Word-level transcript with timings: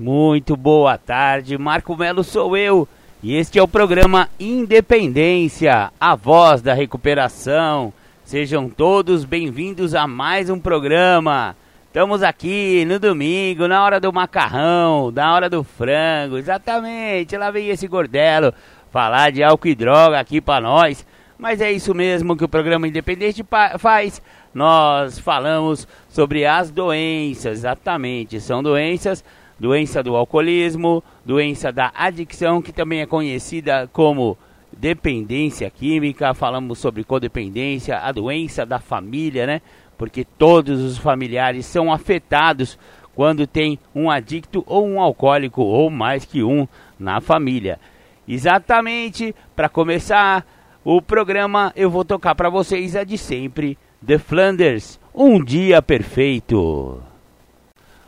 Muito 0.00 0.56
boa 0.56 0.96
tarde, 0.96 1.58
Marco 1.58 1.94
Melo 1.94 2.24
sou 2.24 2.56
eu. 2.56 2.88
E 3.22 3.36
este 3.36 3.58
é 3.58 3.62
o 3.62 3.68
programa 3.68 4.30
Independência, 4.40 5.92
a 6.00 6.16
voz 6.16 6.62
da 6.62 6.72
recuperação. 6.72 7.92
Sejam 8.24 8.70
todos 8.70 9.26
bem-vindos 9.26 9.94
a 9.94 10.06
mais 10.06 10.48
um 10.48 10.58
programa. 10.58 11.54
Estamos 11.86 12.22
aqui 12.22 12.82
no 12.86 12.98
domingo, 12.98 13.68
na 13.68 13.84
hora 13.84 14.00
do 14.00 14.10
macarrão, 14.10 15.10
na 15.10 15.34
hora 15.34 15.50
do 15.50 15.62
frango, 15.62 16.38
exatamente. 16.38 17.36
Lá 17.36 17.50
vem 17.50 17.68
esse 17.68 17.86
gordelo 17.86 18.54
falar 18.90 19.30
de 19.30 19.42
álcool 19.42 19.68
e 19.68 19.74
droga 19.74 20.18
aqui 20.18 20.40
para 20.40 20.62
nós. 20.62 21.06
Mas 21.36 21.60
é 21.60 21.70
isso 21.70 21.94
mesmo 21.94 22.38
que 22.38 22.44
o 22.44 22.48
programa 22.48 22.88
Independente 22.88 23.44
faz. 23.78 24.22
Nós 24.54 25.18
falamos 25.18 25.86
sobre 26.08 26.46
as 26.46 26.70
doenças, 26.70 27.58
exatamente. 27.58 28.40
São 28.40 28.62
doenças 28.62 29.22
doença 29.60 30.02
do 30.02 30.16
alcoolismo, 30.16 31.04
doença 31.24 31.70
da 31.70 31.92
adicção, 31.94 32.62
que 32.62 32.72
também 32.72 33.02
é 33.02 33.06
conhecida 33.06 33.86
como 33.92 34.38
dependência 34.72 35.70
química, 35.70 36.32
falamos 36.32 36.78
sobre 36.78 37.04
codependência, 37.04 37.98
a 37.98 38.10
doença 38.10 38.64
da 38.64 38.78
família, 38.78 39.46
né? 39.46 39.60
Porque 39.98 40.24
todos 40.24 40.80
os 40.80 40.96
familiares 40.96 41.66
são 41.66 41.92
afetados 41.92 42.78
quando 43.14 43.46
tem 43.46 43.78
um 43.94 44.10
adicto 44.10 44.64
ou 44.66 44.86
um 44.86 44.98
alcoólico 44.98 45.60
ou 45.60 45.90
mais 45.90 46.24
que 46.24 46.42
um 46.42 46.66
na 46.98 47.20
família. 47.20 47.78
Exatamente, 48.26 49.34
para 49.54 49.68
começar 49.68 50.46
o 50.82 51.02
programa, 51.02 51.70
eu 51.76 51.90
vou 51.90 52.04
tocar 52.04 52.34
para 52.34 52.48
vocês 52.48 52.96
a 52.96 53.04
de 53.04 53.18
sempre, 53.18 53.76
The 54.06 54.16
Flanders, 54.16 54.98
Um 55.14 55.44
Dia 55.44 55.82
Perfeito. 55.82 57.09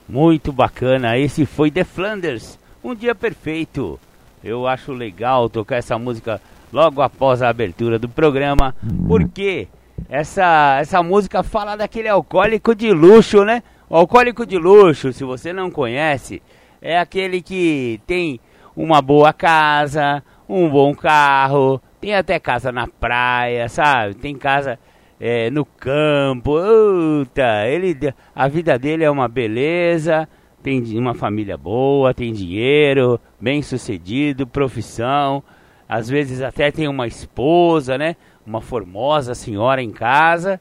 Muito 0.08 0.52
bacana, 0.52 1.16
esse 1.16 1.46
foi 1.46 1.70
The 1.70 1.84
Flanders, 1.84 2.58
um 2.82 2.94
dia 2.94 3.14
perfeito. 3.14 3.98
Eu 4.42 4.66
acho 4.66 4.92
legal 4.92 5.48
tocar 5.48 5.76
essa 5.76 5.98
música 5.98 6.40
logo 6.72 7.00
após 7.00 7.42
a 7.42 7.48
abertura 7.48 7.98
do 7.98 8.08
programa, 8.08 8.74
porque 9.06 9.68
essa, 10.08 10.78
essa 10.80 11.02
música 11.02 11.42
fala 11.42 11.76
daquele 11.76 12.08
alcoólico 12.08 12.74
de 12.74 12.92
luxo, 12.92 13.44
né? 13.44 13.62
O 13.88 13.96
alcoólico 13.96 14.44
de 14.44 14.58
luxo, 14.58 15.12
se 15.12 15.22
você 15.22 15.52
não 15.52 15.70
conhece, 15.70 16.42
é 16.80 16.98
aquele 16.98 17.40
que 17.40 18.00
tem 18.06 18.40
uma 18.74 19.00
boa 19.00 19.32
casa, 19.32 20.22
um 20.48 20.68
bom 20.68 20.94
carro, 20.94 21.80
tem 22.00 22.14
até 22.14 22.38
casa 22.40 22.72
na 22.72 22.88
praia, 22.88 23.68
sabe? 23.68 24.14
Tem 24.14 24.34
casa 24.34 24.78
é, 25.24 25.48
no 25.50 25.64
campo. 25.64 26.58
Uta, 26.58 27.64
ele, 27.68 27.96
a 28.34 28.48
vida 28.48 28.76
dele 28.76 29.04
é 29.04 29.10
uma 29.10 29.28
beleza, 29.28 30.28
tem 30.64 30.82
uma 30.98 31.14
família 31.14 31.56
boa, 31.56 32.12
tem 32.12 32.32
dinheiro, 32.32 33.20
bem 33.40 33.62
sucedido, 33.62 34.48
profissão. 34.48 35.40
Às 35.88 36.08
vezes 36.08 36.42
até 36.42 36.72
tem 36.72 36.88
uma 36.88 37.06
esposa, 37.06 37.96
né? 37.96 38.16
Uma 38.44 38.60
formosa 38.60 39.32
senhora 39.32 39.80
em 39.80 39.92
casa. 39.92 40.60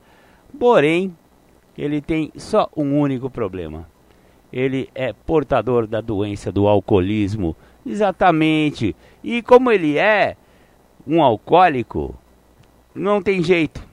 Porém, 0.59 1.15
ele 1.75 1.99
tem 1.99 2.31
só 2.35 2.69
um 2.77 2.99
único 2.99 3.31
problema. 3.31 3.89
Ele 4.53 4.89
é 4.93 5.11
portador 5.11 5.87
da 5.87 6.01
doença 6.01 6.51
do 6.51 6.67
alcoolismo. 6.67 7.55
Exatamente. 7.83 8.95
E 9.23 9.41
como 9.41 9.71
ele 9.71 9.97
é 9.97 10.35
um 11.07 11.23
alcoólico, 11.23 12.13
não 12.93 13.23
tem 13.23 13.41
jeito 13.41 13.89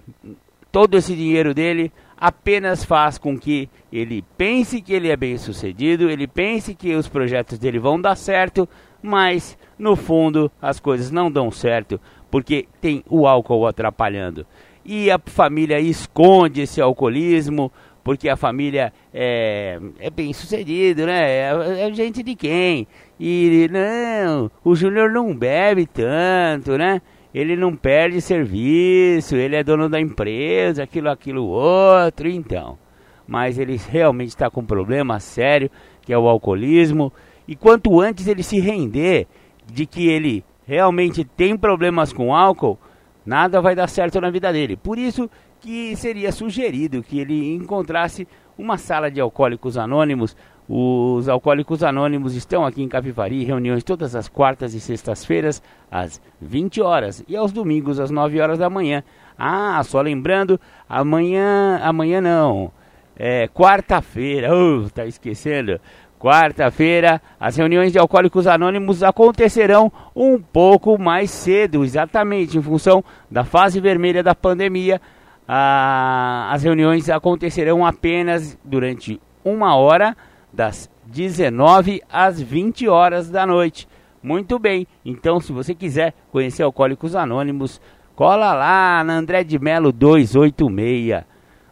todo 0.70 0.96
esse 0.96 1.14
dinheiro 1.14 1.54
dele 1.54 1.92
apenas 2.16 2.84
faz 2.84 3.16
com 3.16 3.38
que 3.38 3.68
ele 3.92 4.24
pense 4.36 4.80
que 4.82 4.92
ele 4.92 5.08
é 5.08 5.16
bem 5.16 5.38
sucedido, 5.38 6.10
ele 6.10 6.26
pense 6.26 6.74
que 6.74 6.94
os 6.94 7.08
projetos 7.08 7.58
dele 7.58 7.78
vão 7.78 8.00
dar 8.00 8.16
certo, 8.16 8.68
mas 9.00 9.56
no 9.78 9.94
fundo 9.94 10.50
as 10.60 10.80
coisas 10.80 11.10
não 11.10 11.30
dão 11.30 11.50
certo 11.50 12.00
porque 12.30 12.66
tem 12.80 13.02
o 13.08 13.26
álcool 13.26 13.66
atrapalhando. 13.66 14.46
E 14.84 15.10
a 15.10 15.18
família 15.18 15.80
esconde 15.80 16.62
esse 16.62 16.80
alcoolismo 16.80 17.70
porque 18.02 18.28
a 18.28 18.36
família 18.36 18.92
é, 19.12 19.78
é 19.98 20.08
bem 20.08 20.32
sucedido, 20.32 21.04
né? 21.04 21.30
É, 21.30 21.88
é 21.88 21.92
gente 21.92 22.22
de 22.22 22.34
quem? 22.34 22.86
E 23.20 23.68
não, 23.70 24.50
o 24.64 24.74
Júnior 24.74 25.10
não 25.10 25.36
bebe 25.36 25.86
tanto, 25.86 26.78
né? 26.78 27.02
Ele 27.34 27.56
não 27.56 27.76
perde 27.76 28.20
serviço, 28.20 29.36
ele 29.36 29.56
é 29.56 29.62
dono 29.62 29.88
da 29.88 30.00
empresa, 30.00 30.82
aquilo, 30.82 31.10
aquilo, 31.10 31.44
outro, 31.44 32.28
então. 32.28 32.78
Mas 33.26 33.58
ele 33.58 33.78
realmente 33.90 34.28
está 34.28 34.48
com 34.48 34.60
um 34.60 34.66
problema 34.66 35.20
sério, 35.20 35.70
que 36.02 36.12
é 36.12 36.18
o 36.18 36.28
alcoolismo. 36.28 37.12
E 37.46 37.54
quanto 37.54 38.00
antes 38.00 38.26
ele 38.26 38.42
se 38.42 38.58
render 38.58 39.26
de 39.66 39.84
que 39.84 40.08
ele 40.08 40.44
realmente 40.66 41.24
tem 41.24 41.56
problemas 41.56 42.12
com 42.12 42.34
álcool, 42.34 42.78
nada 43.24 43.60
vai 43.60 43.74
dar 43.74 43.88
certo 43.88 44.20
na 44.20 44.30
vida 44.30 44.52
dele. 44.52 44.76
Por 44.76 44.98
isso 44.98 45.30
que 45.60 45.94
seria 45.96 46.32
sugerido 46.32 47.02
que 47.02 47.18
ele 47.18 47.54
encontrasse 47.54 48.26
uma 48.56 48.78
sala 48.78 49.10
de 49.10 49.20
alcoólicos 49.20 49.76
anônimos 49.76 50.36
os 50.68 51.28
Alcoólicos 51.30 51.82
Anônimos 51.82 52.34
estão 52.34 52.66
aqui 52.66 52.82
em 52.82 52.88
Capivari, 52.88 53.42
reuniões 53.42 53.82
todas 53.82 54.14
as 54.14 54.28
quartas 54.28 54.74
e 54.74 54.80
sextas-feiras, 54.80 55.62
às 55.90 56.20
20 56.40 56.82
horas, 56.82 57.24
e 57.26 57.34
aos 57.34 57.52
domingos, 57.52 57.98
às 57.98 58.10
9 58.10 58.38
horas 58.38 58.58
da 58.58 58.68
manhã. 58.68 59.02
Ah, 59.38 59.82
só 59.82 60.02
lembrando, 60.02 60.60
amanhã, 60.86 61.80
amanhã 61.82 62.20
não, 62.20 62.70
é 63.16 63.48
quarta-feira, 63.48 64.50
tá 64.92 65.06
esquecendo? 65.06 65.80
Quarta-feira, 66.18 67.22
as 67.40 67.56
reuniões 67.56 67.92
de 67.92 67.98
Alcoólicos 67.98 68.46
Anônimos 68.46 69.02
acontecerão 69.02 69.90
um 70.14 70.38
pouco 70.38 70.98
mais 70.98 71.30
cedo, 71.30 71.82
exatamente 71.82 72.58
em 72.58 72.62
função 72.62 73.02
da 73.30 73.44
fase 73.44 73.80
vermelha 73.80 74.22
da 74.22 74.34
pandemia. 74.34 75.00
Ah, 75.46 76.50
as 76.52 76.62
reuniões 76.62 77.08
acontecerão 77.08 77.86
apenas 77.86 78.58
durante 78.64 79.18
uma 79.44 79.76
hora 79.76 80.14
das 80.53 80.91
19 81.06 82.03
às 82.10 82.41
20 82.41 82.88
horas 82.88 83.31
da 83.31 83.47
noite. 83.47 83.88
Muito 84.22 84.59
bem, 84.59 84.86
então 85.04 85.41
se 85.41 85.53
você 85.53 85.75
quiser 85.75 86.12
conhecer 86.32 86.62
Alcoólicos 86.62 87.14
Anônimos, 87.14 87.81
cola 88.16 88.53
lá 88.53 89.04
na 89.04 89.14
André 89.14 89.44
de 89.44 89.58
Melo 89.58 89.92
286. 89.92 91.25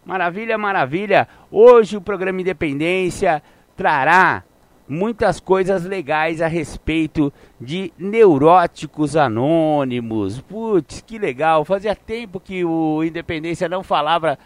Maravilha, 0.05 0.57
maravilha. 0.57 1.27
Hoje 1.51 1.97
o 1.97 2.01
programa 2.01 2.41
Independência 2.41 3.43
trará 3.77 4.45
muitas 4.89 5.41
coisas 5.41 5.85
legais 5.85 6.41
a 6.41 6.47
respeito 6.47 7.33
de 7.61 7.93
neuróticos 7.99 9.17
anônimos. 9.17 10.41
Putz, 10.41 11.03
que 11.05 11.19
legal. 11.19 11.65
Fazia 11.65 11.97
tempo 11.97 12.39
que 12.39 12.65
o 12.65 13.03
Independência 13.03 13.69
não 13.69 13.83
falava 13.83 14.39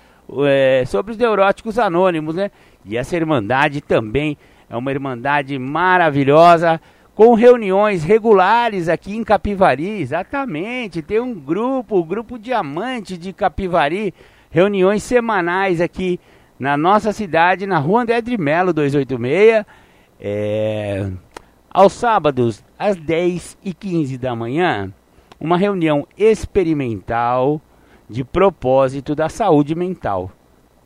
é, 0.47 0.85
sobre 0.87 1.13
os 1.13 1.19
neuróticos 1.19 1.79
anônimos, 1.79 2.37
né? 2.37 2.51
E 2.85 2.97
essa 2.97 3.17
irmandade 3.17 3.81
também 3.81 4.37
é 4.69 4.77
uma 4.77 4.91
irmandade 4.91 5.59
maravilhosa, 5.59 6.81
com 7.15 7.35
reuniões 7.35 8.03
regulares 8.03 8.89
aqui 8.89 9.15
em 9.15 9.25
Capivari, 9.25 10.01
exatamente. 10.01 11.03
Tem 11.03 11.21
um 11.21 11.35
grupo, 11.35 11.99
o 11.99 12.05
Grupo 12.05 12.39
Diamante 12.39 13.19
de 13.19 13.33
Capivari, 13.33 14.15
reuniões 14.51 15.03
semanais 15.03 15.81
aqui 15.81 16.19
na 16.59 16.77
nossa 16.77 17.13
cidade, 17.13 17.67
na 17.67 17.79
rua 17.79 18.03
André 18.03 18.21
de 18.21 18.39
Melo 18.39 18.73
286, 18.73 19.65
é, 20.21 21.11
aos 21.71 21.93
sábados, 21.95 22.63
às 22.79 22.97
10 22.97 23.59
e 23.65 23.73
15 23.73 24.19
da 24.19 24.37
manhã, 24.37 24.93
uma 25.39 25.57
reunião 25.57 26.07
experimental 26.17 27.61
de 28.09 28.23
propósito 28.25 29.15
da 29.15 29.29
saúde 29.29 29.75
mental. 29.75 30.31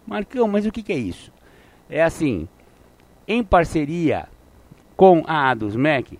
Marcão, 0.06 0.46
mas 0.46 0.64
o 0.64 0.70
que, 0.70 0.82
que 0.82 0.92
é 0.92 0.98
isso? 0.98 1.33
É 1.94 2.02
assim, 2.02 2.48
em 3.28 3.44
parceria 3.44 4.26
com 4.96 5.22
a 5.28 5.50
ADUSMEC, 5.50 6.18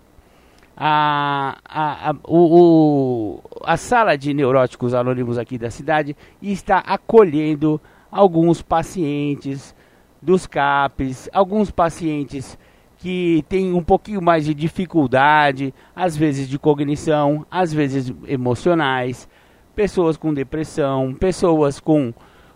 a, 0.77 1.59
a, 1.65 2.11
a, 2.11 2.17
o, 2.23 2.61
o, 2.61 3.43
a 3.65 3.77
sala 3.77 4.17
de 4.17 4.33
neuróticos 4.33 4.95
anônimos 4.95 5.37
aqui 5.37 5.59
da 5.59 5.73
cidade 5.73 6.17
está 6.41 6.79
acolhendo 6.79 7.81
alguns 8.09 8.63
pacientes 8.63 9.75
dos 10.23 10.47
CAPs, 10.47 11.29
alguns 11.33 11.73
pacientes 11.73 12.57
que 12.99 13.45
têm 13.49 13.73
um 13.73 13.83
pouquinho 13.83 14.23
mais 14.23 14.45
de 14.45 14.55
dificuldade, 14.55 15.75
às 15.93 16.17
vezes 16.17 16.49
de 16.49 16.57
cognição, 16.57 17.45
às 17.51 17.73
vezes 17.75 18.15
emocionais, 18.29 19.29
pessoas 19.75 20.17
com 20.17 20.33
depressão, 20.33 21.13
pessoas 21.13 21.81
com, 21.81 22.15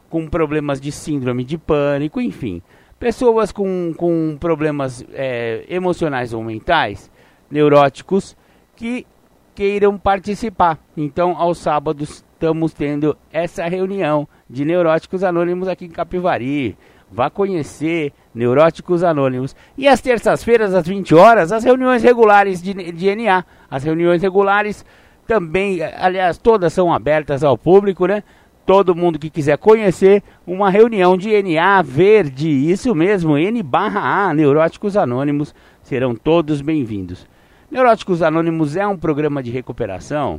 com 0.09 0.29
problemas 0.29 0.81
de 0.81 0.93
síndrome 0.93 1.43
de 1.43 1.59
pânico, 1.59 2.21
enfim, 2.21 2.63
pessoas 2.99 3.53
com, 3.53 3.93
com 3.97 4.37
problemas 4.39 5.05
é, 5.13 5.65
emocionais 5.69 6.33
ou 6.33 6.43
mentais, 6.43 7.11
neuróticos, 7.51 8.37
que 8.77 9.07
queiram 9.55 9.99
participar. 9.99 10.79
Então, 10.97 11.37
aos 11.37 11.59
sábados, 11.59 12.25
estamos 12.33 12.73
tendo 12.73 13.17
essa 13.33 13.67
reunião 13.67 14.27
de 14.49 14.65
neuróticos 14.65 15.25
anônimos 15.25 15.69
aqui 15.69 15.87
em 15.87 15.91
Capivari. 15.91 16.77
Vá 17.11 17.31
conhecer 17.31 18.13
Neuróticos 18.35 19.03
Anônimos. 19.03 19.57
E 19.77 19.89
às 19.89 20.01
terças-feiras, 20.01 20.75
às 20.75 20.87
20 20.87 21.15
horas, 21.15 21.53
as 21.53 21.65
reuniões 21.65 22.03
regulares 22.03 22.63
de, 22.63 22.75
de 22.93 23.15
NA. 23.17 23.45
As 23.71 23.83
reuniões 23.83 24.21
regulares 24.21 24.85
também, 25.27 25.83
aliás, 25.83 26.39
todas 26.39 26.73
são 26.73 26.93
abertas 26.93 27.43
ao 27.43 27.57
público, 27.57 28.07
né? 28.07 28.23
Todo 28.69 28.95
mundo 28.95 29.19
que 29.19 29.31
quiser 29.31 29.57
conhecer 29.57 30.23
uma 30.47 30.69
reunião 30.69 31.17
de 31.17 31.31
NA 31.43 31.81
verde, 31.81 32.51
isso 32.51 32.95
mesmo, 32.95 33.39
N 33.39 33.63
barra 33.63 34.29
A, 34.29 34.35
Neuróticos 34.35 34.95
Anônimos, 34.95 35.55
serão 35.83 36.15
todos 36.15 36.61
bem-vindos. 36.61 37.27
Neuróticos 37.71 38.21
Anônimos 38.21 38.77
é 38.77 38.87
um 38.87 38.99
programa 38.99 39.43
de 39.43 39.51
recuperação 39.51 40.39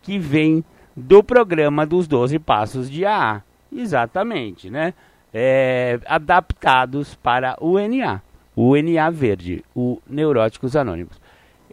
que 0.00 0.18
vem 0.18 0.64
do 0.96 1.22
programa 1.22 1.84
dos 1.84 2.08
12 2.08 2.38
Passos 2.38 2.90
de 2.90 3.04
AA. 3.04 3.42
Exatamente, 3.70 4.70
né? 4.70 4.94
é, 5.34 6.00
adaptados 6.06 7.14
para 7.14 7.58
o 7.60 7.78
NA, 7.78 8.22
o 8.56 8.74
NA 8.74 9.10
verde, 9.10 9.62
o 9.74 10.00
Neuróticos 10.08 10.74
Anônimos. 10.74 11.20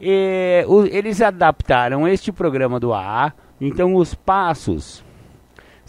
E, 0.02 0.66
o, 0.68 0.84
eles 0.84 1.22
adaptaram 1.22 2.06
este 2.06 2.30
programa 2.30 2.78
do 2.78 2.94
AA, 2.94 3.32
então 3.62 3.96
os 3.96 4.14
passos 4.14 5.02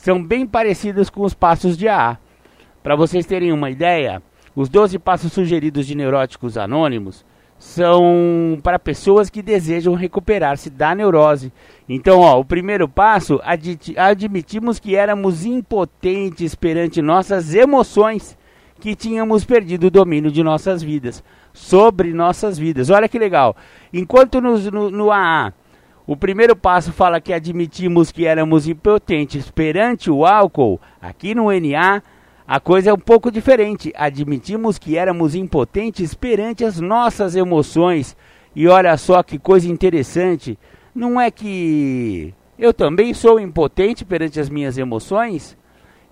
são 0.05 0.23
bem 0.23 0.47
parecidos 0.47 1.09
com 1.09 1.23
os 1.23 1.33
passos 1.33 1.79
de 1.79 1.89
AA. 1.89 2.19
Para 2.83 2.95
vocês 2.95 3.25
terem 3.25 3.51
uma 3.53 3.71
ideia, 3.71 4.23
os 4.55 4.69
12 4.69 4.99
passos 4.99 5.33
sugeridos 5.33 5.87
de 5.87 5.95
Neuróticos 5.95 6.59
Anônimos 6.59 7.25
são 7.59 8.61
para 8.63 8.79
pessoas 8.79 9.31
que 9.31 9.41
desejam 9.41 9.95
recuperar-se 9.95 10.69
da 10.69 10.95
neurose. 10.95 11.51
Então, 11.89 12.21
ó, 12.21 12.39
o 12.39 12.45
primeiro 12.45 12.87
passo, 12.87 13.41
admitimos 13.97 14.79
que 14.79 14.95
éramos 14.95 15.47
impotentes 15.47 16.55
perante 16.55 17.01
nossas 17.01 17.55
emoções, 17.55 18.37
que 18.79 18.95
tínhamos 18.95 19.43
perdido 19.47 19.87
o 19.87 19.91
domínio 19.91 20.31
de 20.31 20.43
nossas 20.43 20.83
vidas, 20.83 21.25
sobre 21.51 22.13
nossas 22.13 22.59
vidas. 22.59 22.91
Olha 22.91 23.09
que 23.09 23.19
legal. 23.19 23.57
Enquanto 23.91 24.39
nos, 24.39 24.71
no, 24.71 24.91
no 24.91 25.11
AA, 25.11 25.55
o 26.07 26.17
primeiro 26.17 26.55
passo 26.55 26.93
fala 26.93 27.21
que 27.21 27.33
admitimos 27.33 28.13
que 28.13 28.27
éramos 28.27 28.69
impotentes 28.69 29.51
perante 29.51 30.11
o 30.11 30.27
álcool, 30.27 30.81
aqui 31.01 31.35
no 31.35 31.51
NA, 31.51 32.03
a 32.47 32.61
coisa 32.61 32.91
é 32.91 32.93
um 32.93 32.99
pouco 32.99 33.31
diferente. 33.31 33.91
Admitimos 33.97 34.77
que 34.77 34.99
éramos 34.99 35.35
impotentes 35.35 36.13
perante 36.13 36.63
as 36.63 36.79
nossas 36.79 37.35
emoções. 37.35 38.15
E 38.55 38.69
olha 38.69 38.97
só 38.99 39.23
que 39.23 39.39
coisa 39.39 39.67
interessante. 39.67 40.59
Não 40.95 41.19
é 41.19 41.31
que 41.31 42.35
eu 42.59 42.75
também 42.75 43.15
sou 43.15 43.41
impotente 43.41 44.05
perante 44.05 44.39
as 44.39 44.51
minhas 44.51 44.77
emoções? 44.77 45.57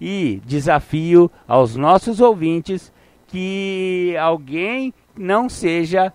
E 0.01 0.41
desafio 0.47 1.31
aos 1.47 1.77
nossos 1.77 2.19
ouvintes 2.19 2.91
que 3.27 4.17
alguém 4.19 4.93
não 5.17 5.51
seja 5.51 6.13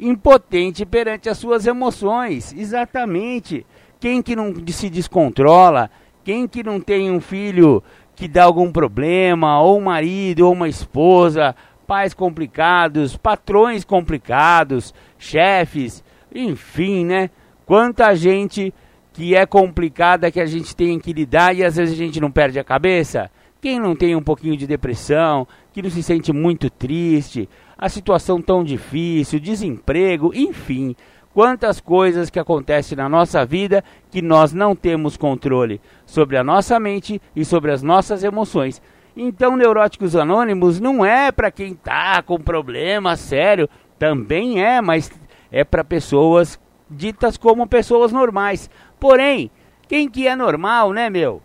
impotente 0.00 0.86
perante 0.86 1.28
as 1.28 1.38
suas 1.38 1.66
emoções. 1.66 2.52
Exatamente. 2.52 3.66
Quem 3.98 4.22
que 4.22 4.34
não 4.34 4.54
se 4.68 4.88
descontrola, 4.88 5.90
quem 6.24 6.48
que 6.48 6.62
não 6.62 6.80
tem 6.80 7.10
um 7.10 7.20
filho 7.20 7.82
que 8.16 8.26
dá 8.26 8.44
algum 8.44 8.70
problema, 8.72 9.60
ou 9.60 9.78
um 9.78 9.82
marido, 9.82 10.46
ou 10.46 10.52
uma 10.52 10.68
esposa, 10.68 11.54
pais 11.86 12.14
complicados, 12.14 13.16
patrões 13.16 13.84
complicados, 13.84 14.94
chefes, 15.18 16.04
enfim, 16.34 17.04
né? 17.04 17.30
Quanta 17.66 18.14
gente 18.14 18.72
que 19.12 19.34
é 19.34 19.44
complicada 19.44 20.30
que 20.30 20.40
a 20.40 20.46
gente 20.46 20.74
tem 20.74 20.98
que 20.98 21.12
lidar 21.12 21.54
e 21.54 21.64
às 21.64 21.76
vezes 21.76 21.94
a 21.94 21.96
gente 21.96 22.20
não 22.20 22.30
perde 22.30 22.58
a 22.58 22.64
cabeça. 22.64 23.30
Quem 23.60 23.78
não 23.78 23.94
tem 23.94 24.16
um 24.16 24.22
pouquinho 24.22 24.56
de 24.56 24.66
depressão, 24.66 25.46
que 25.72 25.82
não 25.82 25.90
se 25.90 26.02
sente 26.02 26.32
muito 26.32 26.70
triste, 26.70 27.48
a 27.80 27.88
situação 27.88 28.42
tão 28.42 28.62
difícil, 28.62 29.40
desemprego, 29.40 30.32
enfim, 30.34 30.94
quantas 31.32 31.80
coisas 31.80 32.28
que 32.28 32.38
acontecem 32.38 32.94
na 32.94 33.08
nossa 33.08 33.46
vida 33.46 33.82
que 34.10 34.20
nós 34.20 34.52
não 34.52 34.76
temos 34.76 35.16
controle 35.16 35.80
sobre 36.04 36.36
a 36.36 36.44
nossa 36.44 36.78
mente 36.78 37.22
e 37.34 37.42
sobre 37.42 37.72
as 37.72 37.82
nossas 37.82 38.22
emoções. 38.22 38.82
Então, 39.16 39.56
Neuróticos 39.56 40.14
Anônimos 40.14 40.78
não 40.78 41.02
é 41.02 41.32
para 41.32 41.50
quem 41.50 41.72
está 41.72 42.22
com 42.22 42.38
problema 42.38 43.16
sério, 43.16 43.66
também 43.98 44.62
é, 44.62 44.82
mas 44.82 45.10
é 45.50 45.64
para 45.64 45.82
pessoas 45.82 46.60
ditas 46.90 47.38
como 47.38 47.66
pessoas 47.66 48.12
normais. 48.12 48.68
Porém, 49.00 49.50
quem 49.88 50.06
que 50.06 50.28
é 50.28 50.36
normal, 50.36 50.92
né, 50.92 51.08
meu? 51.08 51.40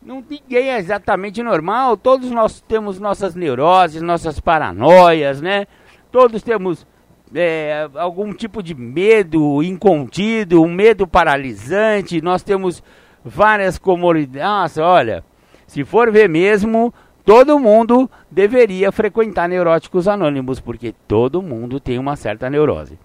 Não 0.00 0.24
ninguém 0.26 0.70
é 0.70 0.78
exatamente 0.78 1.42
normal. 1.42 1.96
Todos 1.96 2.30
nós 2.30 2.60
temos 2.60 2.98
nossas 3.00 3.34
neuroses, 3.34 4.00
nossas 4.00 4.38
paranoias, 4.38 5.42
né? 5.42 5.66
Todos 6.10 6.42
temos 6.42 6.86
é, 7.34 7.88
algum 7.94 8.32
tipo 8.32 8.62
de 8.62 8.74
medo 8.74 9.62
incontido, 9.62 10.62
um 10.62 10.72
medo 10.72 11.06
paralisante. 11.06 12.20
Nós 12.20 12.42
temos 12.42 12.82
várias 13.24 13.78
comorbidades. 13.78 14.42
Nossa, 14.42 14.84
olha, 14.84 15.24
se 15.66 15.84
for 15.84 16.10
ver 16.10 16.28
mesmo, 16.28 16.92
todo 17.24 17.58
mundo 17.58 18.10
deveria 18.30 18.90
frequentar 18.90 19.48
neuróticos 19.48 20.08
anônimos, 20.08 20.58
porque 20.58 20.94
todo 21.06 21.42
mundo 21.42 21.78
tem 21.78 21.98
uma 21.98 22.16
certa 22.16 22.50
neurose. 22.50 22.98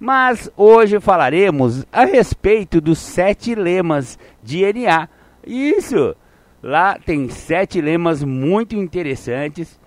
Mas 0.00 0.50
hoje 0.56 1.00
falaremos 1.00 1.84
a 1.92 2.04
respeito 2.04 2.80
dos 2.80 2.98
sete 2.98 3.54
lemas 3.54 4.18
de 4.42 4.62
NA. 4.72 5.08
Isso! 5.46 6.14
Lá 6.62 6.98
tem 6.98 7.28
sete 7.28 7.80
lemas 7.80 8.22
muito 8.22 8.74
interessantes 8.74 9.78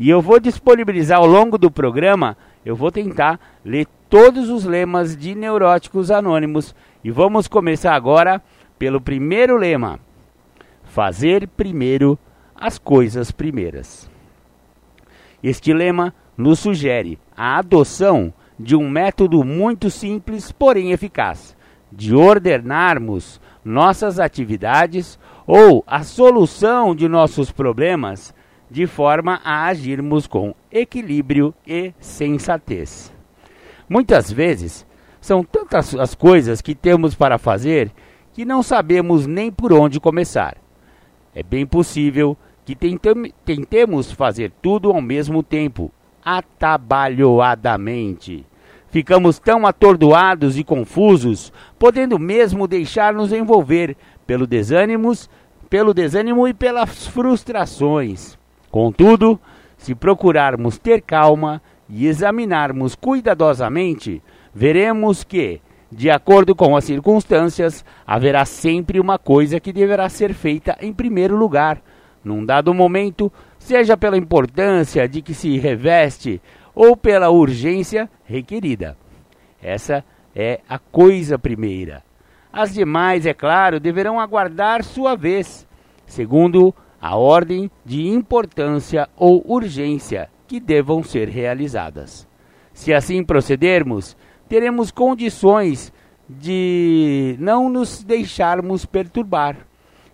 e 0.00 0.08
eu 0.08 0.22
vou 0.22 0.40
disponibilizar 0.40 1.18
ao 1.18 1.26
longo 1.26 1.58
do 1.58 1.70
programa 1.70 2.34
eu 2.64 2.74
vou 2.74 2.90
tentar 2.90 3.38
ler 3.62 3.86
todos 4.08 4.48
os 4.48 4.64
lemas 4.64 5.14
de 5.14 5.34
Neuróticos 5.34 6.10
Anônimos 6.10 6.74
e 7.04 7.10
vamos 7.10 7.46
começar 7.46 7.94
agora 7.94 8.42
pelo 8.78 8.98
primeiro 8.98 9.58
lema: 9.58 10.00
Fazer 10.84 11.46
primeiro 11.48 12.18
as 12.54 12.78
coisas 12.78 13.30
primeiras. 13.30 14.10
Este 15.42 15.70
lema 15.74 16.14
nos 16.34 16.60
sugere 16.60 17.18
a 17.36 17.58
adoção 17.58 18.32
de 18.58 18.74
um 18.74 18.88
método 18.88 19.44
muito 19.44 19.90
simples, 19.90 20.50
porém 20.50 20.92
eficaz, 20.92 21.54
de 21.92 22.14
ordenarmos 22.14 23.38
nossas 23.62 24.18
atividades 24.18 25.18
ou 25.46 25.84
a 25.86 26.02
solução 26.04 26.94
de 26.94 27.06
nossos 27.06 27.52
problemas 27.52 28.34
de 28.70 28.86
forma 28.86 29.40
a 29.44 29.66
agirmos 29.66 30.26
com 30.26 30.54
equilíbrio 30.70 31.52
e 31.66 31.92
sensatez. 31.98 33.10
Muitas 33.88 34.30
vezes, 34.30 34.86
são 35.20 35.42
tantas 35.42 35.96
as 35.96 36.14
coisas 36.14 36.60
que 36.60 36.74
temos 36.74 37.14
para 37.14 37.38
fazer 37.38 37.90
que 38.32 38.44
não 38.44 38.62
sabemos 38.62 39.26
nem 39.26 39.50
por 39.50 39.72
onde 39.72 39.98
começar. 39.98 40.56
É 41.34 41.42
bem 41.42 41.66
possível 41.66 42.36
que 42.64 42.76
tentemos 43.44 44.12
fazer 44.12 44.52
tudo 44.62 44.90
ao 44.90 45.00
mesmo 45.00 45.42
tempo, 45.42 45.90
atabalhoadamente. 46.24 48.46
Ficamos 48.88 49.38
tão 49.38 49.66
atordoados 49.66 50.58
e 50.58 50.64
confusos, 50.64 51.52
podendo 51.78 52.18
mesmo 52.18 52.68
deixar-nos 52.68 53.32
envolver 53.32 53.96
pelo 54.26 54.46
desânimos, 54.46 55.28
pelo 55.68 55.92
desânimo 55.92 56.48
e 56.48 56.54
pelas 56.54 57.06
frustrações. 57.06 58.39
Contudo, 58.70 59.38
se 59.76 59.94
procurarmos 59.94 60.78
ter 60.78 61.00
calma 61.00 61.60
e 61.88 62.06
examinarmos 62.06 62.94
cuidadosamente, 62.94 64.22
veremos 64.54 65.24
que, 65.24 65.60
de 65.90 66.10
acordo 66.10 66.54
com 66.54 66.76
as 66.76 66.84
circunstâncias, 66.84 67.84
haverá 68.06 68.44
sempre 68.44 69.00
uma 69.00 69.18
coisa 69.18 69.58
que 69.58 69.72
deverá 69.72 70.08
ser 70.08 70.32
feita 70.32 70.76
em 70.80 70.92
primeiro 70.92 71.36
lugar, 71.36 71.82
num 72.22 72.44
dado 72.44 72.72
momento, 72.72 73.32
seja 73.58 73.96
pela 73.96 74.16
importância 74.16 75.08
de 75.08 75.20
que 75.22 75.34
se 75.34 75.58
reveste 75.58 76.40
ou 76.74 76.96
pela 76.96 77.30
urgência 77.30 78.08
requerida. 78.24 78.96
Essa 79.60 80.04
é 80.34 80.60
a 80.68 80.78
coisa 80.78 81.38
primeira. 81.38 82.02
As 82.52 82.74
demais, 82.74 83.26
é 83.26 83.34
claro, 83.34 83.80
deverão 83.80 84.20
aguardar 84.20 84.84
sua 84.84 85.16
vez, 85.16 85.66
segundo 86.06 86.74
a 87.00 87.16
ordem 87.16 87.70
de 87.84 88.06
importância 88.06 89.08
ou 89.16 89.42
urgência 89.46 90.28
que 90.46 90.60
devam 90.60 91.02
ser 91.02 91.28
realizadas. 91.28 92.28
Se 92.72 92.92
assim 92.92 93.24
procedermos, 93.24 94.16
teremos 94.48 94.90
condições 94.90 95.92
de 96.28 97.36
não 97.38 97.68
nos 97.68 98.04
deixarmos 98.04 98.84
perturbar, 98.84 99.56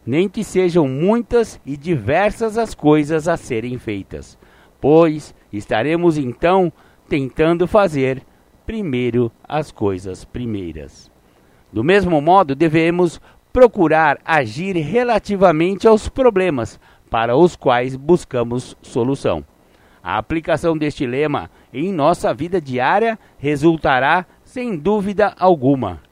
nem 0.07 0.29
que 0.29 0.45
sejam 0.45 0.87
muitas 0.87 1.61
e 1.67 1.77
diversas 1.77 2.57
as 2.57 2.75
coisas 2.75 3.29
a 3.29 3.37
serem 3.37 3.77
feitas, 3.79 4.39
pois 4.81 5.35
estaremos 5.53 6.17
então 6.17 6.73
tentando 7.09 7.67
fazer 7.67 8.23
primeiro 8.65 9.31
as 9.47 9.71
coisas 9.71 10.25
primeiras. 10.25 11.11
Do 11.73 11.85
mesmo 11.85 12.21
modo, 12.21 12.55
devemos 12.55 13.21
procurar 13.57 14.19
agir 14.23 14.77
relativamente 14.77 15.89
aos 15.89 16.11
problemas 16.11 16.79
para 17.09 17.35
os 17.35 17.57
quais 17.57 17.97
buscamos 17.97 18.77
solução. 18.83 19.43
A 20.03 20.19
aplicação 20.19 20.77
deste 20.77 21.07
lema 21.07 21.51
em 21.73 21.91
nossa 21.91 22.35
vida 22.35 22.61
diária 22.61 23.19
resultará, 23.39 24.27
sem 24.45 24.77
dúvida 24.77 25.35
alguma, 25.39 26.03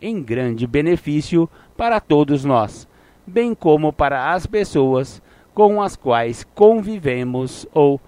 em 0.00 0.22
grande 0.22 0.64
benefício 0.64 1.50
para 1.76 1.98
todos 1.98 2.44
nós, 2.44 2.86
bem 3.26 3.52
como 3.52 3.92
para 3.92 4.32
as 4.32 4.46
pessoas 4.46 5.20
com 5.52 5.82
as 5.82 5.96
quais 5.96 6.44
convivemos 6.54 7.66
ou 7.74 8.00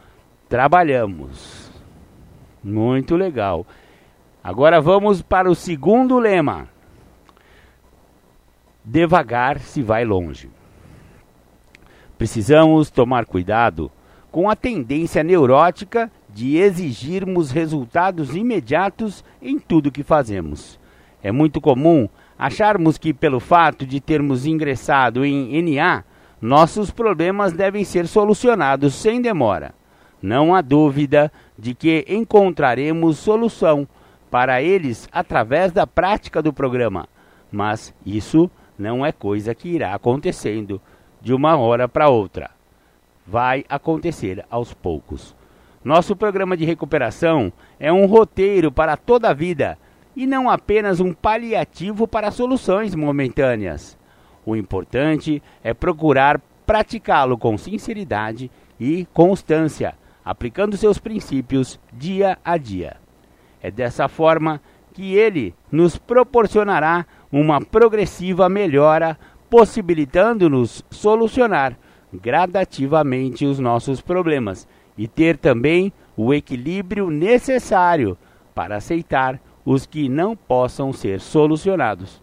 trabalhamos. 0.49 1.69
Muito 2.63 3.17
legal. 3.17 3.67
Agora 4.41 4.81
vamos 4.81 5.21
para 5.21 5.51
o 5.51 5.55
segundo 5.57 6.17
lema. 6.21 6.78
Devagar 8.91 9.59
se 9.59 9.83
vai 9.83 10.03
longe. 10.03 10.49
Precisamos 12.17 12.89
tomar 12.89 13.27
cuidado 13.27 13.93
com 14.33 14.49
a 14.49 14.57
tendência 14.57 15.23
neurótica 15.23 16.11
de 16.31 16.57
exigirmos 16.57 17.51
resultados 17.51 18.35
imediatos 18.35 19.23
em 19.43 19.59
tudo 19.59 19.93
que 19.93 20.03
fazemos. 20.03 20.81
É 21.23 21.31
muito 21.31 21.61
comum 21.61 22.09
acharmos 22.39 22.97
que, 22.97 23.13
pelo 23.13 23.41
fato 23.41 23.85
de 23.85 24.01
termos 24.01 24.47
ingressado 24.47 25.23
em 25.23 25.63
NA, 25.75 26.03
nossos 26.41 26.91
problemas 26.91 27.53
devem 27.53 27.85
ser 27.85 28.07
solucionados 28.07 28.95
sem 28.95 29.21
demora. 29.21 29.75
Não 30.23 30.55
há 30.55 30.63
dúvida 30.63 31.31
de 31.59 31.75
que 31.75 32.07
encontraremos 32.09 33.19
solução 33.19 33.87
para 34.31 34.63
eles 34.63 35.07
através 35.13 35.73
da 35.73 35.87
prática 35.87 36.41
do 36.41 36.55
programa, 36.55 37.07
mas 37.53 37.95
isso 38.07 38.51
não 38.79 39.05
é 39.05 39.11
coisa 39.11 39.55
que 39.55 39.69
irá 39.69 39.95
acontecendo 39.95 40.81
de 41.21 41.35
uma 41.35 41.57
hora 41.57 41.89
para 41.89 42.09
outra. 42.09 42.51
Vai 43.27 43.65
acontecer 43.69 44.45
aos 44.49 44.73
poucos. 44.73 45.35
Nosso 45.85 46.15
programa 46.15 46.57
de 46.57 46.65
recuperação 46.65 47.53
é 47.79 47.93
um 47.93 48.07
roteiro 48.07 48.71
para 48.71 48.97
toda 48.97 49.31
a 49.31 49.35
vida 49.35 49.79
e 50.15 50.27
não 50.27 50.49
apenas 50.49 51.01
um 51.01 51.13
paliativo 51.13 52.07
para 52.07 52.31
soluções 52.31 52.95
momentâneas. 52.95 53.99
O 54.45 54.57
importante 54.57 55.43
é 55.63 55.75
procurar 55.75 56.41
praticá-lo 56.67 57.37
com 57.37 57.57
sinceridade 57.59 58.51
e 58.79 59.07
constância, 59.13 59.95
aplicando 60.25 60.77
seus 60.77 60.99
princípios 60.99 61.79
dia 61.93 62.39
a 62.45 62.57
dia. 62.57 62.97
É 63.63 63.71
dessa 63.71 64.09
forma 64.09 64.61
que 64.93 65.15
ele 65.15 65.55
nos 65.71 65.97
proporcionará 65.97 67.07
uma 67.31 67.61
progressiva 67.61 68.49
melhora, 68.49 69.19
possibilitando-nos 69.51 70.85
solucionar 70.91 71.77
gradativamente 72.13 73.45
os 73.45 73.59
nossos 73.59 74.01
problemas 74.01 74.67
e 74.97 75.07
ter 75.07 75.37
também 75.37 75.93
o 76.17 76.33
equilíbrio 76.33 77.11
necessário 77.11 78.17
para 78.55 78.77
aceitar 78.77 79.41
os 79.65 79.87
que 79.87 80.09
não 80.09 80.35
possam 80.35 80.93
ser 80.93 81.21
solucionados. 81.21 82.23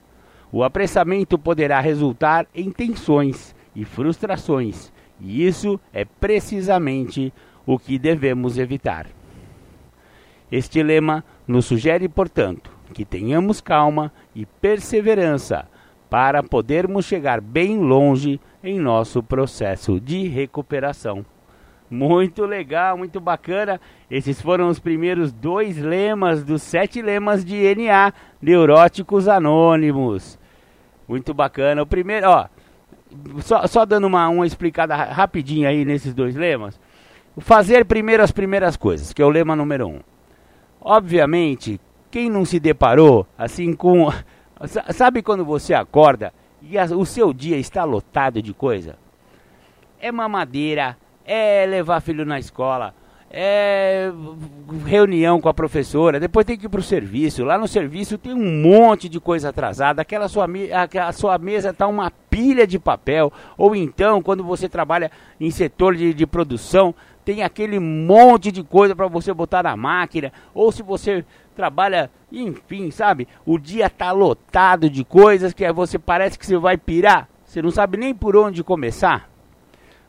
O 0.52 0.64
apressamento 0.64 1.38
poderá 1.38 1.80
resultar 1.80 2.48
em 2.54 2.72
tensões 2.72 3.56
e 3.76 3.86
frustrações, 3.86 4.92
e 5.20 5.46
isso 5.46 5.80
é 5.94 6.06
precisamente 6.06 7.34
o 7.66 7.78
que 7.78 8.00
devemos 8.00 8.58
evitar. 8.58 9.08
Este 10.52 10.82
lema 10.82 11.24
nos 11.48 11.66
sugere, 11.66 12.08
portanto, 12.08 12.75
que 12.96 13.04
tenhamos 13.04 13.60
calma 13.60 14.10
e 14.34 14.46
perseverança 14.46 15.68
para 16.10 16.42
podermos 16.42 17.04
chegar 17.04 17.42
bem 17.42 17.78
longe 17.78 18.40
em 18.64 18.80
nosso 18.80 19.22
processo 19.22 20.00
de 20.00 20.30
recuperação. 20.30 21.26
Muito 21.92 22.46
legal, 22.46 22.98
muito 22.98 23.20
bacana. 23.20 23.82
Esses 24.10 24.42
foram 24.42 24.70
os 24.70 24.80
primeiros 24.80 25.34
dois 25.34 25.78
lemas 25.78 26.42
dos 26.42 26.62
sete 26.62 27.02
lemas 27.02 27.44
de 27.44 27.76
NA, 27.76 28.14
Neuróticos 28.42 29.28
Anônimos. 29.28 30.40
Muito 31.06 31.34
bacana. 31.34 31.82
O 31.84 31.86
primeiro, 31.86 32.30
ó, 32.30 32.48
só, 33.42 33.68
só 33.68 33.86
dando 33.86 34.08
uma, 34.08 34.30
uma 34.30 34.48
explicada 34.48 34.96
rapidinha 34.96 35.68
aí 35.68 35.84
nesses 35.84 36.14
dois 36.14 36.34
lemas. 36.34 36.80
Fazer 37.40 37.84
primeiro 37.84 38.24
as 38.24 38.32
primeiras 38.32 38.78
coisas, 38.78 39.12
que 39.12 39.22
é 39.22 39.26
o 39.26 39.30
lema 39.30 39.54
número 39.54 39.86
um. 39.86 40.00
Obviamente, 40.80 41.78
quem 42.12 42.30
não 42.30 42.46
se 42.46 42.60
deparou 42.60 43.28
assim 43.38 43.74
com. 43.74 44.12
Sabe 44.92 45.22
quando 45.22 45.44
você 45.44 45.74
acorda 45.74 46.34
e 46.62 46.78
a, 46.78 46.86
o 46.86 47.06
seu 47.06 47.34
dia 47.34 47.58
está 47.58 47.84
lotado 47.84 48.42
de 48.42 48.54
coisa? 48.54 48.98
É 50.00 50.12
mamadeira, 50.12 50.98
é 51.26 51.66
levar 51.66 52.00
filho 52.02 52.26
na 52.26 52.40
escola, 52.40 52.94
é 53.30 54.12
reunião 54.86 55.42
com 55.42 55.50
a 55.50 55.54
professora, 55.54 56.20
depois 56.20 56.46
tem 56.46 56.58
que 56.58 56.68
ir 56.68 56.70
para 56.70 56.80
o 56.80 56.84
serviço. 56.84 57.44
Lá 57.44 57.58
no 57.58 57.68
serviço 57.68 58.18
tem 58.18 58.34
um 58.34 58.62
monte 58.62 59.10
de 59.10 59.20
coisa 59.20 59.50
atrasada, 59.50 60.02
aquela 60.02 60.30
sua, 60.30 60.48
a 61.06 61.12
sua 61.12 61.38
mesa 61.38 61.72
está 61.72 61.86
uma 61.86 62.12
pilha 62.30 62.66
de 62.66 62.80
papel. 62.80 63.34
Ou 63.58 63.76
então, 63.76 64.22
quando 64.22 64.44
você 64.44 64.70
trabalha 64.70 65.12
em 65.40 65.52
setor 65.52 65.96
de, 65.96 66.14
de 66.14 66.26
produção, 66.26 66.96
tem 67.26 67.42
aquele 67.42 67.80
monte 67.80 68.52
de 68.52 68.64
coisa 68.64 68.96
para 68.96 69.08
você 69.08 69.34
botar 69.34 69.64
na 69.64 69.76
máquina. 69.76 70.32
Ou 70.54 70.72
se 70.72 70.84
você 70.84 71.26
trabalha, 71.56 72.12
enfim, 72.32 72.92
sabe? 72.92 73.28
O 73.44 73.58
dia 73.58 73.88
está 73.88 74.12
lotado 74.12 74.90
de 74.90 75.04
coisas 75.04 75.52
que 75.52 75.70
você 75.74 75.98
parece 75.98 76.38
que 76.38 76.46
você 76.46 76.56
vai 76.56 76.78
pirar. 76.78 77.28
Você 77.44 77.64
não 77.64 77.72
sabe 77.72 77.98
nem 77.98 78.14
por 78.14 78.38
onde 78.38 78.64
começar. 78.64 79.28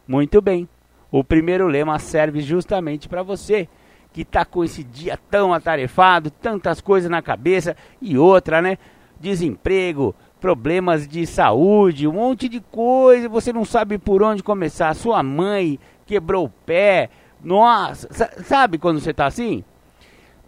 Muito 0.06 0.42
bem. 0.42 0.68
O 1.10 1.24
primeiro 1.24 1.66
lema 1.66 1.98
serve 1.98 2.40
justamente 2.40 3.08
para 3.08 3.22
você 3.22 3.66
que 4.12 4.22
está 4.22 4.44
com 4.44 4.62
esse 4.62 4.84
dia 4.84 5.18
tão 5.30 5.52
atarefado, 5.54 6.30
tantas 6.30 6.80
coisas 6.80 7.10
na 7.10 7.22
cabeça 7.22 7.76
e 8.00 8.18
outra, 8.18 8.60
né? 8.60 8.78
Desemprego, 9.18 10.14
problemas 10.40 11.08
de 11.08 11.26
saúde, 11.26 12.06
um 12.06 12.12
monte 12.12 12.48
de 12.48 12.60
coisa, 12.60 13.28
você 13.28 13.52
não 13.52 13.64
sabe 13.64 13.98
por 13.98 14.22
onde 14.22 14.42
começar. 14.42 14.94
Sua 14.94 15.22
mãe 15.22 15.78
quebrou 16.06 16.46
o 16.46 16.50
pé. 16.50 17.10
Nossa, 17.42 18.08
sabe 18.42 18.78
quando 18.78 19.00
você 19.00 19.10
está 19.10 19.26
assim? 19.26 19.62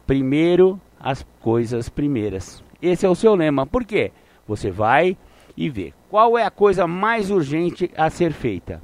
Primeiro 0.07 0.81
as 0.99 1.27
coisas 1.41 1.89
primeiras. 1.89 2.63
Esse 2.81 3.05
é 3.05 3.09
o 3.09 3.15
seu 3.15 3.35
lema. 3.35 3.67
Por 3.67 3.85
quê? 3.85 4.13
Você 4.47 4.71
vai 4.71 5.17
e 5.57 5.69
vê 5.69 5.93
qual 6.09 6.39
é 6.39 6.45
a 6.45 6.51
coisa 6.51 6.87
mais 6.87 7.31
urgente 7.31 7.91
a 7.97 8.09
ser 8.09 8.33
feita. 8.33 8.81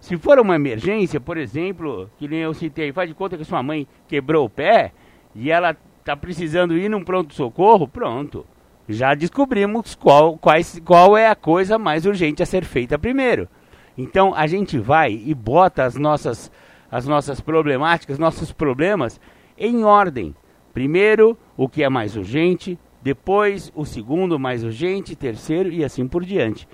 Se 0.00 0.16
for 0.18 0.40
uma 0.40 0.56
emergência, 0.56 1.20
por 1.20 1.36
exemplo, 1.36 2.10
que 2.18 2.26
nem 2.26 2.40
eu 2.40 2.52
citei, 2.52 2.92
faz 2.92 3.08
de 3.08 3.14
conta 3.14 3.38
que 3.38 3.44
sua 3.44 3.62
mãe 3.62 3.86
quebrou 4.08 4.46
o 4.46 4.50
pé 4.50 4.92
e 5.34 5.50
ela 5.50 5.76
está 6.00 6.16
precisando 6.16 6.76
ir 6.76 6.90
num 6.90 7.04
pronto-socorro, 7.04 7.86
pronto. 7.86 8.44
Já 8.88 9.14
descobrimos 9.14 9.94
qual, 9.94 10.36
quais, 10.36 10.80
qual 10.84 11.16
é 11.16 11.28
a 11.28 11.36
coisa 11.36 11.78
mais 11.78 12.04
urgente 12.04 12.42
a 12.42 12.46
ser 12.46 12.64
feita 12.64 12.98
primeiro. 12.98 13.48
Então 13.96 14.34
a 14.34 14.46
gente 14.46 14.78
vai 14.78 15.12
e 15.12 15.34
bota 15.34 15.84
as 15.84 15.96
nossas, 15.96 16.50
as 16.90 17.06
nossas 17.06 17.40
problemáticas, 17.40 18.18
nossos 18.18 18.52
problemas 18.52 19.20
em 19.58 19.84
ordem. 19.84 20.34
Primeiro, 20.72 21.36
o 21.56 21.68
que 21.68 21.82
é 21.82 21.88
mais 21.88 22.16
urgente, 22.16 22.78
depois 23.02 23.70
o 23.74 23.84
segundo 23.84 24.38
mais 24.38 24.64
urgente, 24.64 25.16
terceiro 25.16 25.70
e 25.70 25.84
assim 25.84 26.06
por 26.06 26.24
diante. 26.24 26.66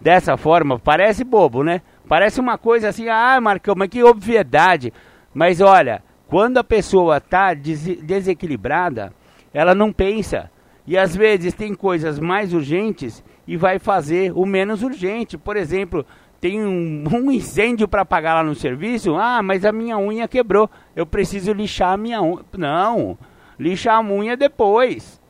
Dessa 0.00 0.36
forma, 0.36 0.78
parece 0.78 1.24
bobo, 1.24 1.62
né? 1.62 1.82
Parece 2.08 2.40
uma 2.40 2.56
coisa 2.56 2.88
assim, 2.88 3.08
ah, 3.08 3.38
Marcão, 3.40 3.74
mas 3.76 3.88
que 3.88 4.02
obviedade. 4.02 4.92
Mas 5.34 5.60
olha, 5.60 6.02
quando 6.26 6.58
a 6.58 6.64
pessoa 6.64 7.18
está 7.18 7.52
des 7.54 7.82
desequilibrada, 8.02 9.12
ela 9.52 9.74
não 9.74 9.92
pensa. 9.92 10.50
E 10.86 10.96
às 10.96 11.14
vezes 11.14 11.54
tem 11.54 11.74
coisas 11.74 12.18
mais 12.18 12.54
urgentes 12.54 13.22
e 13.46 13.56
vai 13.56 13.78
fazer 13.78 14.32
o 14.34 14.46
menos 14.46 14.82
urgente. 14.82 15.36
Por 15.36 15.56
exemplo, 15.56 16.06
tem 16.40 16.64
um, 16.64 17.04
um 17.12 17.30
incêndio 17.30 17.86
para 17.86 18.02
apagar 18.02 18.34
lá 18.36 18.42
no 18.42 18.54
serviço. 18.54 19.14
Ah, 19.16 19.42
mas 19.42 19.64
a 19.64 19.72
minha 19.72 19.98
unha 19.98 20.26
quebrou. 20.26 20.70
Eu 20.96 21.04
preciso 21.06 21.52
lixar 21.52 21.92
a 21.92 21.96
minha 21.96 22.22
unha. 22.22 22.44
Não, 22.56 23.18
lixar 23.58 23.96
a 23.96 24.00
unha 24.00 24.36
depois. 24.36 25.20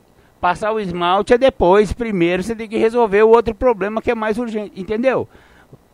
Passar 0.40 0.73
o 0.73 0.81
esmalte 0.81 1.35
é 1.35 1.38
depois. 1.38 1.93
Primeiro 1.93 2.43
você 2.43 2.55
tem 2.55 2.69
que 2.69 2.79
resolver 2.79 3.23
o 3.23 3.31
outro 3.31 3.55
problema 3.55 4.00
que 4.00 4.11
é 4.11 4.14
mais 4.14 4.38
urgente. 4.38 4.81
Entendeu? 4.81 5.29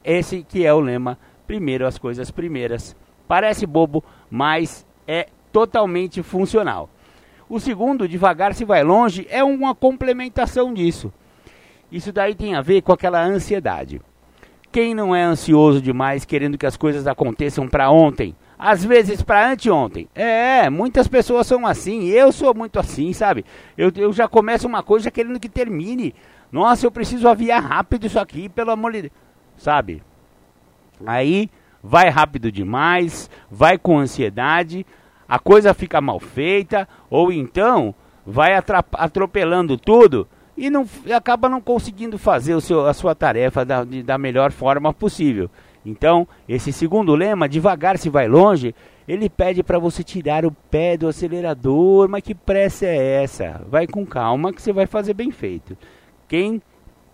Esse 0.04 0.44
que 0.44 0.64
é 0.64 0.72
o 0.72 0.78
lema, 0.78 1.18
primeiro 1.46 1.86
as 1.86 1.98
coisas 1.98 2.30
primeiras. 2.30 2.94
Parece 3.26 3.66
bobo, 3.66 4.04
mas 4.30 4.86
é 5.06 5.28
totalmente 5.50 6.22
funcional. 6.22 6.88
O 7.48 7.58
segundo, 7.58 8.08
devagar 8.08 8.54
se 8.54 8.64
vai 8.64 8.84
longe, 8.84 9.26
é 9.30 9.42
uma 9.42 9.74
complementação 9.74 10.72
disso. 10.72 11.12
Isso 11.90 12.12
daí 12.12 12.34
tem 12.34 12.54
a 12.54 12.60
ver 12.60 12.82
com 12.82 12.92
aquela 12.92 13.24
ansiedade. 13.24 14.00
Quem 14.76 14.94
não 14.94 15.16
é 15.16 15.22
ansioso 15.22 15.80
demais, 15.80 16.26
querendo 16.26 16.58
que 16.58 16.66
as 16.66 16.76
coisas 16.76 17.06
aconteçam 17.06 17.66
para 17.66 17.90
ontem? 17.90 18.36
Às 18.58 18.84
vezes 18.84 19.22
para 19.22 19.50
anteontem. 19.50 20.06
É, 20.14 20.68
muitas 20.68 21.08
pessoas 21.08 21.46
são 21.46 21.66
assim. 21.66 22.08
Eu 22.08 22.30
sou 22.30 22.54
muito 22.54 22.78
assim, 22.78 23.14
sabe? 23.14 23.42
Eu, 23.74 23.90
eu 23.96 24.12
já 24.12 24.28
começo 24.28 24.66
uma 24.66 24.82
coisa 24.82 25.10
querendo 25.10 25.40
que 25.40 25.48
termine. 25.48 26.14
Nossa, 26.52 26.84
eu 26.84 26.90
preciso 26.90 27.26
aviar 27.26 27.62
rápido 27.62 28.06
isso 28.06 28.20
aqui, 28.20 28.50
pelo 28.50 28.70
amor 28.70 28.92
de 28.92 29.00
Deus. 29.00 29.12
Sabe? 29.56 30.02
Aí 31.06 31.48
vai 31.82 32.10
rápido 32.10 32.52
demais, 32.52 33.30
vai 33.50 33.78
com 33.78 33.98
ansiedade, 33.98 34.84
a 35.26 35.38
coisa 35.38 35.72
fica 35.72 36.02
mal 36.02 36.20
feita, 36.20 36.86
ou 37.08 37.32
então 37.32 37.94
vai 38.26 38.52
atropelando 38.92 39.78
tudo 39.78 40.28
e 40.56 40.70
não, 40.70 40.86
acaba 41.14 41.48
não 41.48 41.60
conseguindo 41.60 42.18
fazer 42.18 42.54
o 42.54 42.60
seu, 42.60 42.86
a 42.86 42.94
sua 42.94 43.14
tarefa 43.14 43.64
da, 43.64 43.84
de, 43.84 44.02
da 44.02 44.16
melhor 44.16 44.52
forma 44.52 44.92
possível. 44.92 45.50
Então, 45.84 46.26
esse 46.48 46.72
segundo 46.72 47.14
lema, 47.14 47.48
devagar 47.48 47.98
se 47.98 48.08
vai 48.08 48.26
longe, 48.26 48.74
ele 49.06 49.28
pede 49.28 49.62
para 49.62 49.78
você 49.78 50.02
tirar 50.02 50.44
o 50.44 50.50
pé 50.50 50.96
do 50.96 51.06
acelerador, 51.06 52.08
mas 52.08 52.22
que 52.22 52.34
pressa 52.34 52.86
é 52.86 53.22
essa? 53.22 53.62
Vai 53.68 53.86
com 53.86 54.04
calma 54.04 54.52
que 54.52 54.60
você 54.60 54.72
vai 54.72 54.86
fazer 54.86 55.14
bem 55.14 55.30
feito. 55.30 55.76
Quem 56.26 56.60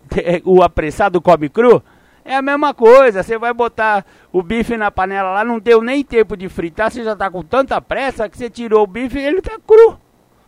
o 0.43 0.63
apressado 0.63 1.21
come 1.21 1.49
cru, 1.49 1.83
é 2.25 2.35
a 2.35 2.41
mesma 2.41 2.73
coisa, 2.73 3.21
você 3.21 3.37
vai 3.37 3.53
botar 3.53 4.05
o 4.31 4.41
bife 4.41 4.77
na 4.77 4.89
panela 4.89 5.31
lá, 5.31 5.43
não 5.43 5.59
deu 5.59 5.81
nem 5.81 6.03
tempo 6.03 6.37
de 6.37 6.47
fritar, 6.47 6.89
você 6.89 7.03
já 7.03 7.13
está 7.13 7.29
com 7.29 7.43
tanta 7.43 7.79
pressa 7.81 8.29
que 8.29 8.37
você 8.37 8.49
tirou 8.49 8.83
o 8.83 8.87
bife 8.87 9.19
e 9.19 9.25
ele 9.25 9.39
está 9.39 9.59
cru. 9.59 9.99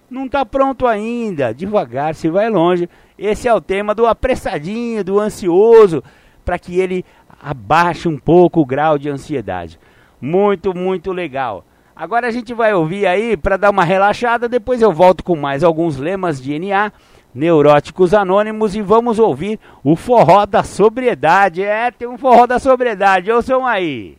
Não 0.10 0.26
está 0.26 0.46
pronto 0.46 0.86
ainda. 0.86 1.54
Devagar, 1.54 2.16
se 2.16 2.30
vai 2.30 2.50
longe. 2.50 2.90
Esse 3.18 3.48
é 3.48 3.54
o 3.54 3.62
tema 3.62 3.96
do 3.96 4.06
apressadinho, 4.06 5.04
do 5.04 5.20
ansioso, 5.20 6.04
para 6.44 6.60
que 6.60 6.80
ele 6.80 7.06
abaixe 7.42 8.08
um 8.08 8.18
pouco 8.18 8.62
o 8.62 8.66
grau 8.66 8.98
de 8.98 9.10
ansiedade. 9.10 9.80
Muito, 10.22 10.76
muito 10.76 11.12
legal. 11.12 11.66
Agora 11.96 12.28
a 12.28 12.32
gente 12.32 12.54
vai 12.54 12.74
ouvir 12.74 13.08
aí 13.08 13.38
para 13.38 13.56
dar 13.56 13.70
uma 13.70 13.86
relaxada, 13.86 14.50
depois 14.50 14.82
eu 14.82 14.92
volto 14.92 15.24
com 15.24 15.36
mais 15.36 15.64
alguns 15.64 15.96
lemas 15.98 16.42
de 16.42 16.60
NA 16.60 16.92
Neuróticos 17.34 18.14
Anônimos 18.14 18.76
e 18.76 18.82
vamos 18.82 19.18
ouvir 19.18 19.60
o 19.84 19.96
forró 19.96 20.46
da 20.46 20.64
sobriedade. 20.64 21.64
É, 21.64 21.92
tem 21.92 22.08
um 22.08 22.18
forró 22.18 22.46
da 22.46 22.60
sobriedade, 22.60 23.32
ouçam 23.32 23.66
aí. 23.66 24.18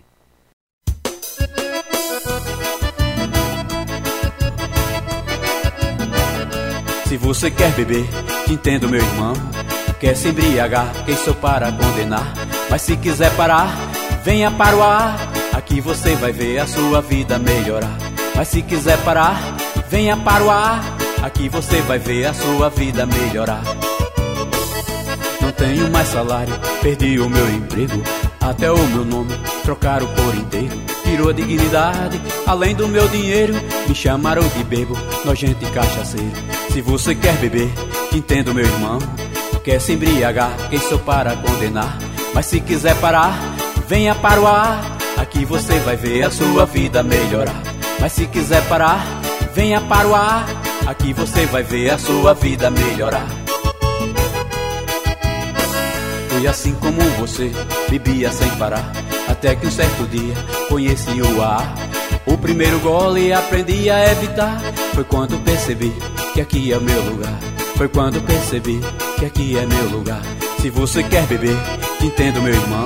Se 7.16 7.20
você 7.20 7.50
quer 7.50 7.72
beber, 7.72 8.06
te 8.44 8.52
entendo, 8.52 8.90
meu 8.90 9.00
irmão. 9.00 9.32
Quer 9.98 10.14
se 10.14 10.28
embriagar, 10.28 10.92
quem 11.06 11.16
sou 11.16 11.32
para 11.32 11.72
condenar? 11.72 12.30
Mas 12.68 12.82
se 12.82 12.94
quiser 12.94 13.34
parar, 13.34 13.74
venha 14.22 14.50
para 14.50 14.76
o 14.76 14.82
ar. 14.82 15.16
Aqui 15.54 15.80
você 15.80 16.14
vai 16.14 16.30
ver 16.30 16.58
a 16.58 16.66
sua 16.66 17.00
vida 17.00 17.38
melhorar. 17.38 17.96
Mas 18.34 18.48
se 18.48 18.60
quiser 18.60 18.98
parar, 18.98 19.40
venha 19.88 20.14
para 20.14 20.44
o 20.44 20.50
ar. 20.50 20.84
Aqui 21.22 21.48
você 21.48 21.80
vai 21.80 21.98
ver 21.98 22.26
a 22.26 22.34
sua 22.34 22.68
vida 22.68 23.06
melhorar. 23.06 23.62
Não 25.40 25.50
tenho 25.52 25.90
mais 25.90 26.08
salário, 26.08 26.52
perdi 26.82 27.18
o 27.18 27.30
meu 27.30 27.48
emprego. 27.48 28.02
Até 28.42 28.70
o 28.70 28.88
meu 28.88 29.06
nome 29.06 29.32
trocaram 29.64 30.06
por 30.08 30.34
inteiro. 30.34 30.78
Tirou 31.02 31.30
a 31.30 31.32
dignidade, 31.32 32.20
além 32.46 32.74
do 32.74 32.86
meu 32.86 33.08
dinheiro. 33.08 33.54
Me 33.88 33.94
chamaram 33.94 34.46
de 34.46 34.62
bebo, 34.64 34.94
nojento 35.24 35.64
e 35.64 35.70
cachaceiro. 35.70 36.65
Se 36.76 36.82
você 36.82 37.14
quer 37.14 37.34
beber, 37.38 37.72
entendo 38.12 38.52
meu 38.52 38.66
irmão. 38.66 38.98
Quer 39.64 39.80
se 39.80 39.94
embriagar, 39.94 40.54
quem 40.68 40.78
sou 40.78 40.98
para 40.98 41.34
condenar? 41.34 41.96
Mas 42.34 42.44
se 42.44 42.60
quiser 42.60 42.94
parar, 42.96 43.32
venha 43.88 44.14
para 44.14 44.38
o 44.38 44.46
ar. 44.46 44.98
Aqui 45.16 45.46
você 45.46 45.78
vai 45.78 45.96
ver 45.96 46.24
a 46.24 46.30
sua 46.30 46.66
vida 46.66 47.02
melhorar. 47.02 47.62
Mas 47.98 48.12
se 48.12 48.26
quiser 48.26 48.62
parar, 48.68 49.02
venha 49.54 49.80
para 49.80 50.06
o 50.06 50.14
ar. 50.14 50.46
Aqui 50.86 51.14
você 51.14 51.46
vai 51.46 51.62
ver 51.62 51.92
a 51.92 51.98
sua 51.98 52.34
vida 52.34 52.70
melhorar. 52.70 53.26
Foi 56.28 56.46
assim 56.46 56.74
como 56.74 57.00
você 57.18 57.50
bebia 57.88 58.30
sem 58.30 58.50
parar. 58.56 58.92
Até 59.26 59.56
que 59.56 59.66
um 59.66 59.70
certo 59.70 60.06
dia 60.08 60.34
conheci 60.68 61.22
o 61.22 61.42
ar. 61.42 61.74
O 62.26 62.36
primeiro 62.36 62.78
gole 62.80 63.32
aprendi 63.32 63.88
a 63.88 64.12
evitar. 64.12 64.60
Foi 64.94 65.04
quando 65.04 65.42
percebi 65.42 65.90
que 66.36 66.42
aqui 66.42 66.70
é 66.70 66.78
meu 66.78 67.02
lugar. 67.02 67.38
Foi 67.76 67.88
quando 67.88 68.20
percebi 68.20 68.78
que 69.18 69.24
aqui 69.24 69.56
é 69.56 69.64
meu 69.64 69.88
lugar. 69.88 70.20
Se 70.60 70.68
você 70.68 71.02
quer 71.02 71.26
beber, 71.26 71.56
entendo 72.02 72.42
meu 72.42 72.52
irmão. 72.52 72.84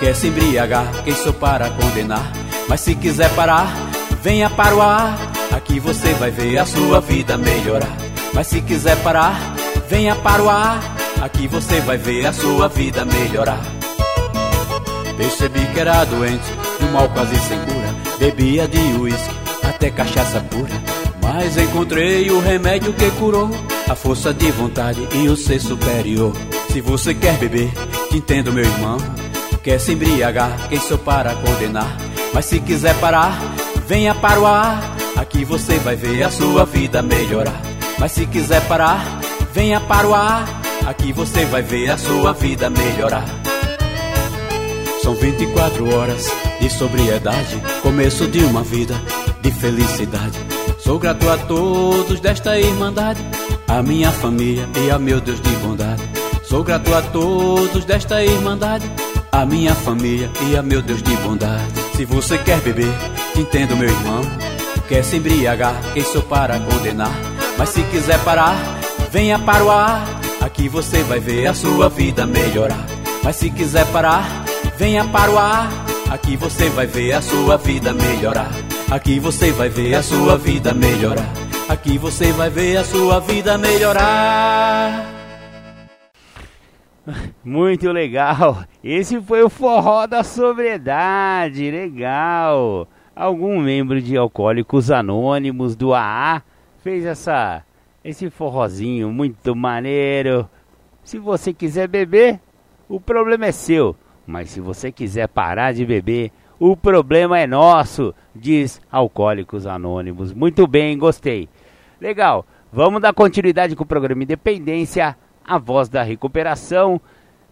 Quer 0.00 0.16
se 0.16 0.26
embriagar, 0.26 0.90
quem 1.04 1.14
sou 1.14 1.32
para 1.32 1.70
condenar? 1.70 2.32
Mas 2.68 2.80
se 2.80 2.96
quiser 2.96 3.32
parar, 3.36 3.72
venha 4.20 4.50
para 4.50 4.74
o 4.74 4.82
ar. 4.82 5.16
Aqui 5.52 5.78
você 5.78 6.12
vai 6.14 6.32
ver 6.32 6.58
a 6.58 6.66
sua 6.66 7.00
vida 7.00 7.38
melhorar. 7.38 7.96
Mas 8.34 8.48
se 8.48 8.60
quiser 8.60 8.96
parar, 9.04 9.38
venha 9.88 10.16
para 10.16 10.42
o 10.42 10.50
ar. 10.50 10.82
Aqui 11.22 11.46
você 11.46 11.80
vai 11.82 11.98
ver 11.98 12.26
a 12.26 12.32
sua 12.32 12.68
vida 12.68 13.04
melhorar. 13.04 13.60
Percebi 15.16 15.64
que 15.66 15.78
era 15.78 16.04
doente, 16.04 16.52
um 16.80 16.90
mal 16.90 17.08
quase 17.10 17.36
sem 17.46 17.60
cura. 17.60 17.94
Bebia 18.18 18.66
de 18.66 18.78
uísque, 18.98 19.34
até 19.62 19.88
cachaça 19.88 20.40
pura. 20.40 21.01
Mas 21.22 21.56
encontrei 21.56 22.30
o 22.30 22.40
remédio 22.40 22.92
que 22.92 23.10
curou 23.12 23.48
a 23.88 23.94
força 23.94 24.34
de 24.34 24.50
vontade 24.50 25.06
e 25.14 25.28
o 25.28 25.36
ser 25.36 25.60
superior. 25.60 26.32
Se 26.70 26.80
você 26.80 27.14
quer 27.14 27.38
beber, 27.38 27.70
te 28.10 28.16
entendo, 28.16 28.52
meu 28.52 28.64
irmão. 28.64 28.98
Quer 29.62 29.78
se 29.78 29.92
embriagar, 29.92 30.68
quem 30.68 30.80
sou 30.80 30.98
para 30.98 31.34
condenar? 31.36 31.96
Mas 32.34 32.46
se 32.46 32.58
quiser 32.58 32.94
parar, 32.98 33.38
venha 33.86 34.14
para 34.14 34.40
o 34.40 34.46
ar. 34.46 34.96
Aqui 35.16 35.44
você 35.44 35.78
vai 35.78 35.94
ver 35.94 36.24
a 36.24 36.30
sua 36.30 36.64
vida 36.64 37.00
melhorar. 37.00 37.60
Mas 37.98 38.12
se 38.12 38.26
quiser 38.26 38.60
parar, 38.66 39.20
venha 39.52 39.80
para 39.80 40.08
o 40.08 40.14
ar. 40.14 40.44
Aqui 40.86 41.12
você 41.12 41.44
vai 41.44 41.62
ver 41.62 41.90
a 41.90 41.98
sua 41.98 42.32
vida 42.32 42.68
melhorar. 42.68 43.24
São 45.02 45.14
24 45.14 45.94
horas 45.94 46.26
de 46.60 46.70
sobriedade, 46.70 47.60
começo 47.82 48.26
de 48.26 48.38
uma 48.40 48.62
vida 48.62 48.94
de 49.42 49.50
felicidade. 49.50 50.51
Sou 50.84 50.98
grato 50.98 51.28
a 51.28 51.38
todos 51.38 52.20
desta 52.20 52.58
irmandade, 52.58 53.20
a 53.68 53.82
minha 53.82 54.10
família 54.10 54.68
e 54.84 54.90
a 54.90 54.98
meu 54.98 55.20
Deus 55.20 55.40
de 55.40 55.50
bondade. 55.56 56.02
Sou 56.44 56.62
grato 56.62 56.94
a 56.94 57.02
todos 57.02 57.84
desta 57.84 58.22
irmandade, 58.22 58.90
a 59.30 59.46
minha 59.46 59.74
família 59.74 60.30
e 60.48 60.56
a 60.56 60.62
meu 60.62 60.82
Deus 60.82 61.02
de 61.02 61.16
bondade. 61.16 61.72
Se 61.96 62.04
você 62.04 62.36
quer 62.38 62.60
beber, 62.60 62.92
entendo 63.36 63.76
meu 63.76 63.88
irmão 63.88 64.22
quer 64.92 65.02
se 65.02 65.16
embriagar, 65.16 65.74
quem 65.94 66.04
sou 66.04 66.20
para 66.22 66.58
condenar? 66.58 67.12
Mas 67.56 67.70
se 67.70 67.82
quiser 67.84 68.22
parar, 68.24 68.54
venha 69.10 69.38
para 69.38 69.64
o 69.64 69.70
ar. 69.70 70.04
Aqui 70.38 70.68
você 70.68 71.02
vai 71.02 71.18
ver 71.18 71.46
a 71.46 71.54
sua 71.54 71.88
vida 71.88 72.26
melhorar. 72.26 72.84
Mas 73.22 73.36
se 73.36 73.48
quiser 73.48 73.86
parar, 73.86 74.44
venha 74.76 75.02
para 75.04 75.30
o 75.30 75.38
ar. 75.38 75.72
Aqui 76.10 76.36
você 76.36 76.68
vai 76.68 76.86
ver 76.86 77.12
a 77.12 77.22
sua 77.22 77.56
vida 77.56 77.94
melhorar. 77.94 78.50
Aqui 78.92 79.18
você 79.18 79.50
vai 79.52 79.70
ver 79.70 79.94
a 79.94 80.02
sua 80.02 80.36
vida 80.36 80.74
melhorar. 80.74 81.32
Aqui 81.66 81.96
você 81.96 82.30
vai 82.30 82.50
ver 82.50 82.76
a 82.76 82.84
sua 82.84 83.20
vida 83.20 83.56
melhorar. 83.56 85.06
Muito 87.42 87.90
legal. 87.90 88.64
Esse 88.84 89.18
foi 89.22 89.42
o 89.42 89.48
forró 89.48 90.06
da 90.06 90.22
sobriedade. 90.22 91.70
Legal 91.70 92.86
algum 93.16 93.62
membro 93.62 93.98
de 93.98 94.14
Alcoólicos 94.14 94.90
Anônimos 94.90 95.74
do 95.74 95.94
AA 95.94 96.42
fez 96.82 97.06
essa 97.06 97.64
esse 98.04 98.28
forrozinho 98.28 99.10
muito 99.10 99.56
maneiro. 99.56 100.46
Se 101.02 101.18
você 101.18 101.54
quiser 101.54 101.88
beber, 101.88 102.38
o 102.90 103.00
problema 103.00 103.46
é 103.46 103.52
seu, 103.52 103.96
mas 104.26 104.50
se 104.50 104.60
você 104.60 104.92
quiser 104.92 105.28
parar 105.28 105.72
de 105.72 105.86
beber, 105.86 106.30
o 106.64 106.76
problema 106.76 107.40
é 107.40 107.44
nosso, 107.44 108.14
diz 108.32 108.80
Alcoólicos 108.88 109.66
Anônimos. 109.66 110.32
Muito 110.32 110.64
bem, 110.64 110.96
gostei. 110.96 111.48
Legal. 112.00 112.46
Vamos 112.72 113.02
dar 113.02 113.12
continuidade 113.12 113.74
com 113.74 113.82
o 113.82 113.86
programa 113.86 114.22
Independência, 114.22 115.16
a 115.44 115.58
voz 115.58 115.88
da 115.88 116.04
recuperação. 116.04 117.00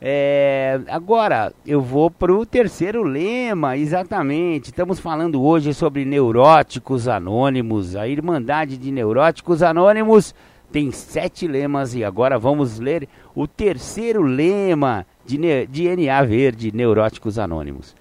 É, 0.00 0.80
agora 0.86 1.52
eu 1.66 1.80
vou 1.80 2.08
para 2.08 2.32
o 2.32 2.46
terceiro 2.46 3.02
lema, 3.02 3.76
exatamente. 3.76 4.66
Estamos 4.66 5.00
falando 5.00 5.42
hoje 5.42 5.74
sobre 5.74 6.04
neuróticos 6.04 7.08
anônimos. 7.08 7.96
A 7.96 8.06
Irmandade 8.06 8.78
de 8.78 8.92
Neuróticos 8.92 9.60
Anônimos 9.60 10.32
tem 10.70 10.92
sete 10.92 11.48
lemas 11.48 11.96
e 11.96 12.04
agora 12.04 12.38
vamos 12.38 12.78
ler 12.78 13.08
o 13.34 13.48
terceiro 13.48 14.22
lema 14.22 15.04
de, 15.26 15.66
de 15.66 15.96
NA 15.96 16.22
Verde 16.22 16.70
Neuróticos 16.72 17.40
Anônimos: 17.40 17.98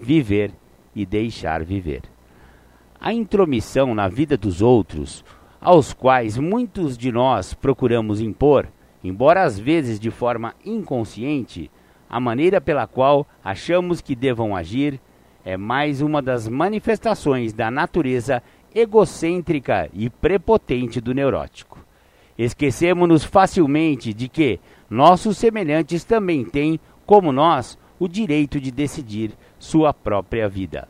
Viver 0.00 0.52
e 0.94 1.04
deixar 1.04 1.64
viver. 1.64 2.02
A 3.00 3.12
intromissão 3.12 3.94
na 3.94 4.08
vida 4.08 4.36
dos 4.36 4.62
outros, 4.62 5.24
aos 5.60 5.92
quais 5.92 6.38
muitos 6.38 6.96
de 6.96 7.12
nós 7.12 7.54
procuramos 7.54 8.20
impor, 8.20 8.68
embora 9.02 9.42
às 9.42 9.58
vezes 9.58 9.98
de 10.00 10.10
forma 10.10 10.54
inconsciente, 10.64 11.70
a 12.08 12.18
maneira 12.18 12.60
pela 12.60 12.86
qual 12.86 13.26
achamos 13.44 14.00
que 14.00 14.14
devam 14.14 14.56
agir, 14.56 15.00
é 15.44 15.56
mais 15.56 16.00
uma 16.00 16.20
das 16.20 16.48
manifestações 16.48 17.52
da 17.52 17.70
natureza 17.70 18.42
egocêntrica 18.74 19.88
e 19.92 20.10
prepotente 20.10 21.00
do 21.00 21.14
neurótico. 21.14 21.78
Esquecemos-nos 22.36 23.24
facilmente 23.24 24.14
de 24.14 24.28
que 24.28 24.60
nossos 24.88 25.38
semelhantes 25.38 26.04
também 26.04 26.44
têm, 26.44 26.78
como 27.04 27.32
nós, 27.32 27.78
o 27.98 28.06
direito 28.06 28.60
de 28.60 28.70
decidir 28.70 29.32
sua 29.58 29.92
própria 29.92 30.48
vida. 30.48 30.88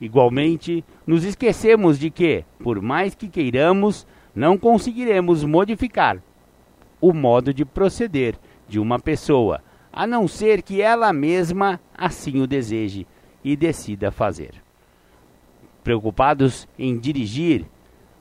Igualmente, 0.00 0.84
nos 1.06 1.24
esquecemos 1.24 1.98
de 1.98 2.10
que, 2.10 2.44
por 2.58 2.82
mais 2.82 3.14
que 3.14 3.28
queiramos, 3.28 4.06
não 4.34 4.58
conseguiremos 4.58 5.44
modificar 5.44 6.18
o 7.00 7.12
modo 7.12 7.52
de 7.52 7.64
proceder 7.64 8.34
de 8.68 8.78
uma 8.78 8.98
pessoa, 8.98 9.62
a 9.92 10.06
não 10.06 10.26
ser 10.26 10.62
que 10.62 10.80
ela 10.80 11.12
mesma 11.12 11.80
assim 11.96 12.40
o 12.40 12.46
deseje 12.46 13.06
e 13.44 13.56
decida 13.56 14.10
fazer. 14.10 14.54
Preocupados 15.84 16.66
em 16.78 16.98
dirigir 16.98 17.66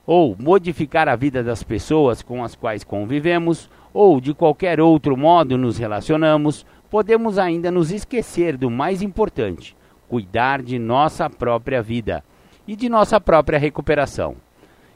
ou 0.05 0.35
modificar 0.37 1.07
a 1.07 1.15
vida 1.15 1.43
das 1.43 1.63
pessoas 1.63 2.21
com 2.21 2.43
as 2.43 2.55
quais 2.55 2.83
convivemos, 2.83 3.69
ou 3.93 4.19
de 4.19 4.33
qualquer 4.33 4.81
outro 4.81 5.15
modo 5.15 5.57
nos 5.57 5.77
relacionamos, 5.77 6.65
podemos 6.91 7.39
ainda 7.39 7.71
nos 7.71 7.89
esquecer 7.89 8.57
do 8.57 8.69
mais 8.69 9.01
importante: 9.01 9.75
cuidar 10.09 10.61
de 10.61 10.77
nossa 10.77 11.29
própria 11.29 11.81
vida 11.81 12.23
e 12.67 12.75
de 12.75 12.89
nossa 12.89 13.19
própria 13.19 13.57
recuperação. 13.57 14.35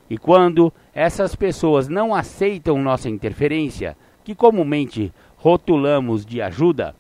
E 0.08 0.18
quando 0.18 0.72
essas 0.94 1.36
pessoas 1.36 1.88
não 1.88 2.14
aceitam 2.14 2.78
nossa 2.78 3.10
interferência, 3.10 3.98
que 4.24 4.36
comumente 4.36 5.12
rotulamos 5.38 6.26
de 6.26 6.42
ajuda, 6.42 6.96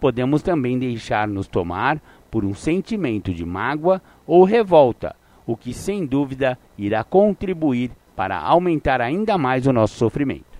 podemos 0.00 0.42
também 0.42 0.78
deixar-nos 0.78 1.48
tomar 1.48 2.00
por 2.30 2.44
um 2.44 2.54
sentimento 2.54 3.34
de 3.34 3.44
mágoa 3.44 4.00
ou 4.26 4.44
revolta, 4.44 5.14
o 5.44 5.56
que 5.56 5.74
sem 5.74 6.06
dúvida 6.06 6.58
irá 6.78 7.02
contribuir 7.02 7.90
para 8.14 8.38
aumentar 8.38 9.00
ainda 9.00 9.36
mais 9.36 9.66
o 9.66 9.72
nosso 9.72 9.96
sofrimento. 9.96 10.56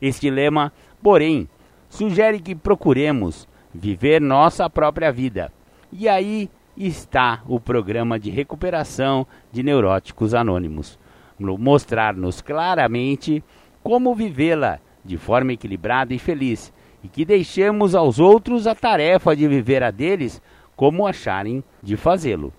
Este 0.00 0.30
lema, 0.30 0.72
porém, 1.02 1.48
sugere 1.90 2.40
que 2.40 2.54
procuremos 2.54 3.46
viver 3.74 4.20
nossa 4.20 4.70
própria 4.70 5.12
vida. 5.12 5.52
E 5.92 6.08
aí 6.08 6.48
está 6.76 7.42
o 7.46 7.60
programa 7.60 8.18
de 8.18 8.30
recuperação 8.30 9.26
de 9.52 9.62
neuróticos 9.62 10.32
anônimos. 10.32 10.98
Mostrar-nos 11.38 12.40
claramente 12.40 13.44
como 13.82 14.14
vivê-la 14.14 14.78
de 15.04 15.18
forma 15.18 15.52
equilibrada 15.52 16.14
e 16.14 16.18
feliz, 16.18 16.72
e 17.02 17.08
que 17.08 17.24
deixemos 17.24 17.94
aos 17.94 18.18
outros 18.18 18.66
a 18.66 18.74
tarefa 18.74 19.34
de 19.34 19.48
viver 19.48 19.82
a 19.82 19.90
deles 19.90 20.40
como 20.76 21.06
acharem 21.06 21.64
de 21.82 21.96
fazê-lo. 21.96 22.52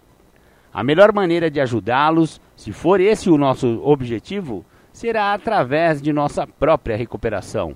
A 0.74 0.84
melhor 0.84 1.14
maneira 1.14 1.50
de 1.50 1.62
ajudá-los, 1.62 2.42
se 2.56 2.72
for 2.72 3.00
esse 3.00 3.30
o 3.30 3.38
nosso 3.38 3.82
objetivo, 3.84 4.66
será 4.92 5.34
através 5.34 6.02
de 6.02 6.12
nossa 6.12 6.48
própria 6.48 6.98
recuperação, 6.98 7.76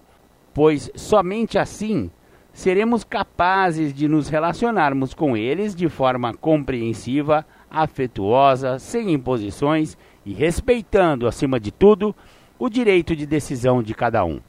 pois 0.55 0.89
somente 0.95 1.59
assim 1.59 2.09
seremos 2.53 3.03
capazes 3.03 3.93
de 3.93 4.07
nos 4.07 4.29
relacionarmos 4.29 5.13
com 5.13 5.35
eles 5.35 5.75
de 5.75 5.89
forma 5.89 6.33
compreensiva, 6.33 7.45
afetuosa, 7.69 8.79
sem 8.79 9.11
imposições 9.11 9.97
e 10.25 10.33
respeitando, 10.33 11.27
acima 11.27 11.59
de 11.59 11.71
tudo, 11.71 12.15
o 12.57 12.69
direito 12.69 13.13
de 13.13 13.25
decisão 13.25 13.83
de 13.83 13.93
cada 13.93 14.23
um. 14.23 14.39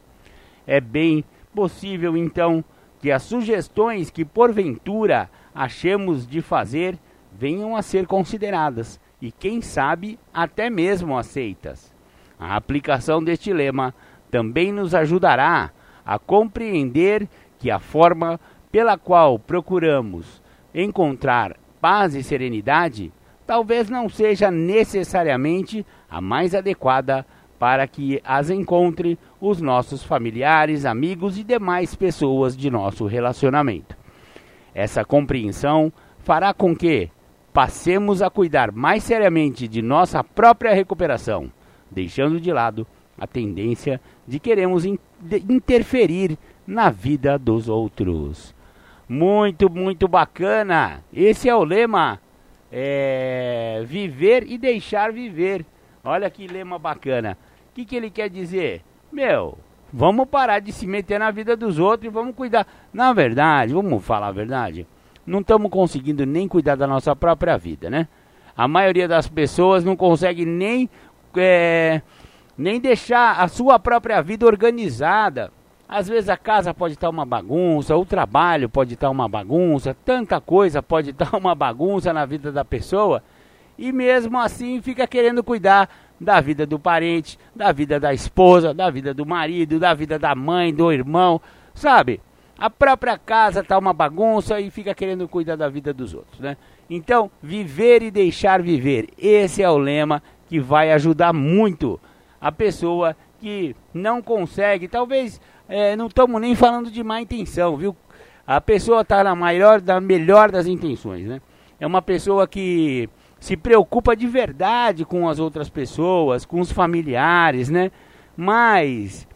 É 0.65 0.81
bem 0.81 1.25
possível, 1.53 2.17
então, 2.17 2.65
que 3.01 3.11
as 3.11 3.25
sugestões 3.25 4.09
que 4.09 4.25
porventura 4.25 5.29
achemos 5.53 6.25
de 6.25 6.41
fazer 6.41 6.97
venham 7.33 7.75
a 7.75 7.83
ser 7.83 8.07
consideradas 8.07 9.01
e, 9.21 9.33
quem 9.33 9.61
sabe, 9.61 10.21
até 10.33 10.71
mesmo 10.71 11.19
aceitas. 11.19 11.93
A 12.39 12.55
aplicação 12.55 13.25
deste 13.25 13.53
lema 13.53 13.93
também 14.31 14.71
nos 14.71 14.95
ajudará 14.95 15.73
a 16.07 16.19
compreender 16.19 17.29
que 17.59 17.71
a 17.71 17.79
forma 17.81 18.39
pela 18.71 18.97
qual 18.97 19.39
procuramos 19.39 20.41
encontrar 20.73 21.57
paz 21.81 22.15
e 22.15 22.23
serenidade 22.23 23.13
talvez 23.47 23.91
não 23.91 24.09
seja 24.09 24.51
necessariamente 24.51 25.85
a 26.09 26.21
mais 26.21 26.55
adequada 26.55 27.27
para 27.59 27.87
que 27.87 28.21
as 28.25 28.51
encontre 28.51 29.19
os 29.41 29.61
nossos 29.61 30.05
familiares, 30.05 30.85
amigos 30.85 31.39
e 31.39 31.45
demais 31.45 31.95
pessoas 31.95 32.57
de 32.57 32.71
nosso 32.71 33.07
relacionamento. 33.07 33.97
Essa 34.75 35.05
compreensão 35.05 35.93
fará 36.19 36.53
com 36.53 36.77
que 36.77 37.11
passemos 37.53 38.21
a 38.21 38.29
cuidar 38.29 38.71
mais 38.73 39.03
seriamente 39.03 39.67
de 39.67 39.81
nossa 39.81 40.23
própria 40.23 40.75
recuperação 40.75 41.51
deixando 41.91 42.41
de 42.41 42.53
lado 42.53 42.87
a 43.19 43.27
tendência 43.27 44.01
de 44.27 44.39
queremos 44.39 44.85
in 44.85 44.99
de 45.21 45.43
interferir 45.49 46.37
na 46.67 46.91
vida 46.91 47.39
dos 47.39 47.69
outros. 47.69 48.55
Muito, 49.09 49.71
muito 49.71 50.07
bacana. 50.09 51.03
Esse 51.13 51.49
é 51.49 51.55
o 51.55 51.65
lema. 51.65 52.21
É, 52.71 53.83
viver 53.87 54.45
e 54.47 54.59
deixar 54.59 55.13
viver. 55.13 55.65
Olha 56.05 56.29
que 56.29 56.47
lema 56.47 56.79
bacana. 56.79 57.39
O 57.71 57.75
que, 57.75 57.85
que 57.85 57.97
ele 57.97 58.11
quer 58.11 58.29
dizer? 58.29 58.83
Meu, 59.13 59.57
vamos 59.93 60.29
parar 60.29 60.61
de 60.61 60.73
se 60.73 60.87
meter 60.87 61.19
na 61.19 61.31
vida 61.31 61.57
dos 61.57 61.79
outros 61.79 62.11
e 62.11 62.13
vamos 62.13 62.35
cuidar. 62.35 62.67
Na 62.93 63.13
verdade, 63.13 63.73
vamos 63.73 64.05
falar 64.05 64.29
a 64.29 64.33
verdade, 64.33 64.87
não 65.27 65.41
estamos 65.41 65.71
conseguindo 65.71 66.27
nem 66.27 66.47
cuidar 66.47 66.77
da 66.77 66.87
nossa 66.87 67.15
própria 67.15 67.57
vida, 67.57 67.89
né? 67.89 68.09
A 68.57 68.67
maioria 68.67 69.07
das 69.07 69.29
pessoas 69.29 69.85
não 69.85 69.97
consegue 69.97 70.45
nem 70.45 70.89
é, 71.37 72.01
nem 72.57 72.81
deixar 72.81 73.41
a 73.41 73.49
sua 73.49 73.79
própria 73.79 74.23
vida 74.23 74.47
organizada. 74.47 75.53
Às 75.89 76.09
vezes 76.09 76.29
a 76.29 76.37
casa 76.37 76.75
pode 76.75 76.95
estar 76.95 77.09
uma 77.09 77.25
bagunça, 77.25 77.97
o 77.97 78.05
trabalho 78.05 78.69
pode 78.69 78.95
estar 78.95 79.09
uma 79.09 79.29
bagunça, 79.29 79.97
tanta 80.05 80.41
coisa 80.41 80.83
pode 80.83 81.11
estar 81.17 81.37
uma 81.37 81.55
bagunça 81.55 82.13
na 82.13 82.25
vida 82.25 82.51
da 82.51 82.65
pessoa, 82.65 83.23
e 83.79 83.93
mesmo 83.93 84.39
assim 84.39 84.81
fica 84.83 85.07
querendo 85.07 85.45
cuidar 85.45 85.89
da 86.21 86.41
vida 86.41 86.67
do 86.67 86.79
parente, 86.79 87.39
da 87.55 87.71
vida 87.73 88.01
da 88.01 88.13
esposa, 88.13 88.73
da 88.73 88.91
vida 88.91 89.13
do 89.13 89.27
marido, 89.27 89.79
da 89.79 89.95
vida 89.95 90.19
da 90.19 90.35
mãe, 90.35 90.75
do 90.75 90.91
irmão, 90.91 91.41
sabe? 91.75 92.21
A 92.59 92.71
própria 92.71 93.19
casa 93.19 93.61
está 93.61 93.79
uma 93.79 93.93
bagunça 93.93 94.59
e 94.59 94.71
fica 94.71 94.95
querendo 94.95 95.29
cuidar 95.29 95.57
da 95.57 95.69
vida 95.69 95.93
dos 95.93 96.15
outros, 96.15 96.41
né? 96.41 96.57
Então, 96.89 97.31
viver 97.43 98.03
e 98.03 98.11
deixar 98.11 98.63
viver, 98.63 99.11
esse 99.19 99.63
é 99.63 99.69
o 99.69 99.77
lema 99.77 100.23
que 100.49 100.59
vai 100.59 100.91
ajudar 100.93 101.33
muito 101.35 102.01
a 102.41 102.53
pessoa 102.53 103.17
que 103.41 103.75
não 103.93 104.23
consegue, 104.23 104.89
talvez 104.89 105.41
é, 105.69 105.97
não 105.97 106.07
estamos 106.07 106.41
nem 106.41 106.55
falando 106.55 106.91
de 106.91 107.03
má 107.03 107.21
intenção, 107.21 107.77
viu? 107.77 107.97
A 108.47 108.61
pessoa 108.61 109.01
está 109.01 109.25
na 109.25 109.35
maior, 109.35 109.81
da 109.81 110.01
melhor 110.01 110.51
das 110.51 110.67
intenções, 110.67 111.27
né? 111.27 111.41
É 111.81 111.87
uma 111.87 112.01
pessoa 112.01 112.47
que 112.47 113.09
se 113.41 113.57
preocupa 113.57 114.17
de 114.17 114.27
verdade 114.27 115.05
com 115.05 115.29
as 115.29 115.39
outras 115.39 115.69
pessoas, 115.69 116.47
com 116.47 116.61
os 116.61 116.71
familiares, 116.71 117.69
né? 117.69 117.91
Mas 118.37 119.27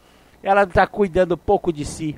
ela 0.42 0.62
está 0.62 0.86
cuidando 0.86 1.36
pouco 1.36 1.72
de 1.72 1.84
si. 1.84 2.16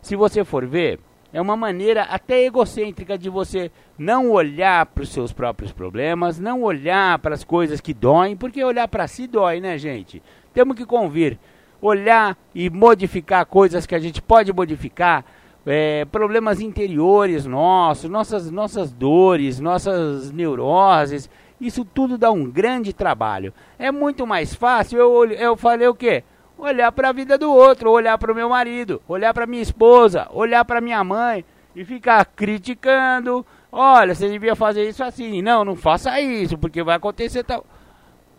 Se 0.00 0.14
você 0.14 0.44
for 0.44 0.66
ver, 0.66 1.00
é 1.36 1.40
uma 1.40 1.54
maneira 1.54 2.04
até 2.04 2.46
egocêntrica 2.46 3.18
de 3.18 3.28
você 3.28 3.70
não 3.98 4.30
olhar 4.30 4.86
para 4.86 5.02
os 5.02 5.10
seus 5.10 5.34
próprios 5.34 5.70
problemas, 5.70 6.38
não 6.38 6.62
olhar 6.62 7.18
para 7.18 7.34
as 7.34 7.44
coisas 7.44 7.78
que 7.78 7.92
doem, 7.92 8.34
porque 8.34 8.64
olhar 8.64 8.88
para 8.88 9.06
si 9.06 9.26
dói, 9.26 9.60
né, 9.60 9.76
gente? 9.76 10.22
Temos 10.54 10.74
que 10.74 10.86
convir, 10.86 11.38
olhar 11.78 12.38
e 12.54 12.70
modificar 12.70 13.44
coisas 13.44 13.84
que 13.84 13.94
a 13.94 13.98
gente 13.98 14.22
pode 14.22 14.50
modificar, 14.50 15.26
é, 15.66 16.06
problemas 16.06 16.58
interiores 16.58 17.44
nossos, 17.44 18.08
nossas, 18.08 18.50
nossas 18.50 18.90
dores, 18.90 19.60
nossas 19.60 20.32
neuroses, 20.32 21.28
isso 21.60 21.84
tudo 21.84 22.16
dá 22.16 22.30
um 22.30 22.50
grande 22.50 22.94
trabalho. 22.94 23.52
É 23.78 23.92
muito 23.92 24.26
mais 24.26 24.54
fácil 24.54 24.98
eu, 24.98 25.30
eu 25.32 25.54
falei 25.54 25.86
o 25.86 25.94
quê? 25.94 26.24
Olhar 26.58 26.90
para 26.92 27.10
a 27.10 27.12
vida 27.12 27.36
do 27.36 27.52
outro, 27.52 27.90
olhar 27.90 28.16
para 28.18 28.32
o 28.32 28.34
meu 28.34 28.48
marido, 28.48 29.02
olhar 29.06 29.32
para 29.34 29.46
minha 29.46 29.62
esposa, 29.62 30.26
olhar 30.30 30.64
para 30.64 30.80
minha 30.80 31.02
mãe 31.04 31.44
e 31.74 31.84
ficar 31.84 32.24
criticando. 32.24 33.44
Olha, 33.70 34.14
você 34.14 34.28
devia 34.28 34.56
fazer 34.56 34.88
isso 34.88 35.04
assim. 35.04 35.42
Não, 35.42 35.64
não 35.64 35.76
faça 35.76 36.20
isso, 36.20 36.56
porque 36.56 36.82
vai 36.82 36.96
acontecer 36.96 37.44
tal. 37.44 37.64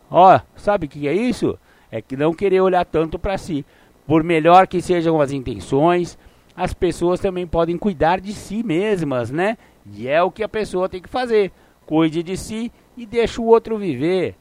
Ó, 0.09 0.39
sabe 0.55 0.87
o 0.87 0.89
que 0.89 1.07
é 1.07 1.13
isso? 1.13 1.57
É 1.91 2.01
que 2.01 2.17
não 2.17 2.33
querer 2.33 2.61
olhar 2.61 2.85
tanto 2.85 3.19
para 3.19 3.37
si. 3.37 3.65
Por 4.05 4.23
melhor 4.23 4.67
que 4.67 4.81
sejam 4.81 5.21
as 5.21 5.31
intenções, 5.31 6.17
as 6.55 6.73
pessoas 6.73 7.19
também 7.19 7.45
podem 7.45 7.77
cuidar 7.77 8.19
de 8.19 8.33
si 8.33 8.63
mesmas, 8.63 9.29
né? 9.29 9.57
E 9.85 10.07
é 10.07 10.21
o 10.23 10.31
que 10.31 10.43
a 10.43 10.49
pessoa 10.49 10.89
tem 10.89 11.01
que 11.01 11.09
fazer. 11.09 11.51
Cuide 11.85 12.23
de 12.23 12.35
si 12.35 12.71
e 12.95 13.05
deixe 13.05 13.39
o 13.39 13.45
outro 13.45 13.77
viver. 13.77 14.35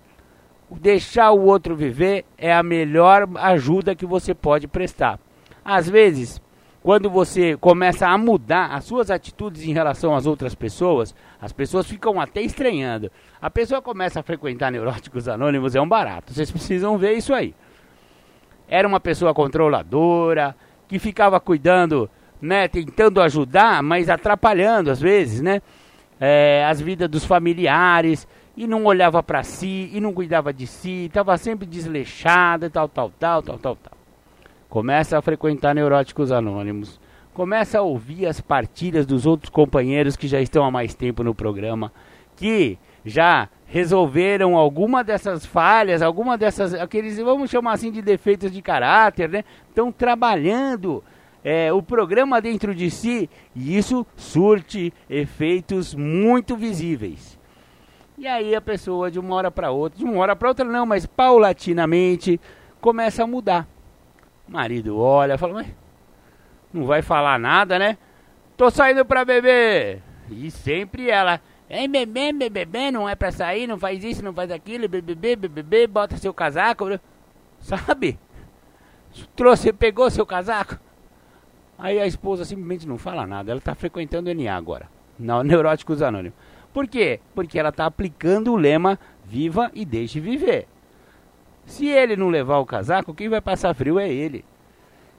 Deixar 0.70 1.31
o 1.31 1.44
outro 1.44 1.76
viver 1.76 2.24
é 2.37 2.52
a 2.52 2.62
melhor 2.62 3.29
ajuda 3.37 3.94
que 3.94 4.07
você 4.07 4.35
pode 4.35 4.66
prestar. 4.66 5.18
Às 5.64 5.88
vezes, 5.88 6.40
quando 6.83 7.11
você 7.11 7.57
começa 7.57 8.07
a 8.07 8.16
mudar 8.16 8.66
as 8.66 8.85
suas 8.85 9.11
atitudes 9.11 9.64
em 9.64 9.72
relação 9.72 10.14
às 10.14 10.26
outras 10.26 10.55
pessoas, 10.55 11.14
as 11.40 11.52
pessoas 11.52 11.87
ficam 11.87 12.20
até 12.20 12.40
estranhando. 12.40 13.11
A 13.40 13.50
pessoa 13.50 13.83
começa 13.83 14.20
a 14.20 14.22
frequentar 14.22 14.70
neuróticos 14.70 15.29
anônimos, 15.29 15.74
é 15.74 15.81
um 15.81 15.88
barato. 15.88 16.33
Vocês 16.33 16.50
precisam 16.50 16.96
ver 16.96 17.14
isso 17.14 17.35
aí. 17.35 17.55
Era 18.68 18.87
uma 18.87 19.00
pessoa 19.00 19.35
controladora, 19.35 20.55
que 20.88 20.98
ficava 20.98 21.40
cuidando, 21.40 22.09
né, 22.40 22.68
tentando 22.68 23.20
ajudar, 23.20 23.83
mas 23.83 24.09
atrapalhando 24.09 24.90
às 24.90 25.00
vezes, 25.00 25.40
né, 25.40 25.61
é, 26.20 26.64
as 26.64 26.81
vidas 26.81 27.09
dos 27.09 27.24
familiares 27.24 28.26
e 28.57 28.66
não 28.66 28.85
olhava 28.85 29.23
para 29.23 29.42
si 29.42 29.90
e 29.92 30.01
não 30.01 30.12
cuidava 30.12 30.53
de 30.53 30.66
si, 30.66 31.07
estava 31.07 31.37
sempre 31.37 31.66
desleixada, 31.66 32.71
tal, 32.71 32.88
tal, 32.88 33.12
tal, 33.19 33.42
tal, 33.42 33.59
tal, 33.59 33.77
tal. 33.77 33.92
Começa 34.69 35.19
a 35.19 35.23
frequentar 35.23 35.75
neuróticos 35.75 36.33
anônimos, 36.33 36.99
começa 37.35 37.79
a 37.79 37.83
ouvir 37.83 38.27
as 38.27 38.40
partilhas 38.40 39.05
dos 39.05 39.27
outros 39.27 39.51
companheiros 39.51 40.16
que 40.16 40.27
já 40.27 40.40
estão 40.40 40.64
há 40.64 40.71
mais 40.71 40.95
tempo 40.95 41.23
no 41.23 41.35
programa, 41.35 41.92
que 42.35 42.79
já 43.05 43.49
resolveram 43.66 44.57
alguma 44.57 45.05
dessas 45.05 45.45
falhas, 45.45 46.01
alguma 46.01 46.38
dessas, 46.38 46.73
aqueles, 46.75 47.19
vamos 47.19 47.51
chamar 47.51 47.73
assim 47.73 47.90
de 47.90 48.01
defeitos 48.01 48.51
de 48.51 48.62
caráter, 48.62 49.29
né? 49.29 49.45
Estão 49.69 49.92
trabalhando 49.92 51.05
é, 51.45 51.73
o 51.73 51.83
programa 51.83 52.40
dentro 52.40 52.75
de 52.75 52.90
si 52.90 53.29
e 53.55 53.77
isso 53.77 54.07
surte 54.16 54.92
efeitos 55.09 55.95
muito 55.95 56.57
visíveis. 56.57 57.38
E 58.18 58.26
aí 58.26 58.55
a 58.55 58.61
pessoa 58.61 59.11
de 59.11 59.18
uma 59.18 59.35
hora 59.35 59.50
para 59.50 59.70
outra, 59.70 59.98
de 59.98 60.05
uma 60.05 60.18
hora 60.18 60.35
para 60.35 60.48
outra 60.48 60.64
não, 60.64 60.87
mas 60.87 61.05
paulatinamente 61.05 62.40
começa 62.81 63.24
a 63.24 63.26
mudar. 63.26 63.68
O 64.48 64.52
marido 64.52 64.98
olha, 64.98 65.37
fala, 65.37 65.55
mas 65.55 65.66
não 66.72 66.87
vai 66.87 67.02
falar 67.02 67.38
nada, 67.38 67.79
né? 67.79 67.98
Tô 68.57 68.70
saindo 68.70 69.05
para 69.05 69.24
beber. 69.24 70.02
E 70.31 70.50
sempre 70.50 71.11
ela, 71.11 71.40
Vem 71.68 71.90
bebê, 71.90 72.33
bebê, 72.48 72.90
não 72.92 73.09
é 73.09 73.16
pra 73.16 73.33
sair, 73.33 73.66
não 73.66 73.76
faz 73.76 74.02
isso, 74.05 74.24
não 74.24 74.33
faz 74.33 74.50
aquilo, 74.52 74.88
bebê, 74.88 75.35
bebê, 75.35 75.87
bota 75.87 76.16
seu 76.16 76.33
casaco, 76.33 76.98
sabe? 77.59 78.18
Trouxe, 79.35 79.72
pegou 79.72 80.09
seu 80.09 80.24
casaco. 80.24 80.79
Aí 81.76 82.00
a 82.00 82.07
esposa 82.07 82.44
simplesmente 82.44 82.87
não 82.87 82.96
fala 82.96 83.26
nada, 83.26 83.50
ela 83.50 83.61
tá 83.61 83.74
frequentando 83.74 84.31
o 84.31 84.35
NA 84.35 84.55
agora, 84.57 84.88
não, 85.18 85.42
Neuróticos 85.42 86.02
Anônimos. 86.02 86.38
Por 86.76 86.86
quê? 86.86 87.20
Porque 87.34 87.58
ela 87.58 87.72
tá 87.72 87.86
aplicando 87.86 88.52
o 88.52 88.56
lema 88.56 88.98
viva 89.24 89.70
e 89.72 89.82
deixe 89.82 90.20
viver. 90.20 90.68
Se 91.64 91.86
ele 91.86 92.16
não 92.16 92.28
levar 92.28 92.58
o 92.58 92.66
casaco, 92.66 93.14
quem 93.14 93.30
vai 93.30 93.40
passar 93.40 93.74
frio 93.74 93.98
é 93.98 94.06
ele. 94.12 94.44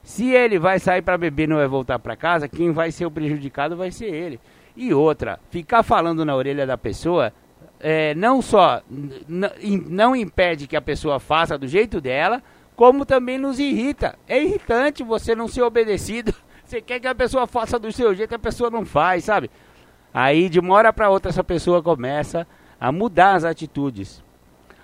Se 0.00 0.30
ele 0.30 0.56
vai 0.56 0.78
sair 0.78 1.02
para 1.02 1.18
beber 1.18 1.42
e 1.42 1.46
não 1.48 1.56
vai 1.56 1.66
voltar 1.66 1.98
para 1.98 2.14
casa, 2.14 2.46
quem 2.46 2.70
vai 2.70 2.92
ser 2.92 3.06
o 3.06 3.10
prejudicado 3.10 3.76
vai 3.76 3.90
ser 3.90 4.06
ele. 4.06 4.38
E 4.76 4.94
outra, 4.94 5.40
ficar 5.50 5.82
falando 5.82 6.24
na 6.24 6.36
orelha 6.36 6.64
da 6.64 6.78
pessoa 6.78 7.32
é, 7.80 8.14
não 8.14 8.40
só 8.40 8.80
não 9.26 10.14
impede 10.14 10.68
que 10.68 10.76
a 10.76 10.80
pessoa 10.80 11.18
faça 11.18 11.58
do 11.58 11.66
jeito 11.66 12.00
dela, 12.00 12.40
como 12.76 13.04
também 13.04 13.36
nos 13.36 13.58
irrita. 13.58 14.16
É 14.28 14.40
irritante 14.40 15.02
você 15.02 15.34
não 15.34 15.48
ser 15.48 15.62
obedecido. 15.62 16.32
Você 16.64 16.82
quer 16.82 17.00
que 17.00 17.08
a 17.08 17.14
pessoa 17.14 17.46
faça 17.46 17.78
do 17.78 17.90
seu 17.90 18.14
jeito, 18.14 18.34
a 18.34 18.38
pessoa 18.38 18.68
não 18.68 18.84
faz, 18.84 19.24
sabe? 19.24 19.50
Aí 20.12 20.48
de 20.48 20.58
uma 20.58 20.74
hora 20.74 20.92
para 20.92 21.10
outra 21.10 21.30
essa 21.30 21.44
pessoa 21.44 21.82
começa 21.82 22.46
a 22.80 22.90
mudar 22.90 23.34
as 23.34 23.44
atitudes. 23.44 24.22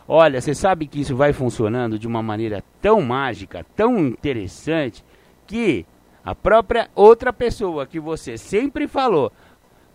Olha, 0.06 0.40
você 0.40 0.54
sabe 0.54 0.86
que 0.86 1.00
isso 1.00 1.16
vai 1.16 1.32
funcionando 1.32 1.98
de 1.98 2.06
uma 2.06 2.22
maneira 2.22 2.62
tão 2.82 3.00
mágica, 3.00 3.64
tão 3.74 3.98
interessante, 4.00 5.02
que 5.46 5.86
a 6.24 6.34
própria 6.34 6.90
outra 6.94 7.32
pessoa 7.32 7.86
que 7.86 7.98
você 7.98 8.36
sempre 8.36 8.86
falou, 8.86 9.32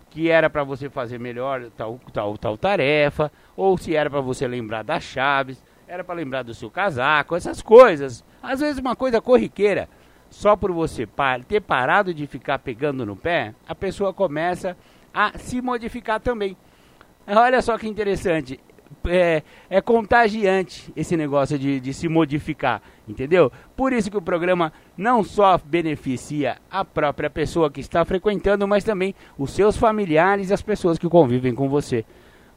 que 0.10 0.30
era 0.30 0.50
para 0.50 0.64
você 0.64 0.90
fazer 0.90 1.20
melhor 1.20 1.70
tal, 1.78 2.00
tal, 2.12 2.38
tal 2.38 2.58
tarefa, 2.58 3.32
ou 3.56 3.78
se 3.78 3.96
era 3.96 4.10
para 4.10 4.22
você 4.22 4.48
lembrar 4.48 4.84
das 4.84 5.04
chaves, 5.04 5.62
era 5.88 6.04
para 6.04 6.16
lembrar 6.16 6.44
do 6.44 6.54
seu 6.54 6.72
casaco, 6.72 7.36
essas 7.36 7.62
coisas. 7.62 8.24
Às 8.42 8.60
vezes 8.60 8.80
uma 8.80 8.96
coisa 8.96 9.22
corriqueira, 9.22 9.88
só 10.30 10.56
por 10.56 10.72
você 10.72 11.08
ter 11.48 11.62
parado 11.62 12.14
de 12.14 12.26
ficar 12.26 12.60
pegando 12.60 13.06
no 13.06 13.16
pé, 13.16 13.54
a 13.68 13.76
pessoa 13.76 14.14
começa 14.14 14.72
a 14.72 14.76
se 15.38 15.62
modificar 15.62 16.20
também. 16.20 16.56
Olha 17.28 17.62
só 17.62 17.78
que 17.78 17.88
interessante 17.88 18.60
é, 19.08 19.44
é 19.70 19.82
contagiante 19.82 20.92
esse 20.96 21.16
negócio 21.16 21.58
de, 21.58 21.80
de 21.80 21.94
se 21.94 22.08
modificar, 22.08 22.82
entendeu? 23.08 23.52
Por 23.76 23.94
isso 23.94 24.10
que 24.10 24.18
o 24.18 24.22
programa 24.22 24.74
não 24.98 25.24
só 25.24 25.58
beneficia 25.58 26.58
a 26.70 26.84
própria 26.84 27.30
pessoa 27.30 27.72
que 27.72 27.80
está 27.80 28.04
frequentando, 28.04 28.68
mas 28.68 28.84
também 28.84 29.14
os 29.38 29.52
seus 29.52 29.78
familiares 29.78 30.50
e 30.50 30.54
as 30.54 30.62
pessoas 30.62 30.98
que 30.98 31.08
convivem 31.08 31.54
com 31.54 31.70
você. 31.70 32.06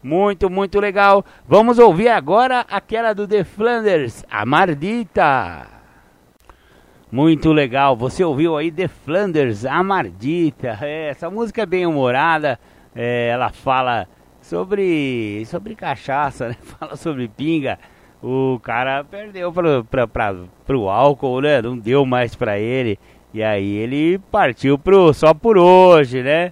Muito, 0.02 0.50
muito 0.50 0.80
legal. 0.80 1.24
Vamos 1.46 1.78
ouvir 1.78 2.08
agora 2.08 2.66
aquela 2.68 3.12
do 3.12 3.28
The 3.28 3.44
Flanders, 3.44 4.24
a 4.28 4.44
Mardita. 4.44 5.81
Muito 7.12 7.52
legal. 7.52 7.94
Você 7.94 8.24
ouviu 8.24 8.56
aí 8.56 8.72
The 8.72 8.88
Flanders, 8.88 9.66
a 9.66 9.82
Mardita. 9.82 10.78
É, 10.80 11.10
essa 11.10 11.28
música 11.28 11.60
é 11.60 11.66
bem 11.66 11.84
humorada. 11.84 12.58
É, 12.96 13.28
ela 13.28 13.50
fala 13.50 14.08
sobre, 14.40 15.44
sobre 15.44 15.74
cachaça, 15.74 16.48
né? 16.48 16.56
Fala 16.58 16.96
sobre 16.96 17.28
pinga. 17.28 17.78
O 18.22 18.58
cara 18.62 19.04
perdeu 19.04 19.52
pro, 19.52 19.84
pra, 19.84 20.34
pro 20.64 20.88
álcool, 20.88 21.42
né? 21.42 21.60
Não 21.60 21.76
deu 21.76 22.06
mais 22.06 22.34
pra 22.34 22.58
ele. 22.58 22.98
E 23.34 23.42
aí 23.42 23.74
ele 23.74 24.18
partiu 24.30 24.78
pro 24.78 25.12
só 25.12 25.34
por 25.34 25.58
hoje, 25.58 26.22
né? 26.22 26.50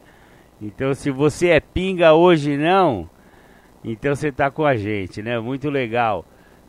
Então 0.60 0.92
se 0.92 1.10
você 1.10 1.48
é 1.48 1.60
pinga 1.60 2.12
hoje 2.12 2.58
não, 2.58 3.08
então 3.82 4.14
você 4.14 4.30
tá 4.30 4.50
com 4.50 4.66
a 4.66 4.76
gente, 4.76 5.22
né? 5.22 5.38
Muito 5.40 5.70
legal. 5.70 6.22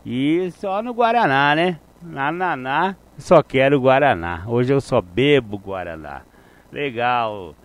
E 0.06 0.50
só 0.52 0.82
no 0.82 0.94
Guaraná, 0.94 1.54
né? 1.56 1.78
Na 2.02 2.32
Naná, 2.32 2.96
só 3.22 3.42
quero 3.44 3.80
Guaraná. 3.80 4.44
Hoje 4.48 4.74
eu 4.74 4.82
só 4.82 5.00
bebo 5.00 5.58
Guaraná. 5.58 6.24
Legal. 6.72 7.56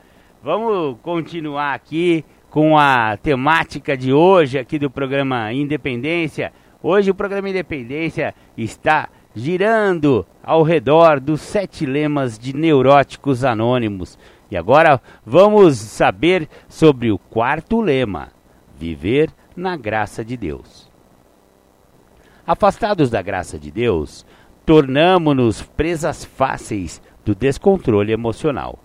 Vamos 0.43 0.99
continuar 1.03 1.75
aqui 1.75 2.25
com 2.51 2.79
a 2.79 3.17
temática 3.17 3.97
de 3.97 4.13
hoje 4.13 4.59
aqui 4.59 4.79
do 4.79 4.91
programa 4.91 5.53
Independência. 5.53 6.53
Hoje 6.83 7.11
o 7.11 7.15
programa 7.15 7.49
Independência 7.49 8.35
está 8.57 9.09
girando 9.35 10.27
ao 10.43 10.63
redor 10.63 11.19
dos 11.19 11.41
sete 11.41 11.85
lemas 11.85 12.39
de 12.39 12.55
neuróticos 12.55 13.45
anônimos. 13.45 14.19
E 14.51 14.57
agora 14.57 15.01
vamos 15.25 15.79
saber 15.79 16.49
sobre 16.69 17.11
o 17.11 17.19
quarto 17.19 17.81
lema: 17.81 18.29
viver 18.79 19.31
na 19.57 19.77
graça 19.77 20.25
de 20.25 20.37
Deus. 20.37 20.87
Afastados 22.47 23.11
da 23.11 23.21
graça 23.21 23.59
de 23.59 23.73
Deus, 23.73 24.25
tornamo-nos 24.67 25.63
presas 25.63 26.25
fáceis 26.25 27.01
do 27.25 27.37
descontrole 27.37 28.13
emocional. 28.13 28.81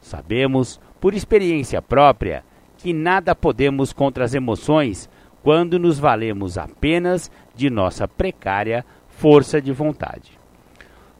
Sabemos, 0.00 0.80
por 0.98 1.12
experiência 1.12 1.82
própria, 1.82 2.42
que 2.78 2.94
nada 2.94 3.34
podemos 3.34 3.92
contra 3.92 4.24
as 4.24 4.32
emoções 4.32 5.08
quando 5.42 5.78
nos 5.78 5.98
valemos 5.98 6.56
apenas 6.56 7.30
de 7.54 7.68
nossa 7.68 8.08
precária 8.08 8.86
força 9.06 9.60
de 9.60 9.70
vontade. 9.70 10.38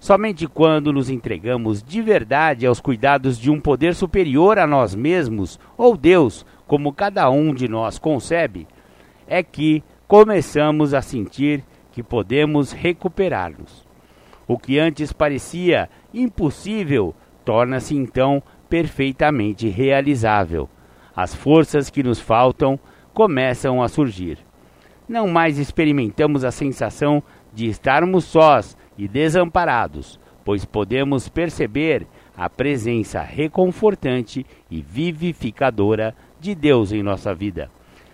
Somente 0.01 0.47
quando 0.47 0.91
nos 0.91 1.11
entregamos 1.11 1.83
de 1.83 2.01
verdade 2.01 2.67
aos 2.67 2.81
cuidados 2.81 3.39
de 3.39 3.51
um 3.51 3.61
poder 3.61 3.95
superior 3.95 4.59
a 4.59 4.67
nós 4.67 4.95
mesmos, 4.95 5.61
ou 5.77 5.97
Deus, 5.99 6.47
como 6.67 6.95
cada 6.95 7.29
um 7.29 7.53
de 7.53 7.69
nós 7.69 7.99
concebe, 7.99 8.67
é 9.27 9.43
que 9.43 9.83
começamos 10.07 10.95
a 10.95 11.03
sentir 11.03 11.63
que 11.93 12.03
podemos 12.03 12.73
recuperar-nos. 12.73 13.88
O 14.49 14.59
que 14.59 14.79
antes 14.79 15.13
parecia 15.13 15.91
impossível 16.13 17.15
torna-se 17.45 17.95
então 17.95 18.43
perfeitamente 18.69 19.69
realizável 19.69 20.69
as 21.15 21.35
forças 21.35 21.91
que 21.91 22.03
nos 22.03 22.21
faltam 22.21 22.79
começam 23.13 23.83
a 23.83 23.89
surgir. 23.89 24.39
Não 25.09 25.27
mais 25.27 25.59
experimentamos 25.59 26.45
a 26.45 26.53
sensação 26.53 27.21
de 27.53 27.67
estarmos 27.67 28.25
sós 28.25 28.77
e 28.97 29.09
desamparados, 29.09 30.21
pois 30.45 30.65
podemos 30.65 31.29
perceber 31.29 32.07
a 32.37 32.49
presença 32.49 33.21
reconfortante 33.21 34.47
e 34.71 34.81
vivificadora 34.81 36.15
de 36.39 36.55
Deus 36.55 36.93
em 36.93 37.03
nossa 37.03 37.35
vida, 37.35 37.69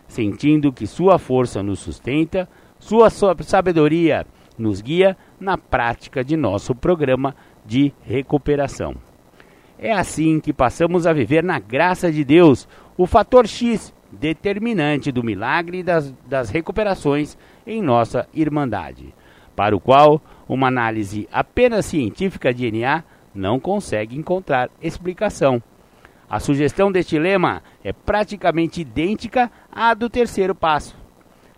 sentindo 0.08 0.72
que 0.72 0.86
Sua 0.86 1.18
força 1.18 1.62
nos 1.62 1.80
sustenta, 1.80 2.48
Sua 2.78 3.10
sabedoria 3.10 4.26
nos 4.58 4.80
guia 4.80 5.16
na 5.38 5.58
prática 5.58 6.24
de 6.24 6.36
nosso 6.36 6.74
programa 6.74 7.34
de 7.64 7.92
recuperação. 8.02 8.94
É 9.78 9.92
assim 9.92 10.40
que 10.40 10.52
passamos 10.52 11.06
a 11.06 11.12
viver 11.12 11.42
na 11.42 11.58
graça 11.58 12.10
de 12.10 12.24
Deus, 12.24 12.68
o 12.96 13.06
fator 13.06 13.46
X 13.46 13.92
determinante 14.12 15.10
do 15.10 15.24
milagre 15.24 15.82
das, 15.82 16.12
das 16.26 16.50
recuperações 16.50 17.36
em 17.66 17.82
nossa 17.82 18.28
Irmandade, 18.32 19.12
para 19.56 19.76
o 19.76 19.80
qual 19.80 20.22
uma 20.48 20.68
análise 20.68 21.28
apenas 21.32 21.86
científica 21.86 22.52
de 22.52 22.70
DNA 22.70 23.02
não 23.34 23.58
consegue 23.58 24.16
encontrar 24.16 24.70
explicação. 24.80 25.62
A 26.30 26.38
sugestão 26.38 26.90
deste 26.90 27.18
lema 27.18 27.62
é 27.82 27.92
praticamente 27.92 28.80
idêntica 28.80 29.50
à 29.70 29.92
do 29.92 30.08
terceiro 30.08 30.54
passo. 30.54 30.96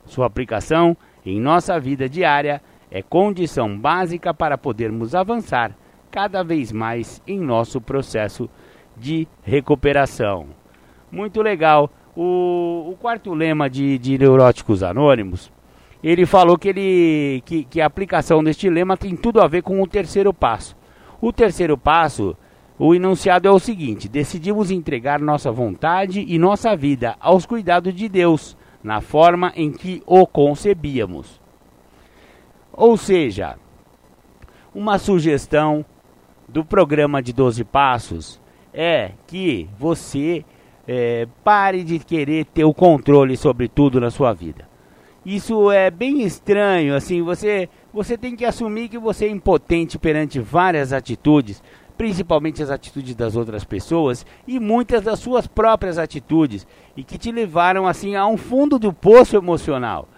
Sua 0.04 0.26
aplicação 0.26 0.96
em 1.24 1.40
nossa 1.40 1.78
vida 1.78 2.08
diária 2.08 2.62
é 2.96 3.02
condição 3.02 3.78
básica 3.78 4.32
para 4.32 4.56
podermos 4.56 5.14
avançar 5.14 5.76
cada 6.10 6.42
vez 6.42 6.72
mais 6.72 7.20
em 7.26 7.38
nosso 7.38 7.78
processo 7.78 8.48
de 8.96 9.28
recuperação. 9.42 10.46
Muito 11.12 11.42
legal. 11.42 11.90
O, 12.16 12.88
o 12.90 12.96
quarto 12.98 13.34
lema 13.34 13.68
de, 13.68 13.98
de 13.98 14.16
Neuróticos 14.16 14.82
Anônimos, 14.82 15.52
ele 16.02 16.24
falou 16.24 16.56
que, 16.56 16.70
ele, 16.70 17.42
que, 17.44 17.64
que 17.64 17.82
a 17.82 17.86
aplicação 17.86 18.42
deste 18.42 18.70
lema 18.70 18.96
tem 18.96 19.14
tudo 19.14 19.42
a 19.42 19.46
ver 19.46 19.60
com 19.60 19.82
o 19.82 19.86
terceiro 19.86 20.32
passo. 20.32 20.74
O 21.20 21.30
terceiro 21.30 21.76
passo, 21.76 22.34
o 22.78 22.94
enunciado 22.94 23.46
é 23.46 23.50
o 23.50 23.58
seguinte: 23.58 24.08
decidimos 24.08 24.70
entregar 24.70 25.20
nossa 25.20 25.52
vontade 25.52 26.24
e 26.26 26.38
nossa 26.38 26.74
vida 26.74 27.14
aos 27.20 27.44
cuidados 27.44 27.94
de 27.94 28.08
Deus, 28.08 28.56
na 28.82 29.02
forma 29.02 29.52
em 29.54 29.70
que 29.70 30.02
o 30.06 30.26
concebíamos. 30.26 31.44
Ou 32.76 32.96
seja, 32.98 33.56
uma 34.74 34.98
sugestão 34.98 35.84
do 36.46 36.62
programa 36.62 37.22
de 37.22 37.32
12 37.32 37.64
passos 37.64 38.38
é 38.72 39.12
que 39.26 39.68
você 39.78 40.44
é, 40.86 41.26
pare 41.42 41.82
de 41.82 41.98
querer 41.98 42.44
ter 42.44 42.64
o 42.64 42.74
controle 42.74 43.36
sobre 43.36 43.66
tudo 43.66 43.98
na 43.98 44.10
sua 44.10 44.34
vida. 44.34 44.68
Isso 45.24 45.72
é 45.72 45.90
bem 45.90 46.22
estranho, 46.22 46.94
assim, 46.94 47.22
você, 47.22 47.68
você 47.92 48.16
tem 48.16 48.36
que 48.36 48.44
assumir 48.44 48.88
que 48.88 48.98
você 48.98 49.24
é 49.24 49.30
impotente 49.30 49.98
perante 49.98 50.38
várias 50.38 50.92
atitudes, 50.92 51.60
principalmente 51.98 52.62
as 52.62 52.70
atitudes 52.70 53.14
das 53.14 53.34
outras 53.34 53.64
pessoas 53.64 54.24
e 54.46 54.60
muitas 54.60 55.02
das 55.02 55.18
suas 55.18 55.46
próprias 55.46 55.98
atitudes, 55.98 56.64
e 56.96 57.02
que 57.02 57.18
te 57.18 57.32
levaram 57.32 57.86
assim 57.86 58.14
a 58.14 58.24
um 58.26 58.36
fundo 58.36 58.78
do 58.78 58.92
poço 58.92 59.34
emocional. 59.34 60.08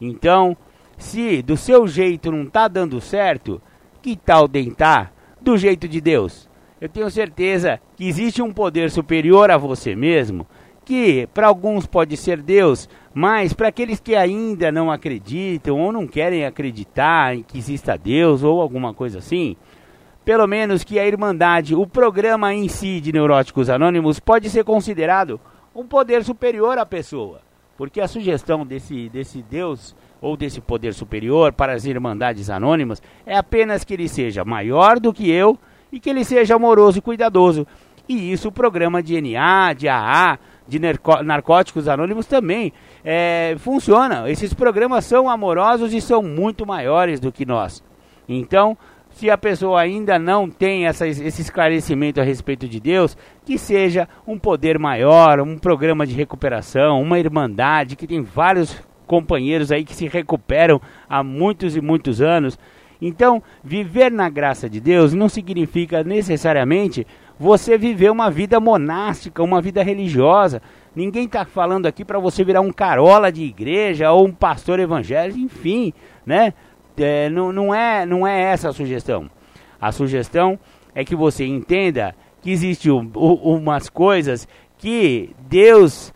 Então, 0.00 0.56
se 0.98 1.42
do 1.42 1.56
seu 1.56 1.86
jeito 1.86 2.30
não 2.30 2.44
está 2.44 2.68
dando 2.68 3.00
certo, 3.00 3.60
que 4.02 4.16
tal 4.16 4.48
tentar 4.48 5.12
do 5.40 5.56
jeito 5.56 5.88
de 5.88 6.00
Deus? 6.00 6.48
Eu 6.80 6.88
tenho 6.88 7.10
certeza 7.10 7.80
que 7.96 8.06
existe 8.06 8.42
um 8.42 8.52
poder 8.52 8.90
superior 8.90 9.50
a 9.50 9.56
você 9.56 9.94
mesmo, 9.94 10.46
que 10.84 11.26
para 11.32 11.46
alguns 11.46 11.86
pode 11.86 12.16
ser 12.16 12.42
Deus, 12.42 12.88
mas 13.14 13.52
para 13.52 13.68
aqueles 13.68 14.00
que 14.00 14.14
ainda 14.14 14.70
não 14.70 14.90
acreditam 14.90 15.80
ou 15.80 15.92
não 15.92 16.06
querem 16.06 16.44
acreditar 16.44 17.34
em 17.34 17.42
que 17.42 17.58
exista 17.58 17.96
Deus 17.96 18.42
ou 18.42 18.60
alguma 18.60 18.92
coisa 18.92 19.18
assim, 19.18 19.56
pelo 20.24 20.46
menos 20.46 20.84
que 20.84 20.98
a 20.98 21.06
Irmandade, 21.06 21.74
o 21.74 21.86
programa 21.86 22.52
em 22.52 22.68
si 22.68 23.00
de 23.00 23.12
Neuróticos 23.12 23.70
Anônimos, 23.70 24.18
pode 24.18 24.50
ser 24.50 24.64
considerado 24.64 25.40
um 25.74 25.86
poder 25.86 26.24
superior 26.24 26.78
à 26.78 26.86
pessoa. 26.86 27.40
Porque 27.76 28.00
a 28.00 28.08
sugestão 28.08 28.64
desse, 28.64 29.08
desse 29.08 29.42
Deus 29.42 29.94
ou 30.24 30.36
desse 30.36 30.60
poder 30.60 30.94
superior 30.94 31.52
para 31.52 31.74
as 31.74 31.84
Irmandades 31.84 32.48
Anônimas 32.48 33.02
é 33.26 33.36
apenas 33.36 33.84
que 33.84 33.92
ele 33.92 34.08
seja 34.08 34.44
maior 34.44 34.98
do 34.98 35.12
que 35.12 35.30
eu 35.30 35.58
e 35.92 36.00
que 36.00 36.08
ele 36.08 36.24
seja 36.24 36.56
amoroso 36.56 36.98
e 36.98 37.02
cuidadoso. 37.02 37.66
E 38.08 38.32
isso 38.32 38.48
o 38.48 38.52
programa 38.52 39.02
de 39.02 39.20
NA, 39.20 39.74
de 39.74 39.88
AA, 39.88 40.38
de 40.66 40.80
Narcóticos 41.24 41.88
Anônimos 41.88 42.26
também 42.26 42.72
é, 43.04 43.54
funciona. 43.58 44.28
Esses 44.30 44.54
programas 44.54 45.04
são 45.04 45.28
amorosos 45.28 45.92
e 45.92 46.00
são 46.00 46.22
muito 46.22 46.66
maiores 46.66 47.20
do 47.20 47.30
que 47.30 47.44
nós. 47.44 47.82
Então, 48.26 48.76
se 49.10 49.30
a 49.30 49.36
pessoa 49.36 49.80
ainda 49.80 50.18
não 50.18 50.48
tem 50.48 50.86
essa, 50.86 51.06
esse 51.06 51.42
esclarecimento 51.42 52.20
a 52.20 52.24
respeito 52.24 52.66
de 52.66 52.80
Deus, 52.80 53.16
que 53.44 53.58
seja 53.58 54.08
um 54.26 54.38
poder 54.38 54.78
maior, 54.78 55.38
um 55.40 55.58
programa 55.58 56.06
de 56.06 56.14
recuperação, 56.14 57.00
uma 57.00 57.18
irmandade 57.18 57.94
que 57.94 58.06
tem 58.06 58.22
vários 58.22 58.82
companheiros 59.06 59.70
aí 59.70 59.84
que 59.84 59.94
se 59.94 60.08
recuperam 60.08 60.80
há 61.08 61.22
muitos 61.22 61.76
e 61.76 61.80
muitos 61.80 62.20
anos. 62.20 62.58
Então, 63.00 63.42
viver 63.62 64.10
na 64.10 64.28
graça 64.28 64.68
de 64.68 64.80
Deus 64.80 65.12
não 65.12 65.28
significa 65.28 66.02
necessariamente 66.02 67.06
você 67.38 67.76
viver 67.76 68.10
uma 68.10 68.30
vida 68.30 68.60
monástica, 68.60 69.42
uma 69.42 69.60
vida 69.60 69.82
religiosa. 69.82 70.62
Ninguém 70.94 71.24
está 71.24 71.44
falando 71.44 71.86
aqui 71.86 72.04
para 72.04 72.18
você 72.18 72.44
virar 72.44 72.60
um 72.60 72.72
carola 72.72 73.30
de 73.30 73.42
igreja 73.42 74.10
ou 74.12 74.26
um 74.26 74.32
pastor 74.32 74.78
evangélico, 74.78 75.38
enfim, 75.38 75.92
né? 76.24 76.54
É, 76.96 77.28
não, 77.28 77.52
não, 77.52 77.74
é, 77.74 78.06
não 78.06 78.26
é 78.26 78.40
essa 78.40 78.68
a 78.68 78.72
sugestão. 78.72 79.28
A 79.80 79.90
sugestão 79.90 80.58
é 80.94 81.04
que 81.04 81.16
você 81.16 81.44
entenda 81.44 82.14
que 82.40 82.50
existem 82.50 82.92
umas 82.92 83.88
coisas 83.88 84.46
que 84.78 85.30
Deus 85.48 86.12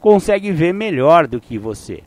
consegue 0.00 0.50
ver 0.50 0.72
melhor 0.72 1.26
do 1.26 1.40
que 1.40 1.58
você. 1.58 2.02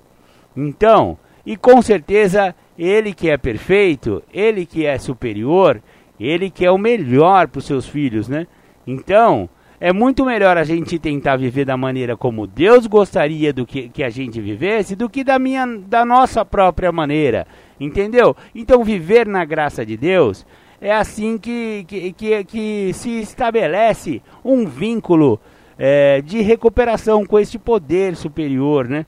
Então, 0.58 1.20
e 1.46 1.56
com 1.56 1.82
certeza, 1.84 2.56
ele 2.78 3.14
que 3.14 3.30
é 3.30 3.38
perfeito, 3.38 4.24
ele 4.34 4.66
que 4.66 4.88
é 4.88 4.98
superior, 4.98 5.80
ele 6.20 6.50
que 6.50 6.66
é 6.66 6.72
o 6.72 6.80
melhor 6.80 7.48
para 7.48 7.60
os 7.60 7.66
seus 7.66 7.88
filhos, 7.88 8.28
né? 8.28 8.48
Então, 8.86 9.48
é 9.80 9.94
muito 9.94 10.26
melhor 10.26 10.58
a 10.58 10.64
gente 10.64 10.98
tentar 10.98 11.36
viver 11.36 11.64
da 11.64 11.78
maneira 11.78 12.18
como 12.18 12.48
Deus 12.48 12.88
gostaria 12.88 13.54
do 13.54 13.68
que, 13.68 13.88
que 13.90 14.04
a 14.04 14.10
gente 14.10 14.42
vivesse 14.42 14.96
do 14.96 15.08
que 15.08 15.24
da, 15.24 15.38
minha, 15.38 15.68
da 15.68 16.04
nossa 16.04 16.44
própria 16.44 16.92
maneira, 16.92 17.46
entendeu? 17.80 18.36
Então, 18.56 18.84
viver 18.84 19.28
na 19.28 19.46
graça 19.46 19.86
de 19.86 19.96
Deus 19.96 20.44
é 20.82 20.92
assim 20.92 21.38
que, 21.38 21.86
que, 21.88 22.14
que, 22.14 22.44
que 22.44 22.92
se 22.94 23.20
estabelece 23.20 24.24
um 24.44 24.66
vínculo 24.66 25.40
é, 25.78 26.22
de 26.22 26.42
recuperação 26.42 27.24
com 27.24 27.38
este 27.38 27.60
poder 27.60 28.16
superior, 28.16 28.88
né? 28.88 29.06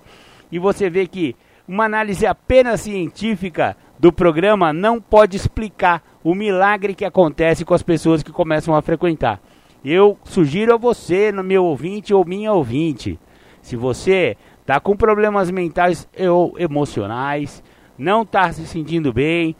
E 0.51 0.59
você 0.59 0.89
vê 0.89 1.07
que 1.07 1.35
uma 1.67 1.85
análise 1.85 2.25
apenas 2.25 2.81
científica 2.81 3.77
do 3.99 4.11
programa 4.11 4.73
não 4.73 4.99
pode 4.99 5.35
explicar 5.35 6.01
o 6.23 6.33
milagre 6.33 6.95
que 6.95 7.05
acontece 7.05 7.63
com 7.63 7.73
as 7.73 7.83
pessoas 7.83 8.23
que 8.23 8.31
começam 8.31 8.73
a 8.73 8.81
frequentar. 8.81 9.39
Eu 9.83 10.17
sugiro 10.23 10.73
a 10.73 10.77
você, 10.77 11.31
no 11.31 11.43
meu 11.43 11.63
ouvinte 11.63 12.13
ou 12.13 12.25
minha 12.25 12.51
ouvinte, 12.51 13.19
se 13.61 13.75
você 13.75 14.35
está 14.61 14.79
com 14.79 14.95
problemas 14.95 15.51
mentais 15.51 16.07
ou 16.29 16.57
emocionais, 16.57 17.63
não 17.97 18.23
está 18.23 18.51
se 18.51 18.65
sentindo 18.65 19.13
bem, 19.13 19.55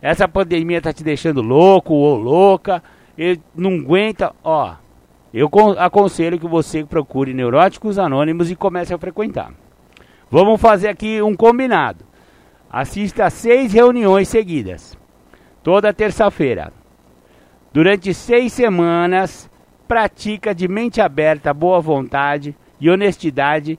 essa 0.00 0.28
pandemia 0.28 0.78
está 0.78 0.92
te 0.92 1.02
deixando 1.02 1.42
louco 1.42 1.92
ou 1.92 2.16
louca, 2.16 2.82
não 3.54 3.72
aguenta, 3.72 4.34
ó, 4.42 4.74
eu 5.32 5.48
aconselho 5.78 6.38
que 6.38 6.46
você 6.46 6.84
procure 6.84 7.34
Neuróticos 7.34 7.98
Anônimos 7.98 8.50
e 8.50 8.56
comece 8.56 8.94
a 8.94 8.98
frequentar. 8.98 9.52
Vamos 10.30 10.60
fazer 10.60 10.88
aqui 10.88 11.20
um 11.20 11.34
combinado. 11.34 12.04
Assista 12.70 13.24
a 13.24 13.30
seis 13.30 13.72
reuniões 13.72 14.28
seguidas, 14.28 14.96
toda 15.60 15.92
terça-feira. 15.92 16.72
Durante 17.72 18.14
seis 18.14 18.52
semanas, 18.52 19.50
pratica 19.88 20.54
de 20.54 20.68
mente 20.68 21.00
aberta, 21.00 21.52
boa 21.52 21.80
vontade 21.80 22.54
e 22.80 22.88
honestidade 22.88 23.76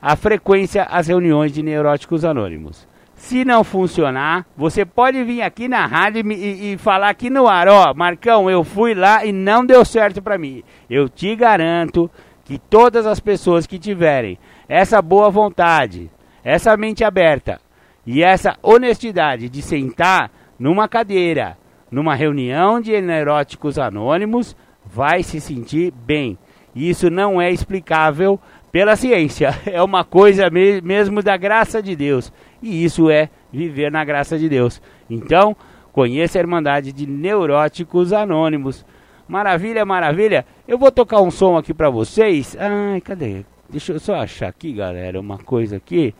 a 0.00 0.16
frequência 0.16 0.82
às 0.82 1.06
reuniões 1.06 1.52
de 1.52 1.62
Neuróticos 1.62 2.24
Anônimos. 2.24 2.88
Se 3.14 3.44
não 3.44 3.62
funcionar, 3.62 4.44
você 4.56 4.84
pode 4.84 5.22
vir 5.22 5.42
aqui 5.42 5.68
na 5.68 5.86
rádio 5.86 6.28
e, 6.32 6.72
e, 6.72 6.78
falar 6.78 7.10
aqui 7.10 7.30
no 7.30 7.46
ar, 7.46 7.68
ó, 7.68 7.94
Marcão, 7.94 8.50
eu 8.50 8.64
fui 8.64 8.94
lá 8.94 9.24
e 9.24 9.30
não 9.30 9.64
deu 9.64 9.84
certo 9.84 10.20
para 10.20 10.36
mim. 10.36 10.64
Eu 10.90 11.08
te 11.08 11.36
garanto 11.36 12.10
que 12.44 12.58
todas 12.58 13.06
as 13.06 13.20
pessoas 13.20 13.66
que 13.66 13.78
tiverem 13.78 14.38
essa 14.68 15.00
boa 15.00 15.30
vontade, 15.30 16.10
essa 16.42 16.76
mente 16.76 17.04
aberta 17.04 17.60
e 18.06 18.22
essa 18.22 18.56
honestidade 18.62 19.48
de 19.48 19.62
sentar 19.62 20.30
numa 20.58 20.88
cadeira, 20.88 21.56
numa 21.90 22.14
reunião 22.14 22.80
de 22.80 23.00
neuróticos 23.00 23.78
anônimos, 23.78 24.56
vai 24.84 25.22
se 25.22 25.40
sentir 25.40 25.92
bem. 25.92 26.38
Isso 26.74 27.10
não 27.10 27.40
é 27.40 27.50
explicável 27.50 28.40
pela 28.72 28.96
ciência, 28.96 29.50
é 29.66 29.82
uma 29.82 30.02
coisa 30.02 30.48
mesmo 30.50 31.22
da 31.22 31.36
graça 31.36 31.82
de 31.82 31.94
Deus. 31.94 32.32
E 32.62 32.84
isso 32.84 33.10
é 33.10 33.28
viver 33.52 33.92
na 33.92 34.04
graça 34.04 34.38
de 34.38 34.48
Deus. 34.48 34.80
Então, 35.10 35.54
conheça 35.92 36.38
a 36.38 36.40
Irmandade 36.40 36.92
de 36.92 37.06
Neuróticos 37.06 38.12
Anônimos. 38.12 38.86
Maravilha, 39.28 39.84
maravilha. 39.84 40.44
Eu 40.66 40.78
vou 40.78 40.90
tocar 40.90 41.20
um 41.20 41.30
som 41.30 41.56
aqui 41.56 41.72
para 41.72 41.90
vocês. 41.90 42.56
Ai, 42.58 43.00
cadê? 43.00 43.44
Deixa 43.68 43.92
eu 43.92 44.00
só 44.00 44.14
achar 44.14 44.48
aqui, 44.48 44.72
galera, 44.72 45.18
uma 45.18 45.38
coisa 45.38 45.76
aqui. 45.76 46.14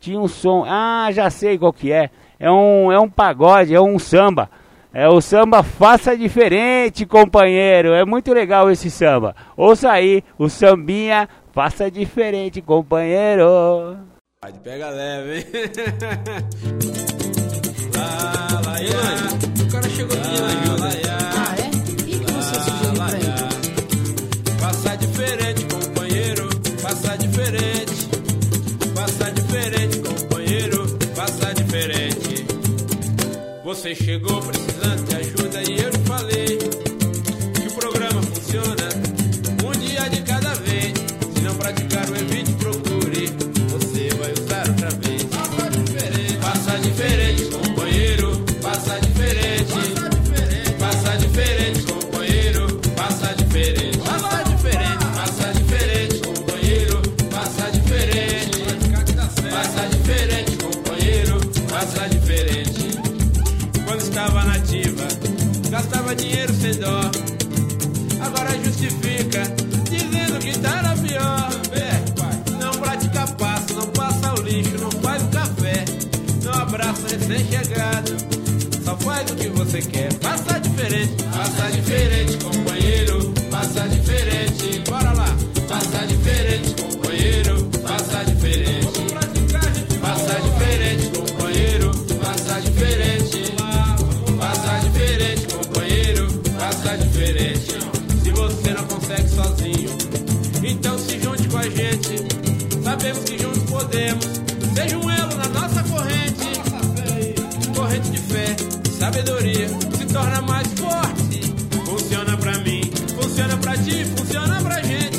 Tinha 0.00 0.18
um 0.18 0.26
som. 0.26 0.64
Ah, 0.66 1.08
já 1.12 1.30
sei 1.30 1.58
qual 1.58 1.72
que 1.72 1.92
é. 1.92 2.10
É 2.38 2.50
um, 2.50 2.90
é 2.90 2.98
um 2.98 3.08
pagode, 3.08 3.74
é 3.74 3.80
um 3.80 3.98
samba. 3.98 4.50
É 4.92 5.08
o 5.08 5.20
samba 5.20 5.62
Faça 5.62 6.16
Diferente, 6.16 7.06
companheiro. 7.06 7.92
É 7.92 8.04
muito 8.04 8.32
legal 8.32 8.70
esse 8.70 8.90
samba. 8.90 9.36
Ouça 9.56 9.90
aí, 9.90 10.24
o 10.36 10.48
sambinha 10.48 11.28
Faça 11.52 11.90
Diferente, 11.90 12.60
companheiro. 12.60 13.98
Pega 14.64 14.88
leve, 14.88 15.36
hein? 15.36 15.44
lá, 17.94 18.60
lá. 18.66 18.76
O 19.62 19.70
cara 19.70 19.88
chegou 19.90 20.16
pedindo 20.16 20.44
ajuda. 20.46 20.79
Passa 29.30 29.42
diferente, 29.42 29.98
companheiro. 30.00 30.98
Passa 31.14 31.54
diferente. 31.54 32.44
Você 33.62 33.94
chegou 33.94 34.40
precisando 34.42 35.04
de 35.06 35.14
ajuda 35.14 35.29
podemos. 103.90 104.24
Seja 104.74 104.98
um 104.98 105.10
elo 105.10 105.36
na 105.36 105.48
nossa 105.48 105.82
corrente. 105.82 106.50
Corrente 107.74 108.10
de 108.10 108.18
fé, 108.18 108.56
sabedoria. 108.98 109.68
Se 109.68 110.06
torna 110.06 110.40
mais 110.42 110.66
forte. 110.74 111.40
Funciona 111.84 112.36
pra 112.36 112.58
mim, 112.58 112.82
funciona 113.20 113.56
pra 113.56 113.76
ti, 113.78 114.04
funciona 114.16 114.60
pra 114.62 114.80
gente. 114.82 115.18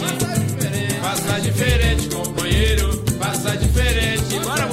Passa 1.01 1.39
diferente, 1.41 2.07
companheiro. 2.15 3.03
Passa 3.19 3.57
diferente. 3.57 4.39
Bora, 4.39 4.65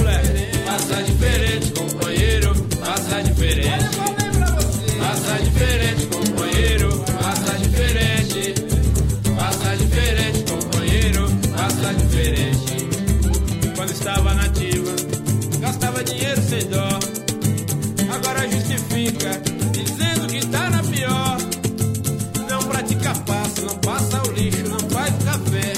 dinheiro 16.19 16.43
sem 16.43 16.67
dó. 16.69 16.89
Agora 18.13 18.49
justifica, 18.49 19.41
dizendo 19.71 20.27
que 20.27 20.47
tá 20.47 20.71
na 20.71 20.83
pior. 20.83 21.39
Não 22.51 22.59
pratica 22.65 23.15
passo, 23.27 23.63
não 23.63 23.77
passa 23.79 24.23
o 24.29 24.33
lixo, 24.33 24.69
não 24.69 24.81
faz 24.91 25.15
o 25.15 25.25
café. 25.25 25.73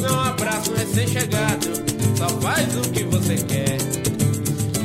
Não 0.00 0.20
abraça 0.20 0.70
o 0.70 0.74
recém-chegado, 0.74 1.68
só 2.16 2.28
faz 2.40 2.76
o 2.76 2.80
que 2.90 3.04
você 3.04 3.36
quer. 3.36 3.78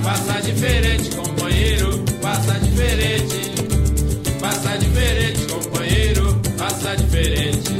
Passa 0.04 0.42
diferente, 0.42 1.16
companheiro, 1.16 2.04
passa 2.22 2.60
diferente. 2.60 3.52
Passa 4.40 4.78
diferente, 4.78 5.46
companheiro, 5.48 6.42
passa 6.58 6.96
diferente. 6.96 7.72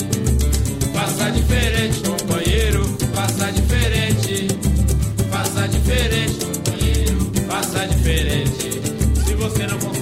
Passa 0.94 1.32
diferente, 1.32 1.96
companheiro, 2.00 2.11
diferente. 8.02 8.82
Se 9.26 9.36
você 9.36 9.68
não 9.68 9.78
consegue 9.80 10.01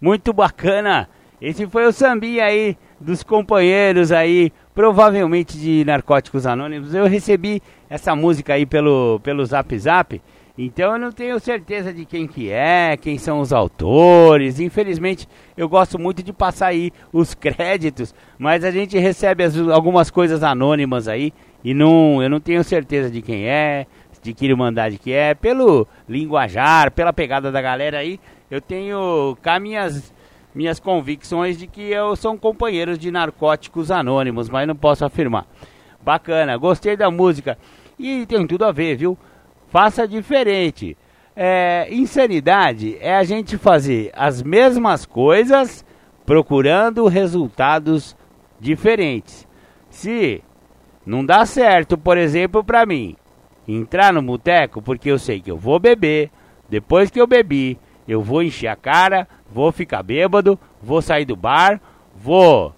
Muito 0.00 0.32
bacana. 0.32 1.08
Esse 1.40 1.66
foi 1.66 1.86
o 1.86 1.92
sambinha 1.92 2.44
aí 2.44 2.76
dos 3.00 3.22
companheiros 3.22 4.12
aí, 4.12 4.52
provavelmente 4.74 5.58
de 5.58 5.84
Narcóticos 5.84 6.46
Anônimos. 6.46 6.94
Eu 6.94 7.06
recebi 7.06 7.62
essa 7.88 8.14
música 8.14 8.54
aí 8.54 8.66
pelo, 8.66 9.20
pelo 9.22 9.44
Zap 9.44 9.76
Zap, 9.78 10.20
então 10.58 10.92
eu 10.92 10.98
não 10.98 11.10
tenho 11.10 11.40
certeza 11.40 11.94
de 11.94 12.04
quem 12.04 12.26
que 12.26 12.50
é, 12.50 12.94
quem 12.98 13.16
são 13.16 13.40
os 13.40 13.52
autores. 13.54 14.60
Infelizmente, 14.60 15.26
eu 15.56 15.66
gosto 15.68 15.98
muito 15.98 16.22
de 16.22 16.32
passar 16.32 16.66
aí 16.68 16.92
os 17.10 17.32
créditos, 17.34 18.14
mas 18.38 18.64
a 18.64 18.70
gente 18.70 18.98
recebe 18.98 19.44
as- 19.44 19.56
algumas 19.56 20.10
coisas 20.10 20.42
anônimas 20.42 21.08
aí 21.08 21.32
e 21.64 21.72
não, 21.72 22.22
eu 22.22 22.28
não 22.28 22.40
tenho 22.40 22.62
certeza 22.62 23.10
de 23.10 23.22
quem 23.22 23.46
é, 23.46 23.86
de 24.22 24.34
que 24.34 24.44
irmandade 24.44 24.98
que 24.98 25.10
é, 25.12 25.34
pelo 25.34 25.86
linguajar, 26.06 26.90
pela 26.90 27.12
pegada 27.14 27.50
da 27.50 27.62
galera 27.62 27.98
aí, 27.98 28.20
eu 28.50 28.60
tenho 28.60 29.36
cá 29.40 29.60
minhas, 29.60 30.12
minhas 30.54 30.80
convicções 30.80 31.56
de 31.56 31.66
que 31.66 31.82
eu 31.82 32.16
são 32.16 32.36
companheiros 32.36 32.98
de 32.98 33.10
narcóticos 33.10 33.90
anônimos, 33.90 34.48
mas 34.48 34.66
não 34.66 34.74
posso 34.74 35.04
afirmar. 35.04 35.46
Bacana, 36.02 36.56
gostei 36.56 36.96
da 36.96 37.10
música 37.10 37.56
e 37.98 38.26
tem 38.26 38.46
tudo 38.46 38.64
a 38.64 38.72
ver, 38.72 38.96
viu? 38.96 39.16
Faça 39.68 40.08
diferente. 40.08 40.96
É, 41.36 41.86
insanidade 41.90 42.96
é 43.00 43.14
a 43.14 43.22
gente 43.22 43.56
fazer 43.56 44.10
as 44.14 44.42
mesmas 44.42 45.06
coisas 45.06 45.84
procurando 46.26 47.06
resultados 47.06 48.16
diferentes. 48.58 49.46
Se 49.88 50.42
não 51.06 51.24
dá 51.24 51.46
certo, 51.46 51.96
por 51.96 52.18
exemplo, 52.18 52.64
pra 52.64 52.84
mim, 52.84 53.16
entrar 53.66 54.12
no 54.12 54.22
boteco 54.22 54.82
porque 54.82 55.10
eu 55.10 55.18
sei 55.18 55.40
que 55.40 55.50
eu 55.50 55.56
vou 55.56 55.78
beber, 55.78 56.30
depois 56.68 57.10
que 57.10 57.20
eu 57.20 57.26
bebi, 57.26 57.78
eu 58.10 58.20
vou 58.20 58.42
encher 58.42 58.66
a 58.66 58.74
cara, 58.74 59.28
vou 59.52 59.70
ficar 59.70 60.02
bêbado, 60.02 60.58
vou 60.82 61.00
sair 61.00 61.24
do 61.24 61.36
bar, 61.36 61.80
vou 62.16 62.74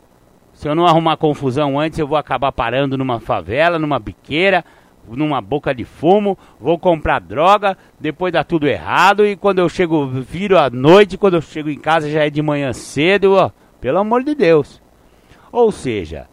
Se 0.52 0.68
eu 0.68 0.74
não 0.74 0.86
arrumar 0.86 1.16
confusão 1.16 1.80
antes, 1.80 1.98
eu 1.98 2.06
vou 2.06 2.18
acabar 2.18 2.52
parando 2.52 2.98
numa 2.98 3.18
favela, 3.18 3.78
numa 3.78 3.98
biqueira, 3.98 4.62
numa 5.08 5.40
boca 5.40 5.74
de 5.74 5.84
fumo, 5.86 6.38
vou 6.60 6.78
comprar 6.78 7.18
droga, 7.18 7.78
depois 7.98 8.30
dá 8.30 8.44
tudo 8.44 8.68
errado 8.68 9.24
e 9.24 9.34
quando 9.34 9.60
eu 9.60 9.68
chego, 9.70 10.06
viro 10.06 10.58
à 10.58 10.68
noite, 10.68 11.16
quando 11.16 11.34
eu 11.34 11.40
chego 11.40 11.70
em 11.70 11.78
casa 11.78 12.10
já 12.10 12.26
é 12.26 12.30
de 12.30 12.42
manhã 12.42 12.70
cedo, 12.74 13.32
ó, 13.32 13.50
pelo 13.80 13.98
amor 13.98 14.22
de 14.22 14.34
Deus. 14.34 14.82
Ou 15.50 15.72
seja, 15.72 16.28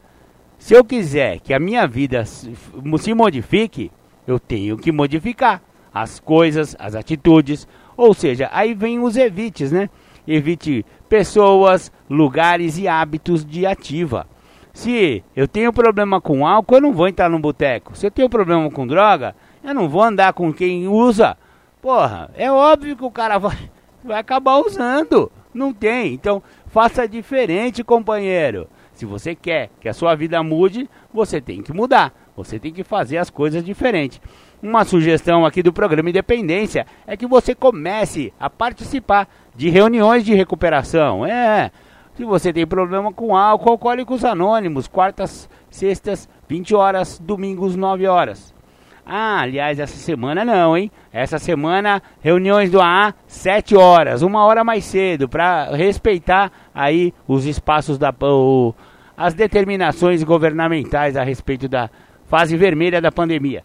se 0.57 0.73
eu 0.73 0.83
quiser 0.83 1.39
que 1.39 1.53
a 1.53 1.59
minha 1.59 1.87
vida 1.87 2.25
se 2.25 2.53
se 2.97 3.13
modifique, 3.13 3.91
eu 4.27 4.37
tenho 4.37 4.77
que 4.77 4.91
modificar 4.91 5.61
as 5.93 6.19
coisas, 6.19 6.75
as 6.77 6.95
atitudes, 6.95 7.65
ou 7.99 8.13
seja, 8.13 8.49
aí 8.53 8.73
vem 8.73 8.97
os 8.97 9.17
evites, 9.17 9.73
né? 9.73 9.89
Evite 10.25 10.85
pessoas, 11.09 11.91
lugares 12.09 12.77
e 12.77 12.87
hábitos 12.87 13.45
de 13.45 13.65
ativa. 13.65 14.25
Se 14.71 15.21
eu 15.35 15.49
tenho 15.49 15.73
problema 15.73 16.21
com 16.21 16.47
álcool, 16.47 16.75
eu 16.75 16.81
não 16.81 16.93
vou 16.93 17.09
entrar 17.09 17.29
no 17.29 17.39
boteco. 17.39 17.97
Se 17.97 18.07
eu 18.07 18.11
tenho 18.11 18.29
problema 18.29 18.71
com 18.71 18.87
droga, 18.87 19.35
eu 19.61 19.73
não 19.73 19.89
vou 19.89 20.01
andar 20.01 20.31
com 20.31 20.53
quem 20.53 20.87
usa. 20.87 21.35
Porra, 21.81 22.31
é 22.37 22.49
óbvio 22.49 22.95
que 22.95 23.03
o 23.03 23.11
cara 23.11 23.37
vai, 23.37 23.57
vai 24.01 24.17
acabar 24.17 24.59
usando. 24.59 25.29
Não 25.53 25.73
tem. 25.73 26.13
Então, 26.13 26.41
faça 26.67 27.05
diferente, 27.05 27.83
companheiro. 27.83 28.69
Se 28.93 29.05
você 29.05 29.35
quer 29.35 29.71
que 29.81 29.89
a 29.89 29.93
sua 29.93 30.15
vida 30.15 30.41
mude, 30.41 30.89
você 31.13 31.41
tem 31.41 31.61
que 31.61 31.73
mudar. 31.73 32.13
Você 32.37 32.57
tem 32.57 32.71
que 32.71 32.85
fazer 32.85 33.17
as 33.17 33.29
coisas 33.29 33.61
diferentes. 33.61 34.21
Uma 34.62 34.84
sugestão 34.84 35.45
aqui 35.45 35.64
do 35.64 35.72
programa 35.72 36.10
Independência 36.10 36.86
é 37.07 37.16
que 37.16 37.26
você 37.26 37.55
comece 37.55 38.34
a 38.38 38.49
participar 38.49 39.28
de 39.55 39.70
reuniões 39.70 40.26
de 40.26 40.34
recuperação. 40.34 41.26
É, 41.26 41.72
se 42.16 42.26
você 42.26 42.51
tem 42.51 42.68
problema 42.68 43.14
com 43.14 43.38
álcool, 43.38 43.70
Alcoólicos 43.70 44.26
Anônimos, 44.26 44.86
quartas, 44.86 45.49
sextas, 45.70 46.28
20 46.49 46.76
horas, 46.76 47.18
domingos, 47.18 47.78
9 47.78 48.05
horas. 48.07 48.53
Ah, 49.05 49.39
aliás, 49.39 49.80
essa 49.80 49.95
semana 49.95 50.43
não, 50.43 50.78
hein? 50.78 50.91
Essa 51.12 51.39
semana, 51.39 52.03
reuniões 52.20 52.70
do 52.70 52.82
AA, 52.82 53.14
7 53.28 53.78
horas, 53.78 54.22
uma 54.22 54.45
hora 54.45 54.64
mais 54.64 54.84
cedo, 54.84 55.30
para 55.30 55.74
respeitar 55.74 56.51
aí 56.76 57.14
os 57.26 57.45
espaços 57.45 57.97
da. 57.97 58.14
O, 58.22 58.76
as 59.16 59.34
determinações 59.34 60.22
governamentais 60.22 61.16
a 61.16 61.24
respeito 61.24 61.70
da 61.70 61.89
fase 62.26 62.57
vermelha 62.57 63.01
da 63.01 63.12
pandemia. 63.12 63.64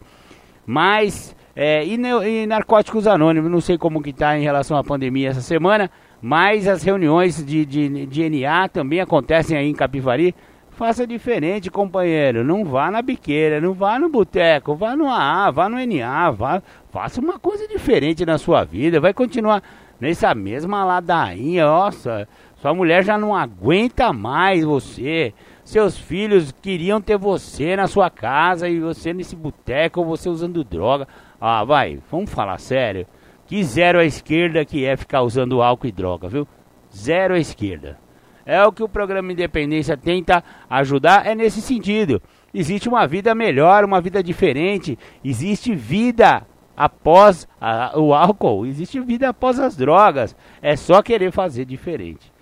Mas, 0.67 1.35
é, 1.55 1.85
e, 1.85 1.95
e, 1.95 2.47
Narcóticos 2.47 3.07
Anônimos, 3.07 3.51
não 3.51 3.61
sei 3.61 3.79
como 3.79 4.03
que 4.03 4.11
está 4.11 4.39
em 4.39 4.43
relação 4.43 4.77
à 4.77 4.85
pandemia 4.85 5.31
essa 5.31 5.41
semana, 5.41 5.91
mas 6.21 6.67
as 6.67 6.83
reuniões 6.83 7.45
de, 7.45 7.65
de, 7.65 8.07
de 8.07 8.31
NA 8.31 8.69
também 8.69 9.01
acontecem 9.01 9.57
aí 9.57 9.69
em 9.69 9.75
Capivari. 9.75 10.35
Faça 10.71 11.07
diferente, 11.07 11.71
companheiro. 11.71 12.43
Não 12.43 12.65
vá 12.65 12.91
na 12.91 13.01
biqueira, 13.01 13.61
não 13.61 13.75
vá 13.75 13.99
no 13.99 14.09
boteco, 14.09 14.75
vá 14.75 14.97
no 14.97 15.07
AA, 15.07 15.51
vá 15.53 15.69
no 15.69 15.77
NA, 15.77 16.31
vá, 16.33 16.63
faça 16.91 17.21
uma 17.21 17.39
coisa 17.39 17.69
diferente 17.69 18.27
na 18.27 18.39
sua 18.39 18.65
vida. 18.65 19.01
Vai 19.01 19.15
continuar 19.15 19.63
nessa 20.01 20.35
mesma 20.35 20.85
ladainha, 20.85 21.65
nossa, 21.65 22.27
sua 22.61 22.75
mulher 22.75 23.05
já 23.05 23.17
não 23.19 23.37
aguenta 23.37 24.13
mais 24.13 24.65
você. 24.65 25.33
Seus 25.75 25.99
filhos 25.99 26.55
queriam 26.63 27.01
ter 27.01 27.19
você 27.19 27.75
na 27.75 27.89
sua 27.89 28.09
casa 28.09 28.69
e 28.69 28.79
você 28.79 29.13
nesse 29.13 29.35
boteco 29.35 29.99
ou 29.99 30.07
você 30.07 30.29
usando 30.29 30.63
droga. 30.63 31.09
Ah, 31.41 31.65
vai, 31.65 31.99
vamos 32.13 32.31
falar 32.31 32.61
sério. 32.61 33.09
Que 33.45 33.65
zero 33.65 33.99
à 33.99 34.05
esquerda 34.05 34.65
que 34.65 34.85
é 34.85 34.97
ficar 34.97 35.23
usando 35.23 35.61
álcool 35.61 35.89
e 35.89 35.91
droga, 35.91 36.29
viu? 36.29 36.47
Zero 36.95 37.35
à 37.35 37.41
esquerda. 37.41 37.99
É 38.47 38.65
o 38.65 38.71
que 38.71 38.85
o 38.85 38.89
programa 38.89 39.33
Independência 39.33 39.97
tenta 39.97 40.45
ajudar, 40.71 41.27
é 41.27 41.35
nesse 41.35 41.61
sentido. 41.61 42.23
Existe 42.55 42.89
uma 42.89 43.05
vida 43.05 43.35
melhor, 43.35 43.85
uma 43.85 44.01
vida 44.01 44.23
diferente. 44.23 44.97
Existe 45.25 45.75
vida 45.75 46.47
após 46.77 47.49
a, 47.61 47.99
o 47.99 48.15
álcool, 48.15 48.65
existe 48.65 49.01
vida 49.01 49.31
após 49.31 49.59
as 49.59 49.77
drogas. 49.77 50.37
É 50.63 50.77
só 50.77 51.03
querer 51.03 51.33
fazer 51.33 51.65
diferente. 51.65 52.33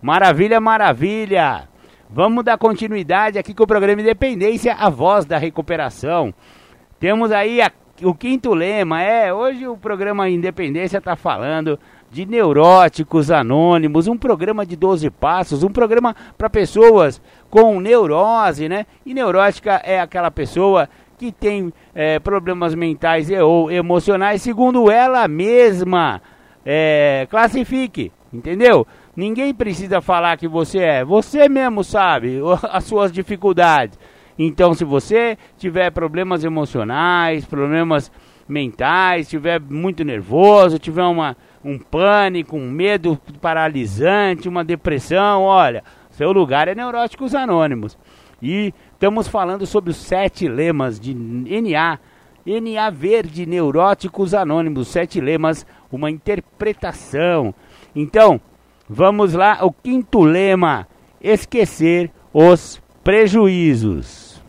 Maravilha, 0.00 0.60
maravilha! 0.60 1.68
Vamos 2.08 2.44
dar 2.44 2.56
continuidade 2.56 3.36
aqui 3.36 3.52
com 3.52 3.64
o 3.64 3.66
programa 3.66 4.00
Independência, 4.00 4.74
a 4.74 4.88
voz 4.88 5.24
da 5.24 5.38
recuperação. 5.38 6.32
Temos 7.00 7.32
aí 7.32 7.60
a, 7.60 7.70
o 8.02 8.14
quinto 8.14 8.54
lema, 8.54 9.02
é, 9.02 9.34
hoje 9.34 9.66
o 9.66 9.76
programa 9.76 10.28
Independência 10.28 10.98
está 10.98 11.16
falando 11.16 11.78
de 12.08 12.24
neuróticos 12.24 13.30
anônimos, 13.32 14.06
um 14.06 14.16
programa 14.16 14.64
de 14.64 14.76
12 14.76 15.10
passos, 15.10 15.64
um 15.64 15.68
programa 15.68 16.14
para 16.38 16.48
pessoas 16.48 17.20
com 17.50 17.80
neurose, 17.80 18.68
né? 18.68 18.86
E 19.04 19.12
neurótica 19.12 19.82
é 19.84 20.00
aquela 20.00 20.30
pessoa 20.30 20.88
que 21.18 21.32
tem 21.32 21.72
é, 21.92 22.20
problemas 22.20 22.72
mentais 22.74 23.28
e, 23.28 23.36
ou 23.36 23.68
emocionais, 23.68 24.42
segundo 24.42 24.90
ela 24.92 25.26
mesma 25.26 26.22
é, 26.64 27.26
classifique, 27.28 28.12
entendeu? 28.32 28.86
Ninguém 29.16 29.54
precisa 29.54 30.00
falar 30.02 30.36
que 30.36 30.46
você 30.46 30.78
é. 30.78 31.04
Você 31.04 31.48
mesmo 31.48 31.82
sabe 31.82 32.40
as 32.70 32.84
suas 32.84 33.10
dificuldades. 33.10 33.98
Então, 34.38 34.74
se 34.74 34.84
você 34.84 35.38
tiver 35.56 35.90
problemas 35.90 36.44
emocionais, 36.44 37.46
problemas 37.46 38.12
mentais, 38.46 39.28
tiver 39.28 39.58
muito 39.58 40.04
nervoso, 40.04 40.78
tiver 40.78 41.04
uma, 41.04 41.36
um 41.64 41.78
pânico, 41.78 42.56
um 42.56 42.70
medo 42.70 43.18
paralisante, 43.40 44.48
uma 44.48 44.62
depressão, 44.62 45.42
olha, 45.42 45.82
seu 46.10 46.30
lugar 46.32 46.68
é 46.68 46.74
Neuróticos 46.74 47.34
Anônimos. 47.34 47.98
E 48.42 48.74
estamos 48.92 49.26
falando 49.26 49.66
sobre 49.66 49.90
os 49.90 49.96
sete 49.96 50.46
lemas 50.46 51.00
de 51.00 51.14
NA, 51.14 51.98
NA 52.44 52.90
Verde 52.90 53.46
Neuróticos 53.46 54.34
Anônimos, 54.34 54.88
sete 54.88 55.20
lemas, 55.20 55.66
uma 55.90 56.10
interpretação. 56.10 57.54
Então, 57.94 58.38
Vamos 58.88 59.34
lá, 59.34 59.58
o 59.62 59.72
quinto 59.72 60.22
lema: 60.22 60.86
esquecer 61.20 62.10
os 62.32 62.80
prejuízos. 63.02 64.40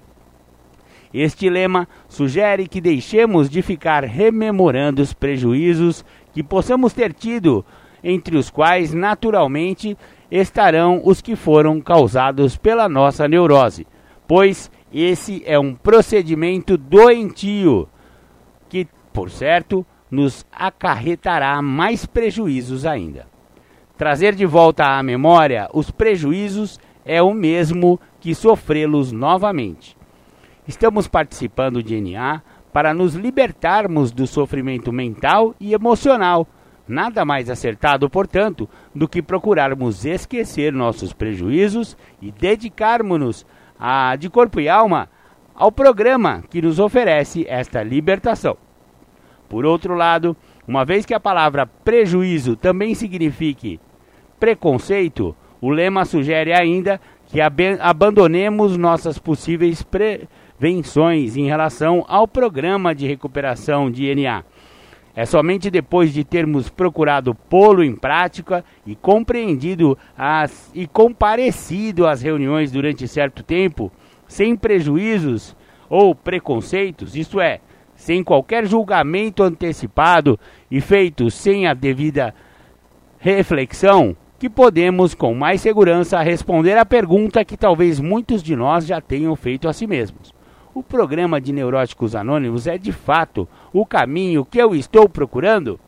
Este 1.13 1.49
lema 1.49 1.88
sugere 2.07 2.67
que 2.67 2.79
deixemos 2.79 3.49
de 3.49 3.61
ficar 3.61 4.03
rememorando 4.03 5.01
os 5.01 5.13
prejuízos 5.13 6.05
que 6.33 6.43
possamos 6.43 6.93
ter 6.93 7.13
tido, 7.13 7.65
entre 8.03 8.38
os 8.38 8.51
quais, 8.51 8.93
naturalmente, 8.93 9.97
estarão 10.29 11.01
os 11.03 11.19
que 11.21 11.35
foram 11.35 11.81
causados 11.81 12.57
pela 12.57 12.88
nossa 12.88 13.27
neurose, 13.27 13.88
pois 14.27 14.69
esse 14.93 15.41
é 15.45 15.57
um 15.57 15.73
procedimento 15.73 16.77
doentio 16.77 17.89
que, 18.69 18.88
por 19.11 19.31
certo, 19.31 19.85
nos 20.11 20.45
acarretará 20.51 21.59
mais 21.61 22.05
prejuízos 22.05 22.85
ainda. 22.85 23.25
Trazer 23.97 24.35
de 24.35 24.45
volta 24.45 24.85
à 24.85 25.01
memória 25.01 25.67
os 25.73 25.89
prejuízos 25.89 26.79
é 27.03 27.19
o 27.19 27.33
mesmo 27.33 27.99
que 28.19 28.35
sofrê-los 28.35 29.11
novamente. 29.11 29.97
Estamos 30.67 31.07
participando 31.07 31.81
de 31.81 31.99
NA 31.99 32.43
para 32.71 32.93
nos 32.93 33.15
libertarmos 33.15 34.11
do 34.11 34.27
sofrimento 34.27 34.93
mental 34.93 35.55
e 35.59 35.73
emocional. 35.73 36.47
Nada 36.87 37.25
mais 37.25 37.49
acertado, 37.49 38.07
portanto, 38.07 38.69
do 38.93 39.07
que 39.07 39.19
procurarmos 39.19 40.05
esquecer 40.05 40.71
nossos 40.71 41.11
prejuízos 41.11 41.97
e 42.21 42.31
dedicarmos-nos 42.31 43.47
de 44.19 44.29
corpo 44.29 44.59
e 44.59 44.69
alma 44.69 45.09
ao 45.55 45.71
programa 45.71 46.43
que 46.51 46.61
nos 46.61 46.77
oferece 46.77 47.47
esta 47.49 47.81
libertação. 47.81 48.57
Por 49.49 49.65
outro 49.65 49.95
lado, 49.95 50.37
uma 50.67 50.85
vez 50.85 51.03
que 51.03 51.15
a 51.15 51.19
palavra 51.19 51.65
prejuízo 51.65 52.55
também 52.55 52.93
signifique 52.93 53.79
preconceito, 54.39 55.35
o 55.61 55.69
lema 55.69 56.05
sugere 56.05 56.53
ainda 56.53 56.99
que 57.27 57.41
ab 57.41 57.61
abandonemos 57.79 58.77
nossas 58.77 59.19
possíveis 59.19 59.83
prevenções 59.83 61.35
em 61.35 61.45
relação 61.45 62.05
ao 62.07 62.27
programa 62.27 62.95
de 62.95 63.07
recuperação 63.07 63.91
de 63.91 64.13
NA. 64.15 64.43
É 65.15 65.25
somente 65.25 65.71
depois 65.71 66.13
de 66.13 66.23
termos 66.23 66.69
procurado 66.69 67.33
pô-lo 67.33 67.83
em 67.83 67.95
prática 67.95 68.63
e 68.85 68.95
compreendido 68.95 69.97
as, 70.15 70.71
e 70.75 70.85
comparecido 70.85 72.05
às 72.05 72.21
reuniões 72.21 72.71
durante 72.71 73.07
certo 73.07 73.41
tempo, 73.43 73.91
sem 74.27 74.55
prejuízos 74.55 75.55
ou 75.89 76.13
preconceitos, 76.13 77.15
isto 77.15 77.41
é, 77.41 77.61
sem 77.95 78.23
qualquer 78.23 78.67
julgamento 78.67 79.41
antecipado 79.41 80.39
e 80.69 80.79
feito 80.79 81.31
sem 81.31 81.65
a 81.65 81.73
devida 81.73 82.33
reflexão, 83.17 84.15
que 84.39 84.49
podemos 84.49 85.15
com 85.15 85.33
mais 85.33 85.61
segurança 85.61 86.21
responder 86.21 86.77
à 86.77 86.85
pergunta 86.85 87.43
que 87.43 87.57
talvez 87.57 87.99
muitos 87.99 88.43
de 88.43 88.55
nós 88.55 88.85
já 88.85 89.01
tenham 89.01 89.35
feito 89.35 89.67
a 89.67 89.73
si 89.73 89.88
mesmos. 89.88 90.33
O 90.75 90.83
programa 90.83 91.41
de 91.41 91.51
Neuróticos 91.51 92.15
Anônimos 92.15 92.67
é 92.67 92.77
de 92.77 92.91
fato 92.91 93.47
o 93.73 93.85
caminho 93.85 94.45
que 94.45 94.59
eu 94.59 94.75
estou 94.75 95.09
procurando? 95.09 95.79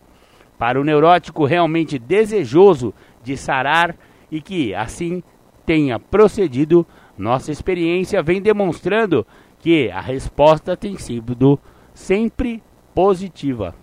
Para 0.58 0.82
o 0.82 0.84
neurótico 0.84 1.46
realmente 1.46 2.00
desejoso 2.00 2.94
de 3.24 3.38
sarar 3.38 3.96
e 4.32 4.42
que, 4.42 4.74
assim, 4.74 5.22
tenha 5.66 6.00
procedido, 6.00 6.86
Nossa 7.18 7.52
experiência 7.52 8.24
vem 8.24 8.42
demonstrando 8.42 9.28
que 9.60 9.92
a 9.92 10.00
resposta 10.00 10.78
tem 10.78 10.98
sido 10.98 11.60
sempre 11.94 12.64
positiva. 12.96 13.76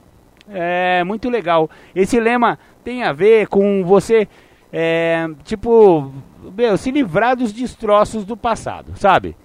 É 0.48 1.04
muito 1.04 1.28
legal. 1.28 1.68
Esse 1.94 2.18
lema 2.18 2.58
tem 2.82 3.02
a 3.02 3.12
ver 3.12 3.48
com 3.48 3.84
você, 3.84 4.26
é, 4.72 5.28
tipo, 5.44 6.12
meu, 6.56 6.76
se 6.76 6.90
livrar 6.90 7.36
dos 7.36 7.52
destroços 7.52 8.24
do 8.24 8.36
passado, 8.36 8.92
sabe? 8.96 9.36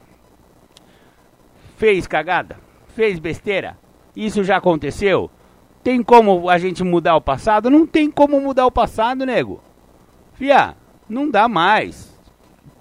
Fez 1.77 2.07
cagada? 2.07 2.57
Fez 2.95 3.19
besteira? 3.19 3.77
Isso 4.15 4.43
já 4.43 4.57
aconteceu? 4.57 5.29
Tem 5.83 6.03
como 6.03 6.49
a 6.49 6.57
gente 6.57 6.83
mudar 6.83 7.15
o 7.15 7.21
passado? 7.21 7.69
Não 7.69 7.87
tem 7.87 8.09
como 8.11 8.39
mudar 8.39 8.65
o 8.65 8.71
passado, 8.71 9.25
nego. 9.25 9.61
Fia, 10.33 10.75
não 11.09 11.29
dá 11.29 11.47
mais. 11.47 12.15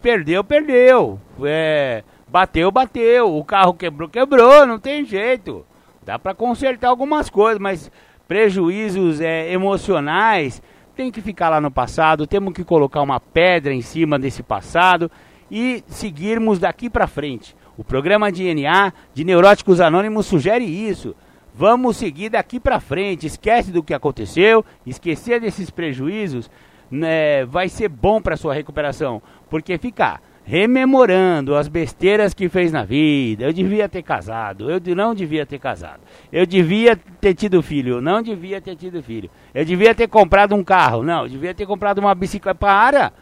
Perdeu, 0.03 0.45
perdeu. 0.45 1.19
É, 1.43 2.03
bateu, 2.29 2.71
bateu. 2.71 3.37
O 3.37 3.45
carro 3.45 3.75
quebrou, 3.75 4.09
quebrou. 4.09 4.67
Não 4.67 4.79
tem 4.79 5.05
jeito. 5.05 5.65
Dá 6.03 6.19
para 6.19 6.35
consertar 6.35 6.89
algumas 6.89 7.31
coisas, 7.31 7.59
mas 7.59 7.91
prejuízos 8.27 9.21
é, 9.21 9.51
emocionais 9.53 10.63
tem 10.95 11.11
que 11.11 11.21
ficar 11.21 11.49
lá 11.49 11.61
no 11.61 11.71
passado. 11.71 12.27
Temos 12.27 12.53
que 12.53 12.65
colocar 12.65 13.03
uma 13.03 13.21
pedra 13.21 13.73
em 13.73 13.83
cima 13.83 14.19
desse 14.19 14.43
passado 14.43 15.11
e 15.51 15.83
seguirmos 15.87 16.59
daqui 16.59 16.89
para 16.89 17.07
frente. 17.07 17.57
O 17.77 17.85
programa 17.85 18.31
de 18.31 18.43
DNA 18.43 18.93
de 19.15 19.25
Neuróticos 19.25 19.81
Anônimos 19.81 20.27
sugere 20.27 20.65
isso. 20.65 21.15
Vamos 21.55 21.97
seguir 21.97 22.29
daqui 22.29 22.61
para 22.61 22.81
frente. 22.81 23.27
Esquece 23.27 23.71
do 23.71 23.83
que 23.83 23.95
aconteceu, 23.95 24.65
esquecer 24.87 25.41
desses 25.41 25.71
prejuízos, 25.71 26.51
né, 26.91 27.45
vai 27.45 27.69
ser 27.69 27.89
bom 27.89 28.21
para 28.21 28.37
sua 28.37 28.53
recuperação, 28.53 29.23
porque 29.49 29.79
ficar 29.79 30.21
rememorando 30.51 31.55
as 31.55 31.69
besteiras 31.69 32.35
que 32.35 32.49
fez 32.49 32.73
na 32.73 32.83
vida. 32.83 33.45
Eu 33.45 33.53
devia 33.53 33.89
ter 33.89 34.03
casado, 34.03 34.69
eu 34.69 34.81
não 34.97 35.15
devia 35.15 35.47
ter 35.47 35.61
casado. 35.61 36.01
Eu 36.33 36.45
devia 36.45 36.97
ter 37.21 37.35
tido 37.35 37.63
filho, 37.63 38.01
não 38.01 38.21
devia 38.21 38.61
ter 38.61 38.75
tido 38.75 39.01
filho. 39.01 39.31
Eu 39.55 39.65
devia 39.65 39.95
ter 39.95 40.09
comprado 40.09 40.57
um 40.57 40.65
carro, 40.65 41.05
não, 41.05 41.23
eu 41.23 41.29
devia 41.29 41.55
ter 41.55 41.67
comprado 41.67 41.99
uma 41.99 42.13
bicicleta. 42.17 42.59
Para! 42.59 43.13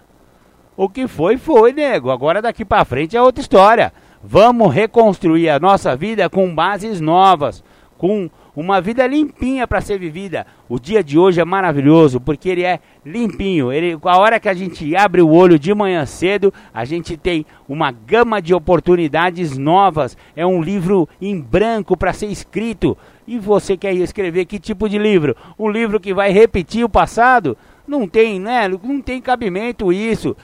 O 0.74 0.88
que 0.88 1.06
foi, 1.06 1.36
foi, 1.36 1.74
nego. 1.74 2.10
Agora 2.10 2.40
daqui 2.40 2.64
para 2.64 2.82
frente 2.86 3.14
é 3.14 3.20
outra 3.20 3.42
história. 3.42 3.92
Vamos 4.24 4.72
reconstruir 4.72 5.50
a 5.50 5.60
nossa 5.60 5.94
vida 5.94 6.30
com 6.30 6.54
bases 6.54 6.98
novas, 6.98 7.62
com 7.98 8.30
uma 8.60 8.80
vida 8.80 9.06
limpinha 9.06 9.68
para 9.68 9.80
ser 9.80 10.00
vivida. 10.00 10.44
O 10.68 10.80
dia 10.80 11.00
de 11.00 11.16
hoje 11.16 11.40
é 11.40 11.44
maravilhoso 11.44 12.20
porque 12.20 12.48
ele 12.48 12.64
é 12.64 12.80
limpinho. 13.06 13.72
Ele, 13.72 13.96
a 14.02 14.18
hora 14.18 14.40
que 14.40 14.48
a 14.48 14.52
gente 14.52 14.96
abre 14.96 15.22
o 15.22 15.30
olho 15.30 15.56
de 15.60 15.72
manhã 15.72 16.04
cedo, 16.04 16.52
a 16.74 16.84
gente 16.84 17.16
tem 17.16 17.46
uma 17.68 17.92
gama 17.92 18.42
de 18.42 18.52
oportunidades 18.52 19.56
novas. 19.56 20.16
É 20.34 20.44
um 20.44 20.60
livro 20.60 21.08
em 21.22 21.40
branco 21.40 21.96
para 21.96 22.12
ser 22.12 22.26
escrito. 22.26 22.98
E 23.28 23.38
você 23.38 23.76
quer 23.76 23.94
escrever 23.94 24.44
que 24.44 24.58
tipo 24.58 24.88
de 24.88 24.98
livro? 24.98 25.36
Um 25.56 25.70
livro 25.70 26.00
que 26.00 26.12
vai 26.12 26.32
repetir 26.32 26.84
o 26.84 26.88
passado? 26.88 27.56
Não 27.86 28.08
tem, 28.08 28.40
né? 28.40 28.66
Não 28.66 29.00
tem 29.00 29.20
cabimento 29.22 29.92
isso. 29.92 30.36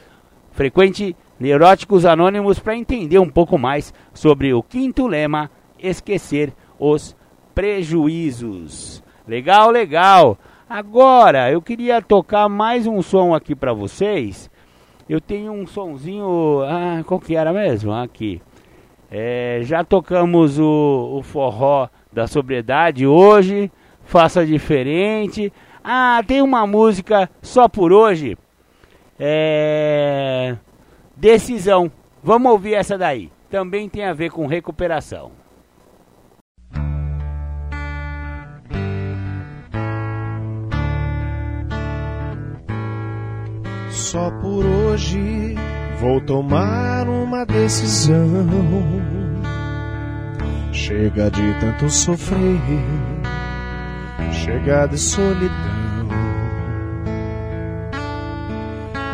Frequente 0.52 1.16
Neuróticos 1.40 2.06
Anônimos 2.06 2.60
para 2.60 2.76
entender 2.76 3.18
um 3.18 3.28
pouco 3.28 3.58
mais 3.58 3.92
sobre 4.12 4.54
o 4.54 4.62
quinto 4.62 5.08
lema: 5.08 5.50
esquecer 5.80 6.52
os 6.78 7.16
prejuízos. 7.54 9.02
Legal, 9.26 9.70
legal. 9.70 10.36
Agora, 10.68 11.50
eu 11.50 11.62
queria 11.62 12.02
tocar 12.02 12.48
mais 12.48 12.86
um 12.86 13.00
som 13.00 13.34
aqui 13.34 13.54
para 13.54 13.72
vocês. 13.72 14.50
Eu 15.08 15.20
tenho 15.20 15.52
um 15.52 15.66
sonzinho. 15.66 16.62
Ah, 16.62 17.02
qual 17.06 17.20
que 17.20 17.36
era 17.36 17.52
mesmo? 17.52 17.92
Aqui. 17.92 18.40
É, 19.10 19.60
já 19.62 19.84
tocamos 19.84 20.58
o, 20.58 21.18
o 21.18 21.22
forró 21.22 21.88
da 22.12 22.26
sobriedade 22.26 23.06
hoje. 23.06 23.70
Faça 24.02 24.44
diferente. 24.44 25.52
Ah, 25.82 26.22
tem 26.26 26.42
uma 26.42 26.66
música 26.66 27.30
só 27.40 27.68
por 27.68 27.92
hoje. 27.92 28.36
É. 29.18 30.56
Decisão. 31.16 31.90
Vamos 32.22 32.50
ouvir 32.50 32.74
essa 32.74 32.98
daí. 32.98 33.30
Também 33.50 33.88
tem 33.88 34.04
a 34.04 34.12
ver 34.12 34.30
com 34.30 34.46
recuperação. 34.46 35.43
Só 43.94 44.28
por 44.42 44.66
hoje 44.66 45.54
vou 46.00 46.20
tomar 46.20 47.08
uma 47.08 47.46
decisão. 47.46 48.44
Chega 50.72 51.30
de 51.30 51.54
tanto 51.60 51.88
sofrer, 51.88 52.60
chega 54.32 54.86
de 54.86 54.98
solidão. 54.98 55.54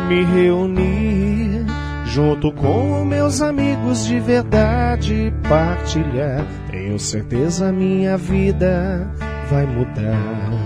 Me 0.09 0.23
reunir 0.23 1.63
junto 2.07 2.51
com 2.51 3.05
meus 3.05 3.39
amigos 3.39 4.03
de 4.07 4.19
verdade, 4.19 5.31
partilhar. 5.47 6.43
Tenho 6.71 6.97
certeza 6.97 7.71
minha 7.71 8.17
vida 8.17 9.07
vai 9.47 9.67
mudar. 9.67 10.60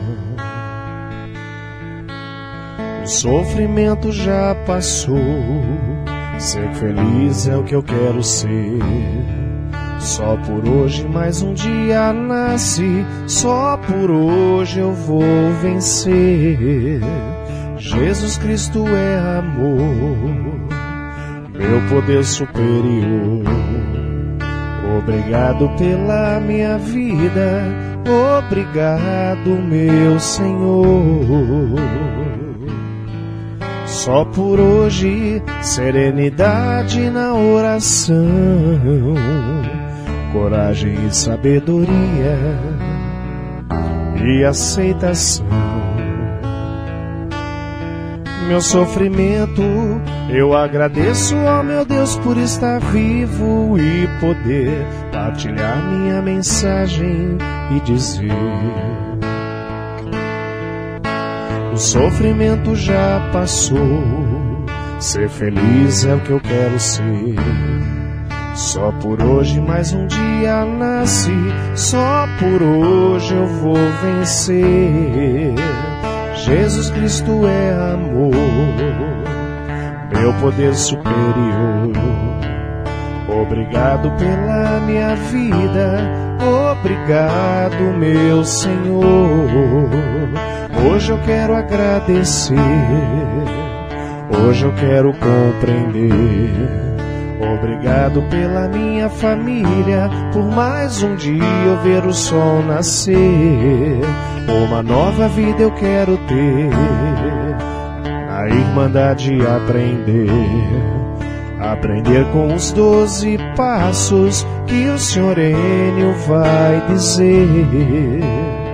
O 3.05 3.07
sofrimento 3.07 4.11
já 4.11 4.55
passou. 4.65 5.15
Ser 6.39 6.67
feliz 6.73 7.47
é 7.47 7.55
o 7.55 7.63
que 7.63 7.75
eu 7.75 7.83
quero 7.83 8.23
ser. 8.23 8.79
Só 9.99 10.35
por 10.37 10.67
hoje 10.67 11.07
mais 11.07 11.39
um 11.43 11.53
dia 11.53 12.11
nasce. 12.11 13.05
Só 13.27 13.77
por 13.77 14.09
hoje 14.09 14.79
eu 14.79 14.91
vou 14.91 15.21
vencer. 15.61 16.99
Jesus 17.77 18.39
Cristo 18.39 18.83
é 18.87 19.37
amor, 19.37 20.67
meu 21.53 21.87
poder 21.87 22.25
superior. 22.25 23.43
Obrigado 24.97 25.69
pela 25.77 26.39
minha 26.39 26.79
vida. 26.79 27.61
Obrigado, 28.39 29.51
meu 29.61 30.19
Senhor. 30.19 31.75
Só 33.95 34.25
por 34.25 34.59
hoje, 34.59 35.41
serenidade 35.61 37.09
na 37.09 37.33
oração, 37.33 38.15
coragem 40.33 41.07
e 41.07 41.15
sabedoria 41.15 42.37
e 44.21 44.43
aceitação. 44.43 45.47
Meu 48.49 48.59
sofrimento, 48.59 49.63
eu 50.29 50.53
agradeço 50.53 51.35
ao 51.37 51.63
meu 51.63 51.85
Deus 51.85 52.17
por 52.17 52.37
estar 52.37 52.79
vivo 52.79 53.77
e 53.79 54.07
poder 54.19 54.85
partilhar 55.11 55.81
minha 55.89 56.21
mensagem 56.21 57.37
e 57.71 57.79
dizer. 57.79 59.14
O 61.75 61.77
sofrimento 61.77 62.73
já 62.73 63.19
passou. 63.33 64.01
Ser 64.97 65.27
feliz 65.27 66.05
é 66.05 66.15
o 66.15 66.21
que 66.21 66.29
eu 66.29 66.39
quero 66.39 66.79
ser. 66.79 67.35
Só 68.55 68.93
por 68.93 69.21
hoje 69.21 69.59
mais 69.59 69.91
um 69.91 70.07
dia 70.07 70.63
nasce. 70.63 71.33
Só 71.75 72.29
por 72.39 72.63
hoje 72.63 73.35
eu 73.35 73.45
vou 73.45 73.75
vencer. 74.01 75.53
Jesus 76.45 76.91
Cristo 76.91 77.45
é 77.45 77.73
amor, 77.93 78.31
meu 80.17 80.33
poder 80.35 80.73
superior. 80.75 81.91
Obrigado 83.27 84.11
pela 84.11 84.79
minha 84.79 85.13
vida. 85.17 86.09
Obrigado, 86.71 87.97
meu 87.97 88.45
Senhor. 88.45 89.89
Hoje 90.83 91.11
eu 91.11 91.19
quero 91.19 91.55
agradecer, 91.55 92.55
hoje 94.29 94.65
eu 94.65 94.73
quero 94.73 95.13
compreender. 95.13 96.51
Obrigado 97.57 98.21
pela 98.29 98.67
minha 98.67 99.09
família, 99.09 100.09
por 100.33 100.43
mais 100.43 101.01
um 101.01 101.15
dia 101.15 101.43
eu 101.65 101.77
ver 101.81 102.05
o 102.05 102.13
sol 102.13 102.61
nascer. 102.63 103.99
Uma 104.67 104.83
nova 104.83 105.27
vida 105.29 105.63
eu 105.63 105.71
quero 105.71 106.17
ter, 106.27 106.69
na 108.27 108.47
Irmandade 108.47 109.33
aprender. 109.45 110.29
Aprender 111.59 112.25
com 112.31 112.53
os 112.53 112.71
doze 112.73 113.37
passos 113.55 114.45
que 114.67 114.87
o 114.89 114.99
Senhor 114.99 115.37
Enio 115.37 116.13
vai 116.27 116.85
dizer. 116.87 118.64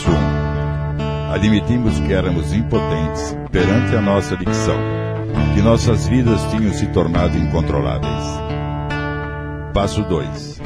1. 0.00 1.32
Admitimos 1.34 1.98
que 2.00 2.12
éramos 2.12 2.52
impotentes 2.52 3.36
perante 3.50 3.96
a 3.96 4.00
nossa 4.00 4.34
adicção. 4.34 4.78
que 5.54 5.62
nossas 5.62 6.08
vidas 6.08 6.44
tinham 6.50 6.72
se 6.72 6.86
tornado 6.88 7.38
incontroláveis. 7.38 8.24
Passo 9.72 10.02
2. 10.02 10.60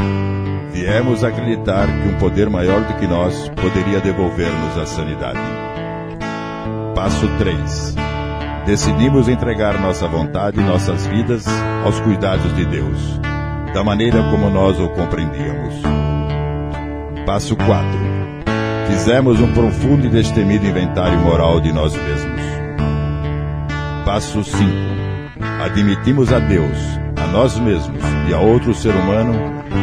Viemos 0.72 1.24
acreditar 1.24 1.86
que 1.86 2.08
um 2.08 2.18
poder 2.18 2.48
maior 2.48 2.80
do 2.82 2.94
que 2.94 3.06
nós 3.06 3.50
poderia 3.50 4.00
devolver-nos 4.00 4.78
a 4.78 4.86
sanidade. 4.86 5.40
Passo 6.94 7.28
3. 7.38 7.96
Decidimos 8.64 9.28
entregar 9.28 9.78
nossa 9.80 10.06
vontade 10.06 10.58
e 10.58 10.62
nossas 10.62 11.06
vidas 11.06 11.46
aos 11.84 12.00
cuidados 12.00 12.54
de 12.54 12.64
Deus, 12.64 13.20
da 13.74 13.82
maneira 13.84 14.22
como 14.30 14.50
nós 14.50 14.78
o 14.78 14.88
compreendíamos. 14.90 15.74
Passo 17.26 17.56
4. 17.56 18.17
Fizemos 18.88 19.40
um 19.40 19.52
profundo 19.52 20.06
e 20.06 20.10
destemido 20.10 20.66
inventário 20.66 21.18
moral 21.18 21.60
de 21.60 21.72
nós 21.72 21.94
mesmos. 21.94 22.40
Passo 24.04 24.42
5. 24.42 24.58
Admitimos 25.62 26.32
a 26.32 26.38
Deus, 26.38 26.78
a 27.16 27.26
nós 27.26 27.58
mesmos 27.58 28.02
e 28.28 28.34
a 28.34 28.40
outro 28.40 28.74
ser 28.74 28.94
humano 28.94 29.34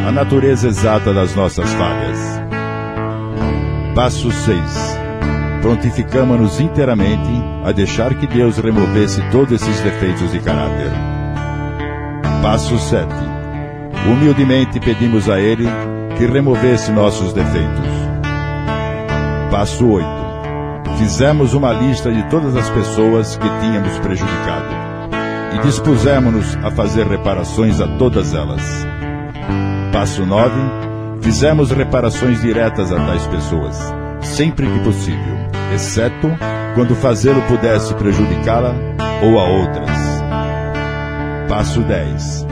a 0.08 0.12
natureza 0.12 0.68
exata 0.68 1.14
das 1.14 1.36
nossas 1.36 1.72
falhas. 1.74 2.42
Passo 3.96 4.32
6. 4.32 5.00
Prontificamos-nos 5.62 6.60
inteiramente 6.60 7.32
a 7.64 7.72
deixar 7.72 8.14
que 8.16 8.28
Deus 8.28 8.58
removesse 8.58 9.22
todos 9.32 9.62
esses 9.62 9.80
defeitos 9.82 10.32
de 10.32 10.40
caráter. 10.40 10.92
Passo 12.42 12.78
7. 12.78 13.08
Humildemente 14.08 14.80
pedimos 14.80 15.30
a 15.30 15.40
Ele 15.40 15.66
que 16.18 16.26
removesse 16.26 16.92
nossos 16.92 17.34
defeitos. 17.34 18.05
Passo 19.56 19.88
8. 19.88 20.06
Fizemos 20.98 21.54
uma 21.54 21.72
lista 21.72 22.12
de 22.12 22.30
todas 22.30 22.58
as 22.58 22.70
pessoas 22.72 23.38
que 23.38 23.48
tínhamos 23.62 23.98
prejudicado 24.00 24.66
e 25.56 25.60
dispusemos-nos 25.60 26.58
a 26.58 26.70
fazer 26.72 27.08
reparações 27.08 27.80
a 27.80 27.88
todas 27.88 28.34
elas. 28.34 28.62
Passo 29.94 30.26
9. 30.26 30.52
Fizemos 31.22 31.72
reparações 31.72 32.42
diretas 32.42 32.92
a 32.92 32.98
tais 32.98 33.26
pessoas, 33.28 33.80
sempre 34.20 34.68
que 34.68 34.80
possível, 34.80 35.38
exceto 35.74 36.30
quando 36.74 36.94
fazê-lo 36.94 37.42
pudesse 37.44 37.94
prejudicá-la 37.94 38.76
ou 39.24 39.40
a 39.40 39.44
outras. 39.46 39.98
Passo 41.48 41.80
10. 41.80 42.46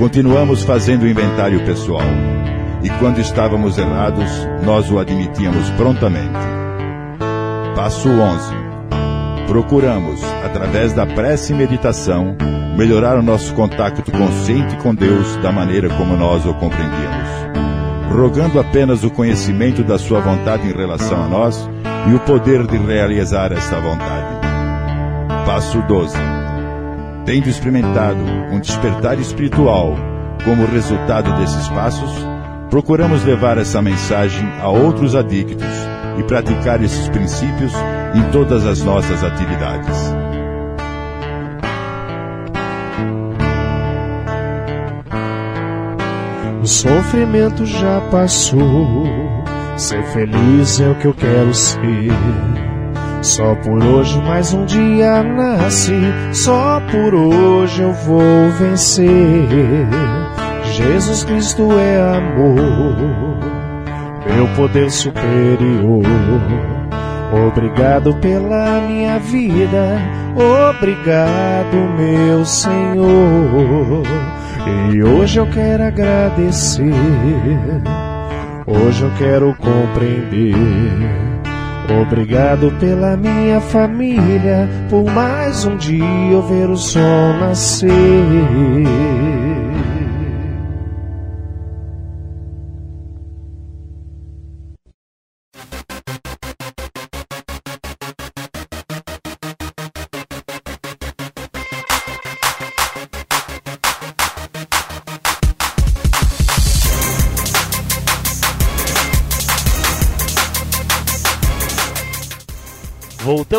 Continuamos 0.00 0.64
fazendo 0.64 1.04
o 1.04 1.08
inventário 1.08 1.64
pessoal, 1.64 2.02
e 2.82 2.88
quando 2.98 3.20
estávamos 3.20 3.76
errados, 3.78 4.30
nós 4.64 4.90
o 4.90 4.98
admitíamos 4.98 5.68
prontamente. 5.70 6.38
Passo 7.74 8.08
11. 8.08 8.54
Procuramos, 9.46 10.20
através 10.44 10.92
da 10.92 11.06
prece 11.06 11.52
e 11.52 11.56
meditação, 11.56 12.36
melhorar 12.76 13.18
o 13.18 13.22
nosso 13.22 13.52
contato 13.54 14.02
consciente 14.10 14.76
com 14.76 14.94
Deus 14.94 15.36
da 15.36 15.52
maneira 15.52 15.88
como 15.90 16.16
nós 16.16 16.46
o 16.46 16.54
compreendíamos, 16.54 17.28
rogando 18.14 18.58
apenas 18.58 19.04
o 19.04 19.10
conhecimento 19.10 19.82
da 19.82 19.98
Sua 19.98 20.20
vontade 20.20 20.66
em 20.66 20.72
relação 20.72 21.22
a 21.22 21.28
nós 21.28 21.68
e 22.08 22.14
o 22.14 22.20
poder 22.20 22.66
de 22.66 22.78
realizar 22.78 23.52
esta 23.52 23.78
vontade. 23.80 24.40
Passo 25.44 25.82
12. 25.82 26.16
Tendo 27.26 27.48
experimentado 27.48 28.22
um 28.50 28.60
despertar 28.60 29.18
espiritual 29.18 29.96
como 30.44 30.64
resultado 30.64 31.30
desses 31.38 31.68
passos, 31.68 32.10
procuramos 32.70 33.24
levar 33.24 33.58
essa 33.58 33.82
mensagem 33.82 34.48
a 34.60 34.68
outros 34.68 35.16
adictos 35.16 35.66
e 36.18 36.22
praticar 36.22 36.82
esses 36.82 37.08
princípios 37.08 37.72
em 38.14 38.30
todas 38.30 38.64
as 38.64 38.80
nossas 38.82 39.24
atividades. 39.24 40.14
O 46.62 46.66
sofrimento 46.66 47.66
já 47.66 48.00
passou. 48.10 49.06
Ser 49.76 50.04
feliz 50.12 50.78
é 50.78 50.88
o 50.90 50.94
que 50.94 51.06
eu 51.06 51.14
quero 51.14 51.54
ser. 51.54 52.12
Só 53.22 53.54
por 53.56 53.82
hoje 53.82 54.20
mais 54.20 54.52
um 54.52 54.64
dia 54.64 55.22
nasce. 55.22 55.92
Só 56.32 56.80
por 56.90 57.14
hoje 57.14 57.82
eu 57.82 57.92
vou 57.92 58.50
vencer. 58.58 59.08
Jesus 60.70 61.24
Cristo 61.24 61.68
é 61.78 62.16
amor, 62.16 62.96
meu 64.32 64.46
poder 64.54 64.90
superior. 64.90 66.02
Obrigado 67.48 68.14
pela 68.16 68.80
minha 68.80 69.18
vida, 69.18 69.98
obrigado, 70.70 71.76
meu 71.98 72.44
Senhor. 72.44 74.02
E 74.92 75.02
hoje 75.02 75.40
eu 75.40 75.46
quero 75.48 75.84
agradecer, 75.84 76.92
hoje 78.66 79.02
eu 79.02 79.10
quero 79.18 79.54
compreender. 79.56 80.54
Obrigado 82.02 82.70
pela 82.78 83.16
minha 83.16 83.60
família, 83.60 84.68
por 84.88 85.04
mais 85.10 85.64
um 85.64 85.76
dia 85.76 86.04
eu 86.30 86.42
ver 86.42 86.70
o 86.70 86.76
sol 86.76 87.34
nascer. 87.40 87.90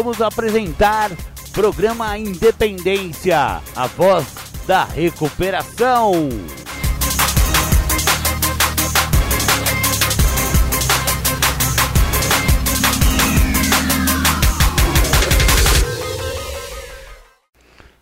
Voltamos 0.01 0.19
a 0.19 0.27
apresentar 0.29 1.11
programa 1.53 2.17
Independência, 2.17 3.61
a 3.75 3.85
voz 3.85 4.25
da 4.65 4.83
recuperação. 4.83 6.27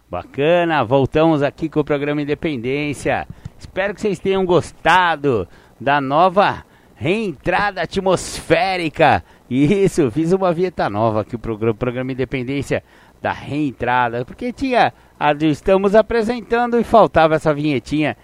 Bacana, 0.10 0.86
voltamos 0.86 1.44
aqui 1.44 1.68
com 1.68 1.82
o 1.82 1.84
programa 1.84 2.22
Independência. 2.22 3.28
Espero 3.58 3.94
que 3.94 4.00
vocês 4.00 4.20
tenham 4.20 4.46
gostado 4.46 5.46
da 5.78 6.00
nova 6.00 6.64
reentrada 6.96 7.82
atmosférica. 7.82 9.22
Isso, 9.50 10.12
fiz 10.12 10.32
uma 10.32 10.54
vinheta 10.54 10.90
nova 10.90 11.22
aqui 11.22 11.38
pro 11.38 11.54
programa, 11.58 11.74
programa 11.74 12.12
Independência 12.12 12.84
da 13.20 13.32
reentrada, 13.32 14.24
porque 14.24 14.54
tinha 14.54 14.94
a 15.20 15.34
do 15.34 15.46
estamos 15.46 15.96
apresentando 15.96 16.80
e 16.80 16.84
faltava 16.84 17.36
essa 17.36 17.54
vinhetinha. 17.54 18.16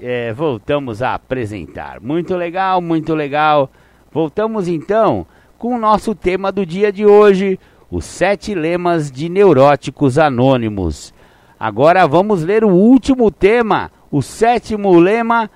É, 0.00 0.32
voltamos 0.32 1.02
a 1.02 1.14
apresentar. 1.14 2.00
Muito 2.00 2.34
legal, 2.34 2.82
muito 2.82 3.14
legal. 3.14 3.70
Voltamos 4.10 4.66
então 4.66 5.24
com 5.56 5.74
o 5.74 5.78
nosso 5.78 6.14
tema 6.14 6.50
do 6.50 6.66
dia 6.66 6.92
de 6.92 7.06
hoje, 7.06 7.58
os 7.90 8.04
sete 8.04 8.54
lemas 8.54 9.10
de 9.10 9.28
neuróticos 9.28 10.18
anônimos. 10.18 11.14
Agora 11.58 12.06
vamos 12.06 12.42
ler 12.42 12.64
o 12.64 12.68
último 12.68 13.30
tema, 13.30 13.90
o 14.10 14.20
sétimo 14.20 14.98
lema, 14.98 15.48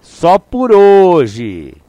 só 0.00 0.38
por 0.38 0.72
hoje. 0.72 1.81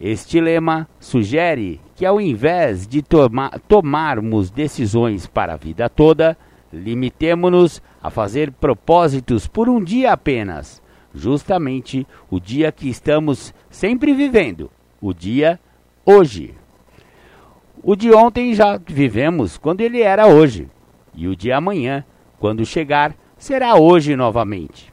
Este 0.00 0.40
lema 0.40 0.88
sugere 1.00 1.80
que, 1.96 2.06
ao 2.06 2.20
invés 2.20 2.86
de 2.86 3.02
toma 3.02 3.50
tomarmos 3.66 4.48
decisões 4.50 5.26
para 5.26 5.54
a 5.54 5.56
vida 5.56 5.88
toda, 5.88 6.38
limitemo-nos 6.72 7.82
a 8.00 8.08
fazer 8.08 8.52
propósitos 8.52 9.48
por 9.48 9.68
um 9.68 9.82
dia 9.82 10.12
apenas, 10.12 10.80
justamente 11.12 12.06
o 12.30 12.38
dia 12.38 12.70
que 12.70 12.88
estamos 12.88 13.52
sempre 13.68 14.12
vivendo, 14.12 14.70
o 15.00 15.12
dia 15.12 15.58
hoje. 16.06 16.54
O 17.82 17.96
de 17.96 18.12
ontem 18.12 18.54
já 18.54 18.80
vivemos 18.86 19.58
quando 19.58 19.80
ele 19.80 20.00
era 20.00 20.26
hoje, 20.26 20.68
e 21.14 21.26
o 21.26 21.34
de 21.34 21.50
amanhã, 21.50 22.04
quando 22.38 22.64
chegar, 22.64 23.16
será 23.36 23.74
hoje 23.74 24.14
novamente. 24.14 24.92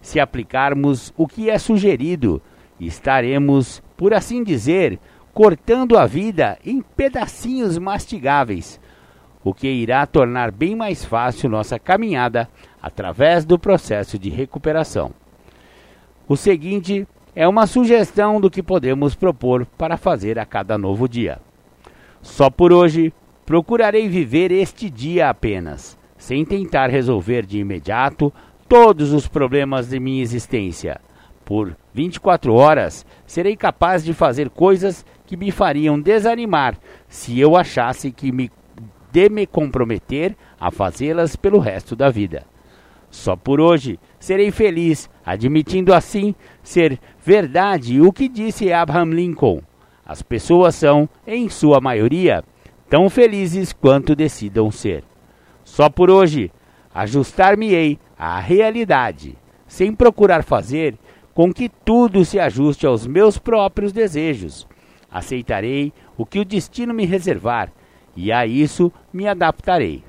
Se 0.00 0.18
aplicarmos 0.18 1.12
o 1.16 1.28
que 1.28 1.48
é 1.48 1.58
sugerido, 1.58 2.42
estaremos, 2.80 3.80
por 4.02 4.12
assim 4.12 4.42
dizer, 4.42 4.98
cortando 5.32 5.96
a 5.96 6.06
vida 6.06 6.58
em 6.66 6.82
pedacinhos 6.82 7.78
mastigáveis, 7.78 8.80
o 9.44 9.54
que 9.54 9.68
irá 9.68 10.04
tornar 10.06 10.50
bem 10.50 10.74
mais 10.74 11.04
fácil 11.04 11.48
nossa 11.48 11.78
caminhada 11.78 12.48
através 12.82 13.44
do 13.44 13.56
processo 13.56 14.18
de 14.18 14.28
recuperação. 14.28 15.12
O 16.26 16.36
seguinte 16.36 17.06
é 17.32 17.46
uma 17.46 17.64
sugestão 17.64 18.40
do 18.40 18.50
que 18.50 18.60
podemos 18.60 19.14
propor 19.14 19.66
para 19.78 19.96
fazer 19.96 20.36
a 20.36 20.44
cada 20.44 20.76
novo 20.76 21.08
dia. 21.08 21.38
Só 22.20 22.50
por 22.50 22.72
hoje, 22.72 23.14
procurarei 23.46 24.08
viver 24.08 24.50
este 24.50 24.90
dia 24.90 25.30
apenas, 25.30 25.96
sem 26.18 26.44
tentar 26.44 26.90
resolver 26.90 27.46
de 27.46 27.60
imediato 27.60 28.32
todos 28.68 29.12
os 29.12 29.28
problemas 29.28 29.90
de 29.90 30.00
minha 30.00 30.22
existência. 30.22 31.00
Por 31.44 31.76
24 31.94 32.54
horas, 32.54 33.04
serei 33.26 33.56
capaz 33.56 34.04
de 34.04 34.14
fazer 34.14 34.48
coisas 34.50 35.04
que 35.26 35.36
me 35.36 35.50
fariam 35.50 36.00
desanimar 36.00 36.76
se 37.08 37.38
eu 37.38 37.56
achasse 37.56 38.10
que 38.10 38.32
me 38.32 38.50
de 39.10 39.28
me 39.28 39.46
comprometer 39.46 40.34
a 40.58 40.70
fazê-las 40.70 41.36
pelo 41.36 41.58
resto 41.58 41.94
da 41.94 42.08
vida. 42.08 42.46
Só 43.10 43.36
por 43.36 43.60
hoje 43.60 44.00
serei 44.18 44.50
feliz, 44.50 45.10
admitindo 45.24 45.92
assim 45.92 46.34
ser 46.62 46.98
verdade 47.22 48.00
o 48.00 48.10
que 48.10 48.26
disse 48.26 48.72
Abraham 48.72 49.10
Lincoln. 49.10 49.60
As 50.04 50.22
pessoas 50.22 50.74
são, 50.74 51.06
em 51.26 51.48
sua 51.50 51.78
maioria, 51.78 52.42
tão 52.88 53.10
felizes 53.10 53.72
quanto 53.72 54.16
decidam 54.16 54.70
ser. 54.70 55.04
Só 55.62 55.90
por 55.90 56.10
hoje 56.10 56.50
ajustar-me-ei 56.94 57.98
à 58.18 58.40
realidade, 58.40 59.36
sem 59.66 59.94
procurar 59.94 60.42
fazer 60.42 60.96
com 61.34 61.52
que 61.52 61.68
tudo 61.68 62.24
se 62.24 62.38
ajuste 62.38 62.86
aos 62.86 63.06
meus 63.06 63.38
próprios 63.38 63.92
desejos. 63.92 64.66
Aceitarei 65.10 65.92
o 66.16 66.26
que 66.26 66.38
o 66.38 66.44
destino 66.44 66.92
me 66.92 67.04
reservar 67.04 67.72
e 68.16 68.30
a 68.30 68.46
isso 68.46 68.92
me 69.12 69.26
adaptarei. 69.26 70.02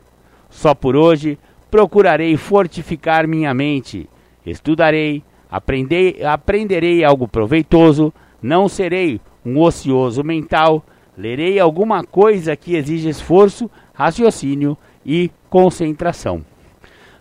Só 0.50 0.74
por 0.74 0.96
hoje 0.96 1.38
procurarei 1.72 2.38
fortificar 2.38 3.28
minha 3.28 3.54
mente, 3.54 4.10
estudarei, 4.46 5.24
aprendei, 5.50 6.24
aprenderei 6.24 7.04
algo 7.04 7.28
proveitoso, 7.28 8.14
não 8.42 8.68
serei 8.68 9.20
um 9.46 9.60
ocioso 9.60 10.24
mental, 10.24 10.84
lerei 11.18 11.60
alguma 11.60 12.04
coisa 12.04 12.56
que 12.56 12.76
exige 12.76 13.10
esforço, 13.10 13.70
raciocínio 13.94 14.78
e 15.06 15.32
concentração. 15.50 16.46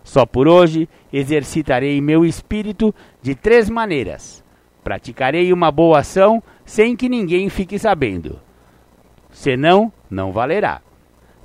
Só 0.03 0.25
por 0.25 0.47
hoje 0.47 0.87
exercitarei 1.11 2.01
meu 2.01 2.25
espírito 2.25 2.93
de 3.21 3.35
três 3.35 3.69
maneiras. 3.69 4.43
Praticarei 4.83 5.53
uma 5.53 5.71
boa 5.71 5.99
ação 5.99 6.43
sem 6.65 6.95
que 6.95 7.07
ninguém 7.07 7.49
fique 7.49 7.79
sabendo. 7.79 8.39
Senão, 9.31 9.91
não 10.09 10.31
valerá. 10.31 10.81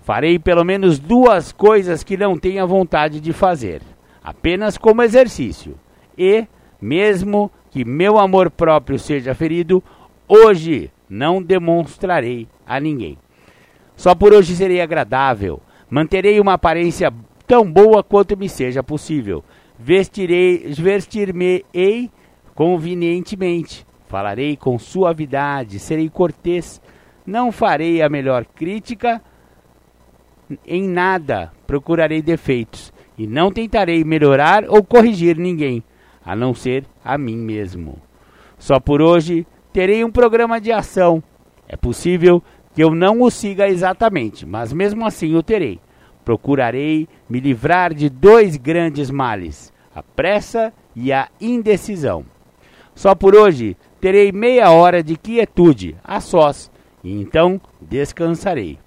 Farei 0.03 0.39
pelo 0.39 0.65
menos 0.65 0.99
duas 0.99 1.53
coisas 1.53 2.03
que 2.03 2.17
não 2.17 2.39
tenha 2.39 2.67
vontade 2.67 3.21
de 3.21 3.33
fazer, 3.33 3.83
apenas 4.23 4.77
como 4.77 5.03
exercício. 5.03 5.79
E, 6.17 6.47
mesmo 6.81 7.51
que 7.71 7.85
meu 7.85 8.19
amor 8.19 8.51
próprio 8.51 8.99
seja 8.99 9.35
ferido, 9.35 9.83
hoje 10.27 10.91
não 11.09 11.43
demonstrarei 11.43 12.49
a 12.67 12.81
ninguém. 12.81 13.19
Só 13.97 14.15
por 14.15 14.33
hoje 14.33 14.55
serei 14.57 14.81
agradável, 14.81 15.61
manterei 15.91 16.41
uma 16.41 16.55
aparência 16.55 17.13
tão 17.49 17.71
boa 17.73 18.05
quanto 18.05 18.37
me 18.37 18.49
seja 18.49 18.83
possível. 18.83 19.43
Vestirei, 19.79 20.59
vestir-me-ei 20.75 22.11
convenientemente, 22.55 23.87
falarei 24.07 24.57
com 24.57 24.79
suavidade, 24.79 25.79
serei 25.79 26.11
cortês, 26.11 26.81
não 27.25 27.51
farei 27.51 28.03
a 28.03 28.09
melhor 28.09 28.45
crítica, 28.45 29.23
em 30.67 30.89
nada 30.89 31.53
procurarei 31.67 32.21
defeitos, 32.21 32.93
e 33.17 33.27
não 33.27 33.51
tentarei 33.51 34.05
melhorar 34.05 34.65
ou 34.69 34.85
corrigir 34.85 35.37
ninguém, 35.39 35.83
a 36.25 36.37
não 36.37 36.53
ser 36.53 36.85
a 37.05 37.17
mim 37.17 37.37
mesmo. 37.37 37.99
Só 38.59 38.79
por 38.81 39.01
hoje 39.01 39.47
terei 39.73 40.05
um 40.05 40.11
programa 40.11 40.61
de 40.61 40.73
ação. 40.73 41.23
É 41.69 41.77
possível 41.77 42.43
que 42.75 42.83
eu 42.83 42.91
não 42.91 43.23
o 43.23 43.31
siga 43.31 43.69
exatamente, 43.69 44.45
mas 44.45 44.73
mesmo 44.73 45.07
assim 45.07 45.35
o 45.37 45.43
terei 45.43 45.81
procurarei 46.29 47.09
me 47.29 47.41
livrar 47.41 47.93
de 47.93 48.09
dois 48.09 48.57
grandes 48.57 49.11
males, 49.11 49.73
a 49.95 50.03
pressa 50.03 50.73
e 50.95 51.13
a 51.13 51.29
indecisão. 51.41 52.25
Só 52.95 53.15
por 53.15 53.37
hoje 53.37 53.77
terei 54.01 54.33
meia 54.33 54.71
hora 54.71 55.03
de 55.03 55.17
quietude, 55.17 55.97
a 56.03 56.21
sós, 56.21 56.71
e 57.03 57.21
então 57.21 57.61
descansarei. 57.81 58.79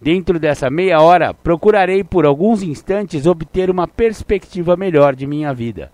Dentro 0.00 0.38
dessa 0.38 0.70
meia 0.70 1.00
hora, 1.00 1.34
procurarei 1.34 2.02
por 2.02 2.24
alguns 2.24 2.62
instantes 2.62 3.26
obter 3.26 3.70
uma 3.70 3.86
perspectiva 3.86 4.76
melhor 4.76 5.14
de 5.14 5.26
minha 5.26 5.52
vida. 5.52 5.92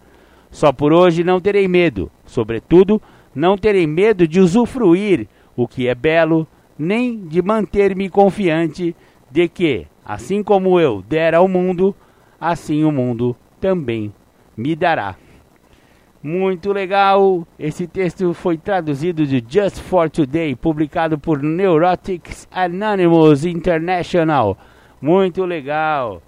Só 0.51 0.73
por 0.73 0.93
hoje 0.93 1.25
não 1.25 1.41
terei 1.41 1.67
medo, 1.67 2.11
sobretudo, 2.25 3.03
não 3.35 3.59
terei 3.59 3.87
medo 3.87 4.27
de 4.27 4.41
usufruir 4.41 5.27
o 5.57 5.67
que 5.67 5.89
é 5.89 5.95
belo, 5.95 6.47
nem 6.79 7.27
de 7.27 7.43
manter-me 7.43 8.09
confiante 8.09 8.95
de 9.31 9.49
que, 9.49 9.87
Assim 10.07 10.41
como 10.41 10.79
eu 10.79 11.03
der 11.03 11.35
ao 11.35 11.49
mundo, 11.49 11.93
assim 12.41 12.85
o 12.85 12.93
mundo 12.93 13.35
também 13.61 14.15
me 14.57 14.77
dará. 14.77 15.17
Muito 16.23 16.73
legal! 16.73 17.47
Esse 17.59 17.89
texto 17.89 18.33
foi 18.33 18.57
traduzido 18.57 19.27
de 19.27 19.45
Just 19.49 19.81
for 19.81 20.09
Today, 20.09 20.55
publicado 20.55 21.19
por 21.19 21.43
Neurotics 21.43 22.47
Anonymous 22.53 23.45
International. 23.45 24.57
Muito 25.03 25.45
legal! 25.45 26.23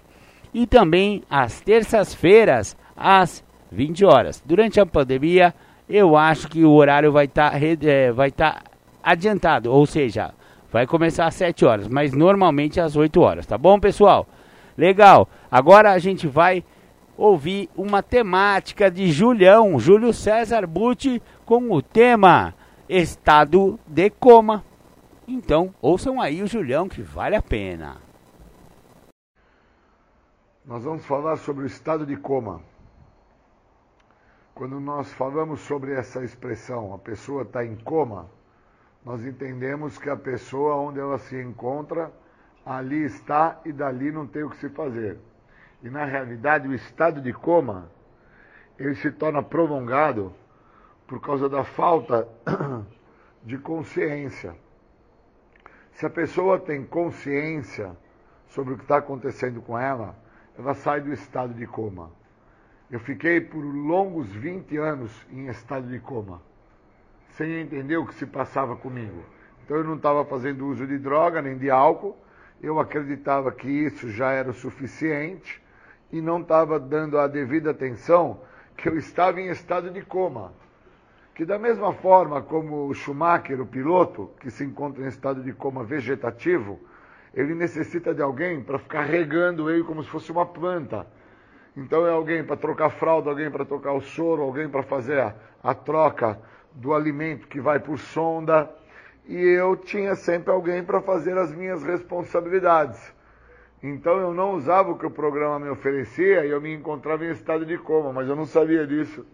e 0.53 0.67
também 0.67 1.23
às 1.31 1.63
terças-feiras, 1.63 2.77
às 2.95 3.43
20 3.71 4.05
horas. 4.05 4.43
Durante 4.45 4.79
a 4.79 4.85
pandemia, 4.85 5.55
eu 5.89 6.15
acho 6.15 6.47
que 6.47 6.63
o 6.63 6.73
horário 6.73 7.11
vai 7.11 7.25
estar 7.25 7.53
tá, 7.53 7.59
é, 7.59 8.13
vai 8.13 8.31
tá 8.31 8.61
adiantado, 9.03 9.73
ou 9.73 9.87
seja, 9.87 10.35
Vai 10.73 10.87
começar 10.87 11.27
às 11.27 11.35
7 11.35 11.67
horas, 11.67 11.87
mas 11.87 12.15
normalmente 12.15 12.81
às 12.81 12.97
8 12.97 13.21
horas, 13.21 13.47
tá 13.47 13.59
bom, 13.59 13.79
pessoal? 13.79 14.27
Legal. 14.77 15.29
Agora 15.51 15.93
a 15.93 15.99
gente 15.99 16.27
vai 16.27 16.65
ouvir 17.15 17.69
uma 17.77 18.03
temática 18.03 18.91
de 18.91 19.13
Julião, 19.13 19.79
Júlio 19.79 20.15
César 20.15 20.67
Butti, 20.67 21.23
com 21.45 21.71
o 21.71 21.83
tema 21.83 22.55
Estado 22.89 23.79
de 23.87 24.09
Coma. 24.09 24.65
Então, 25.29 25.75
ouçam 25.83 26.19
aí 26.19 26.43
o 26.43 26.47
Julião 26.47 26.89
que 26.89 27.03
vale 27.03 27.37
a 27.37 27.43
pena. 27.43 27.99
Nós 30.65 30.85
vamos 30.85 31.05
falar 31.05 31.37
sobre 31.37 31.65
o 31.65 31.67
estado 31.67 32.07
de 32.07 32.17
coma. 32.17 32.63
Quando 34.55 34.79
nós 34.81 35.13
falamos 35.13 35.61
sobre 35.61 35.93
essa 35.93 36.25
expressão, 36.25 36.95
a 36.95 36.99
pessoa 36.99 37.43
está 37.43 37.65
em 37.65 37.77
coma, 37.77 38.31
nós 39.05 39.25
entendemos 39.25 39.99
que 39.99 40.09
a 40.09 40.17
pessoa 40.17 40.77
onde 40.77 41.01
ela 41.01 41.19
se 41.19 41.41
encontra, 41.41 42.13
ali 42.65 43.05
está 43.05 43.61
e 43.65 43.73
dali 43.73 44.13
não 44.13 44.27
tem 44.27 44.45
o 44.45 44.51
que 44.51 44.57
se 44.59 44.69
fazer. 44.69 45.19
E 45.83 45.91
na 45.91 46.05
realidade, 46.05 46.69
o 46.69 46.75
estado 46.75 47.21
de 47.21 47.33
coma, 47.33 47.91
ele 48.79 48.95
se 48.95 49.11
torna 49.11 49.43
prolongado 49.43 50.33
por 51.09 51.21
causa 51.21 51.49
da 51.49 51.65
falta 51.65 52.29
de 53.43 53.59
consciência. 53.59 54.55
Se 55.95 56.07
a 56.07 56.11
pessoa 56.11 56.59
tem 56.61 56.85
consciência 56.85 57.97
sobre 58.47 58.75
o 58.75 58.77
que 58.77 58.85
está 58.85 58.99
acontecendo 58.99 59.61
com 59.61 59.77
ela, 59.77 60.17
ela 60.57 60.75
sai 60.75 61.01
do 61.01 61.13
estado 61.13 61.53
de 61.55 61.67
coma. 61.67 62.11
Eu 62.89 63.01
fiquei 63.01 63.41
por 63.41 63.61
longos 63.61 64.29
20 64.29 64.77
anos 64.77 65.27
em 65.31 65.49
estado 65.49 65.89
de 65.89 65.99
coma 65.99 66.41
sem 67.37 67.61
entender 67.61 67.97
o 67.97 68.07
que 68.07 68.15
se 68.15 68.27
passava 68.27 68.77
comigo. 68.77 69.25
Então 69.65 69.77
eu 69.77 69.85
não 69.85 69.97
estava 69.97 70.25
fazendo 70.25 70.67
uso 70.67 70.87
de 70.87 70.99
droga 70.99 71.41
nem 71.41 71.57
de 71.57 71.71
álcool, 71.71 72.17
eu 72.63 72.79
acreditava 72.79 73.51
que 73.51 73.69
isso 73.69 74.11
já 74.11 74.33
era 74.33 74.51
o 74.51 74.55
suficiente 74.55 75.61
e 76.11 76.21
não 76.21 76.41
estava 76.41 76.79
dando 76.79 77.19
a 77.19 77.27
devida 77.27 77.71
atenção 77.71 78.41
que 78.77 78.89
eu 78.89 78.97
estava 78.97 79.41
em 79.41 79.49
estado 79.49 79.91
de 79.91 80.03
coma. 80.03 80.53
Que 81.35 81.45
da 81.45 81.59
mesma 81.59 81.93
forma 81.95 82.43
como 82.43 82.89
o 82.89 82.95
Schumacher, 82.95 83.61
o 83.61 83.67
piloto, 83.67 84.31
que 84.39 84.51
se 84.51 84.65
encontra 84.65 85.03
em 85.03 85.09
estado 85.09 85.43
de 85.43 85.53
coma 85.53 85.83
vegetativo, 85.83 86.79
ele 87.35 87.55
necessita 87.55 88.15
de 88.15 88.21
alguém 88.21 88.63
para 88.63 88.79
ficar 88.79 89.03
regando 89.03 89.71
ele 89.71 89.83
como 89.83 90.03
se 90.03 90.11
fosse 90.11 90.31
uma 90.31 90.45
planta. 90.45 91.07
Então 91.75 92.07
é 92.07 92.11
alguém 92.11 92.45
para 92.45 92.57
trocar 92.57 92.91
fralda, 92.91 93.31
alguém 93.31 93.51
para 93.51 93.65
trocar 93.65 93.93
o 93.93 94.03
soro, 94.03 94.43
alguém 94.43 94.69
para 94.69 94.83
fazer 94.83 95.19
a, 95.19 95.35
a 95.63 95.75
troca 95.75 96.39
do 96.75 96.95
alimento 96.95 97.47
que 97.49 97.61
vai 97.61 97.79
por 97.79 97.99
sonda. 97.99 98.71
e 99.27 99.39
eu 99.39 99.77
tinha 99.77 100.17
sempre 100.17 100.51
alguém 100.51 100.83
para 100.83 101.01
fazer 101.01 101.39
as 101.39 101.53
minhas 101.55 101.83
responsabilidades. 101.85 103.13
Então 103.83 104.19
eu 104.19 104.35
não 104.35 104.55
usava 104.55 104.91
o 104.91 104.99
que 104.99 105.07
o 105.07 105.11
programa 105.11 105.59
me 105.59 105.71
oferecia 105.71 106.45
e 106.45 106.51
eu 106.51 106.61
me 106.61 106.75
encontrava 106.75 107.25
em 107.25 107.31
estado 107.31 107.65
de 107.65 107.79
coma, 107.79 108.13
mas 108.13 108.29
eu 108.29 108.37
não 108.37 108.47
sabia 108.47 108.87
disso. 108.87 109.25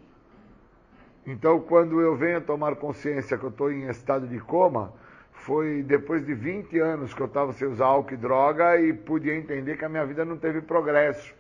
Então 1.27 1.61
quando 1.61 2.01
eu 2.01 2.17
venho 2.17 2.41
tomar 2.41 2.77
consciência 2.77 3.37
que 3.39 3.45
eu 3.45 3.51
estou 3.51 3.71
em 3.71 3.89
estado 3.89 4.27
de 4.27 4.39
coma, 4.41 4.93
foi 5.33 5.83
depois 5.83 6.25
de 6.27 6.35
20 6.35 6.79
anos 6.79 7.15
que 7.15 7.21
eu 7.21 7.27
estava 7.27 7.53
sem 7.53 7.69
usar 7.69 7.87
álcool 7.87 8.15
e 8.15 8.17
droga 8.17 8.81
e 8.81 8.93
pude 8.93 9.31
entender 9.31 9.77
que 9.77 9.85
a 9.85 9.89
minha 9.89 10.05
vida 10.05 10.25
não 10.25 10.37
teve 10.37 10.61
progresso. 10.61 11.35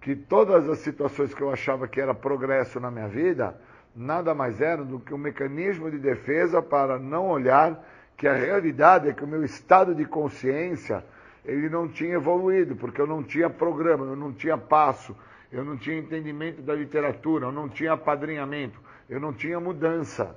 Que 0.00 0.16
todas 0.16 0.68
as 0.68 0.78
situações 0.78 1.32
que 1.34 1.42
eu 1.42 1.50
achava 1.50 1.86
que 1.86 2.00
era 2.00 2.14
progresso 2.14 2.80
na 2.80 2.90
minha 2.90 3.08
vida, 3.08 3.54
nada 3.94 4.34
mais 4.34 4.60
eram 4.60 4.84
do 4.84 4.98
que 4.98 5.12
um 5.12 5.18
mecanismo 5.18 5.90
de 5.90 5.98
defesa 5.98 6.62
para 6.62 6.98
não 6.98 7.28
olhar 7.28 7.82
que 8.16 8.26
a 8.26 8.34
realidade 8.34 9.08
é 9.08 9.12
que 9.12 9.24
o 9.24 9.26
meu 9.26 9.44
estado 9.44 9.94
de 9.94 10.04
consciência 10.04 11.04
ele 11.44 11.68
não 11.68 11.88
tinha 11.88 12.14
evoluído, 12.14 12.76
porque 12.76 13.00
eu 13.00 13.06
não 13.06 13.22
tinha 13.22 13.50
programa, 13.50 14.06
eu 14.06 14.16
não 14.16 14.32
tinha 14.32 14.56
passo, 14.56 15.16
eu 15.50 15.64
não 15.64 15.76
tinha 15.76 15.98
entendimento 15.98 16.62
da 16.62 16.74
literatura, 16.74 17.46
eu 17.46 17.52
não 17.52 17.68
tinha 17.68 17.92
apadrinhamento, 17.92 18.80
eu 19.10 19.18
não 19.18 19.32
tinha 19.32 19.58
mudança. 19.58 20.36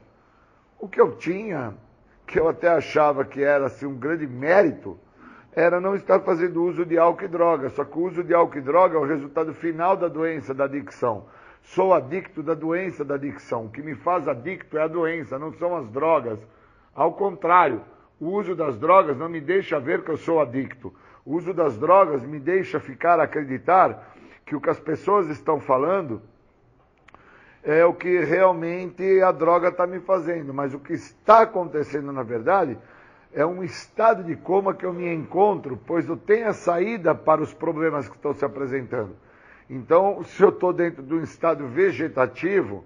O 0.79 0.87
que 0.87 0.99
eu 0.99 1.15
tinha, 1.15 1.75
que 2.25 2.39
eu 2.39 2.49
até 2.49 2.69
achava 2.69 3.23
que 3.23 3.43
era 3.43 3.67
assim, 3.67 3.85
um 3.85 3.95
grande 3.95 4.25
mérito, 4.25 4.99
era 5.53 5.79
não 5.79 5.95
estar 5.95 6.19
fazendo 6.19 6.63
uso 6.63 6.85
de 6.85 6.97
álcool 6.97 7.23
e 7.23 7.27
droga. 7.27 7.69
Só 7.69 7.85
que 7.85 7.97
o 7.97 8.01
uso 8.01 8.23
de 8.23 8.33
álcool 8.33 8.57
e 8.57 8.61
droga 8.61 8.97
é 8.97 8.99
o 8.99 9.05
resultado 9.05 9.53
final 9.53 9.95
da 9.95 10.07
doença 10.07 10.53
da 10.53 10.65
adicção. 10.65 11.27
Sou 11.65 11.93
adicto 11.93 12.43
da 12.43 12.53
doença 12.53 13.03
da 13.03 13.15
adicção. 13.15 13.65
O 13.65 13.69
que 13.69 13.81
me 13.81 13.95
faz 13.95 14.27
adicto 14.27 14.77
é 14.77 14.83
a 14.83 14.87
doença, 14.87 15.39
não 15.39 15.51
são 15.53 15.75
as 15.75 15.89
drogas. 15.89 16.39
Ao 16.93 17.11
contrário, 17.13 17.81
o 18.19 18.27
uso 18.27 18.55
das 18.55 18.77
drogas 18.77 19.17
não 19.17 19.27
me 19.27 19.41
deixa 19.41 19.79
ver 19.79 20.03
que 20.03 20.11
eu 20.11 20.17
sou 20.17 20.39
adicto. 20.39 20.93
O 21.25 21.35
uso 21.35 21.53
das 21.53 21.75
drogas 21.77 22.21
me 22.23 22.39
deixa 22.39 22.79
ficar 22.79 23.19
a 23.19 23.23
acreditar 23.23 24.15
que 24.45 24.55
o 24.55 24.61
que 24.61 24.69
as 24.69 24.79
pessoas 24.79 25.27
estão 25.27 25.59
falando 25.59 26.21
é 27.63 27.83
o 27.83 27.95
que 27.95 28.19
realmente 28.19 29.19
a 29.21 29.31
droga 29.31 29.69
está 29.69 29.87
me 29.87 29.99
fazendo. 29.99 30.53
Mas 30.53 30.71
o 30.71 30.79
que 30.79 30.93
está 30.93 31.41
acontecendo, 31.41 32.11
na 32.11 32.21
verdade, 32.21 32.77
é 33.33 33.43
um 33.43 33.63
estado 33.63 34.23
de 34.23 34.35
coma 34.35 34.75
que 34.75 34.85
eu 34.85 34.93
me 34.93 35.11
encontro, 35.11 35.79
pois 35.87 36.07
eu 36.07 36.15
tenho 36.15 36.47
a 36.47 36.53
saída 36.53 37.15
para 37.15 37.41
os 37.41 37.55
problemas 37.55 38.07
que 38.07 38.15
estão 38.15 38.35
se 38.35 38.45
apresentando. 38.45 39.24
Então, 39.69 40.23
se 40.23 40.43
eu 40.43 40.49
estou 40.49 40.71
dentro 40.71 41.01
de 41.01 41.13
um 41.13 41.23
estado 41.23 41.67
vegetativo, 41.67 42.85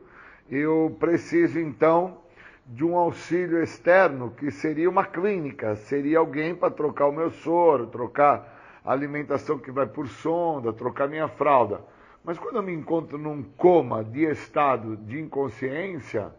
eu 0.50 0.96
preciso 1.00 1.60
então 1.60 2.18
de 2.66 2.86
um 2.86 2.96
auxílio 2.96 3.62
externo, 3.62 4.32
que 4.32 4.52
seria 4.52 4.90
uma 4.90 5.04
clínica, 5.04 5.76
seria 5.76 6.20
alguém 6.20 6.56
para 6.56 6.70
trocar 6.70 7.08
o 7.08 7.12
meu 7.12 7.32
soro, 7.32 7.88
trocar 7.88 8.80
a 8.86 8.92
alimentação 8.92 9.58
que 9.58 9.72
vai 9.72 9.88
por 9.88 10.08
sonda, 10.08 10.72
trocar 10.72 11.10
minha 11.10 11.28
fralda. 11.28 11.82
Mas 12.24 12.38
quando 12.38 12.58
eu 12.58 12.64
me 12.64 12.74
encontro 12.74 13.18
num 13.18 13.44
coma 13.44 14.04
de 14.04 14.24
estado 14.24 14.96
de 14.96 15.20
inconsciência, 15.20 16.32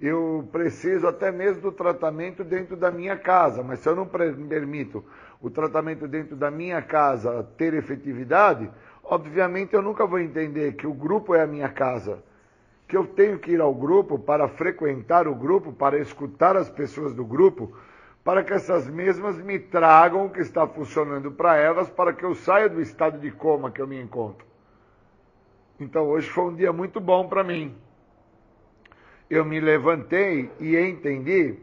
eu 0.00 0.48
preciso 0.52 1.06
até 1.06 1.30
mesmo 1.30 1.62
do 1.62 1.72
tratamento 1.72 2.42
dentro 2.44 2.76
da 2.76 2.90
minha 2.90 3.16
casa, 3.16 3.62
mas 3.62 3.80
se 3.80 3.88
eu 3.88 3.96
não 3.96 4.06
permito 4.06 5.04
o 5.40 5.50
tratamento 5.50 6.06
dentro 6.08 6.36
da 6.36 6.50
minha 6.50 6.80
casa 6.82 7.46
ter 7.56 7.74
efetividade, 7.74 8.70
obviamente 9.14 9.74
eu 9.74 9.82
nunca 9.82 10.04
vou 10.04 10.18
entender 10.18 10.74
que 10.74 10.86
o 10.86 10.92
grupo 10.92 11.34
é 11.34 11.42
a 11.42 11.46
minha 11.46 11.68
casa 11.68 12.22
que 12.86 12.96
eu 12.96 13.06
tenho 13.06 13.38
que 13.38 13.52
ir 13.52 13.60
ao 13.60 13.74
grupo 13.74 14.18
para 14.18 14.46
frequentar 14.46 15.26
o 15.26 15.34
grupo, 15.34 15.72
para 15.72 15.98
escutar 15.98 16.56
as 16.56 16.68
pessoas 16.68 17.14
do 17.14 17.24
grupo, 17.24 17.74
para 18.22 18.44
que 18.44 18.52
essas 18.52 18.86
mesmas 18.88 19.38
me 19.38 19.58
tragam 19.58 20.26
o 20.26 20.30
que 20.30 20.40
está 20.40 20.66
funcionando 20.66 21.32
para 21.32 21.56
elas, 21.56 21.88
para 21.88 22.12
que 22.12 22.24
eu 22.24 22.34
saia 22.34 22.68
do 22.68 22.80
estado 22.82 23.18
de 23.18 23.30
coma 23.30 23.70
que 23.70 23.80
eu 23.80 23.86
me 23.86 24.00
encontro. 24.00 24.46
Então 25.80 26.06
hoje 26.06 26.28
foi 26.28 26.44
um 26.44 26.54
dia 26.54 26.72
muito 26.72 27.00
bom 27.00 27.26
para 27.26 27.42
mim. 27.42 27.74
Eu 29.30 29.44
me 29.44 29.58
levantei 29.60 30.50
e 30.60 30.76
entendi 30.76 31.56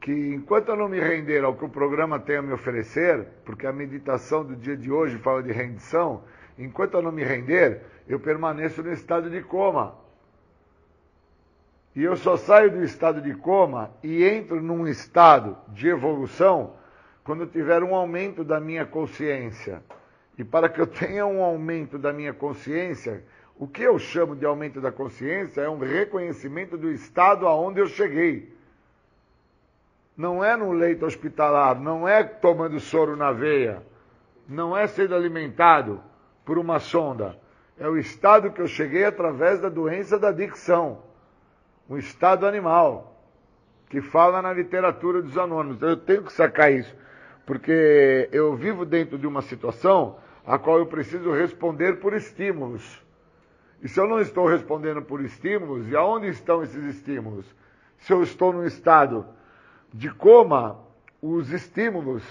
que 0.00 0.34
enquanto 0.34 0.68
eu 0.68 0.76
não 0.76 0.88
me 0.88 1.00
render 1.00 1.44
ao 1.44 1.54
que 1.54 1.64
o 1.64 1.68
programa 1.68 2.18
tem 2.18 2.36
a 2.36 2.42
me 2.42 2.52
oferecer, 2.52 3.26
porque 3.44 3.66
a 3.66 3.72
meditação 3.72 4.44
do 4.44 4.56
dia 4.56 4.76
de 4.76 4.90
hoje 4.90 5.18
fala 5.18 5.42
de 5.42 5.52
rendição, 5.52 6.22
enquanto 6.58 6.94
eu 6.94 7.02
não 7.02 7.12
me 7.12 7.24
render, 7.24 7.82
eu 8.08 8.20
permaneço 8.20 8.82
no 8.82 8.92
estado 8.92 9.30
de 9.30 9.42
coma. 9.42 9.94
E 11.94 12.02
eu 12.02 12.16
só 12.16 12.36
saio 12.36 12.72
do 12.72 12.82
estado 12.82 13.20
de 13.20 13.34
coma 13.34 13.90
e 14.02 14.24
entro 14.24 14.60
num 14.60 14.86
estado 14.86 15.56
de 15.68 15.88
evolução 15.88 16.74
quando 17.22 17.46
tiver 17.46 17.82
um 17.82 17.94
aumento 17.94 18.44
da 18.44 18.60
minha 18.60 18.84
consciência. 18.84 19.82
E 20.36 20.42
para 20.42 20.68
que 20.68 20.80
eu 20.80 20.86
tenha 20.86 21.24
um 21.24 21.42
aumento 21.42 21.96
da 21.96 22.12
minha 22.12 22.34
consciência, 22.34 23.22
o 23.56 23.68
que 23.68 23.82
eu 23.82 23.98
chamo 23.98 24.34
de 24.34 24.44
aumento 24.44 24.80
da 24.80 24.90
consciência 24.90 25.60
é 25.60 25.68
um 25.68 25.78
reconhecimento 25.78 26.76
do 26.76 26.90
estado 26.90 27.46
aonde 27.46 27.80
eu 27.80 27.86
cheguei. 27.86 28.52
Não 30.16 30.44
é 30.44 30.56
no 30.56 30.72
leito 30.72 31.06
hospitalar, 31.06 31.80
não 31.80 32.06
é 32.08 32.24
tomando 32.24 32.78
soro 32.80 33.16
na 33.16 33.30
veia, 33.30 33.82
não 34.48 34.76
é 34.76 34.86
sendo 34.88 35.14
alimentado 35.14 36.00
por 36.44 36.58
uma 36.58 36.78
sonda. 36.78 37.38
É 37.78 37.88
o 37.88 37.96
estado 37.96 38.52
que 38.52 38.60
eu 38.60 38.66
cheguei 38.68 39.04
através 39.04 39.60
da 39.60 39.68
doença 39.68 40.18
da 40.18 40.28
adicção 40.28 41.02
um 41.88 41.98
estado 41.98 42.46
animal, 42.46 43.20
que 43.88 44.00
fala 44.00 44.40
na 44.40 44.52
literatura 44.52 45.20
dos 45.20 45.36
anônimos. 45.36 45.82
Eu 45.82 45.96
tenho 45.96 46.22
que 46.22 46.32
sacar 46.32 46.72
isso, 46.72 46.94
porque 47.44 48.28
eu 48.32 48.54
vivo 48.56 48.84
dentro 48.84 49.18
de 49.18 49.26
uma 49.26 49.42
situação 49.42 50.16
a 50.46 50.58
qual 50.58 50.78
eu 50.78 50.86
preciso 50.86 51.32
responder 51.32 52.00
por 52.00 52.14
estímulos. 52.14 53.02
E 53.82 53.88
se 53.88 54.00
eu 54.00 54.06
não 54.06 54.20
estou 54.20 54.46
respondendo 54.46 55.02
por 55.02 55.20
estímulos, 55.22 55.88
e 55.88 55.96
aonde 55.96 56.28
estão 56.28 56.62
esses 56.62 56.82
estímulos? 56.96 57.44
Se 57.98 58.12
eu 58.12 58.22
estou 58.22 58.52
num 58.52 58.64
estado 58.64 59.26
de 59.92 60.10
coma, 60.10 60.80
os 61.20 61.50
estímulos 61.50 62.22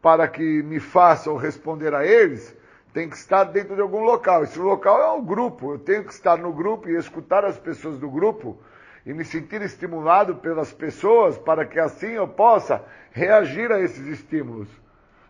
para 0.00 0.28
que 0.28 0.62
me 0.62 0.78
façam 0.78 1.36
responder 1.36 1.94
a 1.94 2.06
eles 2.06 2.56
tem 2.92 3.08
que 3.08 3.16
estar 3.16 3.44
dentro 3.44 3.74
de 3.74 3.80
algum 3.80 4.02
local. 4.02 4.42
Esse 4.42 4.58
local 4.58 5.00
é 5.00 5.18
o 5.18 5.22
grupo. 5.22 5.74
Eu 5.74 5.78
tenho 5.78 6.04
que 6.04 6.12
estar 6.12 6.36
no 6.36 6.52
grupo 6.52 6.88
e 6.88 6.96
escutar 6.96 7.44
as 7.44 7.58
pessoas 7.58 7.98
do 7.98 8.10
grupo 8.10 8.58
e 9.06 9.12
me 9.12 9.24
sentir 9.24 9.62
estimulado 9.62 10.36
pelas 10.36 10.72
pessoas 10.72 11.38
para 11.38 11.64
que 11.64 11.78
assim 11.78 12.12
eu 12.12 12.28
possa 12.28 12.84
reagir 13.12 13.72
a 13.72 13.80
esses 13.80 14.06
estímulos. 14.06 14.68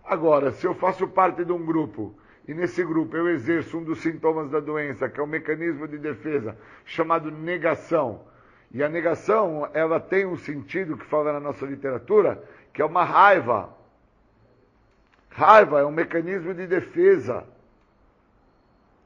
Agora, 0.05 0.53
se 0.53 0.67
eu 0.67 0.75
faço 0.75 1.07
parte 1.07 1.45
de 1.45 1.53
um 1.53 1.65
grupo 1.65 2.15
e 2.49 2.55
nesse 2.55 2.83
grupo 2.83 3.17
eu 3.17 3.29
exerço 3.29 3.79
um 3.79 3.85
dos 3.85 4.01
sintomas 4.01 4.51
da 4.51 4.59
doença, 4.59 5.09
que 5.09 5.21
é 5.21 5.23
o 5.23 5.27
mecanismo 5.27 5.87
de 5.87 5.99
defesa 5.99 6.57
chamado 6.85 7.31
negação, 7.31 8.23
e 8.73 8.85
a 8.85 8.89
negação, 8.89 9.69
ela 9.75 9.99
tem 9.99 10.25
um 10.25 10.37
sentido 10.37 10.97
que 10.97 11.05
fala 11.05 11.33
na 11.33 11.41
nossa 11.41 11.67
literatura, 11.67 12.43
que 12.73 12.81
é 12.81 12.85
uma 12.85 13.05
raiva. 13.05 13.69
Raiva 15.31 15.81
é 15.81 15.85
um 15.85 15.91
mecanismo 15.91 16.53
de 16.53 16.67
defesa. 16.67 17.45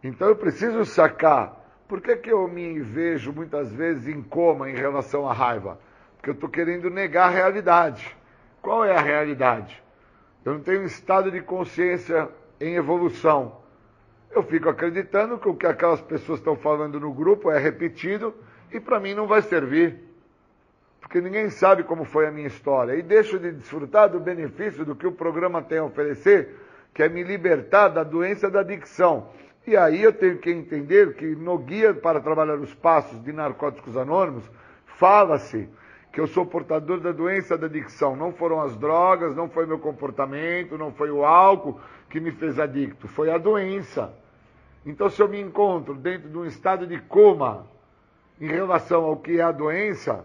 Então 0.03 0.29
eu 0.29 0.37
preciso 0.37 0.85
sacar 0.85 1.65
por 1.87 2.01
que, 2.01 2.17
que 2.17 2.33
eu 2.33 2.49
me 2.49 2.81
vejo 2.81 3.33
muitas 3.33 3.71
vezes 3.73 4.09
em 4.09 4.23
coma 4.23 4.71
em 4.71 4.75
relação 4.75 5.29
à 5.29 5.33
raiva? 5.33 5.79
Porque 6.17 6.31
eu 6.31 6.35
estou 6.35 6.49
querendo 6.49 6.89
negar 6.89 7.29
a 7.29 7.31
realidade. 7.31 8.17
Qual 8.63 8.85
é 8.85 8.97
a 8.97 9.01
realidade? 9.01 9.83
Eu 10.45 10.55
não 10.55 10.61
tenho 10.61 10.81
um 10.81 10.87
estado 10.87 11.31
de 11.31 11.41
consciência 11.43 12.29
em 12.61 12.75
evolução. 12.75 13.61
Eu 14.31 14.43
fico 14.43 14.69
acreditando 14.69 15.39
que 15.39 15.49
o 15.49 15.55
que 15.55 15.67
aquelas 15.67 16.01
pessoas 16.01 16.39
estão 16.39 16.57
falando 16.57 16.99
no 16.99 17.13
grupo 17.13 17.51
é 17.51 17.59
repetido 17.59 18.35
e 18.73 18.81
para 18.81 18.99
mim 18.99 19.15
não 19.15 19.27
vai 19.27 19.43
servir. 19.43 20.03
Porque 21.05 21.21
ninguém 21.21 21.51
sabe 21.51 21.85
como 21.85 22.05
foi 22.05 22.27
a 22.27 22.31
minha 22.31 22.47
história. 22.47 22.95
E 22.95 23.03
deixo 23.03 23.39
de 23.39 23.53
desfrutar 23.53 24.09
do 24.09 24.19
benefício 24.19 24.87
do 24.87 24.97
que 24.97 25.07
o 25.07 25.13
programa 25.13 25.63
tem 25.63 25.79
a 25.79 25.85
oferecer, 25.85 26.57
que 26.95 27.03
é 27.03 27.09
me 27.11 27.23
libertar 27.23 27.89
da 27.89 28.03
doença 28.03 28.51
da 28.51 28.61
adicção. 28.61 29.29
E 29.67 29.77
aí 29.77 30.03
eu 30.03 30.13
tenho 30.15 30.39
que 30.39 30.51
entender 30.51 31.15
que 31.15 31.27
no 31.27 31.59
guia 31.59 31.93
para 31.93 32.21
trabalhar 32.21 32.59
os 32.59 32.75
passos 32.75 33.23
de 33.23 33.33
narcóticos 33.33 33.99
anônimos, 33.99 34.51
fala-se 34.99 35.69
que 36.11 36.19
eu 36.19 36.27
sou 36.27 36.47
portador 36.47 37.01
da 37.01 37.13
doença 37.13 37.59
da 37.59 37.67
adicção. 37.67 38.17
Não 38.17 38.33
foram 38.33 38.63
as 38.63 38.75
drogas, 38.75 39.37
não 39.37 39.49
foi 39.49 39.67
meu 39.67 39.79
comportamento, 39.79 40.79
não 40.79 40.91
foi 40.91 41.11
o 41.11 41.25
álcool 41.25 41.79
que 42.09 42.19
me 42.19 42.31
fez 42.31 42.59
adicto, 42.59 43.07
foi 43.09 43.31
a 43.31 43.37
doença. 43.37 44.11
Então, 44.87 45.11
se 45.11 45.21
eu 45.21 45.29
me 45.29 45.41
encontro 45.41 45.95
dentro 45.95 46.31
de 46.31 46.39
um 46.39 46.47
estado 46.47 46.87
de 46.87 46.99
coma 46.99 47.67
em 48.41 48.47
relação 48.47 49.05
ao 49.05 49.19
que 49.19 49.39
é 49.39 49.43
a 49.43 49.53
doença, 49.53 50.25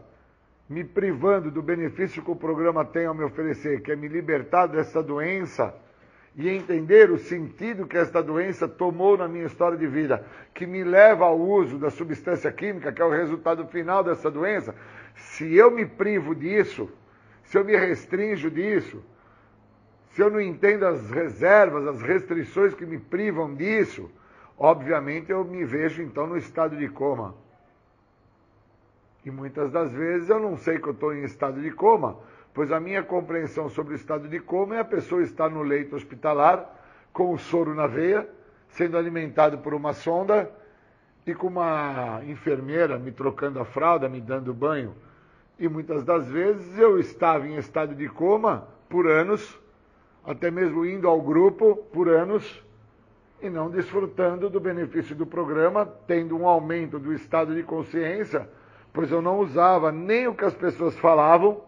me 0.70 0.84
privando 0.84 1.50
do 1.50 1.64
benefício 1.64 2.22
que 2.22 2.30
o 2.30 2.36
programa 2.36 2.86
tem 2.86 3.08
a 3.08 3.14
me 3.14 3.24
oferecer, 3.24 3.82
que 3.82 3.92
é 3.92 3.96
me 3.96 4.08
libertar 4.08 4.68
dessa 4.68 5.02
doença, 5.02 5.74
e 6.36 6.48
entender 6.48 7.10
o 7.10 7.18
sentido 7.18 7.88
que 7.88 7.98
esta 7.98 8.22
doença 8.22 8.68
tomou 8.68 9.18
na 9.18 9.28
minha 9.28 9.46
história 9.46 9.78
de 9.78 9.88
vida, 9.88 10.24
que 10.54 10.68
me 10.68 10.84
leva 10.84 11.26
ao 11.26 11.40
uso 11.40 11.80
da 11.80 11.90
substância 11.90 12.52
química, 12.52 12.94
que 12.94 13.02
é 13.02 13.06
o 13.06 13.10
resultado 13.10 13.66
final 13.68 14.04
dessa 14.04 14.30
doença, 14.30 14.76
se 15.16 15.56
eu 15.56 15.72
me 15.72 15.86
privo 15.86 16.36
disso, 16.36 16.90
se 17.44 17.58
eu 17.58 17.66
me 17.66 17.76
restringo 17.76 18.50
disso, 18.52 19.04
se 20.12 20.22
eu 20.22 20.30
não 20.30 20.40
entendo 20.40 20.86
as 20.86 21.10
reservas, 21.10 21.88
as 21.88 22.02
restrições 22.02 22.76
que 22.76 22.86
me 22.86 23.00
privam 23.00 23.56
disso, 23.56 24.10
obviamente 24.58 25.32
eu 25.32 25.44
me 25.44 25.66
vejo 25.66 26.02
então 26.04 26.28
no 26.28 26.38
estado 26.38 26.78
de 26.78 26.88
coma. 26.88 27.36
E 29.26 29.32
muitas 29.32 29.72
das 29.72 29.92
vezes 29.92 30.30
eu 30.30 30.40
não 30.40 30.58
sei 30.58 30.80
que 30.80 30.88
eu 30.88 30.94
estou 30.94 31.14
em 31.14 31.24
estado 31.24 31.62
de 31.62 31.72
coma, 31.72 32.18
pois 32.54 32.72
a 32.72 32.80
minha 32.80 33.04
compreensão 33.04 33.70
sobre 33.70 33.94
o 33.94 33.96
estado 33.96 34.28
de 34.28 34.40
coma 34.40 34.76
é 34.76 34.80
a 34.80 34.86
pessoa 34.86 35.22
estar 35.22 35.50
no 35.50 35.62
leito 35.62 35.96
hospitalar, 35.96 36.78
com 37.12 37.34
o 37.34 37.38
soro 37.38 37.74
na 37.76 37.88
veia, 37.88 38.28
sendo 38.70 38.98
alimentado 38.98 39.58
por 39.58 39.74
uma 39.74 39.94
sonda 39.94 40.50
e 41.26 41.34
com 41.34 41.48
uma 41.48 42.22
enfermeira 42.28 42.98
me 42.98 43.12
trocando 43.12 43.60
a 43.60 43.66
fralda, 43.66 44.08
me 44.08 44.22
dando 44.22 44.54
banho. 44.54 44.96
E 45.60 45.68
muitas 45.68 46.04
das 46.04 46.28
vezes 46.28 46.78
eu 46.78 47.00
estava 47.00 47.48
em 47.48 47.58
estado 47.58 47.94
de 47.94 48.08
coma 48.08 48.68
por 48.88 49.08
anos, 49.08 49.60
até 50.26 50.50
mesmo 50.50 50.86
indo 50.86 51.08
ao 51.08 51.22
grupo 51.22 51.76
por 51.92 52.08
anos 52.08 52.64
e 53.42 53.50
não 53.50 53.70
desfrutando 53.70 54.50
do 54.50 54.60
benefício 54.60 55.16
do 55.16 55.26
programa, 55.26 55.86
tendo 56.08 56.38
um 56.38 56.48
aumento 56.48 57.00
do 57.00 57.14
estado 57.14 57.54
de 57.54 57.64
consciência, 57.64 58.50
pois 58.94 59.12
eu 59.12 59.22
não 59.22 59.40
usava 59.40 59.92
nem 59.92 60.28
o 60.28 60.34
que 60.34 60.46
as 60.46 60.54
pessoas 60.54 60.98
falavam 60.98 61.62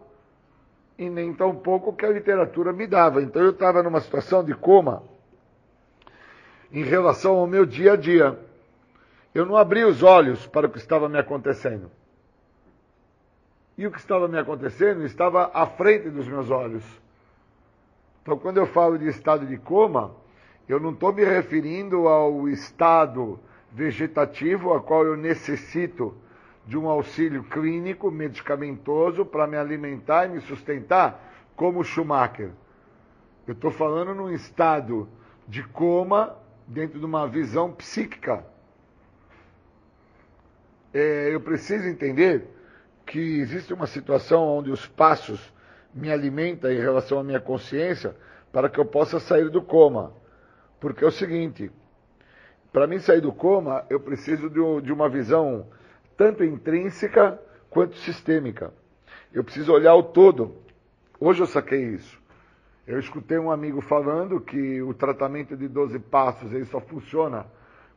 e 0.98 1.08
nem 1.08 1.32
tampouco 1.32 1.90
o 1.90 1.92
que 1.92 2.04
a 2.04 2.10
literatura 2.10 2.72
me 2.72 2.86
dava. 2.86 3.22
Então 3.22 3.42
eu 3.42 3.50
estava 3.50 3.82
numa 3.82 4.00
situação 4.00 4.44
de 4.44 4.54
coma 4.54 5.02
em 6.70 6.82
relação 6.82 7.36
ao 7.36 7.46
meu 7.46 7.66
dia 7.66 7.92
a 7.92 7.96
dia. 7.96 8.38
Eu 9.34 9.46
não 9.46 9.56
abri 9.56 9.84
os 9.84 10.02
olhos 10.02 10.46
para 10.46 10.66
o 10.66 10.70
que 10.70 10.78
estava 10.78 11.08
me 11.08 11.18
acontecendo. 11.18 11.90
E 13.76 13.86
o 13.86 13.90
que 13.90 13.98
estava 13.98 14.28
me 14.28 14.38
acontecendo 14.38 15.04
estava 15.04 15.50
à 15.54 15.66
frente 15.66 16.10
dos 16.10 16.28
meus 16.28 16.50
olhos. 16.50 16.84
Então, 18.22 18.38
quando 18.38 18.58
eu 18.58 18.66
falo 18.66 18.98
de 18.98 19.08
estado 19.08 19.46
de 19.46 19.56
coma, 19.56 20.14
eu 20.68 20.78
não 20.78 20.90
estou 20.90 21.12
me 21.12 21.24
referindo 21.24 22.06
ao 22.06 22.48
estado 22.48 23.40
vegetativo 23.70 24.74
a 24.74 24.80
qual 24.80 25.04
eu 25.04 25.16
necessito 25.16 26.14
de 26.66 26.78
um 26.78 26.88
auxílio 26.88 27.42
clínico, 27.44 28.10
medicamentoso, 28.10 29.24
para 29.24 29.46
me 29.46 29.56
alimentar 29.56 30.26
e 30.26 30.30
me 30.30 30.40
sustentar, 30.40 31.32
como 31.56 31.84
Schumacher. 31.84 32.50
Eu 33.46 33.54
estou 33.54 33.70
falando 33.70 34.14
num 34.14 34.30
estado 34.30 35.08
de 35.48 35.62
coma 35.64 36.36
dentro 36.66 36.98
de 36.98 37.04
uma 37.04 37.26
visão 37.26 37.72
psíquica. 37.72 38.44
É, 40.94 41.30
eu 41.32 41.40
preciso 41.40 41.88
entender 41.88 42.46
que 43.04 43.40
existe 43.40 43.72
uma 43.74 43.86
situação 43.86 44.46
onde 44.46 44.70
os 44.70 44.86
passos 44.86 45.52
me 45.92 46.10
alimentam 46.10 46.70
em 46.70 46.78
relação 46.78 47.18
à 47.18 47.24
minha 47.24 47.40
consciência 47.40 48.16
para 48.52 48.68
que 48.68 48.78
eu 48.78 48.84
possa 48.84 49.18
sair 49.18 49.50
do 49.50 49.60
coma. 49.60 50.12
Porque 50.78 51.04
é 51.04 51.06
o 51.06 51.12
seguinte, 51.12 51.70
para 52.72 52.86
mim 52.86 52.98
sair 52.98 53.20
do 53.20 53.32
coma, 53.32 53.84
eu 53.90 54.00
preciso 54.00 54.48
de, 54.48 54.86
de 54.86 54.92
uma 54.92 55.08
visão 55.08 55.66
tanto 56.16 56.44
intrínseca 56.44 57.40
quanto 57.70 57.96
sistêmica. 57.96 58.72
Eu 59.32 59.42
preciso 59.42 59.72
olhar 59.72 59.94
o 59.94 60.02
todo. 60.02 60.56
Hoje 61.18 61.40
eu 61.40 61.46
saquei 61.46 61.82
isso. 61.82 62.20
Eu 62.86 62.98
escutei 62.98 63.38
um 63.38 63.50
amigo 63.50 63.80
falando 63.80 64.40
que 64.40 64.82
o 64.82 64.92
tratamento 64.92 65.56
de 65.56 65.68
12 65.68 65.98
passos 66.00 66.52
ele 66.52 66.64
só 66.64 66.80
funciona 66.80 67.46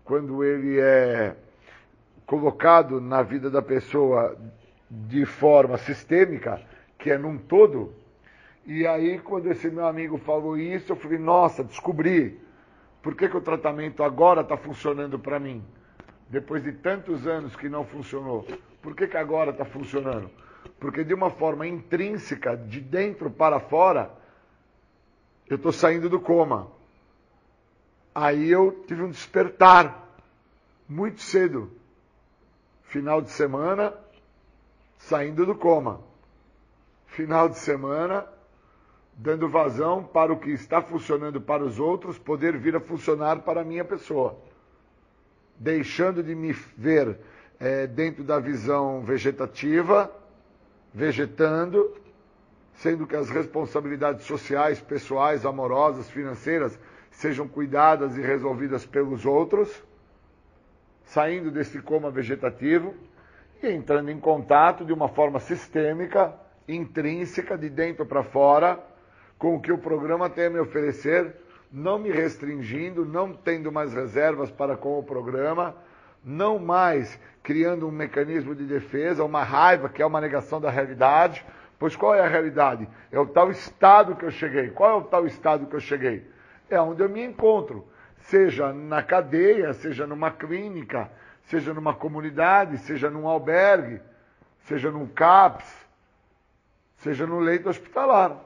quando 0.03 0.43
ele 0.43 0.79
é 0.79 1.35
colocado 2.25 3.01
na 3.01 3.23
vida 3.23 3.49
da 3.49 3.61
pessoa 3.61 4.37
de 4.89 5.25
forma 5.25 5.77
sistêmica, 5.77 6.61
que 6.97 7.09
é 7.09 7.17
num 7.17 7.37
todo. 7.37 7.93
E 8.65 8.85
aí, 8.85 9.19
quando 9.19 9.51
esse 9.51 9.69
meu 9.69 9.85
amigo 9.85 10.17
falou 10.17 10.57
isso, 10.57 10.91
eu 10.91 10.95
falei: 10.95 11.17
nossa, 11.17 11.63
descobri. 11.63 12.39
Por 13.01 13.15
que, 13.15 13.29
que 13.29 13.37
o 13.37 13.41
tratamento 13.41 14.03
agora 14.03 14.41
está 14.41 14.57
funcionando 14.57 15.19
para 15.19 15.39
mim? 15.39 15.63
Depois 16.29 16.63
de 16.63 16.71
tantos 16.71 17.27
anos 17.27 17.55
que 17.55 17.69
não 17.69 17.85
funcionou. 17.85 18.47
Por 18.81 18.95
que, 18.95 19.07
que 19.07 19.17
agora 19.17 19.51
está 19.51 19.65
funcionando? 19.65 20.29
Porque 20.79 21.03
de 21.03 21.13
uma 21.13 21.29
forma 21.29 21.67
intrínseca, 21.67 22.57
de 22.57 22.81
dentro 22.81 23.29
para 23.29 23.59
fora, 23.59 24.11
eu 25.47 25.57
estou 25.57 25.71
saindo 25.71 26.09
do 26.09 26.19
coma. 26.19 26.67
Aí 28.13 28.49
eu 28.49 28.83
tive 28.87 29.03
um 29.03 29.09
despertar 29.09 30.07
muito 30.87 31.21
cedo. 31.21 31.71
Final 32.83 33.21
de 33.21 33.29
semana, 33.29 33.93
saindo 34.97 35.45
do 35.45 35.55
coma. 35.55 36.01
Final 37.07 37.49
de 37.49 37.57
semana, 37.59 38.25
dando 39.13 39.47
vazão 39.47 40.03
para 40.03 40.33
o 40.33 40.39
que 40.39 40.51
está 40.51 40.81
funcionando 40.81 41.39
para 41.39 41.63
os 41.63 41.79
outros, 41.79 42.17
poder 42.17 42.57
vir 42.57 42.75
a 42.75 42.79
funcionar 42.79 43.41
para 43.41 43.61
a 43.61 43.63
minha 43.63 43.85
pessoa. 43.85 44.37
Deixando 45.57 46.21
de 46.21 46.35
me 46.35 46.51
ver 46.77 47.17
é, 47.59 47.87
dentro 47.87 48.23
da 48.23 48.39
visão 48.39 49.01
vegetativa, 49.01 50.11
vegetando, 50.93 51.95
sendo 52.73 53.07
que 53.07 53.15
as 53.15 53.29
responsabilidades 53.29 54.25
sociais, 54.25 54.81
pessoais, 54.81 55.45
amorosas, 55.45 56.09
financeiras 56.09 56.77
sejam 57.11 57.47
cuidadas 57.47 58.17
e 58.17 58.21
resolvidas 58.21 58.85
pelos 58.85 59.25
outros, 59.25 59.83
saindo 61.05 61.51
desse 61.51 61.81
coma 61.81 62.11
vegetativo 62.11 62.93
e 63.63 63.69
entrando 63.69 64.09
em 64.11 64.19
contato 64.19 64.83
de 64.83 64.91
uma 64.91 65.07
forma 65.07 65.39
sistêmica, 65.39 66.33
intrínseca, 66.67 67.57
de 67.57 67.69
dentro 67.69 68.05
para 68.05 68.23
fora, 68.23 68.79
com 69.37 69.55
o 69.55 69.61
que 69.61 69.71
o 69.71 69.77
programa 69.77 70.29
tem 70.29 70.45
a 70.45 70.49
me 70.49 70.59
oferecer, 70.59 71.35
não 71.71 71.99
me 71.99 72.11
restringindo, 72.11 73.05
não 73.05 73.33
tendo 73.33 73.71
mais 73.71 73.93
reservas 73.93 74.51
para 74.51 74.77
com 74.77 74.99
o 74.99 75.03
programa, 75.03 75.75
não 76.23 76.57
mais 76.59 77.19
criando 77.43 77.87
um 77.87 77.91
mecanismo 77.91 78.55
de 78.55 78.65
defesa, 78.65 79.23
uma 79.23 79.43
raiva 79.43 79.89
que 79.89 80.01
é 80.01 80.05
uma 80.05 80.21
negação 80.21 80.59
da 80.59 80.69
realidade, 80.69 81.45
Pois 81.77 81.95
qual 81.95 82.15
é 82.15 82.21
a 82.21 82.27
realidade? 82.27 82.87
É 83.11 83.19
o 83.19 83.25
tal 83.25 83.51
estado 83.51 84.15
que 84.15 84.23
eu 84.23 84.31
cheguei. 84.31 84.69
Qual 84.69 84.89
é 84.89 84.93
o 84.95 85.03
tal 85.03 85.25
estado 85.25 85.65
que 85.65 85.75
eu 85.75 85.79
cheguei? 85.79 86.27
É 86.69 86.79
onde 86.79 87.03
eu 87.03 87.09
me 87.09 87.23
encontro, 87.23 87.87
seja 88.17 88.73
na 88.73 89.03
cadeia, 89.03 89.73
seja 89.73 90.07
numa 90.07 90.31
clínica, 90.31 91.11
seja 91.43 91.73
numa 91.73 91.93
comunidade, 91.93 92.77
seja 92.79 93.09
num 93.09 93.27
albergue, 93.27 94.01
seja 94.61 94.89
num 94.89 95.05
CAPS, 95.05 95.65
seja 96.97 97.27
no 97.27 97.39
leito 97.39 97.69
hospitalar. 97.69 98.39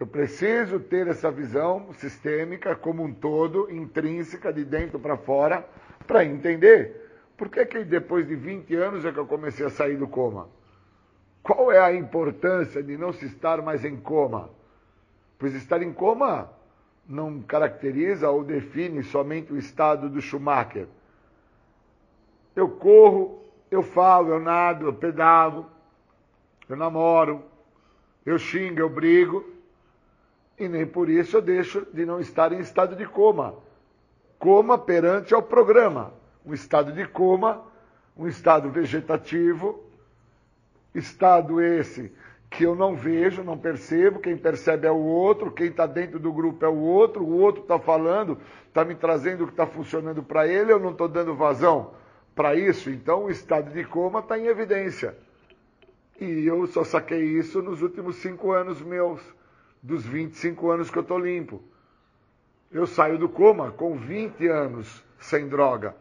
Eu 0.00 0.06
preciso 0.06 0.80
ter 0.80 1.08
essa 1.08 1.30
visão 1.30 1.92
sistêmica 1.92 2.74
como 2.74 3.02
um 3.02 3.12
todo, 3.12 3.70
intrínseca, 3.70 4.50
de 4.50 4.64
dentro 4.64 4.98
para 4.98 5.18
fora, 5.18 5.62
para 6.06 6.24
entender 6.24 7.10
por 7.36 7.50
que, 7.50 7.66
que 7.66 7.84
depois 7.84 8.26
de 8.26 8.34
20 8.34 8.74
anos 8.76 9.04
é 9.04 9.12
que 9.12 9.18
eu 9.18 9.26
comecei 9.26 9.66
a 9.66 9.68
sair 9.68 9.98
do 9.98 10.08
coma. 10.08 10.48
Qual 11.42 11.70
é 11.70 11.78
a 11.78 11.94
importância 11.94 12.82
de 12.82 12.96
não 12.96 13.12
se 13.12 13.26
estar 13.26 13.60
mais 13.60 13.84
em 13.84 13.94
coma? 13.94 14.48
Pois 15.38 15.54
estar 15.54 15.82
em 15.82 15.92
coma 15.92 16.50
não 17.06 17.42
caracteriza 17.42 18.30
ou 18.30 18.42
define 18.42 19.02
somente 19.02 19.52
o 19.52 19.58
estado 19.58 20.08
do 20.08 20.22
Schumacher. 20.22 20.86
Eu 22.56 22.70
corro, 22.70 23.44
eu 23.70 23.82
falo, 23.82 24.30
eu 24.30 24.40
nado, 24.40 24.86
eu 24.86 24.94
pedalo, 24.94 25.66
eu 26.66 26.76
namoro, 26.76 27.44
eu 28.24 28.38
xingo, 28.38 28.80
eu 28.80 28.88
brigo, 28.88 29.59
e 30.60 30.68
nem 30.68 30.86
por 30.86 31.08
isso 31.08 31.38
eu 31.38 31.42
deixo 31.42 31.86
de 31.92 32.06
não 32.06 32.20
estar 32.20 32.52
em 32.52 32.60
estado 32.60 32.94
de 32.94 33.06
coma. 33.06 33.54
Coma 34.38 34.78
perante 34.78 35.34
ao 35.34 35.42
programa. 35.42 36.12
Um 36.46 36.54
estado 36.54 36.92
de 36.92 37.06
coma, 37.06 37.64
um 38.16 38.28
estado 38.28 38.70
vegetativo, 38.70 39.90
Estado 40.94 41.60
esse 41.60 42.12
que 42.50 42.64
eu 42.64 42.74
não 42.74 42.96
vejo, 42.96 43.44
não 43.44 43.56
percebo, 43.56 44.18
quem 44.18 44.36
percebe 44.36 44.84
é 44.84 44.90
o 44.90 44.96
outro, 44.96 45.52
quem 45.52 45.68
está 45.68 45.86
dentro 45.86 46.18
do 46.18 46.32
grupo 46.32 46.64
é 46.64 46.68
o 46.68 46.78
outro, 46.78 47.22
o 47.22 47.38
outro 47.38 47.62
está 47.62 47.78
falando, 47.78 48.38
está 48.66 48.84
me 48.84 48.96
trazendo 48.96 49.44
o 49.44 49.46
que 49.46 49.52
está 49.52 49.68
funcionando 49.68 50.20
para 50.20 50.48
ele, 50.48 50.72
eu 50.72 50.80
não 50.80 50.90
estou 50.90 51.06
dando 51.06 51.32
vazão 51.32 51.92
para 52.34 52.56
isso, 52.56 52.90
então 52.90 53.26
o 53.26 53.30
estado 53.30 53.72
de 53.72 53.84
coma 53.84 54.18
está 54.18 54.36
em 54.36 54.46
evidência. 54.46 55.16
E 56.20 56.44
eu 56.44 56.66
só 56.66 56.82
saquei 56.82 57.22
isso 57.22 57.62
nos 57.62 57.82
últimos 57.82 58.16
cinco 58.16 58.50
anos 58.50 58.82
meus, 58.82 59.20
dos 59.82 60.04
25 60.04 60.70
anos 60.70 60.90
que 60.90 60.98
eu 60.98 61.02
estou 61.02 61.18
limpo. 61.18 61.62
Eu 62.70 62.86
saio 62.86 63.18
do 63.18 63.28
coma 63.28 63.70
com 63.72 63.96
20 63.96 64.46
anos 64.46 65.02
sem 65.18 65.48
droga. 65.48 65.94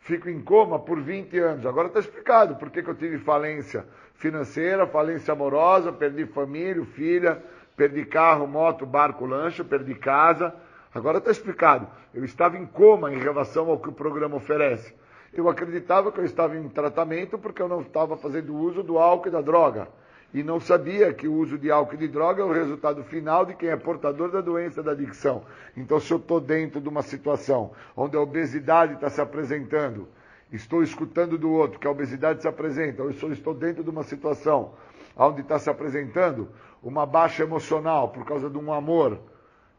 Fico 0.00 0.28
em 0.28 0.42
coma 0.42 0.78
por 0.78 1.00
20 1.00 1.38
anos. 1.38 1.66
Agora 1.66 1.88
está 1.88 2.00
explicado 2.00 2.56
por 2.56 2.70
que, 2.70 2.82
que 2.82 2.90
eu 2.90 2.94
tive 2.94 3.18
falência 3.18 3.86
financeira, 4.16 4.86
falência 4.86 5.32
amorosa, 5.32 5.92
perdi 5.92 6.26
família, 6.26 6.84
filha, 6.84 7.42
perdi 7.76 8.04
carro, 8.04 8.46
moto, 8.46 8.84
barco, 8.84 9.24
lancha, 9.24 9.64
perdi 9.64 9.94
casa. 9.94 10.54
Agora 10.94 11.18
está 11.18 11.30
explicado. 11.30 11.88
Eu 12.12 12.24
estava 12.24 12.56
em 12.56 12.66
coma 12.66 13.12
em 13.12 13.18
relação 13.18 13.70
ao 13.70 13.78
que 13.78 13.88
o 13.88 13.92
programa 13.92 14.36
oferece. 14.36 14.94
Eu 15.32 15.48
acreditava 15.48 16.12
que 16.12 16.20
eu 16.20 16.24
estava 16.24 16.56
em 16.56 16.68
tratamento 16.68 17.38
porque 17.38 17.60
eu 17.60 17.68
não 17.68 17.80
estava 17.80 18.16
fazendo 18.16 18.54
uso 18.54 18.82
do 18.82 18.98
álcool 18.98 19.28
e 19.28 19.32
da 19.32 19.40
droga. 19.40 19.88
E 20.34 20.42
não 20.42 20.58
sabia 20.58 21.14
que 21.14 21.28
o 21.28 21.34
uso 21.34 21.56
de 21.56 21.70
álcool 21.70 21.94
e 21.94 21.98
de 21.98 22.08
droga 22.08 22.42
é 22.42 22.44
o 22.44 22.52
resultado 22.52 23.04
final 23.04 23.46
de 23.46 23.54
quem 23.54 23.68
é 23.68 23.76
portador 23.76 24.32
da 24.32 24.40
doença 24.40 24.82
da 24.82 24.90
adicção. 24.90 25.44
Então, 25.76 26.00
se 26.00 26.12
eu 26.12 26.18
estou 26.18 26.40
dentro 26.40 26.80
de 26.80 26.88
uma 26.88 27.02
situação 27.02 27.70
onde 27.96 28.16
a 28.16 28.20
obesidade 28.20 28.94
está 28.94 29.08
se 29.08 29.20
apresentando, 29.20 30.08
estou 30.52 30.82
escutando 30.82 31.38
do 31.38 31.52
outro 31.52 31.78
que 31.78 31.86
a 31.86 31.90
obesidade 31.90 32.42
se 32.42 32.48
apresenta, 32.48 33.04
ou 33.04 33.12
eu 33.12 33.32
estou 33.32 33.54
dentro 33.54 33.84
de 33.84 33.90
uma 33.90 34.02
situação 34.02 34.74
onde 35.16 35.40
está 35.40 35.56
se 35.56 35.70
apresentando 35.70 36.48
uma 36.82 37.06
baixa 37.06 37.44
emocional 37.44 38.08
por 38.08 38.24
causa 38.26 38.50
de 38.50 38.58
um 38.58 38.72
amor, 38.72 39.20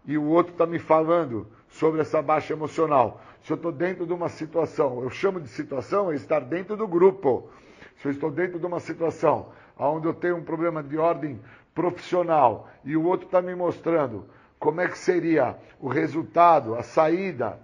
e 0.06 0.18
o 0.18 0.23
outro 0.23 0.53
está 0.53 0.65
me 0.65 0.80
falando 0.80 1.48
sobre 1.68 1.99
essa 1.99 2.22
baixa 2.22 2.53
emocional. 2.53 3.22
Se 3.44 3.52
eu 3.52 3.56
estou 3.56 3.73
dentro 3.73 4.07
de 4.07 4.14
uma 4.14 4.30
situação, 4.30 5.03
eu 5.03 5.10
chamo 5.10 5.41
de 5.41 5.49
situação 5.49 6.14
é 6.14 6.15
estar 6.15 6.40
dentro 6.40 6.77
do 6.77 6.88
grupo. 6.88 7.49
Se 7.98 8.07
eu 8.07 8.11
estou 8.11 8.32
dentro 8.32 8.57
de 8.57 8.65
uma 8.65 8.80
situação 8.80 9.48
onde 9.77 10.07
eu 10.07 10.14
tenho 10.14 10.38
um 10.38 10.43
problema 10.43 10.81
de 10.81 10.97
ordem 10.97 11.39
profissional 11.73 12.69
e 12.84 12.95
o 12.95 13.06
outro 13.06 13.26
está 13.26 13.41
me 13.41 13.53
mostrando 13.53 14.26
como 14.57 14.81
é 14.81 14.88
que 14.88 14.97
seria 14.97 15.56
o 15.80 15.88
resultado, 15.88 16.76
a 16.76 16.84
saída, 16.84 17.60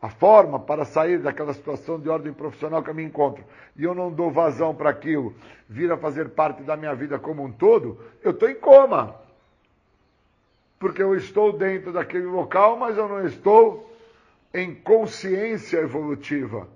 a 0.00 0.08
forma 0.08 0.60
para 0.60 0.84
sair 0.84 1.18
daquela 1.18 1.52
situação 1.52 1.98
de 1.98 2.08
ordem 2.08 2.32
profissional 2.32 2.82
que 2.82 2.90
eu 2.90 2.94
me 2.94 3.02
encontro, 3.02 3.44
e 3.76 3.84
eu 3.84 3.94
não 3.94 4.12
dou 4.12 4.30
vazão 4.30 4.74
para 4.74 4.90
aquilo, 4.90 5.34
vir 5.68 5.90
a 5.90 5.96
fazer 5.96 6.30
parte 6.30 6.62
da 6.62 6.76
minha 6.76 6.94
vida 6.94 7.18
como 7.18 7.44
um 7.44 7.50
todo, 7.50 7.98
eu 8.22 8.30
estou 8.30 8.48
em 8.48 8.54
coma. 8.54 9.16
Porque 10.78 11.02
eu 11.02 11.16
estou 11.16 11.52
dentro 11.52 11.92
daquele 11.92 12.26
local, 12.26 12.76
mas 12.76 12.96
eu 12.96 13.08
não 13.08 13.26
estou 13.26 13.90
em 14.52 14.74
consciência 14.74 15.78
evolutiva. 15.78 16.68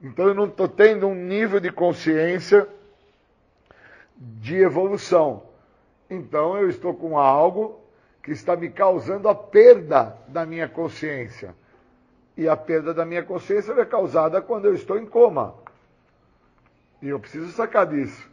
Então 0.00 0.28
eu 0.28 0.34
não 0.34 0.44
estou 0.44 0.68
tendo 0.68 1.06
um 1.06 1.14
nível 1.14 1.58
de 1.58 1.70
consciência 1.70 2.68
de 4.40 4.56
evolução. 4.56 5.42
Então 6.08 6.56
eu 6.56 6.68
estou 6.68 6.94
com 6.94 7.18
algo 7.18 7.80
que 8.22 8.30
está 8.30 8.54
me 8.54 8.70
causando 8.70 9.28
a 9.28 9.34
perda 9.34 10.16
da 10.28 10.46
minha 10.46 10.68
consciência. 10.68 11.54
E 12.36 12.48
a 12.48 12.56
perda 12.56 12.94
da 12.94 13.04
minha 13.04 13.22
consciência 13.22 13.72
é 13.72 13.84
causada 13.84 14.40
quando 14.40 14.66
eu 14.66 14.74
estou 14.74 14.96
em 14.96 15.04
coma. 15.04 15.54
E 17.00 17.08
eu 17.08 17.18
preciso 17.18 17.50
sacar 17.50 17.86
disso. 17.86 18.30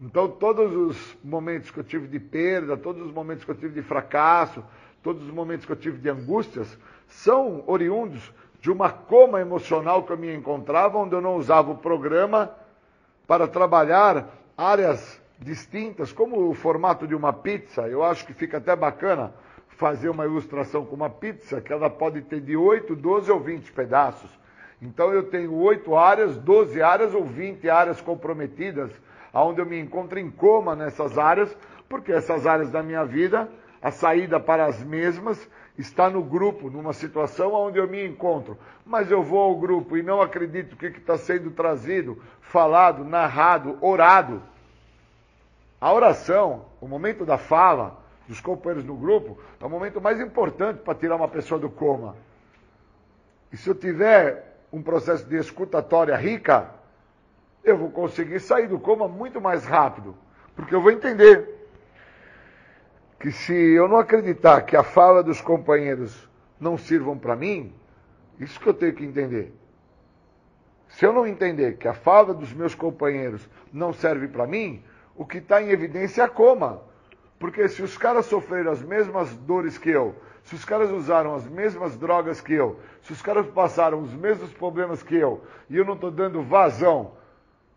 Então, 0.00 0.28
todos 0.28 0.74
os 0.74 1.16
momentos 1.22 1.70
que 1.70 1.78
eu 1.78 1.84
tive 1.84 2.08
de 2.08 2.18
perda, 2.18 2.76
todos 2.76 3.06
os 3.06 3.12
momentos 3.12 3.44
que 3.44 3.50
eu 3.52 3.54
tive 3.54 3.74
de 3.74 3.82
fracasso, 3.82 4.64
todos 5.02 5.22
os 5.22 5.32
momentos 5.32 5.64
que 5.64 5.70
eu 5.70 5.76
tive 5.76 5.98
de 5.98 6.10
angústias, 6.10 6.76
são 7.06 7.62
oriundos 7.68 8.32
de 8.60 8.70
uma 8.70 8.90
coma 8.90 9.40
emocional 9.40 10.02
que 10.02 10.12
eu 10.12 10.18
me 10.18 10.34
encontrava, 10.34 10.98
onde 10.98 11.14
eu 11.14 11.20
não 11.20 11.36
usava 11.36 11.70
o 11.70 11.78
programa 11.78 12.52
para 13.26 13.46
trabalhar 13.46 14.26
áreas 14.56 15.20
distintas, 15.38 16.12
como 16.12 16.48
o 16.48 16.54
formato 16.54 17.06
de 17.06 17.14
uma 17.14 17.32
pizza. 17.32 17.82
Eu 17.82 18.02
acho 18.04 18.26
que 18.26 18.32
fica 18.32 18.58
até 18.58 18.74
bacana 18.76 19.32
fazer 19.68 20.08
uma 20.08 20.24
ilustração 20.24 20.84
com 20.84 20.94
uma 20.94 21.10
pizza, 21.10 21.60
que 21.60 21.72
ela 21.72 21.90
pode 21.90 22.22
ter 22.22 22.40
de 22.40 22.56
8, 22.56 22.94
12 22.94 23.30
ou 23.32 23.40
20 23.40 23.72
pedaços. 23.72 24.30
Então 24.80 25.12
eu 25.12 25.24
tenho 25.24 25.54
8 25.54 25.96
áreas, 25.96 26.36
12 26.38 26.82
áreas 26.82 27.14
ou 27.14 27.24
20 27.24 27.68
áreas 27.68 28.00
comprometidas, 28.00 28.90
onde 29.32 29.60
eu 29.60 29.66
me 29.66 29.80
encontro 29.80 30.18
em 30.18 30.30
coma 30.30 30.76
nessas 30.76 31.18
áreas, 31.18 31.56
porque 31.88 32.12
essas 32.12 32.46
áreas 32.46 32.70
da 32.70 32.82
minha 32.82 33.04
vida, 33.04 33.48
a 33.80 33.90
saída 33.90 34.38
para 34.38 34.66
as 34.66 34.82
mesmas 34.84 35.48
está 35.76 36.10
no 36.10 36.22
grupo, 36.22 36.70
numa 36.70 36.92
situação 36.92 37.52
onde 37.52 37.78
eu 37.78 37.88
me 37.88 38.06
encontro. 38.06 38.58
Mas 38.84 39.10
eu 39.10 39.22
vou 39.22 39.40
ao 39.40 39.56
grupo 39.56 39.96
e 39.96 40.02
não 40.02 40.20
acredito 40.20 40.76
que 40.76 40.86
está 40.86 41.16
sendo 41.16 41.50
trazido, 41.50 42.22
falado, 42.40 43.04
narrado, 43.04 43.78
orado. 43.80 44.42
A 45.80 45.92
oração, 45.92 46.66
o 46.80 46.86
momento 46.86 47.24
da 47.24 47.38
fala 47.38 48.00
dos 48.28 48.40
companheiros 48.40 48.84
do 48.84 48.94
grupo, 48.94 49.38
é 49.60 49.64
o 49.64 49.70
momento 49.70 50.00
mais 50.00 50.20
importante 50.20 50.78
para 50.78 50.94
tirar 50.94 51.16
uma 51.16 51.28
pessoa 51.28 51.58
do 51.58 51.68
coma. 51.68 52.16
E 53.52 53.56
se 53.56 53.68
eu 53.68 53.74
tiver 53.74 54.60
um 54.72 54.82
processo 54.82 55.24
de 55.24 55.36
escutatória 55.36 56.16
rica, 56.16 56.70
eu 57.64 57.76
vou 57.76 57.90
conseguir 57.90 58.40
sair 58.40 58.68
do 58.68 58.78
coma 58.78 59.08
muito 59.08 59.40
mais 59.40 59.64
rápido. 59.64 60.14
Porque 60.54 60.74
eu 60.74 60.80
vou 60.80 60.90
entender 60.90 61.51
que 63.22 63.30
se 63.30 63.54
eu 63.54 63.86
não 63.86 63.98
acreditar 63.98 64.62
que 64.62 64.76
a 64.76 64.82
fala 64.82 65.22
dos 65.22 65.40
companheiros 65.40 66.28
não 66.58 66.76
sirvam 66.76 67.16
para 67.16 67.36
mim, 67.36 67.72
isso 68.40 68.58
que 68.58 68.66
eu 68.66 68.74
tenho 68.74 68.92
que 68.92 69.04
entender. 69.04 69.54
Se 70.88 71.06
eu 71.06 71.12
não 71.12 71.24
entender 71.24 71.76
que 71.78 71.86
a 71.86 71.94
fala 71.94 72.34
dos 72.34 72.52
meus 72.52 72.74
companheiros 72.74 73.48
não 73.72 73.92
serve 73.92 74.26
para 74.26 74.44
mim, 74.44 74.82
o 75.14 75.24
que 75.24 75.38
está 75.38 75.62
em 75.62 75.70
evidência 75.70 76.22
é 76.22 76.24
a 76.24 76.28
coma. 76.28 76.82
Porque 77.38 77.68
se 77.68 77.80
os 77.80 77.96
caras 77.96 78.26
sofreram 78.26 78.72
as 78.72 78.82
mesmas 78.82 79.32
dores 79.36 79.78
que 79.78 79.90
eu, 79.90 80.16
se 80.42 80.56
os 80.56 80.64
caras 80.64 80.90
usaram 80.90 81.32
as 81.32 81.46
mesmas 81.46 81.96
drogas 81.96 82.40
que 82.40 82.54
eu, 82.54 82.80
se 83.02 83.12
os 83.12 83.22
caras 83.22 83.46
passaram 83.46 84.00
os 84.00 84.12
mesmos 84.12 84.52
problemas 84.52 85.00
que 85.00 85.14
eu, 85.14 85.44
e 85.70 85.76
eu 85.76 85.84
não 85.84 85.94
estou 85.94 86.10
dando 86.10 86.42
vazão 86.42 87.12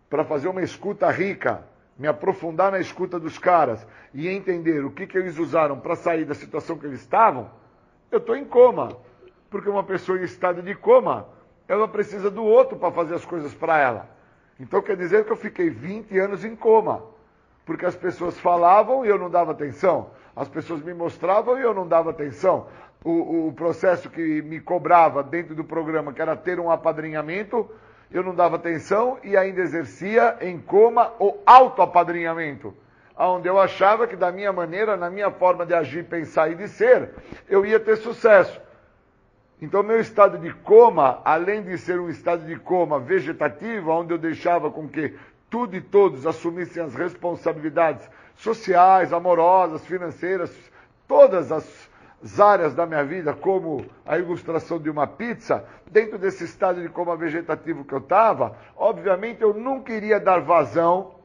para 0.10 0.26
fazer 0.26 0.48
uma 0.48 0.64
escuta 0.64 1.12
rica, 1.12 1.64
me 1.98 2.08
aprofundar 2.08 2.72
na 2.72 2.80
escuta 2.80 3.20
dos 3.20 3.38
caras 3.38 3.86
e 4.14 4.28
entender 4.28 4.84
o 4.84 4.92
que, 4.92 5.08
que 5.08 5.18
eles 5.18 5.38
usaram 5.38 5.80
para 5.80 5.96
sair 5.96 6.26
da 6.26 6.34
situação 6.34 6.78
que 6.78 6.86
eles 6.86 7.02
estavam, 7.02 7.50
eu 8.12 8.18
estou 8.18 8.36
em 8.36 8.46
coma. 8.46 8.98
Porque 9.50 9.70
uma 9.70 9.84
pessoa 9.84 10.20
em 10.20 10.24
estado 10.24 10.62
de 10.62 10.76
coma, 10.76 11.28
ela 11.68 11.88
precisa 11.88 12.30
do 12.30 12.44
outro 12.44 12.78
para 12.78 12.92
fazer 12.92 13.16
as 13.16 13.24
coisas 13.24 13.54
para 13.54 13.80
ela. 13.80 14.10
Então 14.60 14.82
quer 14.82 14.98
dizer 14.98 15.26
que 15.26 15.32
eu 15.32 15.38
fiquei 15.38 15.70
20 15.70 16.18
anos 16.20 16.44
em 16.44 16.56
coma. 16.56 17.04
Porque 17.66 17.86
as 17.86 17.96
pessoas 17.96 18.38
falavam 18.40 19.06
e 19.06 19.10
eu 19.10 19.18
não 19.18 19.30
dava 19.30 19.52
atenção. 19.52 20.12
As 20.36 20.50
pessoas 20.50 20.82
me 20.82 20.94
mostravam 20.94 21.58
e 21.58 21.62
eu 21.62 21.74
não 21.74 21.88
dava 21.88 22.10
atenção. 22.10 22.68
O, 23.04 23.48
o 23.48 23.54
processo 23.54 24.10
que 24.10 24.42
me 24.42 24.60
cobrava 24.60 25.24
dentro 25.24 25.56
do 25.56 25.64
programa, 25.64 26.12
que 26.12 26.22
era 26.22 26.36
ter 26.36 26.60
um 26.60 26.70
apadrinhamento, 26.70 27.70
eu 28.16 28.24
não 28.24 28.34
dava 28.34 28.56
atenção 28.56 29.18
e 29.26 29.36
ainda 29.36 29.60
exercia 29.60 30.38
em 30.40 30.58
coma 30.58 31.12
o 31.20 31.38
autoapadrinhamento, 31.46 32.74
onde 33.18 33.50
eu 33.50 33.60
achava 33.60 34.08
que 34.08 34.16
da 34.16 34.32
minha 34.32 34.54
maneira, 34.54 34.96
na 34.96 35.10
minha 35.10 35.30
forma 35.30 35.66
de 35.66 35.74
agir, 35.74 36.06
pensar 36.06 36.50
e 36.50 36.56
de 36.56 36.70
ser, 36.70 37.10
eu 37.50 37.66
ia 37.66 37.78
ter 37.78 37.98
sucesso. 37.98 38.62
Então, 39.62 39.84
meu 39.84 40.00
estado 40.00 40.38
de 40.38 40.54
coma, 40.54 41.22
além 41.26 41.62
de 41.62 41.78
ser 41.78 42.00
um 42.00 42.10
estado 42.10 42.46
de 42.46 42.56
coma 42.56 43.02
vegetativo, 43.02 43.92
onde 43.92 44.14
eu 44.14 44.18
deixava 44.18 44.72
com 44.72 44.88
que 44.88 45.14
tudo 45.50 45.76
e 45.76 45.82
todos 45.82 46.26
assumissem 46.26 46.82
as 46.82 46.96
responsabilidades 46.96 48.10
sociais, 48.38 49.12
amorosas, 49.12 49.86
financeiras, 49.86 50.56
todas 51.06 51.52
as 51.52 51.90
áreas 52.40 52.74
da 52.74 52.86
minha 52.86 53.04
vida, 53.04 53.34
como 53.34 53.86
a 54.06 54.18
ilustração 54.18 54.80
de 54.80 54.90
uma 54.90 55.06
pizza, 55.06 55.66
dentro 55.90 56.18
desse 56.18 56.44
estado 56.44 56.82
de 56.82 56.90
coma 56.90 57.16
vegetativo 57.16 57.84
que 57.84 57.94
eu 57.94 58.00
estava, 58.00 58.58
obviamente 58.76 59.42
eu 59.42 59.54
nunca 59.54 59.94
iria 59.94 60.20
dar 60.20 60.40
vazão 60.42 61.16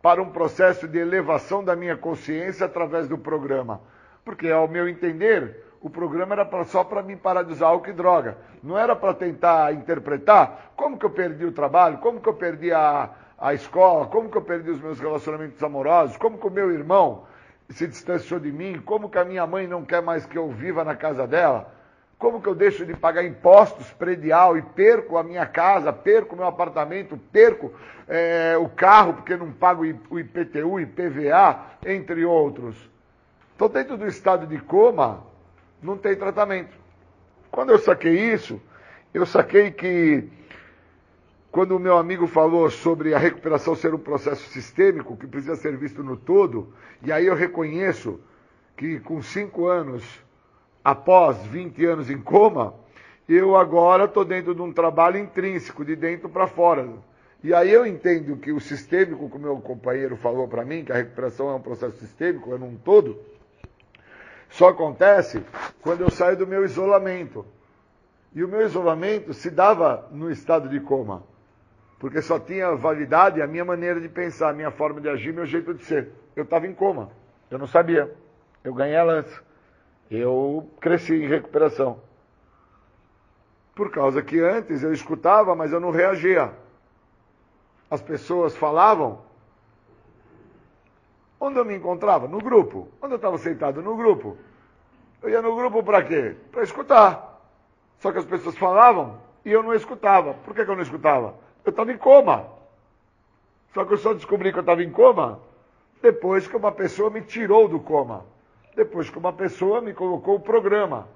para 0.00 0.22
um 0.22 0.30
processo 0.30 0.88
de 0.88 0.98
elevação 0.98 1.64
da 1.64 1.76
minha 1.76 1.96
consciência 1.96 2.66
através 2.66 3.08
do 3.08 3.16
programa. 3.16 3.80
Porque, 4.24 4.48
ao 4.48 4.68
meu 4.68 4.88
entender, 4.88 5.64
o 5.80 5.90
programa 5.90 6.34
era 6.34 6.64
só 6.64 6.84
para 6.84 7.02
mim 7.02 7.16
parar 7.16 7.42
de 7.42 7.52
usar 7.52 7.66
álcool 7.66 7.90
e 7.90 7.92
droga. 7.92 8.36
Não 8.62 8.78
era 8.78 8.94
para 8.94 9.14
tentar 9.14 9.72
interpretar 9.74 10.72
como 10.76 10.96
que 10.96 11.06
eu 11.06 11.10
perdi 11.10 11.44
o 11.44 11.52
trabalho, 11.52 11.98
como 11.98 12.20
que 12.20 12.28
eu 12.28 12.34
perdi 12.34 12.72
a, 12.72 13.10
a 13.38 13.54
escola, 13.54 14.06
como 14.06 14.28
que 14.28 14.36
eu 14.36 14.42
perdi 14.42 14.70
os 14.70 14.80
meus 14.80 15.00
relacionamentos 15.00 15.62
amorosos, 15.62 16.16
como 16.16 16.38
que 16.38 16.46
o 16.46 16.50
meu 16.50 16.70
irmão 16.70 17.24
se 17.72 17.86
distanciou 17.86 18.38
de 18.38 18.52
mim, 18.52 18.80
como 18.84 19.08
que 19.08 19.18
a 19.18 19.24
minha 19.24 19.46
mãe 19.46 19.66
não 19.66 19.84
quer 19.84 20.02
mais 20.02 20.26
que 20.26 20.36
eu 20.36 20.50
viva 20.50 20.84
na 20.84 20.94
casa 20.94 21.26
dela, 21.26 21.72
como 22.18 22.40
que 22.40 22.48
eu 22.48 22.54
deixo 22.54 22.86
de 22.86 22.94
pagar 22.94 23.24
impostos 23.24 23.90
predial 23.92 24.56
e 24.56 24.62
perco 24.62 25.16
a 25.16 25.24
minha 25.24 25.44
casa, 25.44 25.92
perco 25.92 26.34
o 26.34 26.38
meu 26.38 26.46
apartamento, 26.46 27.18
perco 27.32 27.72
é, 28.06 28.56
o 28.56 28.68
carro 28.68 29.14
porque 29.14 29.36
não 29.36 29.50
pago 29.50 29.82
o 30.10 30.18
IPTU, 30.18 30.78
IPVA, 30.78 31.60
entre 31.84 32.24
outros. 32.24 32.76
Estou 33.52 33.68
dentro 33.68 33.96
do 33.96 34.06
estado 34.06 34.46
de 34.46 34.58
coma, 34.58 35.24
não 35.82 35.96
tem 35.96 36.14
tratamento. 36.14 36.76
Quando 37.50 37.70
eu 37.70 37.78
saquei 37.78 38.32
isso, 38.32 38.60
eu 39.12 39.26
saquei 39.26 39.70
que 39.70 40.28
quando 41.52 41.76
o 41.76 41.78
meu 41.78 41.98
amigo 41.98 42.26
falou 42.26 42.70
sobre 42.70 43.14
a 43.14 43.18
recuperação 43.18 43.76
ser 43.76 43.92
um 43.92 43.98
processo 43.98 44.48
sistêmico, 44.48 45.18
que 45.18 45.26
precisa 45.26 45.54
ser 45.54 45.76
visto 45.76 46.02
no 46.02 46.16
todo, 46.16 46.72
e 47.02 47.12
aí 47.12 47.26
eu 47.26 47.34
reconheço 47.34 48.18
que 48.74 48.98
com 49.00 49.20
cinco 49.20 49.66
anos, 49.66 50.02
após 50.82 51.36
20 51.44 51.84
anos 51.84 52.10
em 52.10 52.18
coma, 52.18 52.74
eu 53.28 53.54
agora 53.54 54.04
estou 54.06 54.24
dentro 54.24 54.54
de 54.54 54.62
um 54.62 54.72
trabalho 54.72 55.18
intrínseco, 55.18 55.84
de 55.84 55.94
dentro 55.94 56.26
para 56.26 56.46
fora. 56.46 56.88
E 57.44 57.52
aí 57.52 57.70
eu 57.70 57.84
entendo 57.84 58.38
que 58.38 58.50
o 58.50 58.58
sistêmico, 58.58 59.28
como 59.28 59.44
meu 59.44 59.56
companheiro 59.60 60.16
falou 60.16 60.48
para 60.48 60.64
mim, 60.64 60.84
que 60.84 60.92
a 60.92 60.96
recuperação 60.96 61.50
é 61.50 61.54
um 61.54 61.60
processo 61.60 61.98
sistêmico, 61.98 62.54
é 62.54 62.58
num 62.58 62.76
todo, 62.76 63.20
só 64.48 64.68
acontece 64.68 65.42
quando 65.82 66.00
eu 66.00 66.10
saio 66.10 66.36
do 66.36 66.46
meu 66.46 66.64
isolamento. 66.64 67.44
E 68.34 68.42
o 68.42 68.48
meu 68.48 68.62
isolamento 68.62 69.34
se 69.34 69.50
dava 69.50 70.08
no 70.10 70.30
estado 70.30 70.66
de 70.66 70.80
coma. 70.80 71.30
Porque 72.02 72.20
só 72.20 72.36
tinha 72.36 72.74
validade 72.74 73.40
a 73.40 73.46
minha 73.46 73.64
maneira 73.64 74.00
de 74.00 74.08
pensar, 74.08 74.48
a 74.48 74.52
minha 74.52 74.72
forma 74.72 75.00
de 75.00 75.08
agir, 75.08 75.32
meu 75.32 75.46
jeito 75.46 75.72
de 75.72 75.84
ser. 75.84 76.10
Eu 76.34 76.42
estava 76.42 76.66
em 76.66 76.74
coma. 76.74 77.12
Eu 77.48 77.60
não 77.60 77.66
sabia. 77.68 78.12
Eu 78.64 78.74
ganhei 78.74 78.96
ela 78.96 79.12
antes. 79.12 79.40
Eu 80.10 80.68
cresci 80.80 81.14
em 81.14 81.28
recuperação. 81.28 82.00
Por 83.72 83.92
causa 83.92 84.20
que 84.20 84.40
antes 84.40 84.82
eu 84.82 84.92
escutava, 84.92 85.54
mas 85.54 85.70
eu 85.70 85.78
não 85.78 85.92
reagia. 85.92 86.50
As 87.88 88.02
pessoas 88.02 88.56
falavam. 88.56 89.22
Onde 91.38 91.56
eu 91.56 91.64
me 91.64 91.76
encontrava? 91.76 92.26
No 92.26 92.38
grupo. 92.38 92.88
Onde 93.00 93.12
eu 93.12 93.16
estava 93.16 93.38
sentado? 93.38 93.80
No 93.80 93.96
grupo. 93.96 94.36
Eu 95.22 95.30
ia 95.30 95.40
no 95.40 95.54
grupo 95.54 95.84
para 95.84 96.02
quê? 96.02 96.34
Para 96.50 96.64
escutar. 96.64 97.40
Só 98.00 98.10
que 98.10 98.18
as 98.18 98.24
pessoas 98.24 98.58
falavam 98.58 99.20
e 99.44 99.52
eu 99.52 99.62
não 99.62 99.72
escutava. 99.72 100.34
Por 100.34 100.52
que, 100.52 100.64
que 100.64 100.70
eu 100.72 100.74
não 100.74 100.82
escutava? 100.82 101.40
Eu 101.64 101.70
estava 101.70 101.92
em 101.92 101.98
coma. 101.98 102.46
Só 103.74 103.84
que 103.84 103.92
eu 103.92 103.98
só 103.98 104.12
descobri 104.12 104.52
que 104.52 104.58
eu 104.58 104.62
estava 104.62 104.82
em 104.82 104.90
coma 104.90 105.40
depois 106.02 106.48
que 106.48 106.56
uma 106.56 106.72
pessoa 106.72 107.08
me 107.10 107.22
tirou 107.22 107.68
do 107.68 107.78
coma. 107.78 108.24
Depois 108.74 109.08
que 109.08 109.18
uma 109.18 109.32
pessoa 109.32 109.80
me 109.80 109.94
colocou 109.94 110.34
o 110.34 110.40
programa. 110.40 111.06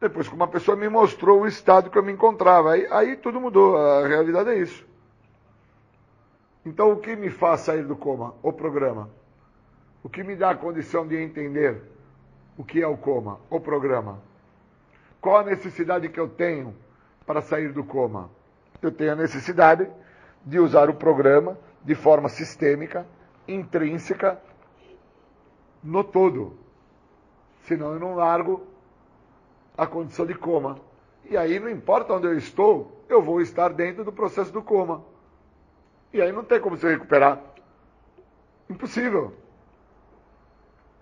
Depois 0.00 0.28
que 0.28 0.34
uma 0.34 0.46
pessoa 0.46 0.76
me 0.76 0.88
mostrou 0.88 1.40
o 1.40 1.46
estado 1.46 1.90
que 1.90 1.98
eu 1.98 2.02
me 2.02 2.12
encontrava. 2.12 2.72
Aí, 2.72 2.86
aí 2.90 3.16
tudo 3.16 3.40
mudou. 3.40 3.76
A 3.76 4.06
realidade 4.06 4.50
é 4.50 4.58
isso. 4.58 4.86
Então, 6.64 6.92
o 6.92 6.96
que 6.98 7.16
me 7.16 7.30
faz 7.30 7.60
sair 7.60 7.84
do 7.84 7.96
coma? 7.96 8.34
O 8.42 8.52
programa. 8.52 9.10
O 10.02 10.08
que 10.08 10.22
me 10.22 10.36
dá 10.36 10.50
a 10.50 10.54
condição 10.54 11.06
de 11.06 11.20
entender 11.20 11.82
o 12.56 12.64
que 12.64 12.80
é 12.80 12.86
o 12.86 12.96
coma? 12.96 13.40
O 13.50 13.60
programa. 13.60 14.18
Qual 15.20 15.38
a 15.38 15.44
necessidade 15.44 16.08
que 16.08 16.20
eu 16.20 16.28
tenho 16.28 16.74
para 17.26 17.42
sair 17.42 17.72
do 17.72 17.84
coma? 17.84 18.30
Eu 18.82 18.90
tenho 18.90 19.12
a 19.12 19.16
necessidade 19.16 19.90
de 20.44 20.58
usar 20.58 20.88
o 20.88 20.94
programa 20.94 21.58
de 21.84 21.94
forma 21.94 22.28
sistêmica, 22.28 23.06
intrínseca, 23.46 24.40
no 25.82 26.04
todo. 26.04 26.58
Senão 27.62 27.92
eu 27.92 28.00
não 28.00 28.14
largo 28.14 28.66
a 29.76 29.86
condição 29.86 30.26
de 30.26 30.34
coma. 30.34 30.78
E 31.28 31.36
aí 31.36 31.58
não 31.58 31.68
importa 31.68 32.14
onde 32.14 32.26
eu 32.26 32.36
estou, 32.36 33.04
eu 33.08 33.22
vou 33.22 33.40
estar 33.40 33.72
dentro 33.72 34.04
do 34.04 34.12
processo 34.12 34.52
do 34.52 34.62
coma. 34.62 35.04
E 36.12 36.20
aí 36.20 36.32
não 36.32 36.44
tem 36.44 36.60
como 36.60 36.76
se 36.76 36.86
recuperar. 36.86 37.40
Impossível. 38.68 39.34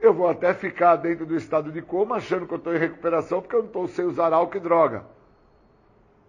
Eu 0.00 0.14
vou 0.14 0.28
até 0.28 0.54
ficar 0.54 0.96
dentro 0.96 1.26
do 1.26 1.34
estado 1.34 1.72
de 1.72 1.82
coma 1.82 2.16
achando 2.16 2.46
que 2.46 2.54
eu 2.54 2.58
estou 2.58 2.74
em 2.74 2.78
recuperação 2.78 3.40
porque 3.40 3.56
eu 3.56 3.60
não 3.60 3.66
estou 3.66 3.88
sem 3.88 4.04
usar 4.04 4.32
álcool 4.32 4.56
e 4.56 4.60
droga. 4.60 5.04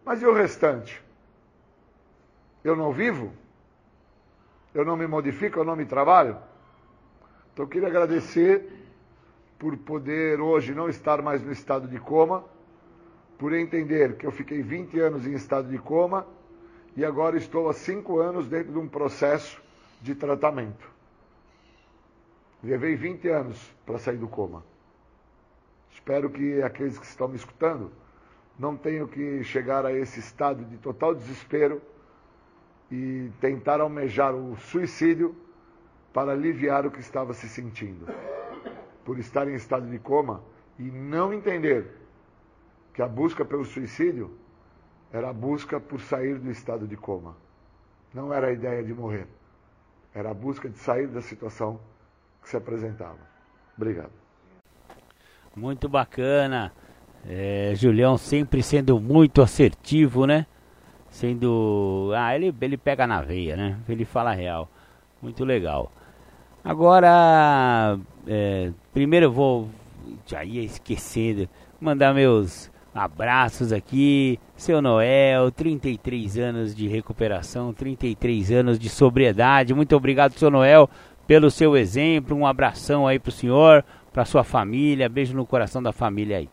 Mas 0.04 0.22
e 0.22 0.26
o 0.26 0.34
restante? 0.34 1.04
Eu 2.64 2.76
não 2.76 2.92
vivo? 2.92 3.32
Eu 4.74 4.86
não 4.86 4.96
me 4.96 5.08
modifico? 5.08 5.60
Eu 5.60 5.66
não 5.66 5.76
me 5.76 5.86
trabalho? 5.86 6.38
Então 7.54 7.66
eu 7.66 7.70
queria 7.70 7.88
agradecer 7.88 8.80
por 9.58 9.76
poder 9.78 10.40
hoje 10.40 10.74
não 10.74 10.88
estar 10.88 11.22
mais 11.22 11.44
no 11.44 11.52
estado 11.52 11.88
de 11.88 12.00
coma, 12.00 12.46
por 13.38 13.54
entender 13.54 14.16
que 14.18 14.26
eu 14.26 14.32
fiquei 14.32 14.62
20 14.62 15.00
anos 15.00 15.28
em 15.28 15.34
estado 15.34 15.70
de 15.70 15.78
coma 15.78 16.26
e 16.96 17.04
agora 17.04 17.38
estou 17.38 17.70
há 17.70 17.74
5 17.74 18.20
anos 18.20 18.48
dentro 18.48 18.72
de 18.72 18.78
um 18.78 18.88
processo 18.88 19.62
de 20.02 20.16
tratamento. 20.16 20.90
Levei 22.64 22.96
20 22.96 23.28
anos 23.30 23.74
para 23.86 23.98
sair 23.98 24.18
do 24.18 24.28
coma. 24.28 24.64
Espero 25.92 26.30
que 26.30 26.62
aqueles 26.62 26.98
que 26.98 27.06
estão 27.06 27.28
me 27.28 27.36
escutando 27.36 27.92
não 28.58 28.76
tenham 28.76 29.08
que 29.08 29.44
chegar 29.44 29.86
a 29.86 29.94
esse 29.94 30.20
estado 30.20 30.66
de 30.66 30.78
total 30.78 31.16
desespero 31.16 31.82
e 32.92 33.32
tentar 33.40 33.80
almejar 33.80 34.34
o 34.34 34.56
suicídio 34.58 35.36
para 36.14 36.32
aliviar 36.32 36.86
o 36.86 36.92
que 36.92 37.00
estava 37.00 37.34
se 37.34 37.48
sentindo 37.48 38.08
por 39.06 39.18
estar 39.20 39.48
em 39.48 39.54
estado 39.54 39.90
de 39.90 40.00
coma 40.00 40.44
e 40.78 40.84
não 40.84 41.34
entender 41.34 41.86
que 42.94 43.02
a 43.02 43.08
busca 43.08 43.46
pelo 43.46 43.66
suicídio 43.66 44.32
era 45.12 45.30
a 45.30 45.34
busca 45.34 45.80
por 45.80 46.00
sair 46.00 46.38
do 46.38 46.52
estado 46.52 46.88
de 46.88 46.96
coma. 46.96 47.36
Não 48.14 48.34
era 48.34 48.48
a 48.48 48.52
ideia 48.52 48.84
de 48.84 48.94
morrer. 48.94 49.28
Era 50.14 50.32
a 50.32 50.34
busca 50.34 50.70
de 50.70 50.78
sair 50.78 51.08
da 51.08 51.22
situação 51.22 51.80
que 52.42 52.50
se 52.50 52.58
apresentava. 52.58 53.18
Obrigado. 53.76 54.12
Muito 55.56 55.88
bacana. 55.88 56.72
É, 57.26 57.74
Julião 57.76 58.18
sempre 58.18 58.64
sendo 58.64 59.00
muito 59.00 59.42
assertivo, 59.42 60.26
né? 60.26 60.46
Sendo. 61.10 62.12
Ah, 62.16 62.36
ele, 62.36 62.54
ele 62.62 62.78
pega 62.78 63.08
na 63.08 63.22
veia, 63.22 63.56
né? 63.56 63.78
Ele 63.88 64.06
fala 64.06 64.32
real. 64.34 64.70
Muito 65.22 65.44
legal. 65.44 65.92
Agora, 66.64 67.98
é, 68.28 68.72
primeiro 68.94 69.28
eu 69.28 69.32
vou, 69.32 69.70
já 70.26 70.44
ia 70.44 70.62
esquecendo, 70.62 71.48
mandar 71.80 72.14
meus 72.14 72.70
abraços 72.94 73.72
aqui. 73.72 74.40
Seu 74.56 74.82
Noel, 74.82 75.52
33 75.52 76.38
anos 76.38 76.76
de 76.76 76.88
recuperação, 76.88 77.74
33 77.74 78.52
anos 78.52 78.78
de 78.78 78.90
sobriedade. 78.90 79.74
Muito 79.74 79.96
obrigado, 79.96 80.34
seu 80.34 80.52
Noel, 80.52 80.90
pelo 81.26 81.50
seu 81.50 81.78
exemplo. 81.78 82.36
Um 82.36 82.46
abração 82.46 83.08
aí 83.08 83.20
pro 83.20 83.32
senhor, 83.32 83.84
pra 84.12 84.26
sua 84.26 84.44
família. 84.44 85.10
Beijo 85.10 85.36
no 85.36 85.46
coração 85.46 85.82
da 85.82 85.94
família 85.94 86.38
aí. 86.38 86.50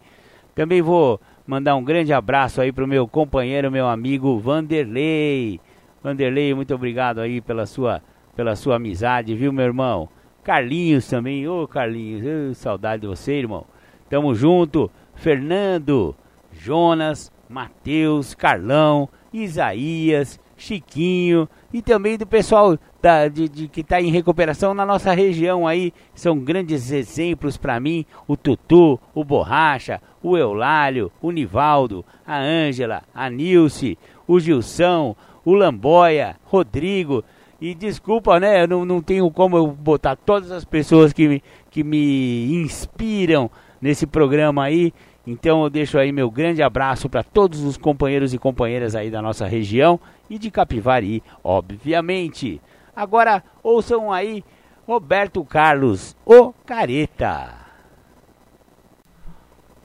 Também 0.55 0.81
vou 0.81 1.21
mandar 1.47 1.77
um 1.77 1.85
grande 1.85 2.13
abraço 2.13 2.61
aí 2.61 2.73
pro 2.73 2.87
meu 2.87 3.07
companheiro, 3.07 3.71
meu 3.71 3.87
amigo 3.87 4.39
Vanderlei. 4.39 5.61
Vanderlei, 6.03 6.55
muito 6.55 6.75
obrigado 6.75 7.21
aí 7.21 7.41
pela 7.41 7.67
sua 7.67 8.03
pela 8.35 8.55
sua 8.55 8.77
amizade, 8.77 9.35
viu, 9.35 9.51
meu 9.51 9.65
irmão? 9.65 10.11
Carlinhos 10.45 11.09
também, 11.09 11.49
ô 11.49 11.67
Carlinhos, 11.67 12.59
saudade 12.59 13.03
de 13.03 13.09
você, 13.09 13.33
irmão. 13.33 13.67
Tamo 14.11 14.35
junto. 14.35 14.91
Fernando, 15.15 16.15
Jonas, 16.53 17.33
Matheus, 17.49 18.35
Carlão, 18.35 19.09
Isaías, 19.33 20.39
Chiquinho 20.57 21.49
e 21.73 21.83
também 21.83 22.17
do 22.17 22.27
pessoal 22.27 22.79
da, 23.03 23.29
de, 23.29 23.49
de, 23.49 23.69
que 23.69 23.83
está 23.83 24.01
em 24.01 24.11
recuperação 24.11 24.73
na 24.73 24.87
nossa 24.87 25.13
região 25.13 25.67
aí. 25.67 25.93
São 26.15 26.39
grandes 26.39 26.91
exemplos 26.91 27.57
para 27.57 27.79
mim: 27.79 28.07
o 28.27 28.37
Tutu, 28.37 28.99
o 29.15 29.25
Borracha, 29.25 30.01
o 30.23 30.37
Eulálio, 30.37 31.13
o 31.21 31.31
Nivaldo, 31.31 32.05
a 32.27 32.39
Ângela, 32.39 33.03
a 33.15 33.29
Nilce, 33.29 33.99
o 34.27 34.41
Gilson, 34.41 35.15
o 35.45 35.55
Lamboia, 35.55 36.37
Rodrigo. 36.45 37.23
E 37.61 37.75
desculpa, 37.75 38.39
né? 38.39 38.63
Eu 38.63 38.69
não, 38.69 38.85
não 38.85 39.01
tenho 39.01 39.31
como 39.31 39.57
eu 39.57 39.67
botar 39.69 40.15
todas 40.17 40.51
as 40.51 40.65
pessoas 40.65 41.13
que 41.13 41.27
me, 41.27 41.43
que 41.71 41.83
me 41.83 42.55
inspiram 42.55 43.51
nesse 43.81 44.07
programa 44.07 44.65
aí. 44.65 44.93
Então 45.27 45.65
eu 45.65 45.71
deixo 45.71 45.99
aí 45.99 46.13
meu 46.13 46.31
grande 46.31 46.63
abraço 46.63 47.09
para 47.09 47.23
todos 47.23 47.63
os 47.63 47.77
companheiros 47.77 48.33
e 48.33 48.39
companheiras 48.39 48.95
aí 48.95 49.11
da 49.11 49.21
nossa 49.21 49.47
região 49.47 49.99
e 50.31 50.39
de 50.39 50.51
Capivari, 50.51 51.23
obviamente. 51.43 52.61
Agora 52.95 53.43
ouçam 53.63 54.13
aí 54.13 54.45
Roberto 54.87 55.45
Carlos, 55.45 56.17
o 56.25 56.53
Careta. 56.65 57.55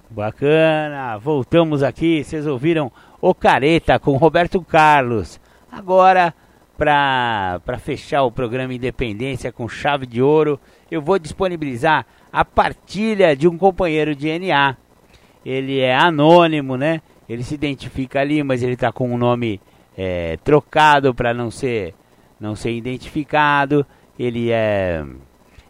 Bacana, 0.10 1.18
voltamos 1.18 1.82
aqui, 1.82 2.24
vocês 2.24 2.46
ouviram 2.46 2.92
o 3.20 3.34
Careta 3.34 3.98
com 3.98 4.18
Roberto 4.18 4.62
Carlos. 4.62 5.40
Agora 5.72 6.34
para 6.78 7.78
fechar 7.80 8.24
o 8.24 8.32
programa 8.32 8.74
Independência 8.74 9.52
com 9.52 9.70
chave 9.70 10.06
de 10.06 10.22
ouro, 10.22 10.60
eu 10.90 11.00
vou 11.02 11.20
disponibilizar 11.20 12.06
a 12.34 12.44
partilha 12.44 13.36
de 13.36 13.48
um 13.48 13.58
companheiro 13.58 14.16
de 14.16 14.28
NA. 14.40 14.76
Ele 15.46 15.80
é 15.80 15.96
anônimo, 15.96 16.78
né? 16.78 17.02
Ele 17.28 17.44
se 17.44 17.56
identifica 17.56 18.20
ali, 18.20 18.44
mas 18.44 18.62
ele 18.62 18.74
está 18.74 18.92
com 18.92 19.10
um 19.10 19.18
nome 19.18 19.60
é, 19.98 20.38
trocado 20.44 21.14
para 21.14 21.34
não 21.34 21.50
ser, 21.50 21.94
não 22.40 22.56
ser 22.56 22.72
identificado. 22.72 23.86
Ele 24.20 24.52
é, 24.52 25.04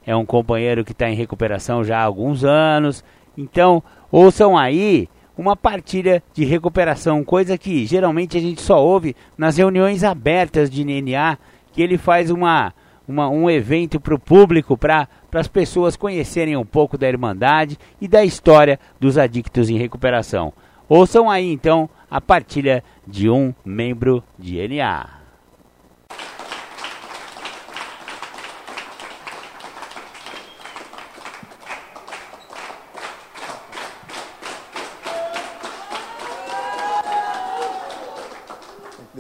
é 0.06 0.16
um 0.16 0.26
companheiro 0.26 0.84
que 0.84 0.92
está 0.92 1.10
em 1.10 1.16
recuperação 1.16 1.84
já 1.84 2.00
há 2.00 2.04
alguns 2.04 2.44
anos. 2.44 3.04
Então, 3.38 3.82
ouçam 4.12 4.58
aí 4.58 5.08
uma 5.38 5.56
partilha 5.56 6.22
de 6.34 6.44
recuperação, 6.46 7.24
coisa 7.24 7.58
que 7.58 7.86
geralmente 7.86 8.38
a 8.38 8.42
gente 8.42 8.62
só 8.62 8.84
ouve 8.84 9.16
nas 9.38 9.58
reuniões 9.58 10.04
abertas 10.04 10.70
de 10.70 10.84
NNA, 10.84 11.38
que 11.72 11.82
ele 11.82 11.98
faz 11.98 12.30
uma, 12.30 12.74
uma 13.08 13.30
um 13.30 13.50
evento 13.50 14.00
para 14.00 14.14
o 14.14 14.20
público, 14.20 14.78
para 14.78 15.08
as 15.40 15.48
pessoas 15.48 15.96
conhecerem 15.96 16.58
um 16.58 16.66
pouco 16.66 16.98
da 16.98 17.08
Irmandade 17.08 17.78
e 18.02 18.08
da 18.08 18.26
história 18.26 18.80
dos 19.00 19.18
adictos 19.18 19.70
em 19.70 19.78
recuperação. 19.78 20.52
Ouçam 20.90 21.30
aí 21.30 21.50
então 21.52 21.90
a 22.10 22.20
partilha 22.20 22.84
de 23.08 23.30
um 23.30 23.54
membro 23.64 24.22
de 24.38 24.68
NA. 24.68 25.22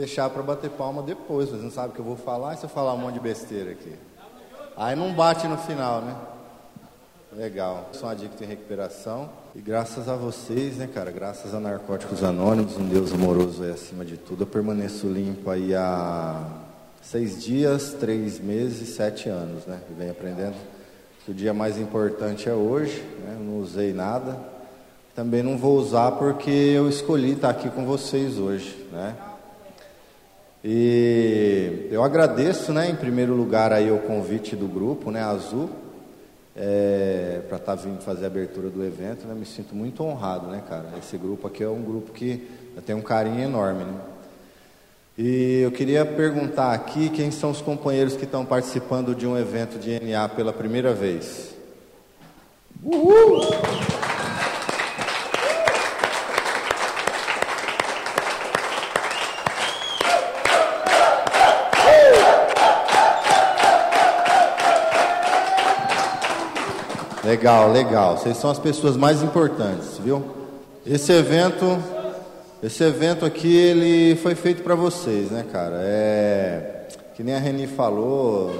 deixar 0.01 0.29
para 0.29 0.41
bater 0.41 0.69
palma 0.71 1.01
depois. 1.01 1.49
Vocês 1.49 1.63
não 1.63 1.71
sabem 1.71 1.91
o 1.91 1.93
que 1.93 1.99
eu 1.99 2.05
vou 2.05 2.17
falar 2.17 2.55
e 2.55 2.57
se 2.57 2.65
eu 2.65 2.69
falar 2.69 2.93
um 2.93 2.97
monte 2.97 3.13
de 3.13 3.19
besteira 3.19 3.71
aqui. 3.71 3.93
Aí 4.75 4.95
não 4.95 5.13
bate 5.13 5.47
no 5.47 5.57
final, 5.57 6.01
né? 6.01 6.15
Legal. 7.35 7.89
Sou 7.93 8.07
um 8.07 8.11
adicto 8.11 8.43
em 8.43 8.47
recuperação. 8.47 9.29
E 9.55 9.61
graças 9.61 10.07
a 10.09 10.15
vocês, 10.15 10.77
né, 10.77 10.87
cara? 10.93 11.11
Graças 11.11 11.53
a 11.53 11.59
Narcóticos 11.59 12.23
Anônimos, 12.23 12.77
um 12.77 12.87
Deus 12.87 13.13
amoroso 13.13 13.63
aí 13.63 13.71
acima 13.71 14.03
de 14.05 14.17
tudo, 14.17 14.43
eu 14.43 14.47
permaneço 14.47 15.07
limpo 15.07 15.49
aí 15.49 15.75
há 15.75 16.41
seis 17.01 17.43
dias, 17.43 17.95
três 17.99 18.39
meses, 18.39 18.95
sete 18.95 19.27
anos, 19.29 19.65
né? 19.65 19.79
E 19.89 19.93
venho 19.93 20.11
aprendendo 20.11 20.55
que 21.25 21.31
o 21.31 21.33
dia 21.33 21.53
mais 21.53 21.77
importante 21.77 22.49
é 22.49 22.53
hoje, 22.53 23.01
né? 23.23 23.35
Eu 23.39 23.45
não 23.45 23.59
usei 23.59 23.93
nada. 23.93 24.37
Também 25.15 25.43
não 25.43 25.57
vou 25.57 25.77
usar 25.77 26.11
porque 26.13 26.49
eu 26.49 26.87
escolhi 26.87 27.33
estar 27.33 27.49
aqui 27.49 27.69
com 27.69 27.85
vocês 27.85 28.37
hoje, 28.37 28.87
né? 28.91 29.15
E 30.63 31.87
eu 31.89 32.03
agradeço, 32.03 32.71
né, 32.71 32.89
em 32.89 32.95
primeiro 32.95 33.33
lugar 33.33 33.73
aí 33.73 33.91
o 33.91 33.97
convite 33.99 34.55
do 34.55 34.67
grupo, 34.67 35.09
né, 35.09 35.21
Azul, 35.23 35.69
é, 36.55 37.41
para 37.47 37.57
estar 37.57 37.75
tá 37.75 37.81
vindo 37.81 38.01
fazer 38.01 38.25
a 38.25 38.27
abertura 38.27 38.69
do 38.69 38.83
evento, 38.83 39.25
né? 39.25 39.33
Me 39.33 39.45
sinto 39.45 39.73
muito 39.73 40.03
honrado, 40.03 40.47
né, 40.47 40.61
cara? 40.67 40.89
Esse 40.99 41.17
grupo 41.17 41.47
aqui 41.47 41.63
é 41.63 41.69
um 41.69 41.81
grupo 41.81 42.11
que 42.11 42.47
eu 42.75 42.81
tenho 42.81 42.99
um 42.99 43.01
carinho 43.01 43.39
enorme, 43.39 43.85
né? 43.85 43.93
E 45.17 45.61
eu 45.61 45.71
queria 45.71 46.05
perguntar 46.05 46.73
aqui 46.73 47.09
quem 47.09 47.31
são 47.31 47.51
os 47.51 47.61
companheiros 47.61 48.15
que 48.15 48.23
estão 48.23 48.45
participando 48.45 49.13
de 49.13 49.27
um 49.27 49.37
evento 49.37 49.77
de 49.77 49.99
NA 49.99 50.27
pela 50.29 50.53
primeira 50.53 50.93
vez. 50.93 51.53
Uhul! 52.83 53.41
Legal, 67.23 67.71
legal. 67.71 68.17
Vocês 68.17 68.37
são 68.37 68.49
as 68.49 68.59
pessoas 68.59 68.97
mais 68.97 69.21
importantes, 69.21 69.97
viu? 69.99 70.23
Esse 70.85 71.11
evento, 71.11 71.77
esse 72.63 72.83
evento 72.83 73.25
aqui, 73.25 73.55
ele 73.55 74.15
foi 74.17 74.33
feito 74.33 74.63
para 74.63 74.73
vocês, 74.73 75.29
né, 75.29 75.45
cara? 75.51 75.75
É 75.81 76.81
que 77.15 77.23
nem 77.23 77.35
a 77.35 77.39
Reni 77.39 77.67
falou. 77.67 78.51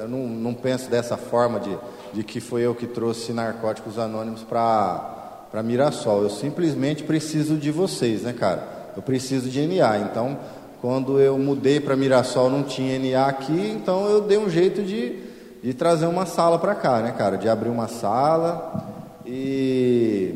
Eu 0.00 0.08
não, 0.08 0.26
não 0.28 0.54
penso 0.54 0.88
dessa 0.88 1.16
forma 1.16 1.58
de, 1.58 1.76
de 2.12 2.22
que 2.22 2.40
foi 2.40 2.62
eu 2.62 2.74
que 2.74 2.86
trouxe 2.86 3.32
narcóticos 3.32 3.98
anônimos 3.98 4.42
para 4.42 5.10
para 5.50 5.62
Mirassol. 5.62 6.22
Eu 6.22 6.30
simplesmente 6.30 7.04
preciso 7.04 7.56
de 7.56 7.70
vocês, 7.70 8.22
né, 8.22 8.32
cara? 8.32 8.92
Eu 8.96 9.02
preciso 9.02 9.48
de 9.48 9.64
NA. 9.64 9.98
Então, 9.98 10.36
quando 10.80 11.20
eu 11.20 11.38
mudei 11.38 11.78
para 11.78 11.94
Mirassol, 11.94 12.50
não 12.50 12.64
tinha 12.64 12.98
NA 12.98 13.26
aqui, 13.26 13.70
então 13.70 14.08
eu 14.08 14.20
dei 14.20 14.36
um 14.36 14.50
jeito 14.50 14.82
de 14.82 15.16
de 15.64 15.72
trazer 15.72 16.04
uma 16.04 16.26
sala 16.26 16.58
para 16.58 16.74
cá, 16.74 17.00
né, 17.00 17.14
cara? 17.16 17.38
De 17.38 17.48
abrir 17.48 17.70
uma 17.70 17.88
sala 17.88 18.84
e 19.24 20.34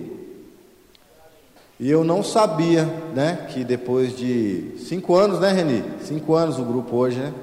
e 1.78 1.90
eu 1.90 2.02
não 2.02 2.24
sabia, 2.24 2.84
né, 3.14 3.46
que 3.50 3.62
depois 3.62 4.16
de 4.16 4.74
cinco 4.78 5.14
anos, 5.14 5.38
né, 5.38 5.52
Reni? 5.52 5.84
Cinco 6.00 6.34
anos 6.34 6.59
o 6.59 6.64
grupo 6.64 6.96
hoje, 6.96 7.18
né? 7.18 7.34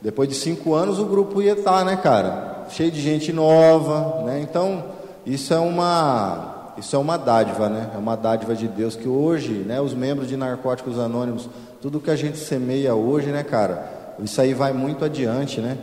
Depois 0.00 0.28
de 0.28 0.36
cinco 0.36 0.72
anos 0.72 1.00
o 1.00 1.04
grupo 1.06 1.42
ia 1.42 1.54
estar, 1.54 1.80
tá, 1.80 1.84
né, 1.84 1.96
cara? 1.96 2.66
Cheio 2.70 2.92
de 2.92 3.00
gente 3.00 3.32
nova, 3.32 4.22
né? 4.22 4.40
Então 4.40 4.84
isso 5.26 5.52
é 5.52 5.58
uma 5.58 6.72
isso 6.78 6.94
é 6.94 6.98
uma 7.00 7.16
dádiva, 7.16 7.68
né? 7.68 7.90
É 7.92 7.98
uma 7.98 8.16
dádiva 8.16 8.54
de 8.54 8.68
Deus 8.68 8.94
que 8.94 9.08
hoje, 9.08 9.54
né, 9.54 9.80
os 9.80 9.92
membros 9.92 10.28
de 10.28 10.36
Narcóticos 10.36 11.00
Anônimos, 11.00 11.50
tudo 11.82 11.98
que 11.98 12.12
a 12.12 12.16
gente 12.16 12.38
semeia 12.38 12.94
hoje, 12.94 13.30
né, 13.30 13.42
cara? 13.42 14.14
Isso 14.20 14.40
aí 14.40 14.54
vai 14.54 14.72
muito 14.72 15.04
adiante, 15.04 15.60
né? 15.60 15.76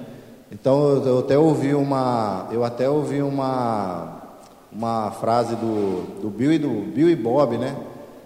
Então 0.51 1.03
eu 1.05 1.19
até 1.19 1.37
ouvi 1.37 1.73
uma, 1.73 2.47
eu 2.51 2.63
até 2.63 2.89
ouvi 2.89 3.21
uma, 3.21 4.21
uma 4.71 5.11
frase 5.11 5.55
do, 5.55 6.21
do 6.21 6.29
Bill 6.29 6.53
e 6.53 6.57
do 6.57 6.69
Bill 6.69 7.09
e 7.09 7.15
Bob, 7.15 7.57
né? 7.57 7.75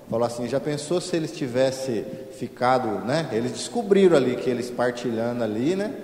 Falou 0.09 0.27
assim, 0.27 0.47
já 0.47 0.59
pensou 0.59 0.99
se 0.99 1.15
eles 1.15 1.31
tivessem 1.31 2.05
ficado, 2.37 3.05
né? 3.05 3.29
Eles 3.31 3.53
descobriram 3.53 4.17
ali 4.17 4.35
que 4.35 4.49
eles 4.49 4.69
partilhando 4.69 5.43
ali, 5.43 5.75
né? 5.75 5.95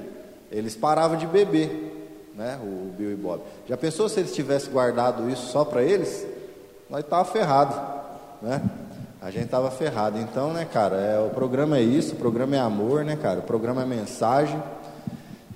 Eles 0.52 0.76
paravam 0.76 1.18
de 1.18 1.27
beber, 1.27 2.31
né? 2.34 2.57
O 2.64 2.91
Bill 2.98 3.11
e 3.11 3.15
Bob. 3.15 3.41
Já 3.68 3.77
pensou 3.77 4.07
se 4.10 4.19
eles 4.19 4.34
tivessem 4.34 4.72
guardado 4.72 5.30
isso 5.30 5.48
só 5.52 5.65
para 5.65 5.84
eles? 5.84 6.26
Nós 6.89 7.03
tava 7.06 7.26
ferrado, 7.26 7.76
né? 8.41 8.61
A 9.22 9.30
gente 9.30 9.49
tava 9.49 9.69
ferrado. 9.69 10.18
Então, 10.19 10.53
né, 10.53 10.65
cara? 10.72 10.95
É, 10.95 11.19
o 11.19 11.30
programa 11.30 11.77
é 11.77 11.81
isso. 11.81 12.14
O 12.14 12.18
programa 12.18 12.56
é 12.56 12.60
amor, 12.60 13.03
né, 13.03 13.15
cara? 13.15 13.39
O 13.39 13.44
programa 13.44 13.81
é 13.81 13.85
mensagem. 13.85 14.61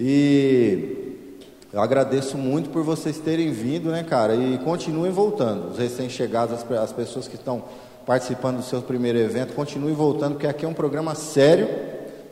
E 0.03 1.28
eu 1.72 1.80
agradeço 1.80 2.36
muito 2.36 2.72
por 2.72 2.82
vocês 2.82 3.19
terem 3.19 3.52
vindo, 3.52 3.91
né, 3.91 4.02
cara? 4.02 4.34
E 4.36 4.57
continuem 4.57 5.11
voltando. 5.11 5.69
Os 5.69 5.78
recém-chegados, 5.78 6.56
as, 6.56 6.72
as 6.72 6.91
pessoas 6.91 7.28
que 7.28 7.36
estão 7.36 7.64
participando 8.03 8.57
do 8.57 8.64
seu 8.64 8.82
primeiro 8.82 9.19
evento, 9.19 9.53
continuem 9.53 9.94
voltando, 9.94 10.34
porque 10.34 10.48
aqui 10.48 10.65
é 10.65 10.68
um 10.68 10.73
programa 10.73 11.14
sério 11.14 11.69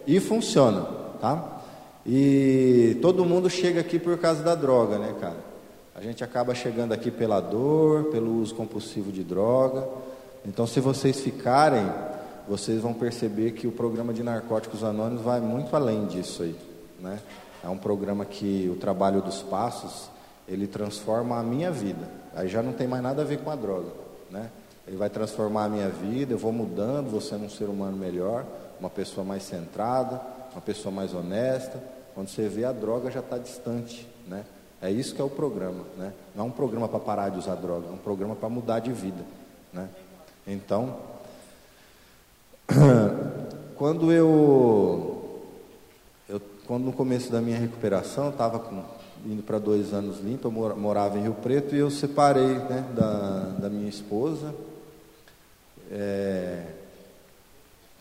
e 0.08 0.20
funciona, 0.20 0.82
tá? 1.22 1.62
E 2.04 2.98
todo 3.04 3.24
mundo 3.24 3.52
chega 3.52 3.82
aqui 3.82 4.00
por 4.00 4.18
causa 4.18 4.42
da 4.42 4.56
droga, 4.56 4.98
né, 4.98 5.14
cara? 5.22 5.38
A 5.94 6.02
gente 6.02 6.24
acaba 6.24 6.56
chegando 6.56 6.92
aqui 6.92 7.12
pela 7.12 7.40
dor, 7.40 8.06
pelo 8.06 8.42
uso 8.42 8.56
compulsivo 8.56 9.12
de 9.12 9.24
droga. 9.24 9.88
Então, 10.44 10.66
se 10.66 10.80
vocês 10.80 11.20
ficarem, 11.20 11.86
vocês 12.48 12.82
vão 12.82 12.96
perceber 12.96 13.52
que 13.52 13.68
o 13.68 13.72
programa 13.72 14.12
de 14.12 14.24
Narcóticos 14.24 14.84
Anônimos 14.84 15.22
vai 15.22 15.40
muito 15.40 15.76
além 15.76 16.08
disso 16.08 16.42
aí, 16.42 16.56
né? 17.00 17.20
É 17.64 17.68
um 17.68 17.78
programa 17.78 18.26
que 18.26 18.70
o 18.74 18.78
trabalho 18.78 19.22
dos 19.22 19.42
passos, 19.42 20.10
ele 20.48 20.68
transforma 20.68 21.38
a 21.38 21.44
minha 21.44 21.72
vida. 21.72 22.08
Aí 22.36 22.48
já 22.48 22.62
não 22.62 22.74
tem 22.74 22.88
mais 22.88 23.04
nada 23.04 23.22
a 23.22 23.26
ver 23.26 23.40
com 23.40 23.50
a 23.50 23.56
droga, 23.56 23.92
né? 24.30 24.50
Ele 24.88 24.98
vai 24.98 25.10
transformar 25.10 25.66
a 25.66 25.70
minha 25.70 25.90
vida, 25.90 26.34
eu 26.34 26.38
vou 26.38 26.52
mudando, 26.52 27.12
vou 27.12 27.22
sendo 27.22 27.46
um 27.46 27.50
ser 27.50 27.66
humano 27.66 27.96
melhor, 27.96 28.44
uma 28.80 28.90
pessoa 28.90 29.24
mais 29.24 29.44
centrada, 29.44 30.20
uma 30.52 30.62
pessoa 30.62 30.94
mais 30.94 31.14
honesta. 31.14 31.82
Quando 32.16 32.30
você 32.30 32.48
vê 32.48 32.66
a 32.66 32.72
droga 32.72 33.12
já 33.12 33.20
está 33.20 33.38
distante, 33.38 34.08
né? 34.28 34.44
É 34.82 34.90
isso 34.90 35.14
que 35.14 35.22
é 35.22 35.24
o 35.24 35.30
programa, 35.30 35.84
né? 35.98 36.14
Não 36.34 36.46
é 36.46 36.48
um 36.48 36.52
programa 36.52 36.88
para 36.88 37.00
parar 37.00 37.30
de 37.30 37.38
usar 37.38 37.56
droga, 37.56 37.88
é 37.88 37.92
um 37.92 37.98
programa 37.98 38.36
para 38.36 38.50
mudar 38.50 38.80
de 38.80 38.92
vida, 38.92 39.24
né? 39.74 39.90
Então, 40.48 40.96
quando 43.76 44.12
eu 44.12 45.19
quando 46.70 46.84
no 46.84 46.94
começo 46.94 47.32
da 47.32 47.42
minha 47.42 47.58
recuperação, 47.58 48.30
estava 48.30 48.64
indo 49.26 49.42
para 49.42 49.58
dois 49.58 49.92
anos 49.92 50.20
limpo, 50.20 50.50
eu 50.50 50.78
morava 50.78 51.18
em 51.18 51.24
Rio 51.24 51.34
Preto 51.34 51.74
e 51.74 51.80
eu 51.80 51.90
separei 51.90 52.46
né, 52.46 52.88
da, 52.96 53.56
da 53.62 53.70
minha 53.72 53.90
esposa, 53.90 54.54
é, 55.92 56.68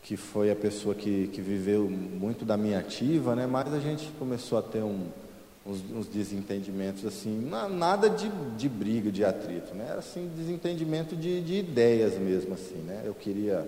que 0.02 0.18
foi 0.18 0.50
a 0.50 0.54
pessoa 0.54 0.94
que, 0.94 1.28
que 1.28 1.40
viveu 1.40 1.88
muito 1.88 2.44
da 2.44 2.58
minha 2.58 2.78
ativa, 2.78 3.34
né, 3.34 3.46
mas 3.46 3.72
a 3.72 3.78
gente 3.78 4.12
começou 4.18 4.58
a 4.58 4.62
ter 4.62 4.82
um, 4.82 5.06
uns, 5.66 5.82
uns, 5.90 6.06
desentendimentos 6.06 7.06
assim, 7.06 7.50
nada 7.70 8.10
de, 8.10 8.28
de 8.54 8.68
briga, 8.68 9.10
de 9.10 9.24
atrito, 9.24 9.74
né, 9.74 9.86
era 9.88 10.00
assim, 10.00 10.30
desentendimento 10.36 11.16
de, 11.16 11.40
de 11.40 11.54
ideias 11.54 12.18
mesmo 12.18 12.52
assim, 12.52 12.76
né, 12.86 13.00
eu 13.06 13.14
queria 13.14 13.66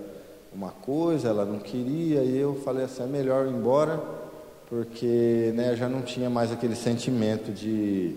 uma 0.53 0.73
coisa, 0.73 1.31
ela 1.31 1.47
não 1.47 1.59
queria, 1.59 2.23
e 2.23 2.37
eu 2.37 2.57
falei 2.57 2.85
assim, 2.85 3.03
é 3.03 3.07
melhor 3.07 3.47
ir 3.47 3.51
embora 3.51 4.29
porque 4.71 5.53
né, 5.57 5.75
já 5.75 5.89
não 5.89 6.01
tinha 6.01 6.31
mais 6.31 6.53
aquele 6.53 6.77
sentimento 6.77 7.51
de, 7.51 8.15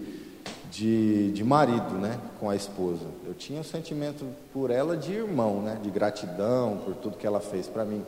de, 0.69 1.31
de 1.31 1.43
marido 1.43 1.95
né, 1.95 2.19
com 2.39 2.47
a 2.47 2.55
esposa. 2.55 3.07
Eu 3.25 3.33
tinha 3.33 3.57
o 3.57 3.61
um 3.61 3.65
sentimento 3.65 4.23
por 4.53 4.69
ela 4.69 4.95
de 4.95 5.11
irmão, 5.11 5.63
né, 5.63 5.79
de 5.81 5.89
gratidão 5.89 6.79
por 6.85 6.93
tudo 6.93 7.17
que 7.17 7.25
ela 7.25 7.39
fez 7.39 7.65
para 7.65 7.83
mim 7.83 8.05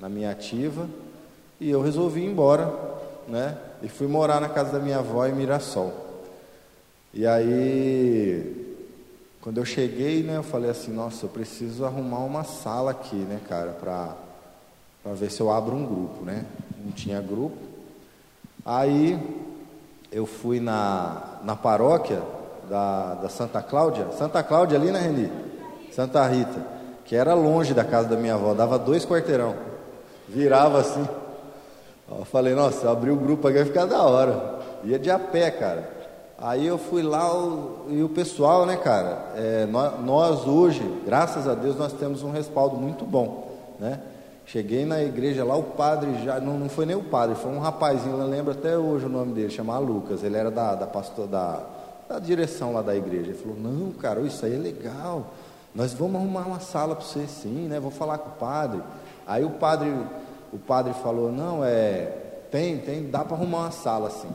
na 0.00 0.08
minha 0.08 0.30
ativa. 0.30 0.88
E 1.60 1.68
eu 1.68 1.82
resolvi 1.82 2.22
ir 2.22 2.30
embora 2.30 2.74
né, 3.28 3.58
e 3.82 3.88
fui 3.88 4.06
morar 4.06 4.40
na 4.40 4.48
casa 4.48 4.72
da 4.72 4.78
minha 4.78 4.98
avó 4.98 5.26
em 5.26 5.34
Mirassol. 5.34 5.92
E 7.12 7.26
aí, 7.26 8.74
quando 9.42 9.58
eu 9.58 9.66
cheguei, 9.66 10.22
né, 10.22 10.38
eu 10.38 10.42
falei 10.42 10.70
assim: 10.70 10.90
nossa, 10.90 11.26
eu 11.26 11.28
preciso 11.28 11.84
arrumar 11.84 12.20
uma 12.20 12.42
sala 12.42 12.90
aqui, 12.90 13.16
né, 13.16 13.38
cara, 13.46 13.72
para 13.72 14.16
ver 15.12 15.30
se 15.30 15.42
eu 15.42 15.52
abro 15.52 15.76
um 15.76 15.84
grupo, 15.84 16.24
né? 16.24 16.46
Não 16.82 16.90
tinha 16.90 17.20
grupo. 17.20 17.71
Aí 18.64 19.18
eu 20.10 20.26
fui 20.26 20.60
na, 20.60 21.38
na 21.42 21.56
paróquia 21.56 22.22
da, 22.68 23.14
da 23.14 23.28
Santa 23.28 23.60
Cláudia, 23.60 24.06
Santa 24.18 24.42
Cláudia 24.42 24.78
ali, 24.78 24.90
né, 24.90 25.00
Reni? 25.00 25.32
Santa 25.90 26.26
Rita, 26.26 26.64
que 27.04 27.16
era 27.16 27.34
longe 27.34 27.74
da 27.74 27.84
casa 27.84 28.08
da 28.08 28.16
minha 28.16 28.34
avó, 28.34 28.54
dava 28.54 28.78
dois 28.78 29.04
quarteirão. 29.04 29.54
Virava 30.28 30.80
assim. 30.80 31.06
Eu 32.08 32.24
falei, 32.24 32.54
nossa, 32.54 32.90
abri 32.90 33.10
o 33.10 33.16
grupo 33.16 33.48
aqui 33.48 33.58
vai 33.58 33.66
ficar 33.66 33.86
da 33.86 34.02
hora. 34.02 34.60
Ia 34.84 34.98
de 34.98 35.10
a 35.10 35.18
pé, 35.18 35.50
cara. 35.50 35.90
Aí 36.38 36.66
eu 36.66 36.76
fui 36.76 37.02
lá 37.02 37.32
o, 37.32 37.86
e 37.88 38.02
o 38.02 38.08
pessoal, 38.08 38.66
né, 38.66 38.76
cara? 38.76 39.32
É, 39.36 39.66
nós, 39.66 40.00
nós, 40.04 40.46
hoje, 40.46 40.82
graças 41.06 41.46
a 41.46 41.54
Deus, 41.54 41.76
nós 41.76 41.92
temos 41.92 42.22
um 42.22 42.30
respaldo 42.30 42.76
muito 42.76 43.04
bom, 43.04 43.48
né? 43.78 44.00
Cheguei 44.52 44.84
na 44.84 45.02
igreja 45.02 45.42
lá, 45.46 45.56
o 45.56 45.62
padre 45.62 46.22
já. 46.22 46.38
Não, 46.38 46.58
não 46.58 46.68
foi 46.68 46.84
nem 46.84 46.94
o 46.94 47.02
padre, 47.02 47.34
foi 47.36 47.50
um 47.50 47.58
rapazinho, 47.58 48.20
eu 48.20 48.26
lembro 48.26 48.52
até 48.52 48.76
hoje 48.76 49.06
o 49.06 49.08
nome 49.08 49.32
dele, 49.32 49.48
chamava 49.48 49.78
Lucas. 49.78 50.22
Ele 50.22 50.36
era 50.36 50.50
da, 50.50 50.74
da 50.74 50.86
pastor 50.86 51.26
da, 51.26 51.64
da 52.06 52.18
direção 52.18 52.74
lá 52.74 52.82
da 52.82 52.94
igreja. 52.94 53.30
Ele 53.30 53.38
falou: 53.38 53.56
Não, 53.58 53.92
cara, 53.92 54.20
isso 54.20 54.44
aí 54.44 54.54
é 54.54 54.58
legal. 54.58 55.32
Nós 55.74 55.94
vamos 55.94 56.16
arrumar 56.16 56.42
uma 56.42 56.60
sala 56.60 56.94
para 56.94 57.02
você 57.02 57.26
sim, 57.26 57.66
né? 57.66 57.80
Vou 57.80 57.90
falar 57.90 58.18
com 58.18 58.28
o 58.28 58.32
padre. 58.32 58.82
Aí 59.26 59.42
o 59.42 59.52
padre, 59.52 59.90
o 60.52 60.58
padre 60.58 60.92
falou: 61.02 61.32
Não, 61.32 61.64
é. 61.64 62.12
Tem, 62.50 62.76
tem, 62.76 63.08
dá 63.08 63.24
para 63.24 63.34
arrumar 63.34 63.60
uma 63.60 63.70
sala 63.70 64.08
assim. 64.08 64.28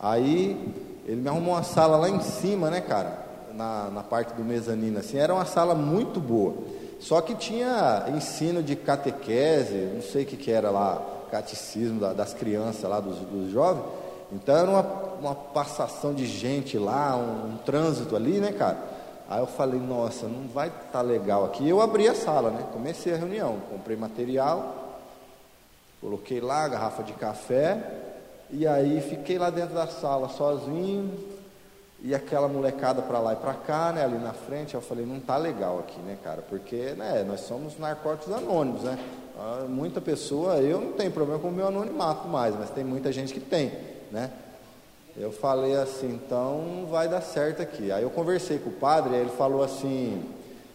Aí 0.00 0.74
ele 1.06 1.20
me 1.20 1.28
arrumou 1.28 1.54
uma 1.54 1.62
sala 1.62 1.96
lá 1.96 2.10
em 2.10 2.18
cima, 2.18 2.70
né, 2.70 2.80
cara? 2.80 3.24
Na, 3.54 3.88
na 3.88 4.02
parte 4.02 4.34
do 4.34 4.42
mezanino, 4.42 4.98
assim. 4.98 5.16
Era 5.16 5.32
uma 5.32 5.44
sala 5.44 5.76
muito 5.76 6.18
boa. 6.18 6.54
Só 7.00 7.20
que 7.20 7.34
tinha 7.34 8.06
ensino 8.14 8.62
de 8.62 8.76
catequese, 8.76 9.90
não 9.94 10.02
sei 10.02 10.24
o 10.24 10.26
que, 10.26 10.36
que 10.36 10.50
era 10.50 10.70
lá, 10.70 11.02
catecismo 11.30 12.00
da, 12.00 12.12
das 12.12 12.32
crianças 12.32 12.88
lá, 12.88 13.00
dos, 13.00 13.18
dos 13.18 13.50
jovens. 13.50 13.84
Então 14.32 14.56
era 14.56 14.70
uma, 14.70 14.82
uma 15.20 15.34
passação 15.34 16.14
de 16.14 16.26
gente 16.26 16.78
lá, 16.78 17.16
um, 17.16 17.54
um 17.54 17.56
trânsito 17.58 18.16
ali, 18.16 18.38
né, 18.38 18.52
cara? 18.52 18.78
Aí 19.28 19.40
eu 19.40 19.46
falei, 19.46 19.80
nossa, 19.80 20.26
não 20.26 20.46
vai 20.48 20.68
estar 20.68 20.84
tá 20.92 21.02
legal 21.02 21.44
aqui. 21.44 21.68
Eu 21.68 21.80
abri 21.80 22.08
a 22.08 22.14
sala, 22.14 22.50
né? 22.50 22.64
Comecei 22.72 23.14
a 23.14 23.16
reunião, 23.16 23.58
comprei 23.70 23.96
material, 23.96 25.00
coloquei 26.00 26.40
lá 26.40 26.64
a 26.64 26.68
garrafa 26.68 27.02
de 27.02 27.12
café, 27.14 27.82
e 28.50 28.66
aí 28.66 29.00
fiquei 29.00 29.38
lá 29.38 29.50
dentro 29.50 29.74
da 29.74 29.86
sala 29.86 30.28
sozinho, 30.28 31.10
e 32.04 32.14
aquela 32.14 32.46
molecada 32.46 33.00
para 33.00 33.18
lá 33.18 33.32
e 33.32 33.36
para 33.36 33.54
cá, 33.54 33.90
né, 33.90 34.04
ali 34.04 34.18
na 34.18 34.34
frente, 34.34 34.74
eu 34.74 34.82
falei, 34.82 35.06
não 35.06 35.18
tá 35.18 35.38
legal 35.38 35.78
aqui, 35.78 35.98
né, 36.00 36.18
cara? 36.22 36.42
Porque, 36.42 36.92
né, 36.98 37.24
nós 37.26 37.40
somos 37.40 37.78
narcóticos 37.78 38.30
anônimos, 38.30 38.82
né? 38.82 38.98
Ah, 39.38 39.64
muita 39.66 40.02
pessoa, 40.02 40.56
eu 40.56 40.82
não 40.82 40.92
tenho 40.92 41.10
problema 41.10 41.40
com 41.40 41.48
o 41.48 41.52
meu 41.52 41.66
anonimato 41.66 42.28
mais, 42.28 42.54
mas 42.54 42.68
tem 42.68 42.84
muita 42.84 43.10
gente 43.10 43.32
que 43.32 43.40
tem, 43.40 43.72
né? 44.12 44.30
Eu 45.16 45.32
falei 45.32 45.76
assim, 45.76 46.08
então 46.08 46.86
vai 46.90 47.08
dar 47.08 47.22
certo 47.22 47.62
aqui. 47.62 47.90
Aí 47.90 48.02
eu 48.02 48.10
conversei 48.10 48.58
com 48.58 48.68
o 48.68 48.74
padre, 48.74 49.14
aí 49.14 49.22
ele 49.22 49.30
falou 49.30 49.62
assim, 49.62 50.28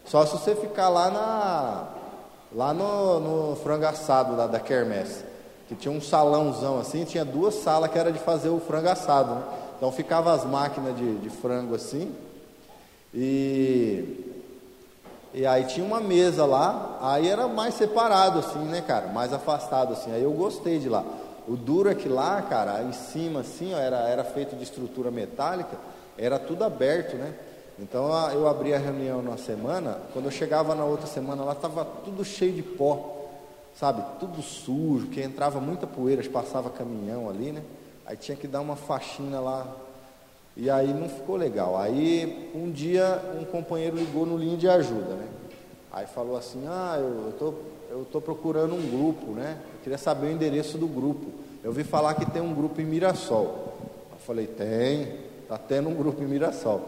só 0.06 0.26
se 0.26 0.31
você 0.31 0.56
ficar 0.56 0.89
lá 0.89 1.11
na 1.11 1.88
lá 2.56 2.73
no, 2.73 3.19
no 3.19 3.56
frango 3.57 3.85
assado 3.85 4.35
da, 4.35 4.47
da 4.47 4.60
Kermesse, 4.60 5.23
que 5.68 5.76
tinha 5.76 5.91
um 5.91 6.01
salãozão 6.01 6.80
assim, 6.80 7.06
tinha 7.06 7.23
duas 7.23 7.53
salas 7.53 7.91
que 7.91 7.99
era 7.99 8.11
de 8.11 8.18
fazer 8.18 8.49
o 8.49 8.60
frango 8.60 8.89
assado, 8.89 9.35
né? 9.35 9.59
Então 9.80 9.93
ficava 9.93 10.34
as 10.34 10.43
máquinas 10.43 10.93
de, 10.97 11.19
de 11.19 11.30
frango 11.30 11.73
assim, 11.73 12.14
e, 13.14 14.43
e 15.34 15.45
aí 15.45 15.64
tinha 15.64 15.85
uma 15.85 16.01
mesa 16.01 16.45
lá, 16.45 16.99
aí 17.01 17.30
era 17.30 17.47
mais 17.47 17.76
separado 17.76 18.39
assim, 18.39 18.60
né, 18.65 18.81
cara? 18.81 19.07
Mais 19.07 19.31
afastado 19.31 19.93
assim. 19.93 20.11
Aí 20.11 20.22
eu 20.22 20.34
gostei 20.34 20.80
de 20.80 20.89
lá. 20.89 21.06
O 21.47 21.56
duro 21.56 21.89
é 21.89 21.95
que 21.95 22.10
lá, 22.10 22.41
cara, 22.41 22.84
em 22.84 22.91
cima 22.91 23.39
assim, 23.39 23.73
ó, 23.73 23.77
era, 23.77 23.99
era 23.99 24.26
feito 24.26 24.53
de 24.57 24.64
estrutura 24.64 25.10
metálica, 25.10 25.77
era 26.18 26.38
tudo 26.38 26.65
aberto, 26.65 27.15
né? 27.15 27.34
Então 27.80 28.11
eu 28.34 28.49
abri 28.49 28.73
a 28.73 28.77
reunião 28.77 29.22
na 29.22 29.38
semana, 29.38 29.97
quando 30.11 30.26
eu 30.26 30.31
chegava 30.31 30.76
na 30.76 30.84
outra 30.84 31.07
semana 31.07 31.41
lá 31.41 31.53
estava 31.53 31.85
tudo 31.85 32.26
cheio 32.26 32.51
de 32.51 32.64
pó, 32.64 33.30
sabe? 33.73 34.03
Tudo 34.19 34.41
sujo, 34.41 35.07
que 35.07 35.22
entrava 35.22 35.61
muita 35.61 35.88
poeira, 35.88 36.22
passava 36.30 36.69
caminhão 36.69 37.30
ali, 37.30 37.53
né? 37.53 37.61
Aí 38.10 38.18
tinha 38.18 38.36
que 38.36 38.48
dar 38.48 38.60
uma 38.60 38.76
faxina 38.76 39.40
lá. 39.40 39.68
E 40.57 40.68
aí 40.68 40.91
não 40.91 41.07
ficou 41.07 41.36
legal. 41.36 41.77
Aí 41.77 42.49
um 42.56 42.72
dia 42.72 43.22
um 43.40 43.45
companheiro 43.45 43.95
ligou 43.95 44.26
no 44.26 44.36
linha 44.36 44.57
de 44.57 44.68
ajuda, 44.68 45.14
né? 45.14 45.27
Aí 45.91 46.07
falou 46.07 46.36
assim: 46.36 46.64
Ah, 46.68 46.98
eu, 46.98 47.31
tô, 47.38 47.53
eu 47.91 48.07
tô 48.11 48.19
procurando 48.19 48.73
um 48.73 48.90
grupo, 48.90 49.34
né? 49.34 49.60
Eu 49.76 49.80
queria 49.84 49.98
saber 49.99 50.26
o 50.26 50.31
endereço 50.31 50.76
do 50.76 50.88
grupo. 50.88 51.27
Eu 51.64 51.69
ouvi 51.69 51.84
falar 51.84 52.15
que 52.15 52.26
tem 52.26 52.41
um 52.41 52.52
grupo 52.52 52.81
em 52.81 52.86
Mirassol. 52.86 53.76
Eu 54.11 54.18
falei: 54.26 54.48
Tem, 54.48 55.14
tá 55.48 55.60
tendo 55.60 55.88
um 55.88 55.94
grupo 55.94 56.23
em 56.23 56.26
Mirassol. 56.26 56.81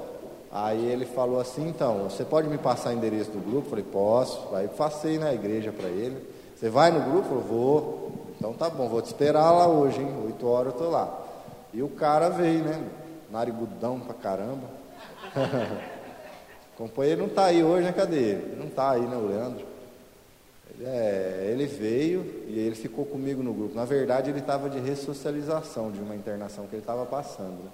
Aí 0.52 0.84
ele 0.88 1.06
falou 1.06 1.40
assim: 1.40 1.68
Então, 1.68 2.06
você 2.10 2.26
pode 2.26 2.50
me 2.50 2.58
passar 2.58 2.90
o 2.90 2.94
endereço 2.94 3.30
do 3.30 3.40
grupo? 3.40 3.68
Eu 3.68 3.70
falei: 3.70 3.86
Posso. 3.86 4.56
Aí 4.56 4.68
passei 4.68 5.20
na 5.20 5.32
igreja 5.32 5.72
para 5.72 5.88
ele. 5.88 6.18
Você 6.56 6.68
vai 6.68 6.90
no 6.90 7.12
grupo? 7.12 7.36
Eu 7.36 7.42
vou. 7.42 8.11
Então 8.42 8.54
tá 8.54 8.68
bom, 8.72 8.90
vou 8.90 9.04
te 9.04 9.06
esperar 9.06 9.52
lá 9.52 9.68
hoje, 9.68 10.02
hein? 10.02 10.12
Oito 10.26 10.48
horas 10.48 10.74
eu 10.74 10.80
tô 10.80 10.90
lá. 10.90 11.16
E 11.72 11.84
o 11.84 11.90
cara 11.90 12.28
veio, 12.28 12.64
né? 12.64 12.84
Narigudão 13.30 14.00
pra 14.00 14.16
caramba. 14.16 14.68
o 16.74 16.74
companheiro 16.76 17.22
não 17.22 17.30
tá 17.30 17.46
aí 17.46 17.64
hoje, 17.64 17.86
né? 17.86 17.94
Cadê 17.94 18.16
ele? 18.16 18.56
Não 18.60 18.68
tá 18.68 18.90
aí, 18.94 19.02
né, 19.02 19.16
o 19.16 19.28
Leandro? 19.28 19.64
Ele, 20.74 20.90
é, 20.90 21.50
ele 21.52 21.68
veio 21.68 22.22
e 22.48 22.58
ele 22.58 22.74
ficou 22.74 23.06
comigo 23.06 23.44
no 23.44 23.54
grupo. 23.54 23.76
Na 23.76 23.86
verdade, 23.86 24.32
ele 24.32 24.40
estava 24.40 24.72
de 24.72 24.80
ressocialização 24.80 25.92
de 25.92 26.00
uma 26.00 26.16
internação 26.16 26.66
que 26.66 26.74
ele 26.74 26.82
estava 26.82 27.06
passando. 27.06 27.64
Né? 27.64 27.72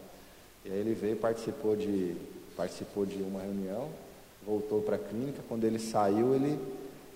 E 0.66 0.72
aí 0.74 0.80
ele 0.80 0.94
veio, 0.94 1.16
participou 1.16 1.78
de, 1.78 2.18
participou 2.58 3.06
de 3.06 3.24
uma 3.24 3.40
reunião, 3.40 3.88
voltou 4.46 4.82
para 4.82 4.98
a 4.98 5.00
clínica. 5.00 5.40
Quando 5.48 5.64
ele 5.64 5.80
saiu, 5.80 6.36
ele 6.36 6.60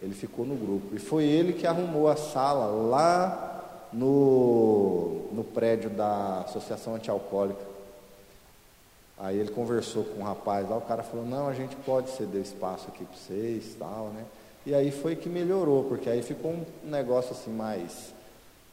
ele 0.01 0.13
ficou 0.13 0.45
no 0.45 0.55
grupo. 0.55 0.95
E 0.95 0.99
foi 0.99 1.25
ele 1.25 1.53
que 1.53 1.67
arrumou 1.67 2.07
a 2.07 2.15
sala 2.15 2.65
lá 2.89 3.87
no, 3.93 5.27
no 5.31 5.43
prédio 5.43 5.89
da 5.89 6.41
Associação 6.41 6.95
Antialcoólica. 6.95 7.71
Aí 9.17 9.37
ele 9.37 9.51
conversou 9.51 10.03
com 10.03 10.21
o 10.21 10.23
rapaz 10.23 10.67
lá, 10.67 10.77
o 10.77 10.81
cara 10.81 11.03
falou, 11.03 11.25
não, 11.25 11.47
a 11.47 11.53
gente 11.53 11.75
pode 11.75 12.09
ceder 12.09 12.41
espaço 12.41 12.87
aqui 12.87 13.05
para 13.05 13.15
vocês 13.15 13.75
tal, 13.77 14.07
né? 14.07 14.25
E 14.65 14.73
aí 14.73 14.91
foi 14.91 15.15
que 15.15 15.29
melhorou, 15.29 15.83
porque 15.83 16.09
aí 16.09 16.23
ficou 16.23 16.51
um 16.51 16.65
negócio 16.83 17.31
assim 17.31 17.51
mais, 17.51 18.13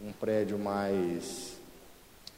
um 0.01 0.13
prédio 0.13 0.59
mais 0.59 1.59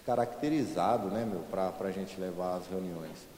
caracterizado, 0.05 1.09
né, 1.09 1.25
meu, 1.29 1.41
para 1.51 1.73
a 1.81 1.91
gente 1.93 2.19
levar 2.21 2.57
as 2.57 2.67
reuniões. 2.67 3.31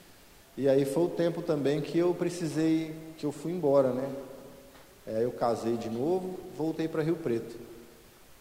E 0.56 0.68
aí 0.68 0.84
foi 0.84 1.04
o 1.04 1.08
tempo 1.08 1.42
também 1.42 1.80
que 1.80 1.98
eu 1.98 2.14
precisei, 2.14 2.94
que 3.18 3.24
eu 3.24 3.32
fui 3.32 3.52
embora, 3.52 3.90
né? 3.90 4.08
É, 5.06 5.24
eu 5.24 5.32
casei 5.32 5.76
de 5.76 5.90
novo, 5.90 6.38
voltei 6.56 6.86
para 6.86 7.02
Rio 7.02 7.16
Preto. 7.16 7.56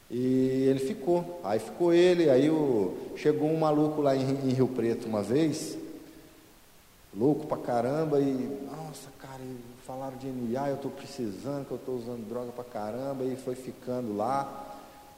E 0.10 0.68
ele 0.70 0.80
ficou. 0.80 1.40
Aí 1.44 1.58
ficou 1.58 1.94
ele, 1.94 2.30
aí 2.30 2.50
o, 2.50 2.98
chegou 3.16 3.50
um 3.50 3.58
maluco 3.58 4.02
lá 4.02 4.16
em, 4.16 4.30
em, 4.30 4.54
Rio 4.54 4.68
Preto 4.68 5.08
uma 5.08 5.24
vez, 5.24 5.78
louco 7.16 7.48
pra 7.48 7.58
caramba, 7.58 8.20
e 8.20 8.60
nossa, 8.66 9.10
cara, 9.18 9.42
falaram 9.88 10.18
de 10.18 10.28
NA, 10.28 10.70
eu 10.70 10.76
estou 10.76 10.92
precisando, 10.92 11.66
que 11.66 11.72
eu 11.72 11.78
estou 11.78 11.96
usando 11.96 12.28
droga 12.28 12.52
pra 12.52 12.64
caramba, 12.64 13.24
e 13.24 13.36
foi 13.36 13.56
ficando 13.56 14.16
lá. 14.16 14.68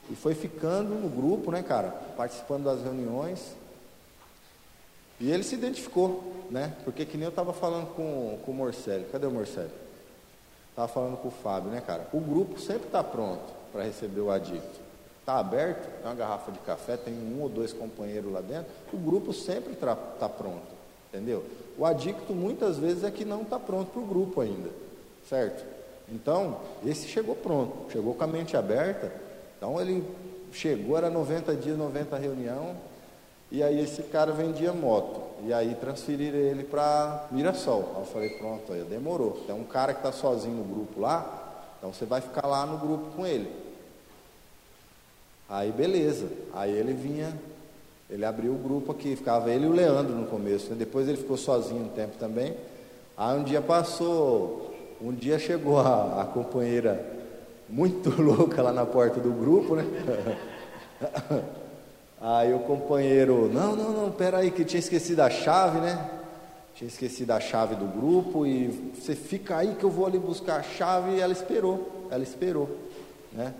E 0.10 0.16
foi 0.16 0.36
ficando 0.36 0.96
no 0.96 1.10
grupo, 1.10 1.50
né, 1.50 1.64
cara, 1.64 1.90
participando 2.16 2.66
das 2.66 2.84
reuniões. 2.84 3.56
E 5.20 5.32
ele 5.32 5.44
se 5.44 5.56
identificou, 5.56 6.46
né? 6.52 6.76
Porque 6.84 7.06
que 7.06 7.18
nem 7.18 7.26
eu 7.26 7.30
estava 7.30 7.54
falando 7.54 7.88
com, 7.96 8.38
com 8.46 8.52
o 8.52 8.56
Morcelli. 8.56 9.06
Cadê 9.12 9.26
o 9.26 9.32
Morcelli? 9.32 9.83
Estava 10.74 10.88
falando 10.88 11.18
com 11.18 11.28
o 11.28 11.32
Fábio, 11.32 11.70
né, 11.70 11.84
cara? 11.86 12.08
O 12.12 12.20
grupo 12.20 12.60
sempre 12.60 12.88
está 12.88 13.04
pronto 13.04 13.54
para 13.72 13.84
receber 13.84 14.22
o 14.22 14.32
adicto. 14.32 14.82
Está 15.20 15.38
aberto, 15.38 15.88
tem 16.02 16.12
uma 16.12 16.16
garrafa 16.16 16.52
de 16.52 16.58
café, 16.60 16.98
tem 16.98 17.14
um 17.14 17.44
ou 17.44 17.48
dois 17.48 17.72
companheiros 17.72 18.34
lá 18.34 18.42
dentro. 18.42 18.66
O 18.92 18.98
grupo 18.98 19.32
sempre 19.32 19.74
está 19.74 19.96
tá 19.96 20.28
pronto, 20.28 20.66
entendeu? 21.14 21.46
O 21.78 21.86
adicto 21.86 22.34
muitas 22.34 22.78
vezes 22.78 23.04
é 23.04 23.12
que 23.12 23.24
não 23.24 23.44
está 23.44 23.60
pronto 23.60 23.92
para 23.92 24.02
o 24.02 24.06
grupo 24.06 24.42
ainda, 24.42 24.72
certo? 25.30 25.64
Então, 26.10 26.58
esse 26.84 27.08
chegou 27.08 27.36
pronto, 27.36 27.92
chegou 27.92 28.16
com 28.16 28.24
a 28.24 28.28
mente 28.28 28.58
aberta. 28.58 29.12
Então, 29.56 29.80
ele 29.80 30.04
chegou, 30.52 30.98
era 30.98 31.10
90 31.10 31.56
dias, 31.56 31.78
90 31.78 32.18
reunião, 32.18 32.76
e 33.54 33.62
aí 33.62 33.80
esse 33.80 34.02
cara 34.02 34.32
vendia 34.32 34.74
moto. 34.74 35.22
E 35.46 35.54
aí 35.54 35.76
transferiram 35.76 36.40
ele 36.40 36.64
para 36.64 37.28
Mirassol. 37.30 37.92
Aí 37.96 38.02
eu 38.02 38.06
falei, 38.06 38.30
pronto, 38.32 38.74
aí 38.74 38.82
demorou. 38.82 39.44
Tem 39.46 39.56
um 39.56 39.64
cara 39.64 39.94
que 39.94 40.00
está 40.00 40.12
sozinho 40.12 40.56
no 40.56 40.64
grupo 40.64 41.00
lá, 41.00 41.68
então 41.78 41.94
você 41.94 42.04
vai 42.04 42.20
ficar 42.20 42.48
lá 42.48 42.66
no 42.66 42.80
grupo 42.80 43.12
com 43.16 43.28
ele. 43.28 43.48
Aí 45.48 45.72
beleza. 45.72 46.28
Aí 46.52 46.72
ele 46.72 46.94
vinha, 46.94 47.32
ele 48.10 48.26
abriu 48.26 48.54
o 48.54 48.58
grupo 48.58 48.92
aqui, 48.92 49.16
ficava 49.16 49.52
ele 49.52 49.66
e 49.66 49.70
o 49.70 49.74
Leandro 49.74 50.16
no 50.16 50.26
começo. 50.26 50.72
Né? 50.72 50.76
Depois 50.80 51.08
ele 51.08 51.18
ficou 51.18 51.38
sozinho 51.38 51.84
um 51.84 51.90
tempo 51.90 52.18
também. 52.18 52.58
Aí 53.16 53.38
um 53.38 53.44
dia 53.44 53.62
passou, 53.62 54.74
um 55.00 55.14
dia 55.14 55.38
chegou 55.38 55.78
a, 55.78 56.24
a 56.24 56.26
companheira 56.26 57.06
muito 57.70 58.10
louca 58.20 58.64
lá 58.64 58.74
na 58.74 58.84
porta 58.86 59.20
do 59.20 59.32
grupo, 59.32 59.76
né? 59.76 59.86
Aí 62.26 62.54
o 62.54 62.60
companheiro, 62.60 63.50
não, 63.52 63.76
não, 63.76 63.92
não, 63.92 64.10
pera 64.10 64.38
aí, 64.38 64.50
que 64.50 64.64
tinha 64.64 64.80
esquecido 64.80 65.20
a 65.20 65.30
chave, 65.30 65.80
né? 65.80 66.10
Tinha 66.74 66.88
esquecido 66.88 67.32
a 67.32 67.40
chave 67.42 67.76
do 67.76 67.86
grupo 67.86 68.46
e 68.46 68.94
você 68.96 69.14
fica 69.14 69.58
aí 69.58 69.76
que 69.76 69.84
eu 69.84 69.90
vou 69.90 70.06
ali 70.06 70.18
buscar 70.18 70.62
a 70.62 70.64
chave 70.64 71.18
e 71.18 71.20
ela 71.20 71.34
esperou, 71.34 72.08
ela 72.10 72.24
esperou, 72.24 72.78
né? 73.34 73.54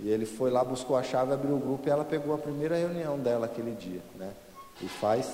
E 0.00 0.08
ele 0.08 0.26
foi 0.26 0.50
lá, 0.50 0.64
buscou 0.64 0.96
a 0.96 1.02
chave, 1.04 1.32
abriu 1.32 1.54
o 1.54 1.60
grupo 1.60 1.88
e 1.88 1.92
ela 1.92 2.04
pegou 2.04 2.34
a 2.34 2.38
primeira 2.38 2.76
reunião 2.76 3.16
dela 3.16 3.46
aquele 3.46 3.70
dia, 3.76 4.00
né? 4.16 4.32
E 4.82 4.88
faz, 4.88 5.30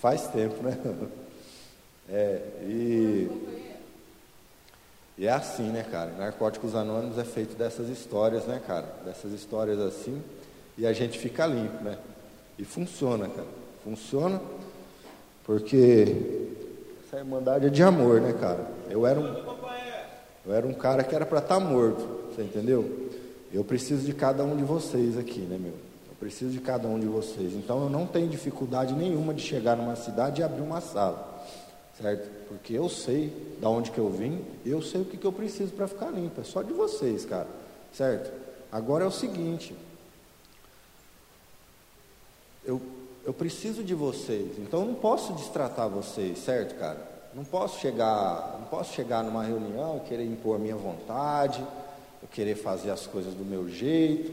faz 0.00 0.26
tempo, 0.26 0.64
né? 0.64 0.76
É, 2.06 2.42
e 2.60 3.30
E 5.16 5.26
é 5.26 5.30
assim, 5.32 5.70
né, 5.70 5.86
cara? 5.90 6.10
Narcóticos 6.10 6.74
Anônimos 6.74 7.16
é 7.16 7.24
feito 7.24 7.56
dessas 7.56 7.88
histórias, 7.88 8.44
né, 8.44 8.60
cara? 8.66 8.88
Dessas 9.06 9.32
histórias 9.32 9.78
assim. 9.78 10.20
E 10.76 10.86
a 10.86 10.92
gente 10.92 11.18
fica 11.18 11.46
limpo, 11.46 11.82
né? 11.82 11.98
E 12.58 12.64
funciona, 12.64 13.28
cara. 13.28 13.46
Funciona 13.84 14.40
porque 15.44 16.48
essa 17.06 17.18
irmandade 17.18 17.66
é 17.66 17.68
de 17.68 17.82
amor, 17.82 18.20
né, 18.20 18.32
cara? 18.32 18.66
Eu 18.88 19.06
era 19.06 19.20
um, 19.20 19.44
eu 20.46 20.52
era 20.52 20.66
um 20.66 20.72
cara 20.72 21.04
que 21.04 21.14
era 21.14 21.26
para 21.26 21.38
estar 21.38 21.60
tá 21.60 21.60
morto, 21.60 22.02
você 22.30 22.42
entendeu? 22.42 23.10
Eu 23.52 23.62
preciso 23.62 24.04
de 24.04 24.12
cada 24.12 24.42
um 24.42 24.56
de 24.56 24.64
vocês 24.64 25.16
aqui, 25.16 25.40
né, 25.40 25.58
meu? 25.60 25.72
Eu 26.08 26.14
preciso 26.18 26.50
de 26.50 26.60
cada 26.60 26.88
um 26.88 26.98
de 26.98 27.06
vocês. 27.06 27.52
Então 27.54 27.84
eu 27.84 27.90
não 27.90 28.06
tenho 28.06 28.28
dificuldade 28.28 28.94
nenhuma 28.94 29.32
de 29.32 29.42
chegar 29.42 29.76
numa 29.76 29.94
cidade 29.94 30.40
e 30.40 30.44
abrir 30.44 30.62
uma 30.62 30.80
sala, 30.80 31.44
certo? 32.00 32.28
Porque 32.48 32.72
eu 32.72 32.88
sei 32.88 33.56
da 33.60 33.68
onde 33.68 33.90
que 33.90 33.98
eu 33.98 34.08
vim, 34.08 34.42
eu 34.64 34.82
sei 34.82 35.02
o 35.02 35.04
que, 35.04 35.16
que 35.16 35.26
eu 35.26 35.32
preciso 35.32 35.72
para 35.72 35.86
ficar 35.86 36.10
limpo. 36.10 36.40
É 36.40 36.44
só 36.44 36.62
de 36.62 36.72
vocês, 36.72 37.24
cara, 37.24 37.46
certo? 37.92 38.32
Agora 38.72 39.04
é 39.04 39.06
o 39.06 39.12
seguinte, 39.12 39.74
eu 42.64 42.80
eu 43.24 43.32
preciso 43.32 43.82
de 43.82 43.94
vocês, 43.94 44.58
então 44.58 44.80
eu 44.80 44.86
não 44.86 44.94
posso 44.94 45.32
destratar 45.32 45.88
vocês, 45.88 46.38
certo, 46.38 46.78
cara? 46.78 46.98
Não 47.34 47.42
posso 47.42 47.80
chegar, 47.80 48.58
não 48.60 48.66
posso 48.66 48.92
chegar 48.92 49.24
numa 49.24 49.42
reunião 49.42 49.96
e 49.96 50.08
querer 50.08 50.24
impor 50.24 50.56
a 50.56 50.58
minha 50.58 50.76
vontade, 50.76 51.64
eu 52.22 52.28
querer 52.30 52.54
fazer 52.54 52.90
as 52.90 53.06
coisas 53.06 53.32
do 53.32 53.44
meu 53.44 53.68
jeito, 53.68 54.30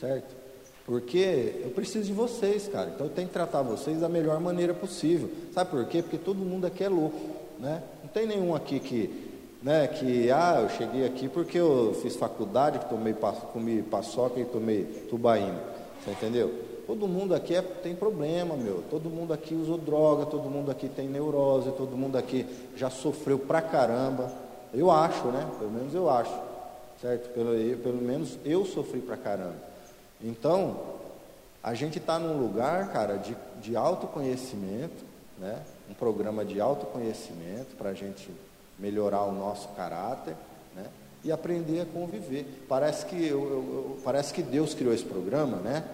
certo? 0.00 0.34
Porque 0.86 1.60
eu 1.62 1.70
preciso 1.70 2.06
de 2.06 2.12
vocês, 2.12 2.66
cara. 2.66 2.90
Então 2.94 3.06
eu 3.06 3.12
tenho 3.12 3.28
que 3.28 3.34
tratar 3.34 3.62
vocês 3.62 4.00
da 4.00 4.08
melhor 4.08 4.40
maneira 4.40 4.74
possível. 4.74 5.30
Sabe 5.52 5.70
por 5.70 5.86
quê? 5.86 6.02
Porque 6.02 6.18
todo 6.18 6.38
mundo 6.38 6.66
aqui 6.66 6.82
é 6.82 6.88
louco, 6.88 7.18
né? 7.58 7.82
Não 8.02 8.08
tem 8.08 8.26
nenhum 8.26 8.54
aqui 8.54 8.80
que, 8.80 9.30
né, 9.62 9.86
que 9.86 10.30
ah, 10.30 10.60
eu 10.62 10.70
cheguei 10.70 11.06
aqui 11.06 11.28
porque 11.28 11.58
eu 11.58 11.96
fiz 12.02 12.16
faculdade, 12.16 12.78
que 12.78 12.88
tomei 12.88 13.14
comi 13.52 13.82
paçoca 13.82 14.40
e 14.40 14.44
tomei 14.46 14.84
tubaína. 15.08 15.60
Você 16.02 16.10
entendeu? 16.10 16.73
Todo 16.86 17.08
mundo 17.08 17.34
aqui 17.34 17.54
é, 17.54 17.62
tem 17.62 17.94
problema, 17.94 18.56
meu. 18.56 18.82
Todo 18.90 19.08
mundo 19.08 19.32
aqui 19.32 19.54
usou 19.54 19.78
droga, 19.78 20.26
todo 20.26 20.50
mundo 20.50 20.70
aqui 20.70 20.88
tem 20.88 21.08
neurose, 21.08 21.72
todo 21.72 21.96
mundo 21.96 22.18
aqui 22.18 22.46
já 22.76 22.90
sofreu 22.90 23.38
pra 23.38 23.62
caramba. 23.62 24.30
Eu 24.72 24.90
acho, 24.90 25.28
né? 25.28 25.48
Pelo 25.58 25.70
menos 25.70 25.94
eu 25.94 26.10
acho. 26.10 26.34
Certo? 27.00 27.32
Pelo, 27.32 27.78
pelo 27.78 28.02
menos 28.02 28.38
eu 28.44 28.66
sofri 28.66 29.00
pra 29.00 29.16
caramba. 29.16 29.56
Então, 30.22 30.76
a 31.62 31.72
gente 31.72 31.98
está 31.98 32.18
num 32.18 32.38
lugar, 32.38 32.92
cara, 32.92 33.16
de, 33.16 33.34
de 33.62 33.76
autoconhecimento, 33.76 35.04
né? 35.38 35.62
Um 35.88 35.94
programa 35.94 36.44
de 36.44 36.60
autoconhecimento 36.60 37.74
para 37.76 37.90
a 37.90 37.94
gente 37.94 38.30
melhorar 38.78 39.22
o 39.22 39.32
nosso 39.32 39.68
caráter, 39.68 40.34
né? 40.74 40.84
E 41.22 41.32
aprender 41.32 41.80
a 41.80 41.86
conviver. 41.86 42.64
Parece 42.68 43.06
que, 43.06 43.26
eu, 43.26 43.42
eu, 43.42 43.98
parece 44.04 44.34
que 44.34 44.42
Deus 44.42 44.74
criou 44.74 44.92
esse 44.92 45.04
programa, 45.04 45.56
né? 45.58 45.84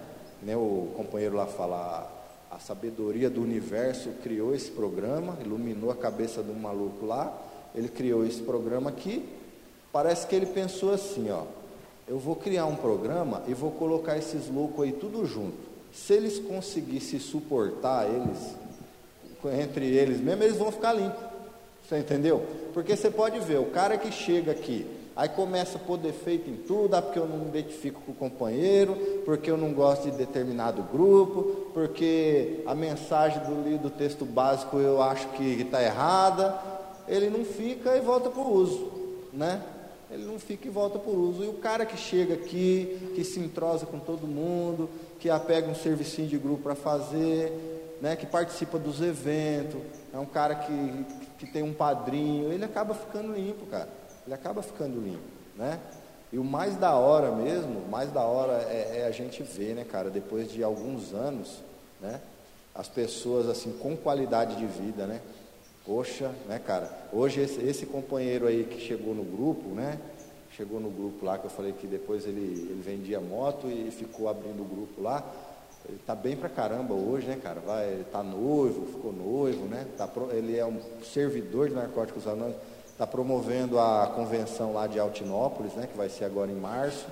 Né, 0.42 0.56
o 0.56 0.88
companheiro 0.96 1.36
lá 1.36 1.46
fala, 1.46 2.10
a 2.50 2.58
sabedoria 2.58 3.30
do 3.30 3.42
universo 3.42 4.10
criou 4.22 4.54
esse 4.54 4.70
programa, 4.70 5.38
iluminou 5.44 5.90
a 5.90 5.96
cabeça 5.96 6.40
um 6.40 6.54
maluco 6.54 7.06
lá, 7.06 7.36
ele 7.74 7.88
criou 7.88 8.26
esse 8.26 8.42
programa 8.42 8.90
aqui, 8.90 9.28
parece 9.92 10.26
que 10.26 10.34
ele 10.34 10.46
pensou 10.46 10.92
assim, 10.92 11.30
ó, 11.30 11.44
eu 12.08 12.18
vou 12.18 12.34
criar 12.34 12.66
um 12.66 12.74
programa 12.74 13.42
e 13.46 13.54
vou 13.54 13.70
colocar 13.70 14.18
esses 14.18 14.48
loucos 14.48 14.84
aí 14.84 14.92
tudo 14.92 15.24
junto. 15.24 15.70
Se 15.92 16.12
eles 16.12 16.38
conseguissem 16.38 17.20
suportar 17.20 18.08
eles, 18.08 18.56
entre 19.60 19.86
eles 19.86 20.20
mesmo, 20.20 20.42
eles 20.42 20.56
vão 20.56 20.72
ficar 20.72 20.92
limpos. 20.92 21.22
Você 21.88 21.98
entendeu? 21.98 22.44
Porque 22.72 22.96
você 22.96 23.10
pode 23.10 23.38
ver, 23.40 23.58
o 23.58 23.66
cara 23.66 23.96
que 23.96 24.12
chega 24.12 24.52
aqui, 24.52 24.86
Aí 25.20 25.28
começa 25.28 25.76
a 25.76 25.78
pôr 25.78 25.98
defeito 25.98 26.48
em 26.48 26.56
tudo, 26.56 26.94
ah, 26.94 27.02
porque 27.02 27.18
eu 27.18 27.28
não 27.28 27.36
me 27.36 27.48
identifico 27.48 28.00
com 28.00 28.12
o 28.12 28.14
companheiro, 28.14 28.94
porque 29.26 29.50
eu 29.50 29.56
não 29.58 29.70
gosto 29.74 30.10
de 30.10 30.16
determinado 30.16 30.82
grupo, 30.82 31.68
porque 31.74 32.62
a 32.64 32.74
mensagem 32.74 33.38
do, 33.40 33.78
do 33.82 33.90
texto 33.90 34.24
básico 34.24 34.78
eu 34.78 35.02
acho 35.02 35.28
que 35.32 35.60
está 35.60 35.82
errada. 35.82 36.58
Ele 37.06 37.28
não 37.28 37.44
fica 37.44 37.94
e 37.98 38.00
volta 38.00 38.30
para 38.30 38.40
o 38.40 38.50
uso, 38.50 38.90
né? 39.30 39.62
Ele 40.10 40.24
não 40.24 40.38
fica 40.38 40.66
e 40.66 40.70
volta 40.70 40.98
para 40.98 41.12
o 41.12 41.28
uso. 41.28 41.44
E 41.44 41.48
o 41.48 41.52
cara 41.52 41.84
que 41.84 41.98
chega 41.98 42.32
aqui, 42.32 43.12
que 43.14 43.22
se 43.22 43.40
entrosa 43.40 43.84
com 43.84 43.98
todo 43.98 44.26
mundo, 44.26 44.88
que 45.18 45.28
apega 45.28 45.68
um 45.68 45.74
servicinho 45.74 46.28
de 46.28 46.38
grupo 46.38 46.62
para 46.62 46.74
fazer, 46.74 47.98
né? 48.00 48.16
que 48.16 48.24
participa 48.24 48.78
dos 48.78 49.02
eventos, 49.02 49.82
é 50.14 50.18
um 50.18 50.24
cara 50.24 50.54
que, 50.54 51.04
que 51.40 51.46
tem 51.46 51.62
um 51.62 51.74
padrinho, 51.74 52.50
ele 52.50 52.64
acaba 52.64 52.94
ficando 52.94 53.34
limpo, 53.34 53.66
cara 53.66 53.99
ele 54.26 54.34
acaba 54.34 54.62
ficando 54.62 55.00
limpo, 55.00 55.20
né? 55.56 55.80
E 56.32 56.38
o 56.38 56.44
mais 56.44 56.76
da 56.76 56.94
hora 56.94 57.32
mesmo, 57.32 57.88
mais 57.88 58.12
da 58.12 58.22
hora 58.22 58.62
é, 58.68 59.00
é, 59.00 59.06
a 59.06 59.10
gente 59.10 59.42
ver, 59.42 59.74
né, 59.74 59.84
cara, 59.84 60.10
depois 60.10 60.50
de 60.50 60.62
alguns 60.62 61.12
anos, 61.12 61.58
né, 62.00 62.20
as 62.72 62.88
pessoas 62.88 63.48
assim 63.48 63.72
com 63.72 63.96
qualidade 63.96 64.54
de 64.54 64.66
vida, 64.66 65.06
né? 65.06 65.20
Poxa, 65.84 66.30
né, 66.46 66.60
cara? 66.64 66.88
Hoje 67.12 67.40
esse, 67.40 67.60
esse 67.62 67.84
companheiro 67.84 68.46
aí 68.46 68.64
que 68.64 68.80
chegou 68.80 69.12
no 69.12 69.24
grupo, 69.24 69.70
né? 69.70 69.98
Chegou 70.56 70.78
no 70.78 70.90
grupo 70.90 71.24
lá 71.24 71.36
que 71.36 71.46
eu 71.46 71.50
falei 71.50 71.72
que 71.72 71.86
depois 71.86 72.24
ele, 72.26 72.68
ele 72.70 72.82
vendia 72.84 73.20
moto 73.20 73.66
e 73.66 73.90
ficou 73.90 74.28
abrindo 74.28 74.62
o 74.62 74.64
grupo 74.64 75.02
lá. 75.02 75.24
Ele 75.88 75.98
tá 76.06 76.14
bem 76.14 76.36
pra 76.36 76.48
caramba 76.48 76.94
hoje, 76.94 77.26
né, 77.26 77.40
cara? 77.42 77.60
Vai, 77.60 77.88
ele 77.88 78.04
tá 78.04 78.22
noivo, 78.22 78.86
ficou 78.86 79.12
noivo, 79.12 79.64
né? 79.64 79.86
Tá, 79.96 80.08
ele 80.32 80.56
é 80.56 80.64
um 80.64 80.78
servidor 81.02 81.68
de 81.68 81.74
narcóticos 81.74 82.26
anônimos 82.28 82.60
está 83.00 83.06
promovendo 83.06 83.78
a 83.78 84.12
convenção 84.14 84.74
lá 84.74 84.86
de 84.86 84.98
Altinópolis, 84.98 85.72
né, 85.72 85.88
que 85.90 85.96
vai 85.96 86.10
ser 86.10 86.26
agora 86.26 86.50
em 86.50 86.54
março. 86.54 87.06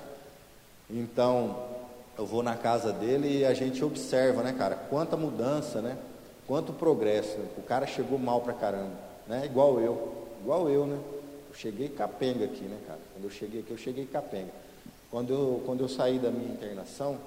Então, 0.87 1.65
eu 2.15 2.27
vou 2.27 2.43
na 2.43 2.55
casa 2.55 2.93
dele 2.93 3.39
e 3.39 3.43
a 3.45 3.55
gente 3.55 3.83
observa, 3.83 4.43
né, 4.43 4.53
cara, 4.55 4.75
quanta 4.75 5.17
mudança, 5.17 5.81
né? 5.81 5.97
Quanto 6.45 6.73
progresso. 6.73 7.39
O 7.57 7.63
cara 7.63 7.87
chegou 7.87 8.19
mal 8.19 8.41
pra 8.41 8.53
caramba, 8.53 8.93
né? 9.27 9.43
Igual 9.45 9.79
eu, 9.79 10.27
igual 10.43 10.69
eu, 10.69 10.85
né? 10.85 10.99
Eu 11.49 11.55
cheguei 11.55 11.89
capenga 11.89 12.45
aqui, 12.45 12.65
né, 12.65 12.77
cara? 12.85 12.99
Quando 13.15 13.23
eu 13.23 13.31
cheguei 13.31 13.61
aqui, 13.61 13.71
eu 13.71 13.77
cheguei 13.77 14.05
capenga. 14.05 14.51
Quando 15.09 15.33
eu, 15.33 15.63
quando 15.65 15.81
eu 15.81 15.89
saí 15.89 16.19
da 16.19 16.29
minha 16.29 16.53
internação, 16.53 17.17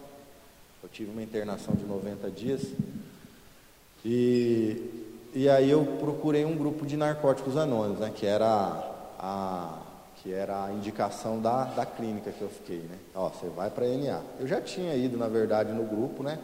eu 0.85 0.89
tive 0.89 1.11
uma 1.11 1.23
internação 1.23 1.75
de 1.75 1.85
90 1.85 2.31
dias, 2.31 2.63
e 4.05 5.02
e 5.35 5.49
aí 5.49 5.71
eu 5.71 5.85
procurei 5.99 6.45
um 6.45 6.57
grupo 6.57 6.85
de 6.85 6.97
narcóticos 6.97 7.57
anônimos, 7.57 8.01
né, 8.01 8.13
que 8.15 8.27
era 8.27 8.47
a, 9.19 9.79
que 10.23 10.33
era 10.33 10.67
a 10.67 10.73
indicação 10.73 11.41
da, 11.41 11.65
da 11.65 11.87
clínica 11.87 12.31
que 12.31 12.43
eu 12.43 12.49
fiquei, 12.49 12.79
né? 12.79 12.97
Ó, 13.15 13.29
você 13.29 13.49
vai 13.49 13.71
para 13.71 13.87
a 13.87 13.89
NA. 13.89 14.21
Eu 14.39 14.47
já 14.47 14.61
tinha 14.61 14.95
ido, 14.95 15.17
na 15.17 15.27
verdade, 15.27 15.73
no 15.73 15.85
grupo, 15.85 16.23
né? 16.23 16.39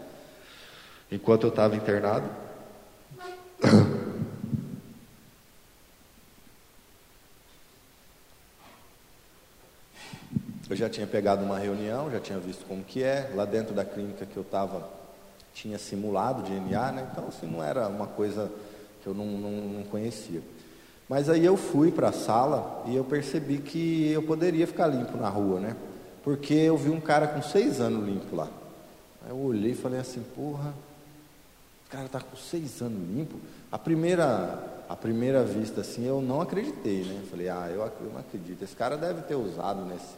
Enquanto 1.13 1.45
eu 1.45 1.51
estava 1.51 1.77
internado. 1.77 2.29
Eu 10.71 10.77
já 10.77 10.91
tinha 10.91 11.07
pegado 11.07 11.45
uma 11.45 11.59
reunião, 11.59 12.11
já 12.11 12.21
tinha 12.21 12.39
visto 12.39 12.67
como 12.67 12.85
que 12.85 13.03
é. 13.03 13.31
Lá 13.35 13.45
dentro 13.45 13.75
da 13.75 13.85
clínica 13.85 14.27
que 14.27 14.37
eu 14.37 14.43
estava, 14.43 14.87
tinha 15.55 15.79
simulado 15.79 16.43
de 16.43 16.53
NA, 16.53 16.93
né? 16.93 17.09
Então, 17.11 17.29
assim, 17.29 17.47
não 17.47 17.63
era 17.63 17.89
uma 17.89 18.07
coisa 18.07 18.51
que 19.03 19.07
eu 19.07 19.15
não, 19.15 19.27
não, 19.27 19.51
não 19.51 19.83
conhecia. 19.85 20.43
Mas 21.09 21.31
aí 21.31 21.45
eu 21.45 21.57
fui 21.57 21.91
para 21.91 22.09
a 22.09 22.13
sala 22.13 22.83
e 22.87 22.95
eu 22.95 23.05
percebi 23.05 23.59
que 23.59 24.13
eu 24.13 24.23
poderia 24.23 24.67
ficar 24.67 24.87
limpo 24.87 25.17
na 25.17 25.29
rua, 25.29 25.59
né? 25.59 25.77
Porque 26.23 26.53
eu 26.53 26.77
vi 26.77 26.91
um 26.91 27.01
cara 27.01 27.27
com 27.27 27.41
seis 27.41 27.81
anos 27.81 28.07
limpo 28.07 28.37
lá. 28.37 28.49
Aí 29.25 29.31
eu 29.31 29.39
olhei 29.39 29.73
e 29.73 29.75
falei 29.75 29.99
assim, 29.99 30.23
porra, 30.35 30.75
o 31.87 31.91
cara 31.91 32.09
tá 32.09 32.21
com 32.21 32.37
seis 32.37 32.83
anos 32.83 32.99
limpo. 33.09 33.37
A 33.73 33.79
primeira, 33.79 34.83
a 34.87 34.95
primeira 34.95 35.43
vista 35.43 35.81
assim, 35.81 36.05
eu 36.05 36.21
não 36.21 36.43
acreditei, 36.43 37.05
né? 37.05 37.23
Falei, 37.31 37.49
ah, 37.49 37.69
eu, 37.71 37.81
eu 37.81 38.11
não 38.13 38.21
acredito. 38.21 38.63
Esse 38.63 38.77
cara 38.77 38.99
deve 38.99 39.23
ter 39.23 39.35
usado 39.35 39.87
nesse, 39.87 40.15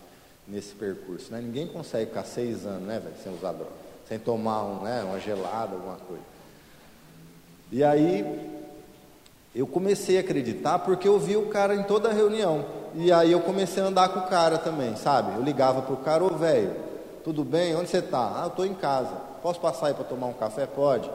nesse 0.48 0.74
percurso, 0.74 1.30
né? 1.30 1.40
Ninguém 1.40 1.68
consegue 1.68 2.06
ficar 2.06 2.24
seis 2.24 2.66
anos, 2.66 2.82
né, 2.82 2.98
velho, 2.98 3.14
sem 3.22 3.32
usar 3.32 3.52
droga, 3.52 3.70
sem 4.08 4.18
tomar 4.18 4.64
um, 4.64 4.82
né, 4.82 5.04
uma 5.04 5.20
gelada, 5.20 5.74
alguma 5.74 5.96
coisa. 5.96 6.24
E 7.70 7.84
aí 7.84 8.59
eu 9.54 9.66
comecei 9.66 10.16
a 10.16 10.20
acreditar 10.20 10.78
porque 10.80 11.08
eu 11.08 11.18
vi 11.18 11.36
o 11.36 11.46
cara 11.48 11.74
em 11.74 11.82
toda 11.82 12.08
a 12.08 12.12
reunião. 12.12 12.64
E 12.94 13.12
aí 13.12 13.32
eu 13.32 13.40
comecei 13.40 13.82
a 13.82 13.86
andar 13.86 14.08
com 14.10 14.20
o 14.20 14.28
cara 14.28 14.58
também, 14.58 14.96
sabe? 14.96 15.36
Eu 15.36 15.42
ligava 15.42 15.82
pro 15.82 15.96
cara, 15.98 16.24
ô 16.24 16.28
velho, 16.30 16.74
tudo 17.24 17.44
bem? 17.44 17.74
Onde 17.74 17.88
você 17.88 17.98
está? 17.98 18.32
Ah, 18.36 18.42
eu 18.44 18.48
estou 18.48 18.66
em 18.66 18.74
casa. 18.74 19.14
Posso 19.42 19.60
passar 19.60 19.88
aí 19.88 19.94
para 19.94 20.04
tomar 20.04 20.26
um 20.26 20.32
café? 20.32 20.66
Pode. 20.66 21.10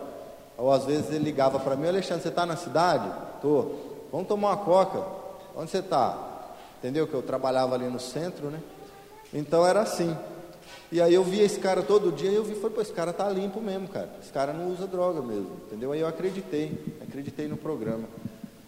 Ou 0.57 0.72
às 0.72 0.86
vezes 0.86 1.10
ele 1.10 1.24
ligava 1.24 1.60
para 1.60 1.76
mim, 1.76 1.88
Alexandre, 1.88 2.24
você 2.24 2.30
está 2.30 2.45
na 2.45 2.56
cidade? 2.56 3.10
Tô. 3.41 3.72
Vamos 4.12 4.28
tomar 4.28 4.49
uma 4.49 4.57
coca. 4.57 5.03
Onde 5.56 5.70
você 5.70 5.80
está? 5.80 6.18
Entendeu? 6.80 7.07
Que 7.07 7.14
eu 7.14 7.22
trabalhava 7.22 7.76
ali 7.76 7.88
no 7.88 7.99
centro, 7.99 8.49
né? 8.49 8.60
Então 9.34 9.66
era 9.66 9.82
assim. 9.82 10.16
E 10.91 11.01
aí 11.01 11.13
eu 11.13 11.23
via 11.23 11.43
esse 11.43 11.59
cara 11.59 11.81
todo 11.81 12.11
dia 12.11 12.29
e 12.29 12.35
eu 12.35 12.43
vi, 12.43 12.55
foi, 12.55 12.69
pô, 12.69 12.81
esse 12.81 12.93
cara 12.93 13.11
tá 13.11 13.29
limpo 13.29 13.59
mesmo, 13.59 13.87
cara. 13.87 14.09
Esse 14.21 14.31
cara 14.31 14.53
não 14.53 14.71
usa 14.71 14.87
droga 14.87 15.21
mesmo, 15.21 15.51
entendeu? 15.65 15.91
Aí 15.91 15.99
eu 15.99 16.07
acreditei, 16.07 16.71
acreditei 17.01 17.47
no 17.47 17.57
programa. 17.57 18.07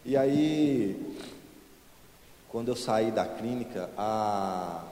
E 0.06 0.16
aí 0.18 1.16
quando 2.50 2.70
eu 2.70 2.76
saí 2.76 3.12
da 3.12 3.26
clínica, 3.26 3.90
a, 3.98 4.84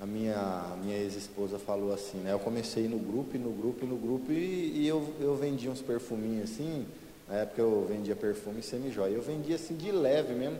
a 0.00 0.06
minha, 0.06 0.74
minha 0.82 0.96
ex-esposa 0.96 1.58
falou 1.58 1.92
assim, 1.92 2.18
né? 2.18 2.32
Eu 2.32 2.38
comecei 2.38 2.88
no 2.88 2.98
grupo, 2.98 3.36
no 3.38 3.50
grupo, 3.50 3.86
no 3.86 3.96
grupo, 3.96 4.32
e, 4.32 4.72
e 4.76 4.88
eu, 4.88 5.06
eu 5.20 5.36
vendia 5.36 5.70
uns 5.70 5.82
perfuminhos 5.82 6.50
assim, 6.50 6.86
na 7.28 7.36
época 7.36 7.60
eu 7.60 7.86
vendia 7.88 8.16
perfume 8.16 8.62
semi-joia. 8.62 9.12
Eu 9.12 9.22
vendia 9.22 9.56
assim 9.56 9.76
de 9.76 9.92
leve 9.92 10.34
mesmo, 10.34 10.58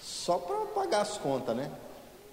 só 0.00 0.38
para 0.38 0.56
pagar 0.66 1.02
as 1.02 1.18
contas, 1.18 1.54
né? 1.56 1.70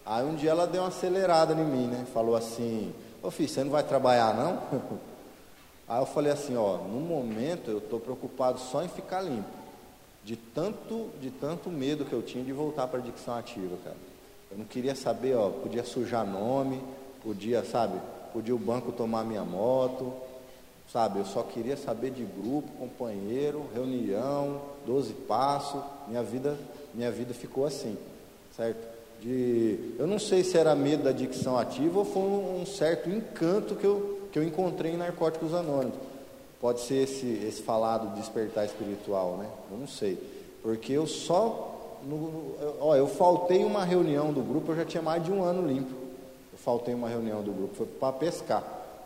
Aí 0.05 0.25
um 0.25 0.35
dia 0.35 0.51
ela 0.51 0.67
deu 0.67 0.81
uma 0.81 0.89
acelerada 0.89 1.53
em 1.53 1.65
mim, 1.65 1.87
né? 1.87 2.05
Falou 2.13 2.35
assim, 2.35 2.93
ô 3.21 3.31
filho, 3.31 3.49
você 3.49 3.63
não 3.63 3.71
vai 3.71 3.83
trabalhar 3.83 4.33
não? 4.33 4.61
Aí 5.87 6.01
eu 6.01 6.05
falei 6.05 6.31
assim, 6.31 6.55
ó, 6.55 6.77
no 6.77 6.99
momento 6.99 7.69
eu 7.69 7.77
estou 7.77 7.99
preocupado 7.99 8.59
só 8.59 8.83
em 8.83 8.87
ficar 8.87 9.21
limpo. 9.21 9.49
De 10.23 10.35
tanto, 10.35 11.09
de 11.21 11.29
tanto 11.29 11.69
medo 11.69 12.05
que 12.05 12.13
eu 12.13 12.21
tinha 12.21 12.43
de 12.43 12.53
voltar 12.53 12.87
para 12.87 12.99
a 12.99 13.01
dicção 13.01 13.35
ativa, 13.35 13.75
cara. 13.83 13.97
Eu 14.51 14.57
não 14.57 14.65
queria 14.65 14.95
saber, 14.95 15.35
ó, 15.35 15.49
podia 15.49 15.83
sujar 15.83 16.25
nome, 16.25 16.81
podia, 17.21 17.63
sabe, 17.63 17.99
podia 18.31 18.55
o 18.55 18.59
banco 18.59 18.91
tomar 18.91 19.23
minha 19.23 19.43
moto, 19.43 20.13
sabe? 20.91 21.19
Eu 21.19 21.25
só 21.25 21.43
queria 21.43 21.75
saber 21.75 22.11
de 22.11 22.23
grupo, 22.23 22.71
companheiro, 22.73 23.65
reunião, 23.73 24.61
12 24.85 25.13
passos. 25.13 25.81
Minha 26.07 26.23
vida, 26.23 26.57
minha 26.93 27.11
vida 27.11 27.33
ficou 27.33 27.65
assim, 27.65 27.97
certo? 28.55 28.92
De, 29.23 29.95
eu 29.97 30.05
não 30.05 30.19
sei 30.19 30.43
se 30.43 30.57
era 30.57 30.75
medo 30.75 31.03
da 31.03 31.13
dicção 31.13 31.57
ativa 31.57 31.99
ou 31.99 32.03
foi 32.03 32.23
um, 32.23 32.61
um 32.61 32.65
certo 32.65 33.09
encanto 33.09 33.73
que 33.73 33.85
eu, 33.85 34.27
que 34.29 34.37
eu 34.37 34.43
encontrei 34.43 34.91
em 34.91 34.97
Narcóticos 34.97 35.53
Anônimos. 35.53 35.95
Pode 36.59 36.81
ser 36.81 37.03
esse, 37.03 37.25
esse 37.47 37.61
falado 37.61 38.13
despertar 38.15 38.65
espiritual, 38.65 39.37
né? 39.37 39.47
Eu 39.71 39.77
não 39.77 39.87
sei. 39.87 40.21
Porque 40.61 40.91
eu 40.91 41.07
só. 41.07 41.99
No, 42.03 42.55
ó, 42.81 42.97
eu 42.97 43.07
faltei 43.07 43.63
uma 43.63 43.85
reunião 43.85 44.33
do 44.33 44.41
grupo, 44.41 44.73
eu 44.73 44.75
já 44.75 44.83
tinha 44.83 45.01
mais 45.01 45.23
de 45.23 45.31
um 45.31 45.41
ano 45.41 45.65
limpo. 45.65 45.93
Eu 46.51 46.57
faltei 46.57 46.93
uma 46.93 47.07
reunião 47.07 47.41
do 47.41 47.53
grupo, 47.53 47.75
foi 47.75 47.85
para 47.85 48.11
pescar. 48.11 48.61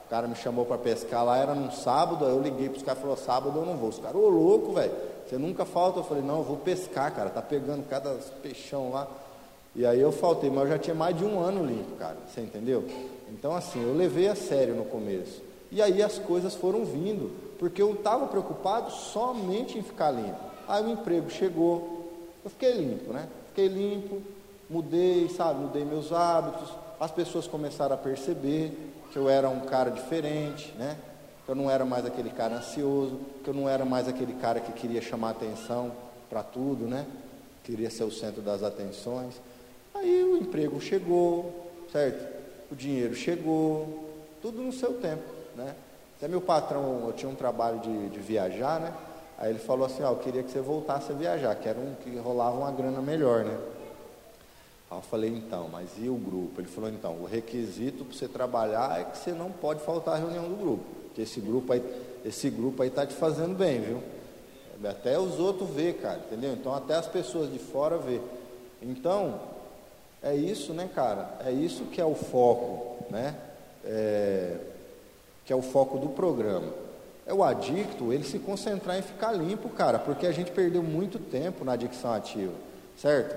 O 0.07 0.09
cara 0.09 0.27
me 0.27 0.35
chamou 0.35 0.65
para 0.65 0.79
pescar 0.79 1.23
lá, 1.23 1.37
era 1.37 1.53
num 1.53 1.69
sábado, 1.69 2.25
aí 2.25 2.31
eu 2.31 2.41
liguei 2.41 2.69
para 2.69 2.77
os 2.77 2.83
caras 2.83 2.97
e 2.97 3.01
falou, 3.03 3.17
sábado 3.17 3.59
eu 3.59 3.65
não 3.65 3.77
vou. 3.77 3.89
Os 3.89 3.99
caras, 3.99 4.15
ô 4.15 4.29
louco, 4.29 4.73
velho, 4.73 4.93
você 5.27 5.37
nunca 5.37 5.63
falta? 5.63 5.99
Eu 5.99 6.03
falei, 6.03 6.23
não, 6.23 6.37
eu 6.37 6.43
vou 6.43 6.57
pescar, 6.57 7.13
cara, 7.13 7.29
tá 7.29 7.41
pegando 7.41 7.87
cada 7.87 8.15
peixão 8.41 8.89
lá. 8.89 9.07
E 9.77 9.85
aí 9.85 10.01
eu 10.01 10.11
faltei, 10.11 10.49
mas 10.49 10.63
eu 10.63 10.69
já 10.69 10.79
tinha 10.79 10.95
mais 10.95 11.15
de 11.15 11.23
um 11.23 11.39
ano 11.39 11.63
limpo, 11.63 11.95
cara, 11.97 12.17
você 12.27 12.41
entendeu? 12.41 12.83
Então 13.29 13.55
assim, 13.55 13.79
eu 13.81 13.95
levei 13.95 14.27
a 14.27 14.33
sério 14.33 14.73
no 14.73 14.83
começo. 14.85 15.39
E 15.71 15.83
aí 15.83 16.01
as 16.01 16.17
coisas 16.17 16.55
foram 16.55 16.83
vindo, 16.83 17.31
porque 17.59 17.79
eu 17.79 17.93
estava 17.93 18.25
preocupado 18.25 18.89
somente 18.89 19.77
em 19.77 19.83
ficar 19.83 20.09
limpo. 20.09 20.39
Aí 20.67 20.83
o 20.83 20.89
emprego 20.89 21.29
chegou, 21.29 22.09
eu 22.43 22.49
fiquei 22.49 22.71
limpo, 22.71 23.13
né? 23.13 23.27
Fiquei 23.49 23.67
limpo, 23.67 24.19
mudei, 24.67 25.29
sabe, 25.29 25.59
mudei 25.59 25.85
meus 25.85 26.11
hábitos, 26.11 26.69
as 26.99 27.11
pessoas 27.11 27.45
começaram 27.45 27.93
a 27.93 27.97
perceber 27.99 28.71
que 29.11 29.17
eu 29.17 29.29
era 29.29 29.47
um 29.47 29.59
cara 29.59 29.91
diferente, 29.91 30.73
né? 30.79 30.97
Que 31.45 31.51
eu 31.51 31.55
não 31.55 31.69
era 31.69 31.85
mais 31.85 32.03
aquele 32.03 32.31
cara 32.31 32.55
ansioso, 32.55 33.19
que 33.43 33.49
eu 33.49 33.53
não 33.53 33.69
era 33.69 33.85
mais 33.85 34.07
aquele 34.07 34.33
cara 34.33 34.59
que 34.59 34.71
queria 34.71 35.03
chamar 35.03 35.29
atenção 35.31 35.91
para 36.27 36.41
tudo, 36.41 36.85
né? 36.85 37.05
Queria 37.63 37.91
ser 37.91 38.05
o 38.05 38.11
centro 38.11 38.41
das 38.41 38.63
atenções. 38.63 39.35
Aí 39.97 40.23
o 40.23 40.37
emprego 40.37 40.79
chegou, 40.79 41.71
certo? 41.91 42.35
O 42.71 42.75
dinheiro 42.75 43.15
chegou, 43.15 44.05
tudo 44.41 44.61
no 44.61 44.71
seu 44.71 44.93
tempo, 44.93 45.23
né? 45.55 45.75
Até 46.17 46.27
meu 46.27 46.41
patrão, 46.41 47.03
eu 47.07 47.13
tinha 47.13 47.29
um 47.29 47.35
trabalho 47.35 47.79
de, 47.79 48.09
de 48.09 48.19
viajar, 48.19 48.79
né? 48.79 48.93
Aí 49.37 49.51
ele 49.51 49.59
falou 49.59 49.85
assim, 49.85 50.01
ó, 50.01 50.11
eu 50.11 50.17
queria 50.17 50.41
que 50.41 50.51
você 50.51 50.59
voltasse 50.59 51.11
a 51.11 51.15
viajar, 51.15 51.55
que 51.55 51.69
era 51.69 51.79
um 51.79 51.93
que 51.95 52.15
rolava 52.17 52.57
uma 52.57 52.71
grana 52.71 53.01
melhor, 53.01 53.43
né? 53.45 53.57
Aí 54.89 54.97
eu 54.97 55.01
falei, 55.01 55.29
então, 55.29 55.69
mas 55.71 55.89
e 55.97 56.09
o 56.09 56.15
grupo? 56.15 56.59
Ele 56.59 56.67
falou, 56.67 56.89
então, 56.89 57.13
o 57.21 57.25
requisito 57.25 58.03
para 58.03 58.17
você 58.17 58.27
trabalhar 58.27 58.99
é 58.99 59.03
que 59.03 59.17
você 59.17 59.31
não 59.31 59.51
pode 59.51 59.81
faltar 59.81 60.15
a 60.15 60.17
reunião 60.17 60.49
do 60.49 60.55
grupo. 60.55 60.83
Porque 61.03 61.21
esse 61.21 61.39
grupo 61.39 61.73
aí, 61.73 61.83
esse 62.25 62.49
grupo 62.49 62.81
aí 62.81 62.89
tá 62.89 63.05
te 63.05 63.13
fazendo 63.13 63.55
bem, 63.55 63.81
viu? 63.81 64.01
Até 64.89 65.19
os 65.19 65.39
outros 65.39 65.69
vê, 65.69 65.93
cara, 65.93 66.19
entendeu? 66.19 66.53
Então 66.53 66.73
até 66.73 66.95
as 66.95 67.07
pessoas 67.07 67.51
de 67.51 67.59
fora 67.59 67.97
vê. 67.97 68.21
Então, 68.81 69.39
é 70.21 70.35
isso, 70.35 70.73
né, 70.73 70.89
cara? 70.93 71.37
É 71.45 71.51
isso 71.51 71.85
que 71.85 72.01
é 72.01 72.05
o 72.05 72.15
foco, 72.15 73.05
né? 73.09 73.35
É, 73.85 74.55
que 75.45 75.53
é 75.53 75.55
o 75.55 75.61
foco 75.61 75.97
do 75.97 76.09
programa. 76.09 76.67
É 77.25 77.33
o 77.33 77.43
adicto, 77.43 78.13
ele 78.13 78.23
se 78.23 78.39
concentrar 78.39 78.97
em 78.97 79.01
ficar 79.01 79.33
limpo, 79.33 79.69
cara, 79.69 79.99
porque 79.99 80.25
a 80.25 80.31
gente 80.31 80.51
perdeu 80.51 80.81
muito 80.81 81.19
tempo 81.19 81.65
na 81.65 81.73
adicção 81.73 82.13
ativa, 82.13 82.53
certo? 82.97 83.35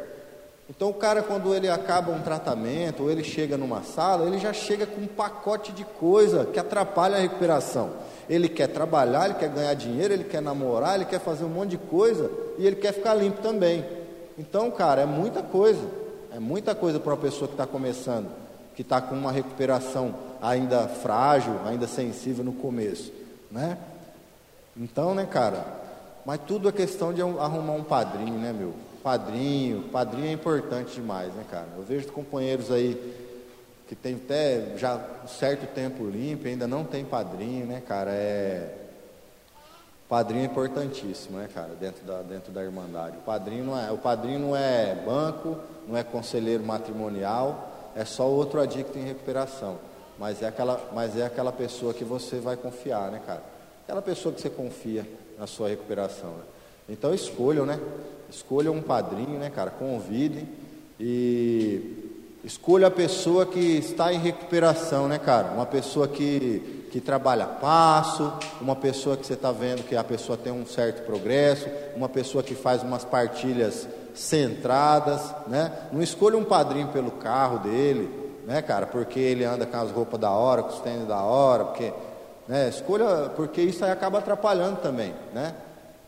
Então 0.70 0.90
o 0.90 0.94
cara 0.94 1.20
quando 1.20 1.52
ele 1.52 1.68
acaba 1.68 2.12
um 2.12 2.22
tratamento 2.22 3.02
ou 3.02 3.10
ele 3.10 3.24
chega 3.24 3.56
numa 3.56 3.82
sala, 3.82 4.28
ele 4.28 4.38
já 4.38 4.52
chega 4.52 4.86
com 4.86 5.00
um 5.00 5.06
pacote 5.08 5.72
de 5.72 5.84
coisa 5.84 6.44
que 6.44 6.60
atrapalha 6.60 7.16
a 7.16 7.20
recuperação. 7.20 7.90
Ele 8.28 8.48
quer 8.48 8.68
trabalhar, 8.68 9.24
ele 9.24 9.34
quer 9.34 9.48
ganhar 9.48 9.74
dinheiro, 9.74 10.14
ele 10.14 10.22
quer 10.22 10.40
namorar, 10.40 10.94
ele 10.94 11.06
quer 11.06 11.18
fazer 11.18 11.42
um 11.44 11.48
monte 11.48 11.70
de 11.70 11.78
coisa 11.78 12.30
e 12.56 12.64
ele 12.64 12.76
quer 12.76 12.92
ficar 12.92 13.14
limpo 13.14 13.42
também. 13.42 13.84
Então, 14.38 14.70
cara, 14.70 15.02
é 15.02 15.06
muita 15.06 15.42
coisa. 15.42 15.80
É 16.40 16.42
muita 16.42 16.74
coisa 16.74 16.98
para 16.98 17.12
uma 17.12 17.20
pessoa 17.20 17.46
que 17.46 17.52
está 17.52 17.66
começando, 17.66 18.30
que 18.74 18.80
está 18.80 18.98
com 18.98 19.14
uma 19.14 19.30
recuperação 19.30 20.14
ainda 20.40 20.88
frágil, 20.88 21.54
ainda 21.66 21.86
sensível 21.86 22.42
no 22.42 22.54
começo, 22.54 23.12
né? 23.50 23.76
Então, 24.74 25.14
né, 25.14 25.26
cara? 25.30 25.62
Mas 26.24 26.40
tudo 26.46 26.66
é 26.66 26.72
questão 26.72 27.12
de 27.12 27.20
arrumar 27.20 27.74
um 27.74 27.84
padrinho, 27.84 28.38
né, 28.38 28.54
meu? 28.54 28.72
Padrinho, 29.02 29.82
padrinho 29.90 30.28
é 30.28 30.32
importante 30.32 30.94
demais, 30.94 31.30
né, 31.34 31.44
cara? 31.50 31.68
Eu 31.76 31.82
vejo 31.82 32.08
companheiros 32.08 32.70
aí 32.70 32.98
que 33.86 33.94
tem 33.94 34.14
até 34.14 34.78
já 34.78 34.98
um 35.22 35.28
certo 35.28 35.66
tempo 35.74 36.06
limpo, 36.06 36.48
ainda 36.48 36.66
não 36.66 36.84
tem 36.84 37.04
padrinho, 37.04 37.66
né, 37.66 37.82
cara? 37.86 38.12
É 38.12 38.79
padrinho 40.10 40.42
é 40.42 40.46
importantíssimo, 40.46 41.38
né, 41.38 41.48
cara, 41.54 41.70
dentro 41.78 42.04
da, 42.04 42.20
dentro 42.22 42.52
da 42.52 42.64
Irmandade. 42.64 43.16
O 43.16 43.20
padrinho 43.20 43.64
não 43.64 43.78
é, 43.78 43.92
o 43.92 43.96
padrinho 43.96 44.40
não 44.40 44.56
é 44.56 44.92
banco, 45.06 45.56
não 45.86 45.96
é 45.96 46.02
conselheiro 46.02 46.64
matrimonial, 46.64 47.92
é 47.94 48.04
só 48.04 48.28
outro 48.28 48.60
adicto 48.60 48.98
em 48.98 49.04
recuperação. 49.04 49.78
Mas 50.18 50.42
é 50.42 50.48
aquela, 50.48 50.90
mas 50.92 51.16
é 51.16 51.24
aquela 51.24 51.52
pessoa 51.52 51.94
que 51.94 52.02
você 52.02 52.40
vai 52.40 52.56
confiar, 52.56 53.12
né, 53.12 53.22
cara? 53.24 53.40
Aquela 53.84 54.02
pessoa 54.02 54.34
que 54.34 54.40
você 54.40 54.50
confia 54.50 55.08
na 55.38 55.46
sua 55.46 55.68
recuperação. 55.68 56.30
Né? 56.30 56.42
Então 56.88 57.14
escolham, 57.14 57.64
né? 57.64 57.78
Escolham 58.28 58.74
um 58.74 58.82
padrinho, 58.82 59.38
né, 59.38 59.48
cara? 59.48 59.70
Convidem 59.70 60.48
e 60.98 62.10
escolha 62.42 62.88
a 62.88 62.90
pessoa 62.90 63.46
que 63.46 63.78
está 63.78 64.12
em 64.12 64.18
recuperação, 64.18 65.06
né, 65.06 65.20
cara? 65.20 65.52
Uma 65.52 65.66
pessoa 65.66 66.08
que 66.08 66.79
que 66.90 67.00
trabalha 67.00 67.46
passo, 67.46 68.32
uma 68.60 68.74
pessoa 68.74 69.16
que 69.16 69.24
você 69.24 69.34
está 69.34 69.52
vendo 69.52 69.84
que 69.84 69.94
a 69.94 70.02
pessoa 70.02 70.36
tem 70.36 70.52
um 70.52 70.66
certo 70.66 71.04
progresso, 71.06 71.68
uma 71.96 72.08
pessoa 72.08 72.42
que 72.42 72.54
faz 72.54 72.82
umas 72.82 73.04
partilhas 73.04 73.88
centradas, 74.14 75.32
né? 75.46 75.72
Não 75.92 76.02
escolha 76.02 76.36
um 76.36 76.44
padrinho 76.44 76.88
pelo 76.88 77.12
carro 77.12 77.58
dele, 77.60 78.10
né, 78.46 78.60
cara? 78.60 78.86
Porque 78.86 79.20
ele 79.20 79.44
anda 79.44 79.64
com 79.66 79.76
as 79.76 79.90
roupas 79.90 80.18
da 80.18 80.30
hora, 80.30 80.62
com 80.62 80.70
os 80.70 80.80
tênis 80.80 81.06
da 81.06 81.22
hora, 81.22 81.66
porque, 81.66 81.92
né? 82.48 82.68
Escolha, 82.68 83.30
porque 83.36 83.60
isso 83.62 83.84
aí 83.84 83.92
acaba 83.92 84.18
atrapalhando 84.18 84.80
também, 84.80 85.14
né? 85.32 85.54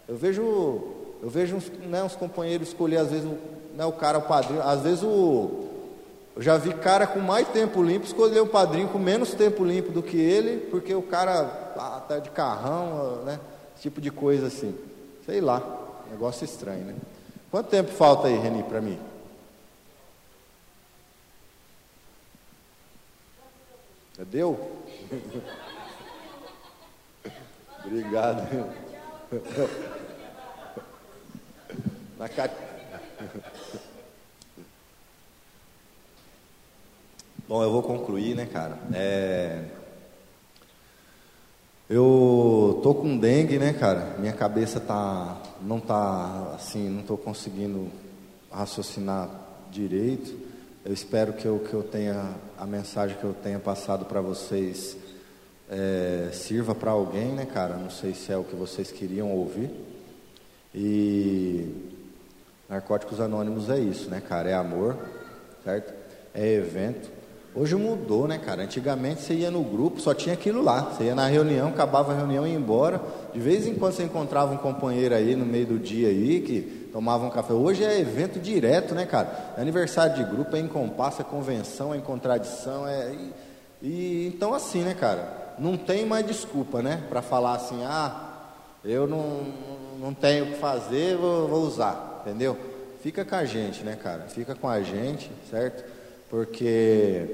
Eu 0.09 0.17
vejo, 0.17 0.43
eu 1.23 1.31
vejo 1.31 1.57
uns, 1.57 1.71
né, 1.87 2.03
uns 2.03 2.17
companheiros 2.17 2.69
escolher 2.69 2.99
às 2.99 3.11
vezes 3.11 3.31
né, 3.75 3.85
o 3.85 3.93
cara 3.93 4.19
o 4.19 4.23
padrinho, 4.23 4.61
às 4.63 4.81
vezes 4.83 5.03
o 5.05 5.72
eu 6.35 6.43
já 6.43 6.57
vi 6.57 6.73
cara 6.73 7.07
com 7.07 7.21
mais 7.21 7.47
tempo 7.49 7.83
limpo 7.83 8.07
escolher 8.07 8.41
um 8.41 8.49
padrinho 8.49 8.89
com 8.89 8.99
menos 8.99 9.35
tempo 9.35 9.65
limpo 9.65 9.93
do 9.93 10.03
que 10.03 10.17
ele, 10.17 10.67
porque 10.71 10.95
o 10.95 11.03
cara 11.03 11.75
ah, 11.77 12.03
tá 12.09 12.19
de 12.19 12.31
carrão, 12.31 13.23
né? 13.25 13.39
Esse 13.75 13.83
tipo 13.83 14.01
de 14.01 14.11
coisa 14.11 14.47
assim. 14.47 14.75
Sei 15.27 15.41
lá, 15.41 15.63
negócio 16.11 16.45
estranho, 16.45 16.85
né? 16.85 16.95
Quanto 17.51 17.69
tempo 17.69 17.91
falta 17.91 18.29
aí, 18.29 18.39
Reni, 18.39 18.63
para 18.63 18.81
mim? 18.81 18.99
Deu? 24.31 24.59
Obrigado. 27.85 28.73
Na 32.19 32.29
ca... 32.29 32.49
Bom, 37.49 37.61
eu 37.63 37.73
vou 37.73 37.83
concluir, 37.83 38.37
né, 38.37 38.47
cara? 38.47 38.79
É... 38.95 39.65
Eu 41.91 42.81
tô 42.83 42.95
com 42.95 43.19
dengue, 43.19 43.59
né, 43.59 43.73
cara? 43.73 44.17
Minha 44.19 44.33
cabeça 44.33 44.79
tá 44.79 45.43
não 45.61 45.81
tá 45.81 46.55
assim, 46.55 46.89
não 46.89 47.03
tô 47.03 47.17
conseguindo 47.17 47.91
raciocinar 48.51 49.29
direito. 49.71 50.35
Eu 50.85 50.93
espero 50.93 51.33
que 51.33 51.45
eu, 51.45 51.59
que 51.59 51.75
eu 51.75 51.83
tenha 51.83 52.31
a 52.57 52.65
mensagem 52.65 53.17
que 53.19 53.25
eu 53.25 53.35
tenha 53.35 53.59
passado 53.59 54.05
para 54.05 54.21
vocês 54.21 54.97
é, 55.69 56.31
sirva 56.33 56.75
para 56.75 56.93
alguém, 56.93 57.33
né, 57.33 57.45
cara? 57.45 57.77
Não 57.77 57.91
sei 57.91 58.15
se 58.15 58.33
é 58.33 58.37
o 58.37 58.45
que 58.45 58.55
vocês 58.55 58.93
queriam 58.93 59.33
ouvir. 59.33 59.71
E 60.73 61.91
Narcóticos 62.69 63.21
Anônimos 63.21 63.69
é 63.69 63.81
isso, 63.81 64.09
né, 64.09 64.23
cara? 64.27 64.49
É 64.49 64.55
amor, 64.55 64.97
certo? 65.65 65.93
É 66.33 66.47
evento. 66.55 67.22
Hoje 67.55 67.77
mudou, 67.77 68.27
né, 68.27 68.39
cara? 68.39 68.63
Antigamente 68.63 69.21
você 69.21 69.35
ia 69.35 69.51
no 69.51 69.63
grupo, 69.63 70.01
só 70.01 70.15
tinha 70.15 70.33
aquilo 70.33 70.63
lá. 70.63 70.91
Você 70.91 71.05
ia 71.05 71.15
na 71.15 71.27
reunião, 71.27 71.69
acabava 71.69 72.13
a 72.13 72.17
reunião 72.17 72.47
e 72.47 72.51
ia 72.51 72.57
embora. 72.57 72.99
De 73.33 73.39
vez 73.39 73.67
em 73.67 73.75
quando 73.75 73.93
você 73.93 74.05
encontrava 74.05 74.55
um 74.55 74.57
companheiro 74.57 75.15
aí 75.15 75.37
no 75.37 75.45
meio 75.45 75.67
do 75.67 75.79
dia 75.79 76.09
aí 76.09 76.41
que 76.41 76.89
tomava 76.91 77.27
um 77.27 77.31
café. 77.31 77.53
Hoje 77.53 77.85
é 77.85 78.01
evento 78.01 78.39
direto, 78.39 78.95
né, 78.95 79.05
cara? 79.05 79.55
É 79.59 79.61
aniversário 79.61 80.17
de 80.17 80.25
grupo, 80.25 80.57
é 80.57 80.61
em 80.61 80.67
compasso, 80.67 81.21
é 81.21 81.25
convenção, 81.25 81.95
é 81.95 81.99
contradição, 81.99 82.89
é. 82.89 83.13
E, 83.13 83.87
e, 83.87 84.33
então 84.35 84.55
assim, 84.55 84.81
né, 84.81 84.95
cara? 84.95 85.55
Não 85.59 85.77
tem 85.77 86.07
mais 86.07 86.27
desculpa, 86.27 86.81
né? 86.81 87.03
Para 87.11 87.21
falar 87.21 87.55
assim, 87.55 87.85
ah, 87.85 88.31
eu 88.83 89.07
não, 89.07 89.43
não 90.01 90.15
tenho 90.15 90.45
o 90.45 90.47
que 90.49 90.57
fazer, 90.57 91.19
vou, 91.19 91.49
vou 91.49 91.61
usar, 91.63 92.23
entendeu? 92.23 92.57
Fica 93.03 93.27
com 93.27 93.35
a 93.35 93.45
gente, 93.45 93.83
né, 93.83 93.95
cara? 93.95 94.23
Fica 94.29 94.55
com 94.55 94.69
a 94.69 94.81
gente, 94.81 95.31
certo? 95.51 95.85
Porque 96.33 97.29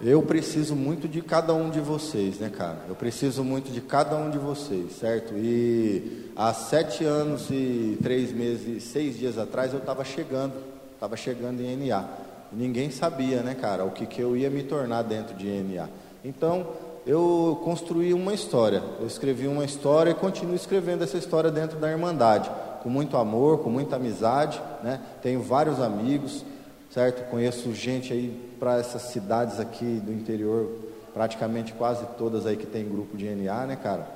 eu 0.00 0.20
preciso 0.20 0.74
muito 0.74 1.06
de 1.06 1.22
cada 1.22 1.54
um 1.54 1.70
de 1.70 1.78
vocês, 1.78 2.40
né, 2.40 2.50
cara? 2.50 2.78
Eu 2.88 2.96
preciso 2.96 3.44
muito 3.44 3.70
de 3.70 3.80
cada 3.80 4.16
um 4.16 4.28
de 4.28 4.36
vocês, 4.36 4.96
certo? 4.98 5.32
E 5.36 6.32
há 6.34 6.52
sete 6.52 7.04
anos 7.04 7.48
e 7.52 7.96
três 8.02 8.32
meses, 8.32 8.82
seis 8.82 9.16
dias 9.16 9.38
atrás, 9.38 9.72
eu 9.72 9.78
estava 9.78 10.04
chegando, 10.04 10.54
estava 10.92 11.16
chegando 11.16 11.60
em 11.60 11.86
NA. 11.86 12.04
Ninguém 12.50 12.90
sabia, 12.90 13.42
né, 13.42 13.54
cara, 13.54 13.84
o 13.84 13.92
que, 13.92 14.04
que 14.04 14.20
eu 14.20 14.36
ia 14.36 14.50
me 14.50 14.64
tornar 14.64 15.02
dentro 15.02 15.36
de 15.36 15.46
NA. 15.46 15.88
Então, 16.24 16.66
eu 17.06 17.60
construí 17.62 18.12
uma 18.12 18.34
história. 18.34 18.82
Eu 18.98 19.06
escrevi 19.06 19.46
uma 19.46 19.64
história 19.64 20.10
e 20.10 20.14
continuo 20.14 20.56
escrevendo 20.56 21.04
essa 21.04 21.16
história 21.16 21.48
dentro 21.48 21.78
da 21.78 21.88
Irmandade, 21.88 22.50
com 22.82 22.88
muito 22.88 23.16
amor, 23.16 23.58
com 23.58 23.70
muita 23.70 23.94
amizade, 23.94 24.60
né? 24.82 25.00
Tenho 25.22 25.40
vários 25.40 25.80
amigos, 25.80 26.44
certo? 26.92 27.28
Conheço 27.30 27.72
gente 27.74 28.12
aí 28.12 28.38
para 28.58 28.78
essas 28.78 29.02
cidades 29.02 29.58
aqui 29.58 30.00
do 30.04 30.12
interior, 30.12 30.70
praticamente 31.14 31.72
quase 31.72 32.04
todas 32.18 32.46
aí 32.46 32.56
que 32.56 32.66
tem 32.66 32.88
grupo 32.88 33.16
de 33.16 33.28
NA, 33.34 33.66
né, 33.66 33.76
cara? 33.76 34.06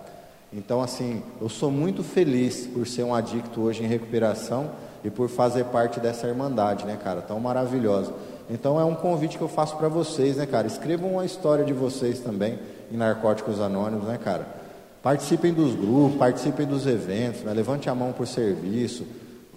Então, 0.53 0.81
assim, 0.81 1.23
eu 1.41 1.49
sou 1.49 1.71
muito 1.71 2.03
feliz 2.03 2.67
por 2.67 2.87
ser 2.87 3.03
um 3.03 3.15
adicto 3.15 3.61
hoje 3.63 3.83
em 3.83 3.87
recuperação 3.87 4.71
e 5.03 5.11
por 5.11 5.29
fazer 5.29 5.65
parte 5.65 5.99
dessa 5.99 6.27
irmandade, 6.27 6.85
né, 6.85 6.99
cara? 7.03 7.21
Tão 7.21 7.41
maravilhosa. 7.41 8.13
Então, 8.49 8.79
é 8.79 8.85
um 8.85 8.95
convite 8.95 9.37
que 9.37 9.43
eu 9.43 9.49
faço 9.49 9.77
para 9.77 9.89
vocês, 9.89 10.37
né, 10.37 10.47
cara? 10.47 10.67
Escrevam 10.67 11.13
uma 11.13 11.25
história 11.25 11.65
de 11.65 11.73
vocês 11.73 12.21
também 12.21 12.59
em 12.93 12.97
Narcóticos 12.97 13.61
Anônimos, 13.61 14.07
né, 14.07 14.19
cara? 14.23 14.47
Participem 15.03 15.53
dos 15.53 15.75
grupos, 15.75 16.19
participem 16.19 16.67
dos 16.67 16.87
eventos, 16.87 17.43
né? 17.43 17.53
levante 17.53 17.89
a 17.89 17.95
mão 17.95 18.13
por 18.13 18.27
serviço, 18.27 19.07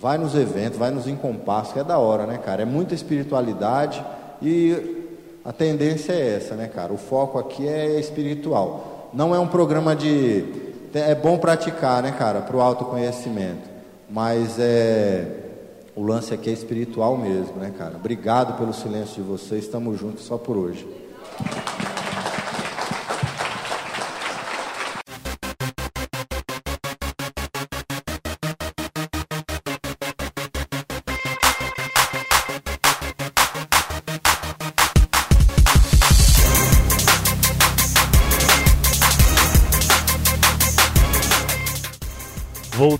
Vai 0.02 0.18
nos 0.18 0.34
eventos, 0.34 0.80
vai 0.80 0.92
nos 0.92 1.08
encompassos, 1.08 1.74
que 1.74 1.80
é 1.80 1.84
da 1.84 1.98
hora, 1.98 2.26
né, 2.26 2.38
cara? 2.38 2.62
É 2.62 2.66
muita 2.66 2.96
espiritualidade 2.96 4.04
e 4.42 4.98
a 5.44 5.52
tendência 5.52 6.14
é 6.14 6.36
essa, 6.36 6.56
né, 6.56 6.68
cara? 6.68 6.94
O 6.94 6.98
foco 6.98 7.38
aqui 7.38 7.68
é 7.68 8.00
espiritual. 8.00 9.10
Não 9.14 9.34
é 9.36 9.40
um 9.40 9.48
programa 9.48 9.96
de. 9.96 10.46
É 10.94 11.14
bom 11.14 11.38
praticar, 11.38 12.02
né, 12.02 12.14
cara, 12.18 12.42
para 12.42 12.56
o 12.56 12.62
autoconhecimento. 12.62 13.70
Mas 14.10 14.58
é. 14.58 15.28
O 15.96 16.04
lance 16.04 16.34
aqui 16.34 16.50
é 16.50 16.54
espiritual 16.54 17.18
mesmo, 17.18 17.56
né, 17.58 17.74
cara? 17.78 17.96
Obrigado 17.98 18.58
pelo 18.58 18.74
silêncio 18.74 19.22
de 19.22 19.30
vocês. 19.30 19.66
Estamos 19.66 20.00
juntos 20.00 20.24
só 20.24 20.38
por 20.38 20.56
hoje. 20.56 20.88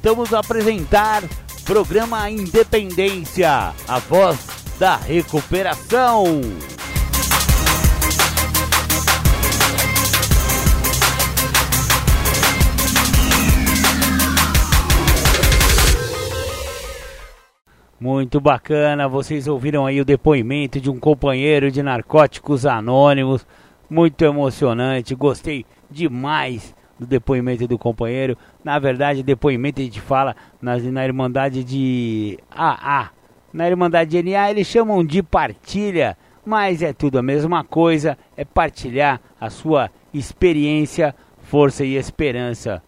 Voltamos 0.10 0.34
a 0.34 0.40
apresentar 0.40 1.22
programa 1.64 2.28
Independência, 2.32 3.76
a 3.88 4.00
voz 4.00 4.40
da 4.80 4.96
recuperação. 4.96 6.42
Muito 18.00 18.42
bacana, 18.42 19.08
vocês 19.08 19.48
ouviram 19.48 19.86
aí 19.86 20.02
o 20.02 20.06
depoimento 20.06 20.82
de 20.82 20.90
um 20.90 21.00
companheiro 21.00 21.70
de 21.70 21.84
narcóticos 21.84 22.66
anônimos, 22.66 23.46
muito 23.88 24.24
emocionante, 24.26 25.14
gostei 25.14 25.68
demais 25.92 26.74
do 27.00 27.08
depoimento 27.08 27.68
do 27.68 27.78
companheiro. 27.78 28.38
Na 28.64 28.78
verdade, 28.78 29.24
depoimento 29.24 29.80
a 29.80 29.84
gente 29.84 30.02
fala 30.02 30.36
na, 30.62 30.78
na 30.78 31.06
Irmandade 31.06 31.64
de 31.64 32.38
AA. 32.52 33.10
Na 33.54 33.68
Irmandade 33.68 34.12
de 34.12 34.32
NA 34.32 34.52
eles 34.52 34.68
chamam 34.68 35.04
de 35.04 35.24
partilha, 35.24 36.18
mas 36.46 36.84
é 36.84 36.94
tudo 36.94 37.18
a 37.18 37.24
mesma 37.24 37.64
coisa, 37.64 38.18
é 38.36 38.44
partilhar 38.44 39.22
a 39.40 39.50
sua 39.50 39.90
experiência, 40.14 41.16
força 41.44 41.86
e 41.86 41.96
esperança. 41.96 42.84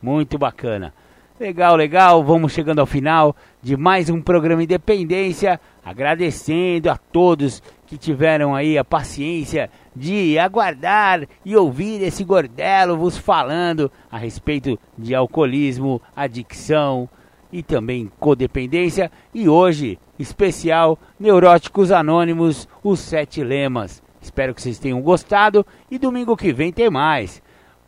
Muito 0.00 0.38
bacana. 0.38 0.94
Legal, 1.38 1.76
legal, 1.76 2.24
vamos 2.24 2.52
chegando 2.52 2.80
ao 2.80 2.86
final 2.86 3.36
de 3.62 3.76
mais 3.76 4.10
um 4.10 4.20
programa 4.20 4.62
Independência, 4.62 5.60
agradecendo 5.84 6.90
a 6.90 6.96
todos 6.96 7.62
que 7.86 7.96
tiveram 7.96 8.56
aí 8.56 8.76
a 8.76 8.84
paciência 8.84 9.70
de 9.98 10.38
aguardar 10.38 11.26
e 11.44 11.56
ouvir 11.56 12.02
esse 12.02 12.22
gordelo 12.22 12.96
vos 12.96 13.18
falando 13.18 13.90
a 14.10 14.16
respeito 14.16 14.78
de 14.96 15.14
alcoolismo, 15.14 16.00
adicção 16.14 17.08
e 17.52 17.62
também 17.62 18.10
codependência. 18.20 19.10
E 19.34 19.48
hoje, 19.48 19.98
especial 20.18 20.98
Neuróticos 21.18 21.90
Anônimos, 21.90 22.68
os 22.82 23.00
sete 23.00 23.42
lemas. 23.42 24.02
Espero 24.20 24.54
que 24.54 24.62
vocês 24.62 24.78
tenham 24.78 25.02
gostado 25.02 25.66
e 25.90 25.98
domingo 25.98 26.36
que 26.36 26.52
vem 26.52 26.72
tem 26.72 26.88
mais. 26.88 27.42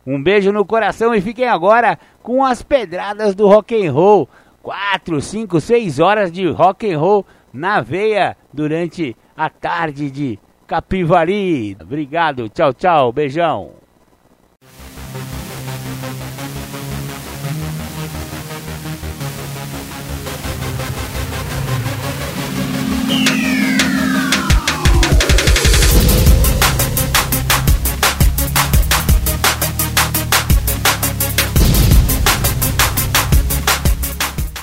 Um 0.05 0.21
beijo 0.21 0.51
no 0.51 0.65
coração 0.65 1.13
e 1.13 1.21
fiquem 1.21 1.47
agora 1.47 1.97
com 2.21 2.43
as 2.43 2.61
pedradas 2.61 3.35
do 3.35 3.47
rock 3.47 3.75
and 3.85 3.91
roll. 3.91 4.27
4, 4.61 5.21
5, 5.21 5.59
6 5.59 5.99
horas 5.99 6.31
de 6.31 6.47
rock 6.49 6.91
and 6.91 6.99
roll 6.99 7.25
na 7.53 7.81
veia 7.81 8.37
durante 8.53 9.15
a 9.35 9.49
tarde 9.49 10.11
de 10.11 10.39
Capivari. 10.71 11.75
Obrigado, 11.81 12.47
tchau, 12.47 12.73
tchau, 12.73 13.11
beijão. 13.11 13.73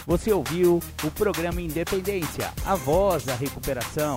Você 0.07 0.33
ouviu 0.33 0.81
o 1.05 1.11
programa 1.11 1.61
Independência, 1.61 2.51
a 2.65 2.75
voz 2.75 3.25
da 3.25 3.35
recuperação, 3.35 4.17